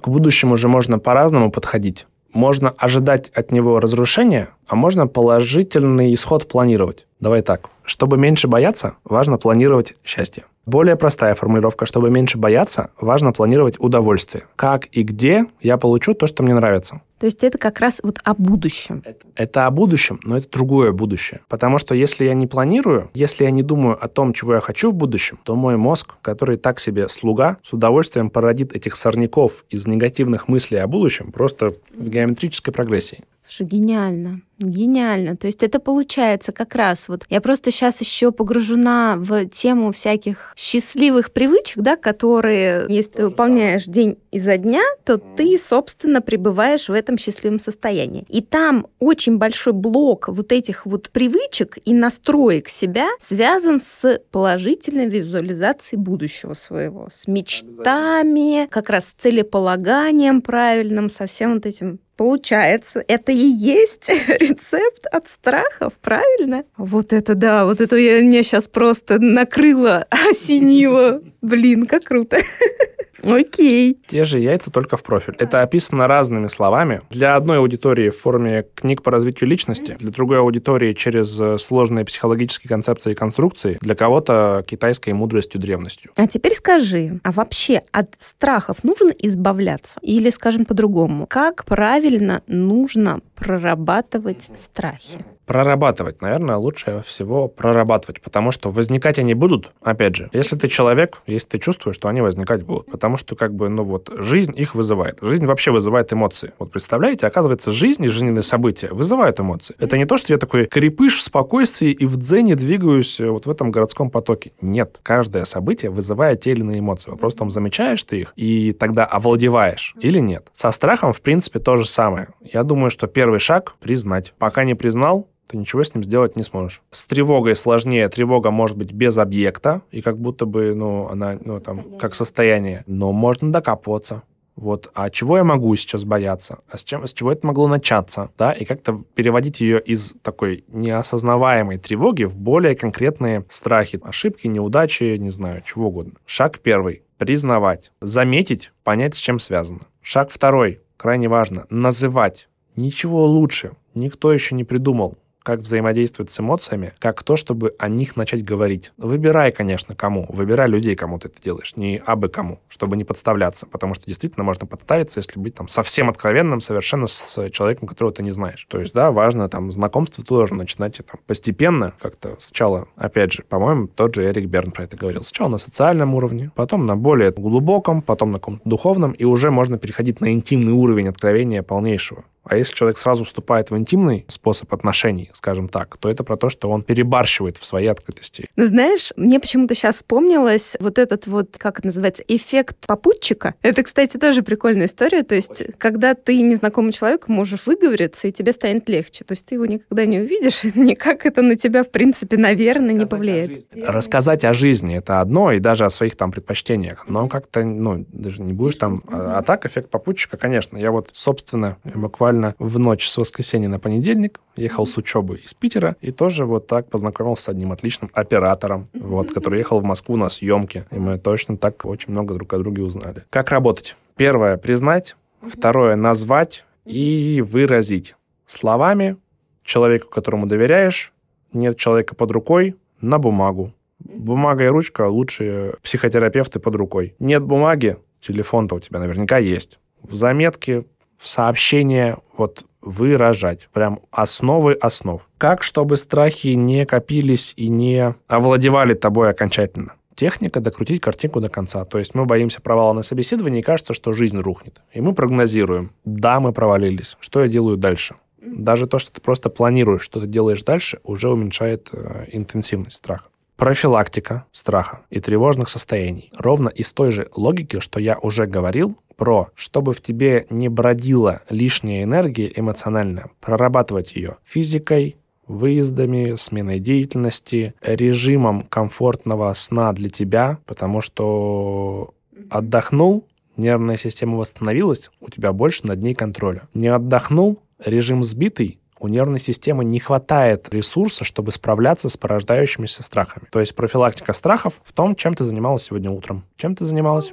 К 0.00 0.08
будущему 0.08 0.56
же 0.56 0.66
можно 0.66 0.98
по-разному 0.98 1.52
подходить. 1.52 2.08
Можно 2.32 2.70
ожидать 2.70 3.30
от 3.30 3.52
него 3.52 3.80
разрушения, 3.80 4.48
а 4.66 4.76
можно 4.76 5.06
положительный 5.06 6.12
исход 6.12 6.46
планировать. 6.46 7.06
Давай 7.20 7.42
так. 7.42 7.68
Чтобы 7.84 8.18
меньше 8.18 8.48
бояться, 8.48 8.94
важно 9.04 9.38
планировать 9.38 9.94
счастье. 10.04 10.44
Более 10.66 10.96
простая 10.96 11.34
формулировка. 11.34 11.86
Чтобы 11.86 12.10
меньше 12.10 12.36
бояться, 12.36 12.90
важно 13.00 13.32
планировать 13.32 13.76
удовольствие. 13.78 14.44
Как 14.56 14.86
и 14.92 15.02
где 15.02 15.46
я 15.62 15.78
получу 15.78 16.12
то, 16.12 16.26
что 16.26 16.42
мне 16.42 16.54
нравится. 16.54 17.00
То 17.18 17.26
есть 17.26 17.42
это 17.42 17.58
как 17.58 17.80
раз 17.80 18.00
вот 18.02 18.20
о 18.24 18.34
будущем. 18.34 19.02
Это, 19.04 19.26
это 19.34 19.66
о 19.66 19.70
будущем, 19.70 20.20
но 20.22 20.36
это 20.36 20.48
другое 20.50 20.92
будущее. 20.92 21.40
Потому 21.48 21.78
что 21.78 21.94
если 21.94 22.24
я 22.24 22.34
не 22.34 22.46
планирую, 22.46 23.10
если 23.14 23.44
я 23.44 23.50
не 23.50 23.62
думаю 23.62 24.02
о 24.02 24.08
том, 24.08 24.32
чего 24.32 24.54
я 24.54 24.60
хочу 24.60 24.90
в 24.90 24.94
будущем, 24.94 25.38
то 25.42 25.56
мой 25.56 25.76
мозг, 25.76 26.14
который 26.22 26.56
так 26.56 26.78
себе 26.78 27.08
слуга, 27.08 27.58
с 27.62 27.72
удовольствием 27.72 28.30
породит 28.30 28.74
этих 28.74 28.96
сорняков 28.96 29.64
из 29.70 29.86
негативных 29.86 30.48
мыслей 30.48 30.78
о 30.78 30.86
будущем 30.86 31.32
просто 31.32 31.72
в 31.94 32.08
геометрической 32.08 32.72
прогрессии. 32.72 33.24
Слушай, 33.48 33.66
гениально. 33.66 34.42
Гениально. 34.58 35.36
То 35.36 35.46
есть 35.46 35.62
это 35.62 35.78
получается 35.78 36.52
как 36.52 36.74
раз 36.74 37.08
вот 37.08 37.24
я 37.30 37.40
просто 37.40 37.70
сейчас 37.70 38.00
еще 38.02 38.30
погружена 38.30 39.14
в 39.16 39.46
тему 39.46 39.90
всяких 39.92 40.52
счастливых 40.54 41.32
привычек, 41.32 41.78
да, 41.78 41.96
которые, 41.96 42.84
если 42.88 43.12
ты 43.12 43.28
выполняешь 43.28 43.84
самое. 43.84 43.94
день 43.94 44.18
изо 44.30 44.58
дня, 44.58 44.82
то 45.04 45.14
mm. 45.14 45.36
ты, 45.36 45.56
собственно, 45.56 46.20
пребываешь 46.20 46.90
в 46.90 46.92
этом 46.92 47.16
счастливом 47.16 47.58
состоянии. 47.58 48.26
И 48.28 48.42
там 48.42 48.88
очень 48.98 49.38
большой 49.38 49.72
блок 49.72 50.28
вот 50.28 50.52
этих 50.52 50.84
вот 50.84 51.08
привычек 51.10 51.78
и 51.86 51.94
настроек 51.94 52.68
себя 52.68 53.08
связан 53.20 53.80
с 53.80 54.20
положительной 54.30 55.08
визуализацией 55.08 56.02
будущего 56.02 56.52
своего, 56.52 57.08
с 57.10 57.28
мечтами, 57.28 58.66
как 58.66 58.90
раз 58.90 59.06
с 59.06 59.12
целеполаганием 59.12 60.42
правильным, 60.42 61.08
со 61.08 61.26
всем 61.26 61.54
вот 61.54 61.64
этим 61.64 62.00
Получается, 62.18 63.04
это 63.06 63.30
и 63.30 63.36
есть 63.36 64.08
рецепт 64.40 65.06
от 65.12 65.28
страхов, 65.28 65.92
правильно? 66.02 66.64
Вот 66.76 67.12
это 67.12 67.36
да, 67.36 67.64
вот 67.64 67.80
это 67.80 67.94
я, 67.94 68.20
меня 68.22 68.42
сейчас 68.42 68.66
просто 68.66 69.20
накрыло, 69.20 70.04
осенило. 70.28 71.22
Блин, 71.42 71.86
как 71.86 72.02
круто. 72.02 72.38
Окей. 73.22 73.98
Те 74.06 74.24
же 74.24 74.38
яйца, 74.38 74.70
только 74.70 74.96
в 74.96 75.02
профиль. 75.02 75.34
Это 75.38 75.62
описано 75.62 76.06
разными 76.06 76.46
словами. 76.48 77.00
Для 77.10 77.36
одной 77.36 77.58
аудитории 77.58 78.10
в 78.10 78.18
форме 78.18 78.66
книг 78.74 79.02
по 79.02 79.10
развитию 79.10 79.48
личности, 79.48 79.96
для 79.98 80.10
другой 80.10 80.38
аудитории 80.38 80.92
через 80.92 81.38
э, 81.40 81.58
сложные 81.58 82.04
психологические 82.04 82.68
концепции 82.68 83.12
и 83.12 83.14
конструкции, 83.14 83.78
для 83.80 83.94
кого-то 83.94 84.64
китайской 84.66 85.12
мудростью, 85.12 85.60
древностью. 85.60 86.12
А 86.16 86.26
теперь 86.26 86.52
скажи, 86.52 87.20
а 87.22 87.32
вообще 87.32 87.82
от 87.92 88.14
страхов 88.18 88.84
нужно 88.84 89.10
избавляться? 89.10 89.98
Или, 90.02 90.30
скажем 90.30 90.64
по-другому, 90.64 91.26
как 91.26 91.64
правильно 91.64 92.42
нужно 92.46 93.20
прорабатывать 93.34 94.50
страхи? 94.54 95.24
Прорабатывать, 95.48 96.20
наверное, 96.20 96.56
лучше 96.56 97.02
всего 97.06 97.48
прорабатывать, 97.48 98.20
потому 98.20 98.50
что 98.50 98.68
возникать 98.68 99.18
они 99.18 99.32
будут, 99.32 99.72
опять 99.82 100.14
же, 100.14 100.28
если 100.34 100.56
ты 100.56 100.68
человек, 100.68 101.22
если 101.26 101.48
ты 101.48 101.58
чувствуешь, 101.58 101.96
что 101.96 102.08
они 102.08 102.20
возникать 102.20 102.64
будут, 102.64 102.90
потому 102.90 103.16
что 103.16 103.34
как 103.34 103.54
бы, 103.54 103.70
ну 103.70 103.82
вот, 103.82 104.10
жизнь 104.18 104.52
их 104.54 104.74
вызывает. 104.74 105.18
Жизнь 105.22 105.46
вообще 105.46 105.70
вызывает 105.70 106.12
эмоции. 106.12 106.52
Вот 106.58 106.70
представляете, 106.70 107.26
оказывается, 107.26 107.72
жизнь 107.72 108.04
и 108.04 108.08
жизненные 108.08 108.42
события 108.42 108.88
вызывают 108.88 109.40
эмоции. 109.40 109.74
Это 109.78 109.96
не 109.96 110.04
то, 110.04 110.18
что 110.18 110.34
я 110.34 110.38
такой 110.38 110.66
крепыш 110.66 111.16
в 111.16 111.22
спокойствии 111.22 111.92
и 111.92 112.04
в 112.04 112.18
дзене 112.18 112.54
двигаюсь 112.54 113.18
э, 113.18 113.30
вот 113.30 113.46
в 113.46 113.50
этом 113.50 113.70
городском 113.70 114.10
потоке. 114.10 114.52
Нет, 114.60 115.00
каждое 115.02 115.46
событие 115.46 115.90
вызывает 115.90 116.42
те 116.42 116.50
или 116.50 116.60
иные 116.60 116.80
эмоции. 116.80 117.10
Вопрос 117.10 117.32
в 117.32 117.38
том, 117.38 117.50
замечаешь 117.50 118.04
ты 118.04 118.20
их 118.20 118.32
и 118.36 118.72
тогда 118.72 119.06
овладеваешь 119.06 119.94
или 119.98 120.18
нет. 120.18 120.48
Со 120.52 120.70
страхом, 120.72 121.14
в 121.14 121.22
принципе, 121.22 121.58
то 121.58 121.76
же 121.76 121.86
самое. 121.86 122.28
Я 122.42 122.64
думаю, 122.64 122.90
что 122.90 123.06
первый 123.06 123.40
шаг— 123.40 123.76
признать. 123.80 124.34
Пока 124.38 124.64
не 124.64 124.74
признал, 124.74 125.26
ты 125.48 125.56
ничего 125.56 125.82
с 125.82 125.94
ним 125.94 126.04
сделать 126.04 126.36
не 126.36 126.42
сможешь. 126.42 126.82
С 126.90 127.06
тревогой 127.06 127.56
сложнее. 127.56 128.08
Тревога 128.08 128.50
может 128.50 128.76
быть 128.76 128.92
без 128.92 129.18
объекта, 129.18 129.82
и 129.90 130.02
как 130.02 130.18
будто 130.18 130.46
бы, 130.46 130.74
ну, 130.74 131.08
она, 131.08 131.38
ну, 131.42 131.60
там, 131.60 131.98
как 131.98 132.14
состояние. 132.14 132.84
Но 132.86 133.12
можно 133.12 133.50
докапываться. 133.50 134.22
Вот, 134.56 134.90
а 134.92 135.08
чего 135.10 135.36
я 135.36 135.44
могу 135.44 135.74
сейчас 135.76 136.04
бояться? 136.04 136.58
А 136.68 136.78
с, 136.78 136.84
чем, 136.84 137.06
с 137.06 137.12
чего 137.12 137.30
это 137.30 137.46
могло 137.46 137.68
начаться? 137.68 138.30
Да, 138.36 138.52
и 138.52 138.64
как-то 138.64 139.04
переводить 139.14 139.60
ее 139.60 139.80
из 139.80 140.14
такой 140.20 140.64
неосознаваемой 140.66 141.78
тревоги 141.78 142.24
в 142.24 142.36
более 142.36 142.74
конкретные 142.74 143.44
страхи, 143.48 144.00
ошибки, 144.02 144.48
неудачи, 144.48 145.16
не 145.16 145.30
знаю, 145.30 145.62
чего 145.64 145.86
угодно. 145.88 146.14
Шаг 146.26 146.58
первый. 146.58 147.02
Признавать. 147.18 147.92
Заметить, 148.00 148.72
понять, 148.82 149.14
с 149.14 149.18
чем 149.18 149.38
связано. 149.38 149.82
Шаг 150.02 150.30
второй. 150.30 150.80
Крайне 150.96 151.28
важно. 151.28 151.66
Называть. 151.70 152.48
Ничего 152.74 153.24
лучше 153.26 153.72
никто 153.98 154.32
еще 154.32 154.54
не 154.54 154.64
придумал 154.64 155.18
как 155.48 155.60
взаимодействовать 155.60 156.30
с 156.30 156.38
эмоциями, 156.40 156.92
как 156.98 157.22
то, 157.22 157.34
чтобы 157.36 157.74
о 157.78 157.88
них 157.88 158.16
начать 158.16 158.44
говорить. 158.44 158.92
Выбирай, 158.98 159.50
конечно, 159.50 159.94
кому. 159.94 160.26
Выбирай 160.28 160.68
людей, 160.68 160.94
кому 160.94 161.18
ты 161.18 161.28
это 161.28 161.40
делаешь, 161.40 161.74
не 161.74 162.02
абы 162.04 162.28
кому, 162.28 162.60
чтобы 162.68 162.98
не 162.98 163.04
подставляться, 163.04 163.64
потому 163.64 163.94
что 163.94 164.04
действительно 164.04 164.44
можно 164.44 164.66
подставиться, 164.66 165.20
если 165.20 165.40
быть 165.40 165.54
там 165.54 165.66
совсем 165.66 166.10
откровенным, 166.10 166.60
совершенно 166.60 167.06
с 167.06 167.48
человеком, 167.48 167.88
которого 167.88 168.12
ты 168.12 168.22
не 168.22 168.30
знаешь. 168.30 168.66
То 168.68 168.78
есть, 168.78 168.92
да, 168.92 169.10
важно 169.10 169.48
там 169.48 169.72
знакомство 169.72 170.22
тоже 170.22 170.52
начинать 170.52 171.00
там, 171.10 171.18
постепенно, 171.26 171.94
как-то 171.98 172.36
сначала, 172.40 172.86
опять 172.96 173.32
же, 173.32 173.42
по-моему, 173.42 173.88
тот 173.88 174.16
же 174.16 174.26
Эрик 174.26 174.50
Берн 174.50 174.70
про 174.72 174.84
это 174.84 174.98
говорил. 174.98 175.24
Сначала 175.24 175.48
на 175.48 175.58
социальном 175.58 176.12
уровне, 176.14 176.52
потом 176.56 176.84
на 176.84 176.94
более 176.94 177.30
глубоком, 177.30 178.02
потом 178.02 178.32
на 178.32 178.38
каком-то 178.38 178.68
духовном, 178.68 179.12
и 179.12 179.24
уже 179.24 179.50
можно 179.50 179.78
переходить 179.78 180.20
на 180.20 180.30
интимный 180.30 180.74
уровень 180.74 181.08
откровения 181.08 181.62
полнейшего 181.62 182.24
А 182.48 182.56
если 182.56 182.74
человек 182.74 182.98
сразу 182.98 183.24
вступает 183.24 183.70
в 183.70 183.76
интимный 183.76 184.24
способ 184.28 184.72
отношений, 184.72 185.30
скажем 185.34 185.68
так, 185.68 185.96
то 185.98 186.10
это 186.10 186.24
про 186.24 186.36
то, 186.36 186.48
что 186.48 186.70
он 186.70 186.82
перебарщивает 186.82 187.56
в 187.58 187.66
своей 187.66 187.88
открытости. 187.88 188.48
Ну, 188.56 188.64
знаешь, 188.64 189.12
мне 189.16 189.38
почему-то 189.38 189.74
сейчас 189.74 189.96
вспомнилось 189.96 190.76
вот 190.80 190.98
этот 190.98 191.26
вот, 191.26 191.56
как 191.58 191.78
это 191.78 191.88
называется, 191.88 192.24
эффект 192.26 192.76
попутчика. 192.86 193.54
Это, 193.62 193.82
кстати, 193.82 194.16
тоже 194.16 194.42
прикольная 194.42 194.86
история. 194.86 195.22
То 195.22 195.34
есть, 195.34 195.62
когда 195.76 196.14
ты 196.14 196.40
незнакомый 196.40 196.92
человек, 196.92 197.28
можешь 197.28 197.66
выговориться, 197.66 198.28
и 198.28 198.32
тебе 198.32 198.52
станет 198.52 198.88
легче. 198.88 199.24
То 199.24 199.32
есть, 199.32 199.44
ты 199.44 199.56
его 199.56 199.66
никогда 199.66 200.06
не 200.06 200.20
увидишь, 200.20 200.64
и 200.64 200.72
никак 200.78 201.26
это 201.26 201.42
на 201.42 201.56
тебя, 201.56 201.84
в 201.84 201.90
принципе, 201.90 202.38
наверное, 202.38 202.94
не 202.94 203.06
повлияет. 203.06 203.68
Рассказать 203.74 204.44
о 204.44 204.54
жизни— 204.54 204.96
это 204.98 205.20
одно, 205.20 205.52
и 205.52 205.58
даже 205.58 205.84
о 205.84 205.90
своих 205.90 206.16
там 206.16 206.32
предпочтениях. 206.32 207.04
Но 207.08 207.28
как-то, 207.28 207.64
ну, 207.64 208.06
даже 208.10 208.40
не 208.40 208.54
будешь 208.54 208.76
там... 208.76 209.02
А, 209.10 209.38
а 209.38 209.42
так, 209.42 209.66
эффект 209.66 209.90
попутчика, 209.90 210.36
конечно. 210.36 210.78
Я 210.78 210.90
вот, 210.90 211.10
собственно, 211.12 211.76
буквально 211.84 212.37
в 212.58 212.78
ночь 212.78 213.08
с 213.08 213.16
воскресенья 213.16 213.68
на 213.68 213.78
понедельник 213.78 214.40
ехал 214.56 214.86
с 214.86 214.96
учебы 214.96 215.36
из 215.38 215.54
Питера, 215.54 215.96
и 216.00 216.10
тоже 216.10 216.44
вот 216.44 216.66
так 216.66 216.88
познакомился 216.88 217.44
с 217.44 217.48
одним 217.48 217.72
отличным 217.72 218.10
оператором, 218.12 218.88
вот, 218.94 219.32
который 219.32 219.58
ехал 219.58 219.80
в 219.80 219.84
Москву 219.84 220.16
на 220.16 220.28
съемки. 220.28 220.86
И 220.90 220.98
мы 220.98 221.18
точно 221.18 221.56
так 221.56 221.84
очень 221.84 222.12
много 222.12 222.34
друг 222.34 222.52
о 222.52 222.58
друге 222.58 222.82
узнали. 222.82 223.24
Как 223.30 223.50
работать? 223.50 223.96
Первое— 224.16 224.56
признать. 224.58 225.16
Второе— 225.42 225.96
назвать 225.96 226.64
и 226.84 227.42
выразить. 227.46 228.14
Словами 228.46 229.16
человеку, 229.62 230.08
которому 230.08 230.46
доверяешь, 230.46 231.12
нет 231.52 231.76
человека 231.76 232.14
под 232.14 232.30
рукой, 232.30 232.76
на 233.00 233.18
бумагу. 233.18 233.72
Бумага 233.98 234.64
и 234.64 234.68
ручка— 234.68 235.06
лучшие 235.08 235.74
психотерапевты 235.82 236.58
под 236.58 236.74
рукой. 236.76 237.14
Нет 237.18 237.42
бумаги, 237.42 237.96
телефон-то 238.20 238.76
у 238.76 238.80
тебя 238.80 238.98
наверняка 238.98 239.38
есть. 239.38 239.78
В 240.02 240.14
заметке, 240.14 240.84
в 241.18 241.28
сообщение, 241.28 242.18
вот 242.36 242.64
выражать. 242.80 243.68
Прям 243.72 244.00
основы 244.10 244.72
основ. 244.72 245.28
Как, 245.36 245.62
чтобы 245.62 245.96
страхи 245.96 246.48
не 246.48 246.86
копились 246.86 247.52
и 247.56 247.68
не 247.68 248.14
овладевали 248.28 248.94
тобой 248.94 249.30
окончательно? 249.30 249.94
Техника 250.14 250.60
докрутить 250.60 251.00
картинку 251.00 251.40
до 251.40 251.48
конца. 251.48 251.84
То 251.84 251.98
есть 251.98 252.14
мы 252.14 252.24
боимся 252.24 252.60
провала 252.60 252.92
на 252.92 253.02
собеседовании 253.02 253.60
и 253.60 253.62
кажется, 253.62 253.94
что 253.94 254.12
жизнь 254.12 254.38
рухнет. 254.38 254.80
И 254.92 255.00
мы 255.00 255.14
прогнозируем. 255.14 255.92
Да, 256.04 256.40
мы 256.40 256.52
провалились. 256.52 257.16
Что 257.20 257.42
я 257.42 257.48
делаю 257.48 257.76
дальше? 257.76 258.16
Даже 258.40 258.86
то, 258.86 258.98
что 258.98 259.12
ты 259.12 259.20
просто 259.20 259.48
планируешь, 259.48 260.02
что 260.02 260.20
ты 260.20 260.26
делаешь 260.26 260.62
дальше, 260.62 261.00
уже 261.04 261.28
уменьшает 261.28 261.90
э, 261.92 262.24
интенсивность 262.32 262.96
страха. 262.96 263.28
Профилактика 263.58 264.44
страха 264.52 265.00
и 265.10 265.18
тревожных 265.18 265.68
состояний. 265.68 266.30
Ровно 266.38 266.68
из 266.68 266.92
той 266.92 267.10
же 267.10 267.28
логики, 267.34 267.80
что 267.80 267.98
я 267.98 268.16
уже 268.16 268.46
говорил, 268.46 268.96
про, 269.16 269.48
чтобы 269.56 269.94
в 269.94 270.00
тебе 270.00 270.46
не 270.48 270.68
бродила 270.68 271.42
лишняя 271.50 272.04
энергия 272.04 272.52
эмоциональная, 272.54 273.30
прорабатывать 273.40 274.14
ее 274.14 274.36
физикой, 274.44 275.16
выездами, 275.48 276.36
сменой 276.36 276.78
деятельности, 276.78 277.74
режимом 277.82 278.62
комфортного 278.62 279.52
сна 279.54 279.92
для 279.92 280.08
тебя, 280.08 280.58
потому 280.64 281.00
что 281.00 282.14
отдохнул, 282.50 283.26
нервная 283.56 283.96
система 283.96 284.36
восстановилась, 284.36 285.10
у 285.20 285.30
тебя 285.30 285.52
больше 285.52 285.84
над 285.84 286.00
ней 286.00 286.14
контроля. 286.14 286.68
Не 286.74 286.86
отдохнул, 286.86 287.60
режим 287.84 288.22
сбитый, 288.22 288.78
у 289.00 289.08
нервной 289.08 289.40
системы 289.40 289.84
не 289.84 289.98
хватает 289.98 290.68
ресурса, 290.72 291.24
чтобы 291.24 291.52
справляться 291.52 292.08
с 292.08 292.16
порождающимися 292.16 293.02
страхами. 293.02 293.46
То 293.50 293.60
есть 293.60 293.74
профилактика 293.74 294.32
страхов 294.32 294.80
в 294.84 294.92
том, 294.92 295.14
чем 295.14 295.34
ты 295.34 295.44
занималась 295.44 295.84
сегодня 295.84 296.10
утром. 296.10 296.44
Чем 296.56 296.74
ты 296.74 296.86
занималась? 296.86 297.32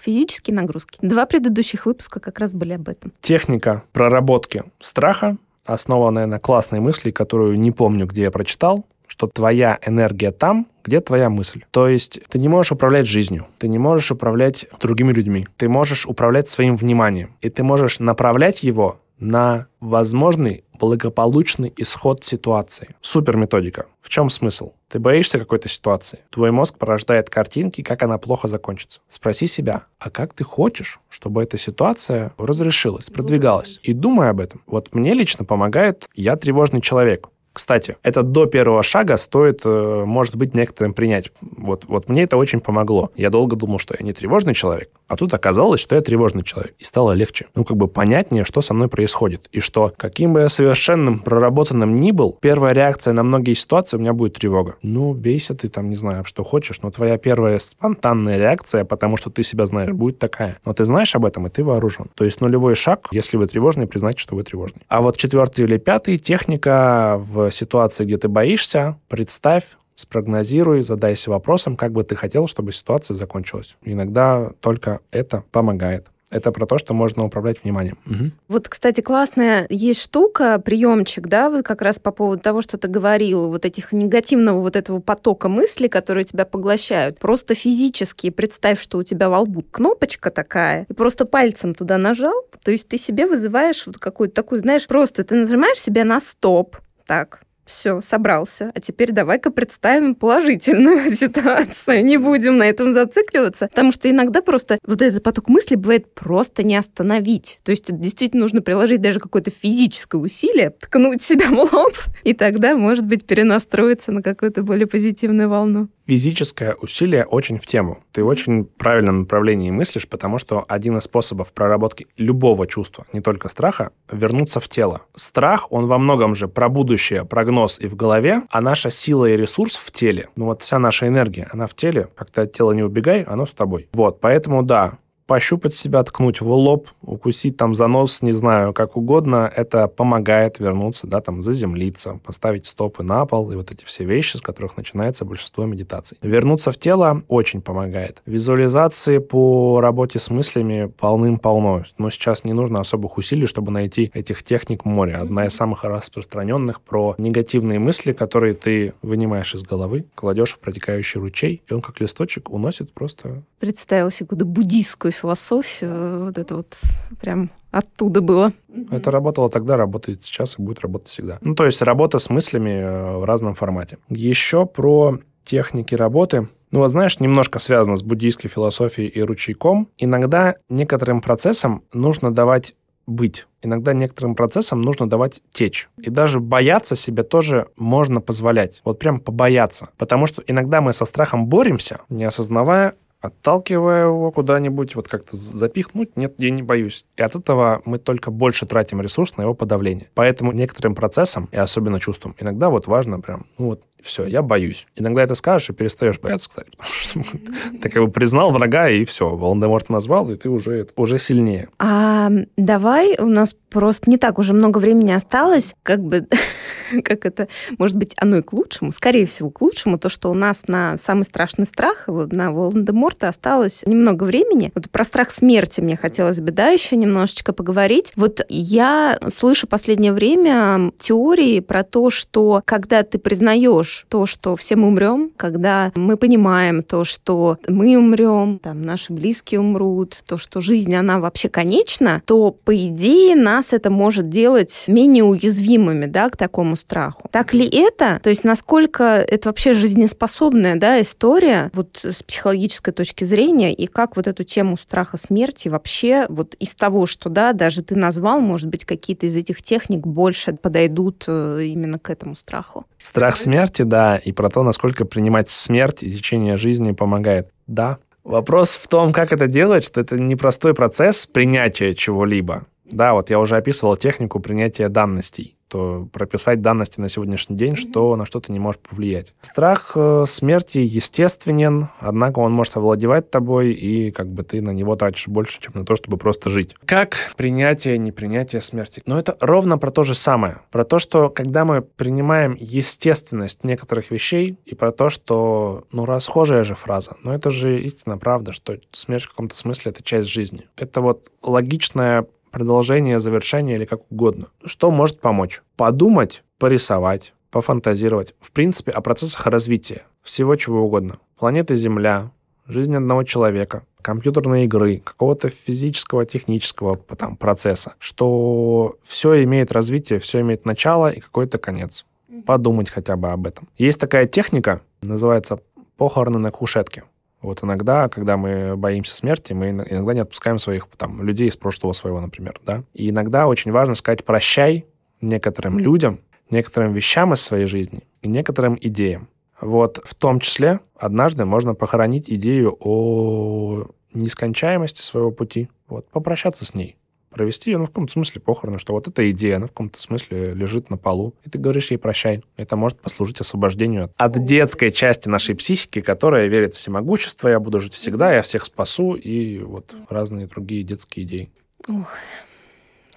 Физические 0.00 0.54
нагрузки. 0.54 0.98
Два 1.00 1.26
предыдущих 1.26 1.86
выпуска 1.86 2.20
как 2.20 2.38
раз 2.38 2.54
были 2.54 2.74
об 2.74 2.88
этом. 2.88 3.12
Техника 3.20 3.82
проработки 3.92 4.64
страха, 4.80 5.36
основанная 5.64 6.26
на 6.26 6.38
классной 6.38 6.80
мысли, 6.80 7.10
которую 7.10 7.58
не 7.58 7.70
помню, 7.70 8.06
где 8.06 8.22
я 8.22 8.30
прочитал, 8.30 8.84
что 9.06 9.26
твоя 9.28 9.78
энергия 9.84 10.32
там, 10.32 10.66
где 10.84 11.00
твоя 11.00 11.30
мысль. 11.30 11.64
То 11.70 11.88
есть 11.88 12.20
ты 12.28 12.38
не 12.38 12.48
можешь 12.48 12.72
управлять 12.72 13.06
жизнью, 13.06 13.46
ты 13.58 13.68
не 13.68 13.78
можешь 13.78 14.10
управлять 14.10 14.66
другими 14.80 15.12
людьми, 15.12 15.46
ты 15.56 15.68
можешь 15.68 16.06
управлять 16.06 16.48
своим 16.48 16.76
вниманием, 16.76 17.34
и 17.40 17.48
ты 17.48 17.62
можешь 17.62 17.98
направлять 17.98 18.62
его 18.62 18.98
на 19.18 19.66
возможный 19.80 20.64
благополучный 20.78 21.72
исход 21.76 22.24
ситуации. 22.24 22.94
Супер 23.00 23.36
методика. 23.36 23.86
В 24.00 24.08
чем 24.08 24.30
смысл? 24.30 24.72
Ты 24.88 24.98
боишься 24.98 25.38
какой-то 25.38 25.68
ситуации. 25.68 26.20
Твой 26.30 26.52
мозг 26.52 26.78
порождает 26.78 27.28
картинки, 27.28 27.82
как 27.82 28.02
она 28.02 28.18
плохо 28.18 28.48
закончится. 28.48 29.00
Спроси 29.08 29.46
себя, 29.46 29.84
а 29.98 30.10
как 30.10 30.32
ты 30.32 30.44
хочешь, 30.44 31.00
чтобы 31.08 31.42
эта 31.42 31.58
ситуация 31.58 32.32
разрешилась, 32.38 33.06
продвигалась? 33.06 33.80
И 33.82 33.92
думай 33.92 34.30
об 34.30 34.40
этом. 34.40 34.62
Вот 34.66 34.94
мне 34.94 35.12
лично 35.14 35.44
помогает 35.44 36.08
«Я 36.14 36.36
тревожный 36.36 36.80
человек». 36.80 37.28
Кстати, 37.56 37.96
это 38.02 38.22
до 38.22 38.44
первого 38.44 38.82
шага 38.82 39.16
стоит, 39.16 39.62
э, 39.64 40.04
может 40.04 40.36
быть, 40.36 40.52
некоторым 40.52 40.92
принять. 40.92 41.32
Вот, 41.40 41.84
вот 41.88 42.10
мне 42.10 42.24
это 42.24 42.36
очень 42.36 42.60
помогло. 42.60 43.10
Я 43.16 43.30
долго 43.30 43.56
думал, 43.56 43.78
что 43.78 43.96
я 43.98 44.04
не 44.04 44.12
тревожный 44.12 44.52
человек, 44.52 44.90
а 45.08 45.16
тут 45.16 45.32
оказалось, 45.32 45.80
что 45.80 45.94
я 45.94 46.02
тревожный 46.02 46.42
человек. 46.42 46.74
И 46.78 46.84
стало 46.84 47.12
легче. 47.12 47.46
Ну, 47.54 47.64
как 47.64 47.78
бы 47.78 47.88
понятнее, 47.88 48.44
что 48.44 48.60
со 48.60 48.74
мной 48.74 48.88
происходит. 48.88 49.48
И 49.52 49.60
что, 49.60 49.90
каким 49.96 50.34
бы 50.34 50.40
я 50.40 50.50
совершенным, 50.50 51.20
проработанным 51.20 51.96
ни 51.96 52.10
был, 52.10 52.36
первая 52.38 52.74
реакция 52.74 53.14
на 53.14 53.22
многие 53.22 53.54
ситуации 53.54 53.96
у 53.96 54.00
меня 54.00 54.12
будет 54.12 54.34
тревога. 54.34 54.76
Ну, 54.82 55.14
бейся 55.14 55.54
ты 55.54 55.70
там, 55.70 55.88
не 55.88 55.96
знаю, 55.96 56.26
что 56.26 56.44
хочешь, 56.44 56.82
но 56.82 56.90
твоя 56.90 57.16
первая 57.16 57.58
спонтанная 57.58 58.36
реакция, 58.36 58.84
потому 58.84 59.16
что 59.16 59.30
ты 59.30 59.42
себя 59.42 59.64
знаешь, 59.64 59.92
будет 59.92 60.18
такая. 60.18 60.58
Но 60.66 60.74
ты 60.74 60.84
знаешь 60.84 61.14
об 61.14 61.24
этом, 61.24 61.46
и 61.46 61.50
ты 61.50 61.64
вооружен. 61.64 62.10
То 62.16 62.26
есть 62.26 62.42
нулевой 62.42 62.74
шаг, 62.74 63.08
если 63.12 63.38
вы 63.38 63.46
тревожный, 63.46 63.86
признать, 63.86 64.18
что 64.18 64.36
вы 64.36 64.42
тревожный. 64.42 64.82
А 64.88 65.00
вот 65.00 65.16
четвертый 65.16 65.64
или 65.64 65.78
пятый, 65.78 66.18
техника 66.18 67.16
в 67.18 67.45
ситуации, 67.50 68.04
где 68.04 68.18
ты 68.18 68.28
боишься, 68.28 68.98
представь, 69.08 69.76
спрогнозируй, 69.94 70.82
задайся 70.82 71.30
вопросом, 71.30 71.76
как 71.76 71.92
бы 71.92 72.04
ты 72.04 72.14
хотел, 72.14 72.46
чтобы 72.46 72.72
ситуация 72.72 73.14
закончилась. 73.14 73.76
Иногда 73.82 74.52
только 74.60 75.00
это 75.10 75.42
помогает. 75.50 76.06
Это 76.28 76.50
про 76.50 76.66
то, 76.66 76.76
что 76.76 76.92
можно 76.92 77.24
управлять 77.24 77.62
вниманием. 77.62 77.98
Угу. 78.04 78.30
Вот, 78.48 78.68
кстати, 78.68 79.00
классная 79.00 79.64
есть 79.70 80.02
штука, 80.02 80.58
приемчик, 80.58 81.28
да, 81.28 81.48
вот 81.48 81.64
как 81.64 81.82
раз 81.82 82.00
по 82.00 82.10
поводу 82.10 82.42
того, 82.42 82.62
что 82.62 82.78
ты 82.78 82.88
говорил, 82.88 83.48
вот 83.48 83.64
этих 83.64 83.92
негативного 83.92 84.58
вот 84.58 84.74
этого 84.74 84.98
потока 84.98 85.48
мыслей, 85.48 85.88
которые 85.88 86.24
тебя 86.24 86.44
поглощают. 86.44 87.20
Просто 87.20 87.54
физически 87.54 88.30
представь, 88.30 88.80
что 88.80 88.98
у 88.98 89.04
тебя 89.04 89.30
во 89.30 89.40
лбу 89.40 89.62
кнопочка 89.62 90.30
такая, 90.30 90.84
и 90.88 90.92
просто 90.92 91.26
пальцем 91.26 91.76
туда 91.76 91.96
нажал, 91.96 92.34
то 92.64 92.72
есть 92.72 92.88
ты 92.88 92.98
себе 92.98 93.26
вызываешь 93.26 93.86
вот 93.86 93.98
какую-то 93.98 94.34
такую, 94.34 94.58
знаешь, 94.60 94.88
просто 94.88 95.22
ты 95.22 95.36
нажимаешь 95.36 95.78
себе 95.78 96.02
на 96.02 96.18
стоп, 96.18 96.76
так, 97.06 97.45
все, 97.66 98.00
собрался. 98.00 98.70
А 98.74 98.80
теперь 98.80 99.12
давай-ка 99.12 99.50
представим 99.50 100.14
положительную 100.14 101.10
ситуацию. 101.10 102.04
Не 102.04 102.16
будем 102.16 102.58
на 102.58 102.68
этом 102.68 102.94
зацикливаться. 102.94 103.68
Потому 103.68 103.92
что 103.92 104.08
иногда 104.08 104.40
просто 104.40 104.78
вот 104.86 105.02
этот 105.02 105.22
поток 105.22 105.48
мыслей 105.48 105.76
бывает 105.76 106.14
просто 106.14 106.62
не 106.62 106.76
остановить. 106.76 107.60
То 107.64 107.70
есть 107.70 107.94
действительно 107.94 108.42
нужно 108.42 108.62
приложить 108.62 109.00
даже 109.00 109.20
какое-то 109.20 109.50
физическое 109.50 110.18
усилие, 110.18 110.70
ткнуть 110.70 111.20
себя 111.20 111.48
в 111.48 111.72
лоб, 111.72 111.94
и 112.22 112.32
тогда, 112.32 112.76
может 112.76 113.06
быть, 113.06 113.26
перенастроиться 113.26 114.12
на 114.12 114.22
какую-то 114.22 114.62
более 114.62 114.86
позитивную 114.86 115.48
волну 115.48 115.88
физическое 116.06 116.74
усилие 116.74 117.24
очень 117.24 117.58
в 117.58 117.66
тему. 117.66 117.98
Ты 118.12 118.22
очень 118.24 118.64
правильном 118.64 119.20
направлении 119.20 119.70
мыслишь, 119.70 120.08
потому 120.08 120.38
что 120.38 120.64
один 120.68 120.96
из 120.96 121.04
способов 121.04 121.52
проработки 121.52 122.06
любого 122.16 122.66
чувства, 122.66 123.06
не 123.12 123.20
только 123.20 123.48
страха, 123.48 123.90
вернуться 124.10 124.60
в 124.60 124.68
тело. 124.68 125.02
Страх, 125.14 125.72
он 125.72 125.86
во 125.86 125.98
многом 125.98 126.34
же 126.34 126.48
про 126.48 126.68
будущее, 126.68 127.24
прогноз 127.24 127.55
и 127.80 127.88
в 127.88 127.96
голове, 127.96 128.42
а 128.50 128.60
наша 128.60 128.90
сила 128.90 129.26
и 129.26 129.36
ресурс 129.36 129.76
в 129.76 129.90
теле. 129.90 130.28
Ну 130.36 130.46
вот 130.46 130.62
вся 130.62 130.78
наша 130.78 131.08
энергия, 131.08 131.48
она 131.52 131.66
в 131.66 131.74
теле. 131.74 132.08
Как-то 132.14 132.42
от 132.42 132.52
тела 132.52 132.72
не 132.72 132.82
убегай, 132.82 133.22
оно 133.22 133.46
с 133.46 133.52
тобой. 133.52 133.88
Вот, 133.92 134.20
поэтому 134.20 134.62
да, 134.62 134.98
пощупать 135.26 135.74
себя, 135.74 136.02
ткнуть 136.04 136.40
в 136.40 136.50
лоб, 136.50 136.88
укусить 137.02 137.56
там 137.56 137.74
за 137.74 137.86
нос, 137.88 138.22
не 138.22 138.32
знаю, 138.32 138.72
как 138.72 138.96
угодно, 138.96 139.50
это 139.54 139.88
помогает 139.88 140.58
вернуться, 140.58 141.06
да, 141.06 141.20
там, 141.20 141.42
заземлиться, 141.42 142.20
поставить 142.24 142.66
стопы 142.66 143.02
на 143.02 143.26
пол 143.26 143.50
и 143.50 143.56
вот 143.56 143.72
эти 143.72 143.84
все 143.84 144.04
вещи, 144.04 144.36
с 144.36 144.40
которых 144.40 144.76
начинается 144.76 145.24
большинство 145.24 145.64
медитаций. 145.64 146.18
Вернуться 146.22 146.70
в 146.70 146.78
тело 146.78 147.22
очень 147.28 147.60
помогает. 147.60 148.22
Визуализации 148.26 149.18
по 149.18 149.80
работе 149.80 150.18
с 150.18 150.30
мыслями 150.30 150.92
полным-полно, 150.98 151.84
но 151.98 152.10
сейчас 152.10 152.44
не 152.44 152.52
нужно 152.52 152.80
особых 152.80 153.18
усилий, 153.18 153.46
чтобы 153.46 153.72
найти 153.72 154.10
этих 154.14 154.42
техник 154.42 154.84
море. 154.84 155.16
Одна 155.16 155.46
из 155.46 155.54
самых 155.54 155.84
распространенных 155.84 156.80
про 156.80 157.14
негативные 157.18 157.78
мысли, 157.78 158.12
которые 158.12 158.54
ты 158.54 158.94
вынимаешь 159.02 159.54
из 159.54 159.62
головы, 159.62 160.04
кладешь 160.14 160.52
в 160.52 160.60
протекающий 160.60 161.20
ручей, 161.20 161.62
и 161.68 161.74
он 161.74 161.82
как 161.82 162.00
листочек 162.00 162.50
уносит 162.50 162.92
просто... 162.92 163.42
Представила 163.58 164.10
себе 164.10 164.26
какую-то 164.26 164.44
буддийскую 164.44 165.12
философию, 165.16 166.26
вот 166.26 166.38
это 166.38 166.56
вот 166.56 166.76
прям 167.20 167.50
оттуда 167.70 168.20
было. 168.20 168.52
Это 168.90 169.10
работало 169.10 169.50
тогда, 169.50 169.76
работает 169.76 170.22
сейчас 170.22 170.58
и 170.58 170.62
будет 170.62 170.80
работать 170.80 171.08
всегда. 171.08 171.38
Ну, 171.40 171.54
то 171.54 171.66
есть 171.66 171.82
работа 171.82 172.18
с 172.18 172.30
мыслями 172.30 172.70
э, 172.70 173.16
в 173.18 173.24
разном 173.24 173.54
формате. 173.54 173.98
Еще 174.08 174.66
про 174.66 175.18
техники 175.44 175.94
работы. 175.94 176.48
Ну 176.70 176.80
вот 176.80 176.90
знаешь, 176.90 177.20
немножко 177.20 177.58
связано 177.58 177.96
с 177.96 178.02
буддийской 178.02 178.50
философией 178.50 179.08
и 179.08 179.22
ручейком. 179.22 179.88
Иногда 179.96 180.56
некоторым 180.68 181.20
процессам 181.20 181.84
нужно 181.92 182.34
давать 182.34 182.74
быть. 183.06 183.46
Иногда 183.62 183.92
некоторым 183.92 184.34
процессам 184.34 184.82
нужно 184.82 185.08
давать 185.08 185.40
течь. 185.50 185.88
И 186.00 186.10
даже 186.10 186.40
бояться 186.40 186.96
себе 186.96 187.22
тоже 187.22 187.68
можно 187.76 188.20
позволять. 188.20 188.80
Вот 188.84 188.98
прям 188.98 189.20
побояться. 189.20 189.88
Потому 189.96 190.26
что 190.26 190.42
иногда 190.46 190.80
мы 190.80 190.92
со 190.92 191.04
страхом 191.04 191.46
боремся, 191.46 192.00
не 192.08 192.24
осознавая, 192.24 192.94
отталкивая 193.26 194.06
его 194.06 194.30
куда-нибудь, 194.30 194.94
вот 194.94 195.08
как-то 195.08 195.36
запихнуть, 195.36 196.16
нет, 196.16 196.34
я 196.38 196.50
не 196.50 196.62
боюсь. 196.62 197.04
И 197.16 197.22
от 197.22 197.34
этого 197.34 197.82
мы 197.84 197.98
только 197.98 198.30
больше 198.30 198.66
тратим 198.66 199.00
ресурс 199.00 199.36
на 199.36 199.42
его 199.42 199.54
подавление. 199.54 200.08
Поэтому 200.14 200.52
некоторым 200.52 200.94
процессам, 200.94 201.48
и 201.52 201.56
особенно 201.56 202.00
чувствам, 202.00 202.34
иногда 202.38 202.70
вот 202.70 202.86
важно 202.86 203.20
прям, 203.20 203.46
ну 203.58 203.66
вот 203.66 203.82
все, 204.06 204.26
я 204.26 204.42
боюсь. 204.42 204.86
Иногда 204.96 205.22
это 205.22 205.34
скажешь 205.34 205.70
и 205.70 205.72
перестаешь 205.72 206.18
бояться, 206.18 206.48
кстати. 206.48 206.70
Ты 207.82 207.88
как 207.88 208.04
бы 208.04 208.10
признал 208.10 208.50
врага, 208.52 208.88
и 208.88 209.04
все, 209.04 209.34
Волан-де-Морт 209.34 209.90
назвал, 209.90 210.30
и 210.30 210.36
ты 210.36 210.48
уже, 210.48 210.86
уже 210.96 211.18
сильнее. 211.18 211.68
А 211.78 212.30
давай, 212.56 213.16
у 213.18 213.26
нас 213.26 213.54
просто 213.70 214.10
не 214.10 214.16
так 214.16 214.38
уже 214.38 214.54
много 214.54 214.78
времени 214.78 215.12
осталось, 215.12 215.74
как 215.82 216.00
бы, 216.00 216.26
как 217.04 217.26
это, 217.26 217.48
может 217.78 217.96
быть, 217.96 218.14
оно 218.16 218.36
и 218.36 218.42
к 218.42 218.52
лучшему, 218.52 218.92
скорее 218.92 219.26
всего, 219.26 219.50
к 219.50 219.60
лучшему, 219.60 219.98
то, 219.98 220.08
что 220.08 220.30
у 220.30 220.34
нас 220.34 220.68
на 220.68 220.96
самый 220.98 221.24
страшный 221.24 221.66
страх, 221.66 222.04
вот 222.06 222.32
на 222.32 222.52
Волан-де-Морта 222.52 223.28
осталось 223.28 223.82
немного 223.86 224.24
времени. 224.24 224.72
Вот 224.74 224.90
про 224.90 225.04
страх 225.04 225.30
смерти 225.30 225.80
мне 225.80 225.96
хотелось 225.96 226.40
бы, 226.40 226.52
да, 226.52 226.68
еще 226.68 226.96
немножечко 226.96 227.52
поговорить. 227.52 228.12
Вот 228.16 228.44
я 228.48 229.18
слышу 229.28 229.66
последнее 229.66 230.12
время 230.12 230.92
теории 230.98 231.60
про 231.60 231.84
то, 231.84 232.10
что 232.10 232.62
когда 232.64 233.02
ты 233.02 233.18
признаешь 233.18 233.95
ложь. 233.96 234.06
То, 234.08 234.26
что 234.26 234.56
все 234.56 234.76
мы 234.76 234.88
умрем, 234.88 235.30
когда 235.36 235.92
мы 235.94 236.16
понимаем 236.16 236.82
то, 236.82 237.04
что 237.04 237.58
мы 237.68 237.96
умрем, 237.96 238.58
там, 238.58 238.82
наши 238.82 239.12
близкие 239.12 239.60
умрут, 239.60 240.22
то, 240.26 240.38
что 240.38 240.60
жизнь, 240.60 240.94
она 240.94 241.20
вообще 241.20 241.48
конечна, 241.48 242.22
то, 242.24 242.50
по 242.50 242.76
идее, 242.76 243.36
нас 243.36 243.72
это 243.72 243.90
может 243.90 244.28
делать 244.28 244.84
менее 244.88 245.24
уязвимыми, 245.24 246.06
да, 246.06 246.28
к 246.28 246.36
такому 246.36 246.76
страху. 246.76 247.28
Так 247.30 247.54
ли 247.54 247.66
это? 247.66 248.20
То 248.22 248.30
есть, 248.30 248.44
насколько 248.44 249.04
это 249.04 249.48
вообще 249.48 249.74
жизнеспособная, 249.74 250.76
да, 250.76 251.00
история, 251.00 251.70
вот 251.72 252.00
с 252.02 252.22
психологической 252.22 252.92
точки 252.92 253.24
зрения, 253.24 253.74
и 253.74 253.86
как 253.86 254.16
вот 254.16 254.26
эту 254.26 254.44
тему 254.44 254.76
страха 254.76 255.16
смерти 255.16 255.68
вообще 255.68 256.26
вот 256.28 256.54
из 256.54 256.74
того, 256.74 257.06
что, 257.06 257.28
да, 257.28 257.52
даже 257.52 257.82
ты 257.82 257.96
назвал, 257.96 258.40
может 258.40 258.68
быть, 258.68 258.84
какие-то 258.84 259.26
из 259.26 259.36
этих 259.36 259.62
техник 259.62 260.06
больше 260.06 260.54
подойдут 260.54 261.24
э, 261.26 261.64
именно 261.64 261.98
к 261.98 262.10
этому 262.10 262.34
страху? 262.34 262.86
Страх 263.06 263.36
смерти, 263.36 263.82
да, 263.82 264.16
и 264.16 264.32
про 264.32 264.50
то, 264.50 264.64
насколько 264.64 265.04
принимать 265.04 265.48
смерть 265.48 266.02
и 266.02 266.10
течение 266.10 266.56
жизни 266.56 266.90
помогает. 266.90 267.50
Да. 267.68 267.98
Вопрос 268.24 268.74
в 268.74 268.88
том, 268.88 269.12
как 269.12 269.32
это 269.32 269.46
делать, 269.46 269.84
что 269.84 270.00
это 270.00 270.18
непростой 270.18 270.74
процесс 270.74 271.24
принятия 271.28 271.94
чего-либо. 271.94 272.66
Да, 272.84 273.12
вот 273.12 273.30
я 273.30 273.38
уже 273.38 273.56
описывал 273.56 273.94
технику 273.96 274.40
принятия 274.40 274.88
данностей 274.88 275.55
то 275.68 276.08
прописать 276.12 276.60
данности 276.60 277.00
на 277.00 277.08
сегодняшний 277.08 277.56
день, 277.56 277.76
что 277.76 278.16
на 278.16 278.26
что-то 278.26 278.52
не 278.52 278.58
может 278.58 278.80
повлиять. 278.80 279.34
Страх 279.42 279.92
э, 279.94 280.24
смерти 280.26 280.78
естественен, 280.78 281.88
однако 282.00 282.40
он 282.40 282.52
может 282.52 282.76
овладевать 282.76 283.30
тобой, 283.30 283.72
и 283.72 284.10
как 284.10 284.28
бы 284.28 284.42
ты 284.42 284.60
на 284.62 284.70
него 284.70 284.96
тратишь 284.96 285.28
больше, 285.28 285.60
чем 285.60 285.72
на 285.74 285.84
то, 285.84 285.96
чтобы 285.96 286.16
просто 286.16 286.50
жить. 286.50 286.74
Как 286.84 287.16
принятие, 287.36 287.98
непринятие 287.98 288.60
смерти? 288.60 289.02
Но 289.06 289.18
это 289.18 289.36
ровно 289.40 289.78
про 289.78 289.90
то 289.90 290.02
же 290.02 290.14
самое. 290.14 290.58
Про 290.70 290.84
то, 290.84 290.98
что 290.98 291.28
когда 291.30 291.64
мы 291.64 291.82
принимаем 291.82 292.56
естественность 292.58 293.64
некоторых 293.64 294.10
вещей, 294.10 294.58
и 294.64 294.74
про 294.74 294.92
то, 294.92 295.10
что, 295.10 295.84
ну, 295.92 296.04
расхожая 296.04 296.64
же 296.64 296.74
фраза, 296.74 297.16
но 297.22 297.34
это 297.34 297.50
же 297.50 297.80
истинно 297.80 298.18
правда, 298.18 298.52
что 298.52 298.78
смерть 298.92 299.24
в 299.24 299.30
каком-то 299.30 299.56
смысле 299.56 299.92
это 299.92 300.02
часть 300.02 300.28
жизни. 300.28 300.62
Это 300.76 301.00
вот 301.00 301.30
логичная 301.42 302.26
продолжение, 302.50 303.20
завершение 303.20 303.76
или 303.76 303.84
как 303.84 304.10
угодно. 304.10 304.48
Что 304.64 304.90
может 304.90 305.20
помочь? 305.20 305.62
Подумать, 305.76 306.42
порисовать, 306.58 307.34
пофантазировать. 307.50 308.34
В 308.40 308.52
принципе, 308.52 308.92
о 308.92 309.00
процессах 309.00 309.46
развития. 309.46 310.04
Всего 310.22 310.54
чего 310.56 310.82
угодно. 310.82 311.18
Планета 311.38 311.76
Земля, 311.76 312.30
жизнь 312.66 312.94
одного 312.96 313.22
человека, 313.22 313.84
компьютерной 314.02 314.64
игры, 314.64 314.98
какого-то 314.98 315.48
физического, 315.48 316.24
технического 316.26 316.96
там, 316.96 317.36
процесса, 317.36 317.94
что 317.98 318.96
все 319.02 319.42
имеет 319.44 319.72
развитие, 319.72 320.18
все 320.18 320.40
имеет 320.40 320.64
начало 320.64 321.10
и 321.10 321.20
какой-то 321.20 321.58
конец. 321.58 322.06
Подумать 322.44 322.90
хотя 322.90 323.16
бы 323.16 323.30
об 323.32 323.46
этом. 323.46 323.68
Есть 323.78 323.98
такая 323.98 324.26
техника, 324.26 324.82
называется 325.00 325.60
похороны 325.96 326.38
на 326.38 326.50
кушетке. 326.50 327.04
Вот 327.42 327.62
иногда, 327.62 328.08
когда 328.08 328.36
мы 328.36 328.76
боимся 328.76 329.14
смерти, 329.14 329.52
мы 329.52 329.70
иногда 329.70 330.14
не 330.14 330.20
отпускаем 330.20 330.58
своих 330.58 330.88
там, 330.96 331.22
людей 331.22 331.48
из 331.48 331.56
прошлого 331.56 331.92
своего, 331.92 332.20
например. 332.20 332.60
Да? 332.64 332.82
И 332.94 333.10
иногда 333.10 333.46
очень 333.46 333.72
важно 333.72 333.94
сказать 333.94 334.24
«прощай» 334.24 334.86
некоторым 335.20 335.78
людям, 335.78 336.20
некоторым 336.50 336.92
вещам 336.92 337.32
из 337.32 337.40
своей 337.40 337.66
жизни 337.66 338.06
и 338.22 338.28
некоторым 338.28 338.78
идеям. 338.80 339.28
Вот 339.60 340.00
в 340.04 340.14
том 340.14 340.40
числе 340.40 340.80
однажды 340.96 341.44
можно 341.44 341.74
похоронить 341.74 342.30
идею 342.30 342.76
о 342.80 343.86
нескончаемости 344.12 345.02
своего 345.02 345.30
пути, 345.30 345.68
вот, 345.88 346.08
попрощаться 346.08 346.64
с 346.64 346.74
ней 346.74 346.96
провести 347.36 347.70
ее, 347.70 347.76
ну, 347.76 347.84
в 347.84 347.88
каком-то 347.88 348.14
смысле 348.14 348.40
похороны, 348.40 348.78
что 348.78 348.94
вот 348.94 349.08
эта 349.08 349.30
идея, 349.30 349.56
она 349.56 349.66
в 349.66 349.68
каком-то 349.68 350.00
смысле 350.00 350.54
лежит 350.54 350.88
на 350.88 350.96
полу, 350.96 351.34
и 351.44 351.50
ты 351.50 351.58
говоришь 351.58 351.90
ей 351.90 351.98
прощай. 351.98 352.42
Это 352.56 352.76
может 352.76 352.98
послужить 352.98 353.40
освобождению 353.42 354.10
от 354.16 354.42
детской 354.42 354.90
части 354.90 355.28
нашей 355.28 355.54
психики, 355.54 356.00
которая 356.00 356.46
верит 356.46 356.72
в 356.72 356.76
всемогущество, 356.76 357.48
я 357.48 357.60
буду 357.60 357.78
жить 357.82 357.92
всегда, 357.92 358.32
я 358.32 358.40
всех 358.40 358.64
спасу, 358.64 359.12
и 359.12 359.58
вот 359.58 359.94
разные 360.08 360.46
другие 360.46 360.82
детские 360.82 361.26
идеи. 361.26 361.50
Ох, 361.88 362.10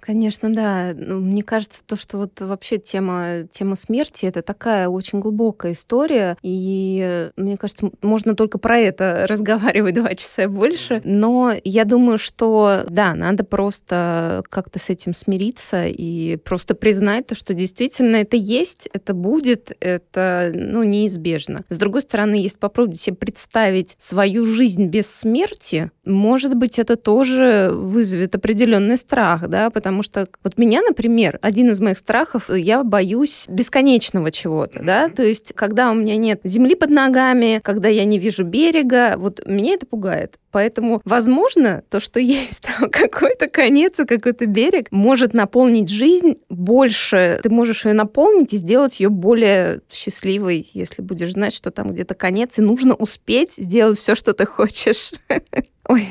Конечно, 0.09 0.51
да. 0.51 0.93
Ну, 0.95 1.19
мне 1.19 1.43
кажется, 1.43 1.81
то, 1.85 1.95
что 1.95 2.17
вот 2.17 2.41
вообще 2.41 2.79
тема, 2.79 3.43
тема 3.51 3.75
смерти 3.75 4.25
это 4.25 4.41
такая 4.41 4.89
очень 4.89 5.19
глубокая 5.19 5.73
история. 5.73 6.35
И 6.41 7.29
мне 7.35 7.57
кажется, 7.57 7.91
можно 8.01 8.33
только 8.33 8.57
про 8.57 8.79
это 8.79 9.25
разговаривать 9.29 9.93
два 9.93 10.15
часа 10.15 10.47
больше. 10.47 11.03
Но 11.03 11.53
я 11.63 11.85
думаю, 11.85 12.17
что 12.17 12.85
да, 12.89 13.13
надо 13.13 13.43
просто 13.43 14.41
как-то 14.49 14.79
с 14.79 14.89
этим 14.89 15.13
смириться 15.13 15.85
и 15.85 16.37
просто 16.37 16.73
признать 16.73 17.27
то, 17.27 17.35
что 17.35 17.53
действительно 17.53 18.15
это 18.15 18.35
есть, 18.35 18.89
это 18.91 19.13
будет, 19.13 19.77
это 19.79 20.51
ну, 20.55 20.81
неизбежно. 20.81 21.59
С 21.69 21.77
другой 21.77 22.01
стороны, 22.01 22.33
если 22.33 22.57
попробовать 22.57 22.99
себе 22.99 23.15
представить 23.15 23.95
свою 23.99 24.43
жизнь 24.43 24.87
без 24.87 25.05
смерти, 25.13 25.91
может 26.09 26.55
быть, 26.55 26.79
это 26.79 26.95
тоже 26.95 27.69
вызовет 27.71 28.35
определенный 28.35 28.97
страх, 28.97 29.47
да, 29.47 29.69
потому 29.69 30.03
что 30.03 30.27
вот 30.43 30.57
меня, 30.57 30.81
например, 30.81 31.39
один 31.41 31.69
из 31.69 31.79
моих 31.79 31.97
страхов, 31.97 32.49
я 32.49 32.83
боюсь 32.83 33.45
бесконечного 33.49 34.31
чего-то, 34.31 34.81
да, 34.83 35.09
то 35.09 35.23
есть 35.23 35.53
когда 35.55 35.91
у 35.91 35.93
меня 35.93 36.17
нет 36.17 36.41
земли 36.43 36.75
под 36.75 36.89
ногами, 36.89 37.59
когда 37.63 37.87
я 37.87 38.05
не 38.05 38.19
вижу 38.19 38.43
берега, 38.43 39.15
вот 39.17 39.41
меня 39.45 39.73
это 39.75 39.85
пугает. 39.85 40.35
Поэтому, 40.51 41.01
возможно, 41.05 41.83
то, 41.89 41.99
что 41.99 42.19
есть 42.19 42.61
там 42.61 42.89
какой-то 42.89 43.47
конец 43.47 43.99
и 43.99 44.05
какой-то 44.05 44.45
берег, 44.45 44.87
может 44.91 45.33
наполнить 45.33 45.89
жизнь 45.89 46.37
больше. 46.49 47.39
Ты 47.43 47.49
можешь 47.49 47.85
ее 47.85 47.93
наполнить 47.93 48.53
и 48.53 48.57
сделать 48.57 48.99
ее 48.99 49.09
более 49.09 49.81
счастливой, 49.91 50.69
если 50.73 51.01
будешь 51.01 51.31
знать, 51.31 51.53
что 51.53 51.71
там 51.71 51.89
где-то 51.89 52.15
конец, 52.15 52.57
и 52.59 52.61
нужно 52.61 52.95
успеть 52.95 53.53
сделать 53.53 53.99
все, 53.99 54.15
что 54.15 54.33
ты 54.33 54.45
хочешь. 54.45 55.11
Ой. 55.87 56.07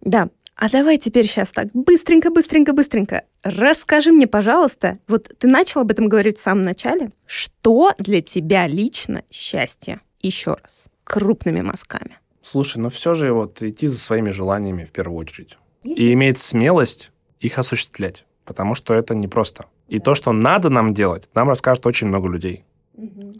Да. 0.00 0.28
А 0.62 0.68
давай 0.68 0.96
теперь 0.96 1.26
сейчас 1.26 1.50
так 1.50 1.70
быстренько, 1.74 2.30
быстренько, 2.30 2.72
быстренько. 2.72 3.24
Расскажи 3.42 4.12
мне, 4.12 4.28
пожалуйста, 4.28 4.96
вот 5.08 5.28
ты 5.36 5.48
начал 5.48 5.80
об 5.80 5.90
этом 5.90 6.08
говорить 6.08 6.38
в 6.38 6.40
самом 6.40 6.62
начале. 6.62 7.10
Что 7.26 7.94
для 7.98 8.22
тебя 8.22 8.68
лично 8.68 9.24
счастье? 9.28 9.98
Еще 10.20 10.54
раз. 10.62 10.86
Крупными 11.02 11.62
мазками. 11.62 12.16
Слушай, 12.44 12.78
ну 12.78 12.90
все 12.90 13.14
же 13.14 13.32
вот 13.32 13.60
идти 13.60 13.88
за 13.88 13.98
своими 13.98 14.30
желаниями 14.30 14.84
в 14.84 14.92
первую 14.92 15.18
очередь. 15.18 15.58
И 15.82 16.12
иметь 16.12 16.38
смелость 16.38 17.10
их 17.40 17.58
осуществлять. 17.58 18.24
Потому 18.44 18.76
что 18.76 18.94
это 18.94 19.16
непросто. 19.16 19.66
И 19.88 19.98
то, 19.98 20.14
что 20.14 20.30
надо 20.30 20.70
нам 20.70 20.94
делать, 20.94 21.28
нам 21.34 21.48
расскажет 21.48 21.84
очень 21.86 22.06
много 22.06 22.28
людей. 22.28 22.64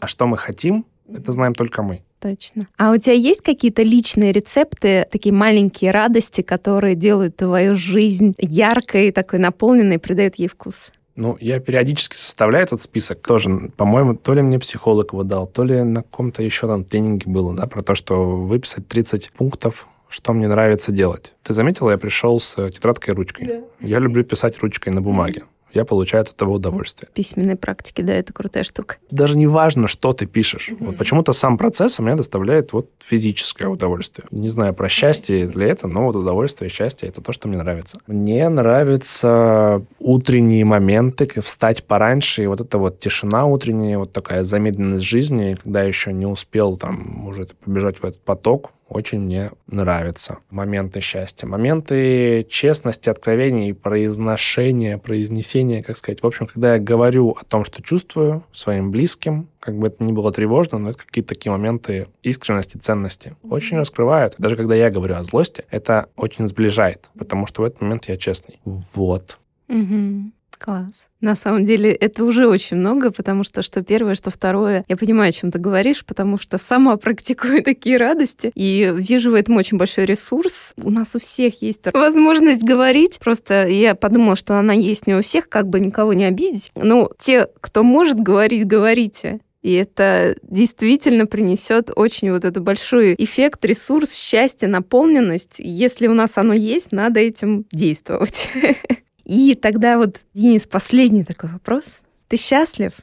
А 0.01 0.07
что 0.07 0.27
мы 0.27 0.37
хотим, 0.37 0.85
это 1.07 1.31
знаем 1.31 1.55
только 1.55 1.83
мы. 1.83 2.03
Точно. 2.23 2.69
А 2.77 2.91
у 2.91 2.97
тебя 2.97 3.15
есть 3.15 3.41
какие-то 3.41 3.81
личные 3.81 4.31
рецепты, 4.31 5.05
такие 5.11 5.35
маленькие 5.35 5.91
радости, 5.91 6.41
которые 6.41 6.95
делают 6.95 7.35
твою 7.35 7.75
жизнь 7.75 8.33
яркой, 8.37 9.11
такой 9.11 9.39
наполненной, 9.39 9.99
придают 9.99 10.35
ей 10.35 10.47
вкус? 10.47 10.93
Ну, 11.17 11.37
я 11.41 11.59
периодически 11.59 12.15
составляю 12.15 12.63
этот 12.63 12.81
список. 12.81 13.19
Тоже, 13.19 13.71
по-моему, 13.75 14.15
то 14.15 14.33
ли 14.33 14.41
мне 14.41 14.57
психолог 14.57 15.11
его 15.11 15.23
дал, 15.23 15.47
то 15.47 15.65
ли 15.65 15.83
на 15.83 16.01
каком-то 16.01 16.41
еще 16.41 16.65
там 16.65 16.85
тренинге 16.85 17.29
было, 17.29 17.53
да, 17.53 17.67
про 17.67 17.83
то, 17.83 17.93
что 17.93 18.23
выписать 18.23 18.87
30 18.87 19.31
пунктов, 19.31 19.89
что 20.07 20.31
мне 20.31 20.47
нравится 20.47 20.93
делать. 20.93 21.33
Ты 21.43 21.53
заметила, 21.53 21.91
я 21.91 21.97
пришел 21.97 22.39
с 22.39 22.55
тетрадкой 22.69 23.13
и 23.13 23.17
ручкой. 23.17 23.47
Да. 23.47 23.61
Я 23.81 23.99
люблю 23.99 24.23
писать 24.23 24.59
ручкой 24.59 24.93
на 24.93 25.01
бумаге. 25.01 25.43
Я 25.73 25.85
получаю 25.85 26.21
от 26.21 26.29
этого 26.29 26.51
удовольствие. 26.51 27.09
Письменной 27.13 27.55
практики, 27.55 28.01
да, 28.01 28.13
это 28.13 28.33
крутая 28.33 28.63
штука. 28.63 28.97
Даже 29.11 29.37
не 29.37 29.47
важно, 29.47 29.87
что 29.87 30.13
ты 30.13 30.25
пишешь. 30.25 30.69
Mm-hmm. 30.69 30.85
Вот 30.85 30.97
почему-то 30.97 31.33
сам 31.33 31.57
процесс 31.57 31.99
у 31.99 32.03
меня 32.03 32.15
доставляет 32.15 32.73
вот 32.73 32.89
физическое 32.99 33.67
удовольствие. 33.67 34.27
Не 34.31 34.49
знаю 34.49 34.73
про 34.73 34.89
счастье 34.89 35.41
или 35.41 35.67
это, 35.67 35.87
но 35.87 36.05
вот 36.05 36.15
удовольствие 36.15 36.69
и 36.69 36.73
счастье– 36.73 37.09
это 37.09 37.21
то, 37.21 37.31
что 37.31 37.47
мне 37.47 37.57
нравится. 37.57 37.99
Мне 38.07 38.47
нравятся 38.49 39.83
утренние 39.99 40.65
моменты, 40.65 41.29
встать 41.41 41.83
пораньше, 41.83 42.43
и 42.43 42.47
вот 42.47 42.61
эта 42.61 42.77
вот 42.77 42.99
тишина 42.99 43.45
утренняя, 43.45 43.97
вот 43.97 44.11
такая 44.11 44.43
замедленность 44.43 45.03
жизни, 45.03 45.57
когда 45.61 45.81
я 45.81 45.87
еще 45.87 46.13
не 46.13 46.25
успел 46.25 46.77
там 46.77 47.27
уже 47.27 47.47
побежать 47.63 47.97
в 47.99 48.03
этот 48.03 48.21
поток, 48.21 48.71
очень 48.93 49.19
мне 49.19 49.51
нравятся. 49.67 50.37
Моменты 50.49 50.99
счастья, 50.99 51.47
моменты 51.47 52.45
честности, 52.49 53.09
откровений, 53.09 53.73
произношения, 53.73 54.97
произнесения, 54.97 55.83
как 55.83 55.97
сказать. 55.97 56.23
В 56.23 56.27
общем, 56.27 56.47
когда 56.47 56.75
я 56.75 56.79
говорю 56.79 57.31
о 57.31 57.43
том, 57.43 57.65
что 57.65 57.81
чувствую 57.81 58.43
своим 58.51 58.91
близким, 58.91 59.49
как 59.59 59.77
бы 59.77 59.87
это 59.87 60.03
ни 60.03 60.11
было 60.11 60.31
тревожно, 60.31 60.77
но 60.77 60.89
это 60.89 60.99
какие-то 60.99 61.29
такие 61.29 61.51
моменты 61.51 62.07
искренности, 62.21 62.77
ценности. 62.77 63.35
Очень 63.43 63.77
раскрывают. 63.77 64.35
Даже 64.37 64.55
когда 64.55 64.75
я 64.75 64.89
говорю 64.89 65.15
о 65.15 65.23
злости, 65.23 65.65
это 65.71 66.09
очень 66.15 66.47
сближает, 66.47 67.09
потому 67.17 67.47
что 67.47 67.61
в 67.61 67.65
этот 67.65 67.81
момент 67.81 68.05
я 68.05 68.17
честный. 68.17 68.59
Вот. 68.65 69.39
Угу. 69.69 70.31
Класс. 70.63 71.07
На 71.19 71.35
самом 71.35 71.65
деле 71.65 71.91
это 71.91 72.23
уже 72.23 72.47
очень 72.47 72.77
много, 72.77 73.11
потому 73.11 73.43
что 73.43 73.61
что 73.61 73.83
первое, 73.83 74.15
что 74.15 74.29
второе, 74.31 74.85
я 74.87 74.95
понимаю, 74.95 75.27
о 75.27 75.31
чем 75.33 75.51
ты 75.51 75.59
говоришь, 75.59 76.05
потому 76.05 76.37
что 76.37 76.57
сама 76.57 76.95
практикую 77.03 77.61
такие 77.61 77.97
радости 77.97 78.49
и 78.55 78.89
вижу 78.95 79.31
в 79.31 79.33
этом 79.33 79.57
очень 79.57 79.77
большой 79.77 80.05
ресурс. 80.05 80.73
У 80.81 80.89
нас 80.89 81.17
у 81.17 81.19
всех 81.19 81.61
есть 81.61 81.81
возможность 81.93 82.63
говорить. 82.63 83.19
Просто 83.19 83.67
я 83.67 83.93
подумала, 83.93 84.37
что 84.37 84.57
она 84.57 84.71
есть 84.71 85.05
не 85.05 85.15
у 85.15 85.21
всех, 85.21 85.49
как 85.49 85.67
бы 85.67 85.81
никого 85.81 86.13
не 86.13 86.23
обидеть. 86.23 86.71
Но 86.75 87.11
те, 87.17 87.49
кто 87.59 87.83
может 87.83 88.17
говорить, 88.17 88.65
говорите. 88.65 89.41
И 89.63 89.73
это 89.73 90.37
действительно 90.43 91.25
принесет 91.25 91.91
очень 91.93 92.31
вот 92.31 92.45
этот 92.45 92.63
большой 92.63 93.15
эффект, 93.17 93.65
ресурс, 93.65 94.13
счастье, 94.13 94.69
наполненность. 94.69 95.59
Если 95.59 96.07
у 96.07 96.13
нас 96.13 96.37
оно 96.37 96.53
есть, 96.53 96.93
надо 96.93 97.19
этим 97.19 97.65
действовать. 97.73 98.49
И 99.25 99.55
тогда 99.55 99.97
вот, 99.97 100.21
Денис, 100.33 100.67
последний 100.67 101.23
такой 101.23 101.49
вопрос. 101.51 102.01
Ты 102.27 102.37
счастлив? 102.37 102.93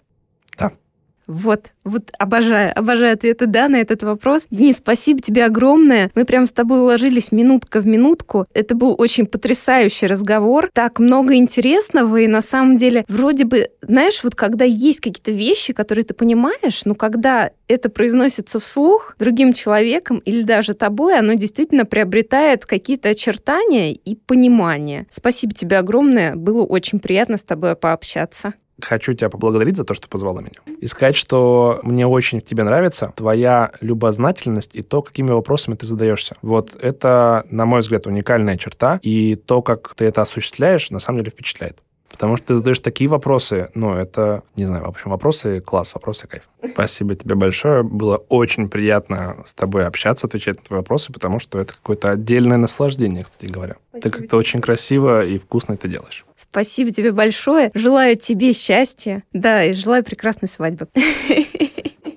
Вот, 1.30 1.66
вот 1.84 2.10
обожаю, 2.18 2.76
обожаю 2.76 3.14
ответы 3.14 3.46
да 3.46 3.68
на 3.68 3.76
этот 3.76 4.02
вопрос. 4.02 4.48
Денис, 4.50 4.78
спасибо 4.78 5.20
тебе 5.20 5.44
огромное. 5.44 6.10
Мы 6.16 6.24
прям 6.24 6.44
с 6.44 6.50
тобой 6.50 6.80
уложились 6.80 7.30
минутка 7.30 7.78
в 7.78 7.86
минутку. 7.86 8.46
Это 8.52 8.74
был 8.74 8.96
очень 8.98 9.26
потрясающий 9.26 10.08
разговор. 10.08 10.70
Так 10.74 10.98
много 10.98 11.36
интересного, 11.36 12.16
и 12.16 12.26
на 12.26 12.40
самом 12.40 12.76
деле 12.76 13.04
вроде 13.06 13.44
бы, 13.44 13.68
знаешь, 13.80 14.24
вот 14.24 14.34
когда 14.34 14.64
есть 14.64 14.98
какие-то 14.98 15.30
вещи, 15.30 15.72
которые 15.72 16.04
ты 16.04 16.14
понимаешь, 16.14 16.84
но 16.84 16.96
когда 16.96 17.50
это 17.68 17.90
произносится 17.90 18.58
вслух 18.58 19.14
другим 19.20 19.52
человеком 19.52 20.18
или 20.18 20.42
даже 20.42 20.74
тобой, 20.74 21.16
оно 21.16 21.34
действительно 21.34 21.84
приобретает 21.84 22.66
какие-то 22.66 23.10
очертания 23.10 23.92
и 23.92 24.16
понимание. 24.16 25.06
Спасибо 25.10 25.54
тебе 25.54 25.78
огромное. 25.78 26.34
Было 26.34 26.64
очень 26.64 26.98
приятно 26.98 27.36
с 27.36 27.44
тобой 27.44 27.76
пообщаться 27.76 28.54
хочу 28.84 29.14
тебя 29.14 29.28
поблагодарить 29.28 29.76
за 29.76 29.84
то, 29.84 29.94
что 29.94 30.08
позвала 30.08 30.40
меня. 30.40 30.60
И 30.80 30.86
сказать, 30.86 31.16
что 31.16 31.80
мне 31.82 32.06
очень 32.06 32.40
тебе 32.40 32.64
нравится 32.64 33.12
твоя 33.16 33.72
любознательность 33.80 34.74
и 34.74 34.82
то, 34.82 35.02
какими 35.02 35.30
вопросами 35.30 35.74
ты 35.74 35.86
задаешься. 35.86 36.36
Вот 36.42 36.74
это, 36.80 37.44
на 37.50 37.66
мой 37.66 37.80
взгляд, 37.80 38.06
уникальная 38.06 38.56
черта, 38.56 38.98
и 39.02 39.34
то, 39.34 39.62
как 39.62 39.94
ты 39.94 40.04
это 40.04 40.22
осуществляешь, 40.22 40.90
на 40.90 40.98
самом 40.98 41.18
деле 41.18 41.30
впечатляет. 41.30 41.78
Потому 42.10 42.36
что 42.36 42.48
ты 42.48 42.56
задаешь 42.56 42.80
такие 42.80 43.08
вопросы, 43.08 43.70
ну, 43.74 43.94
это, 43.94 44.42
не 44.56 44.66
знаю, 44.66 44.84
в 44.84 44.88
общем, 44.88 45.10
вопросы 45.10 45.60
класс, 45.60 45.94
вопросы 45.94 46.26
кайф. 46.26 46.48
Спасибо 46.72 47.14
тебе 47.14 47.34
большое. 47.34 47.82
Было 47.82 48.16
очень 48.28 48.68
приятно 48.68 49.38
с 49.44 49.54
тобой 49.54 49.86
общаться, 49.86 50.26
отвечать 50.26 50.56
на 50.56 50.62
твои 50.64 50.78
вопросы, 50.78 51.12
потому 51.12 51.38
что 51.38 51.58
это 51.58 51.72
какое-то 51.72 52.10
отдельное 52.10 52.58
наслаждение, 52.58 53.24
кстати 53.24 53.50
говоря. 53.50 53.76
Спасибо. 53.90 54.10
Ты 54.10 54.18
как-то 54.18 54.36
очень 54.36 54.60
красиво 54.60 55.24
и 55.24 55.38
вкусно 55.38 55.74
это 55.74 55.88
делаешь. 55.88 56.26
Спасибо 56.36 56.90
тебе 56.90 57.12
большое. 57.12 57.70
Желаю 57.74 58.16
тебе 58.16 58.52
счастья. 58.52 59.22
Да, 59.32 59.64
и 59.64 59.72
желаю 59.72 60.04
прекрасной 60.04 60.48
свадьбы. 60.48 60.88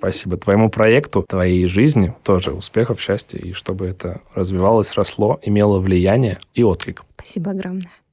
Спасибо 0.04 0.36
твоему 0.36 0.68
проекту, 0.68 1.24
твоей 1.26 1.66
жизни 1.66 2.12
тоже 2.22 2.52
успехов, 2.52 3.00
счастья, 3.00 3.38
и 3.38 3.54
чтобы 3.54 3.86
это 3.86 4.20
развивалось, 4.34 4.92
росло, 4.92 5.40
имело 5.40 5.78
влияние 5.78 6.40
и 6.52 6.62
отклик. 6.62 7.04
Спасибо 7.16 7.52
огромное. 7.52 7.90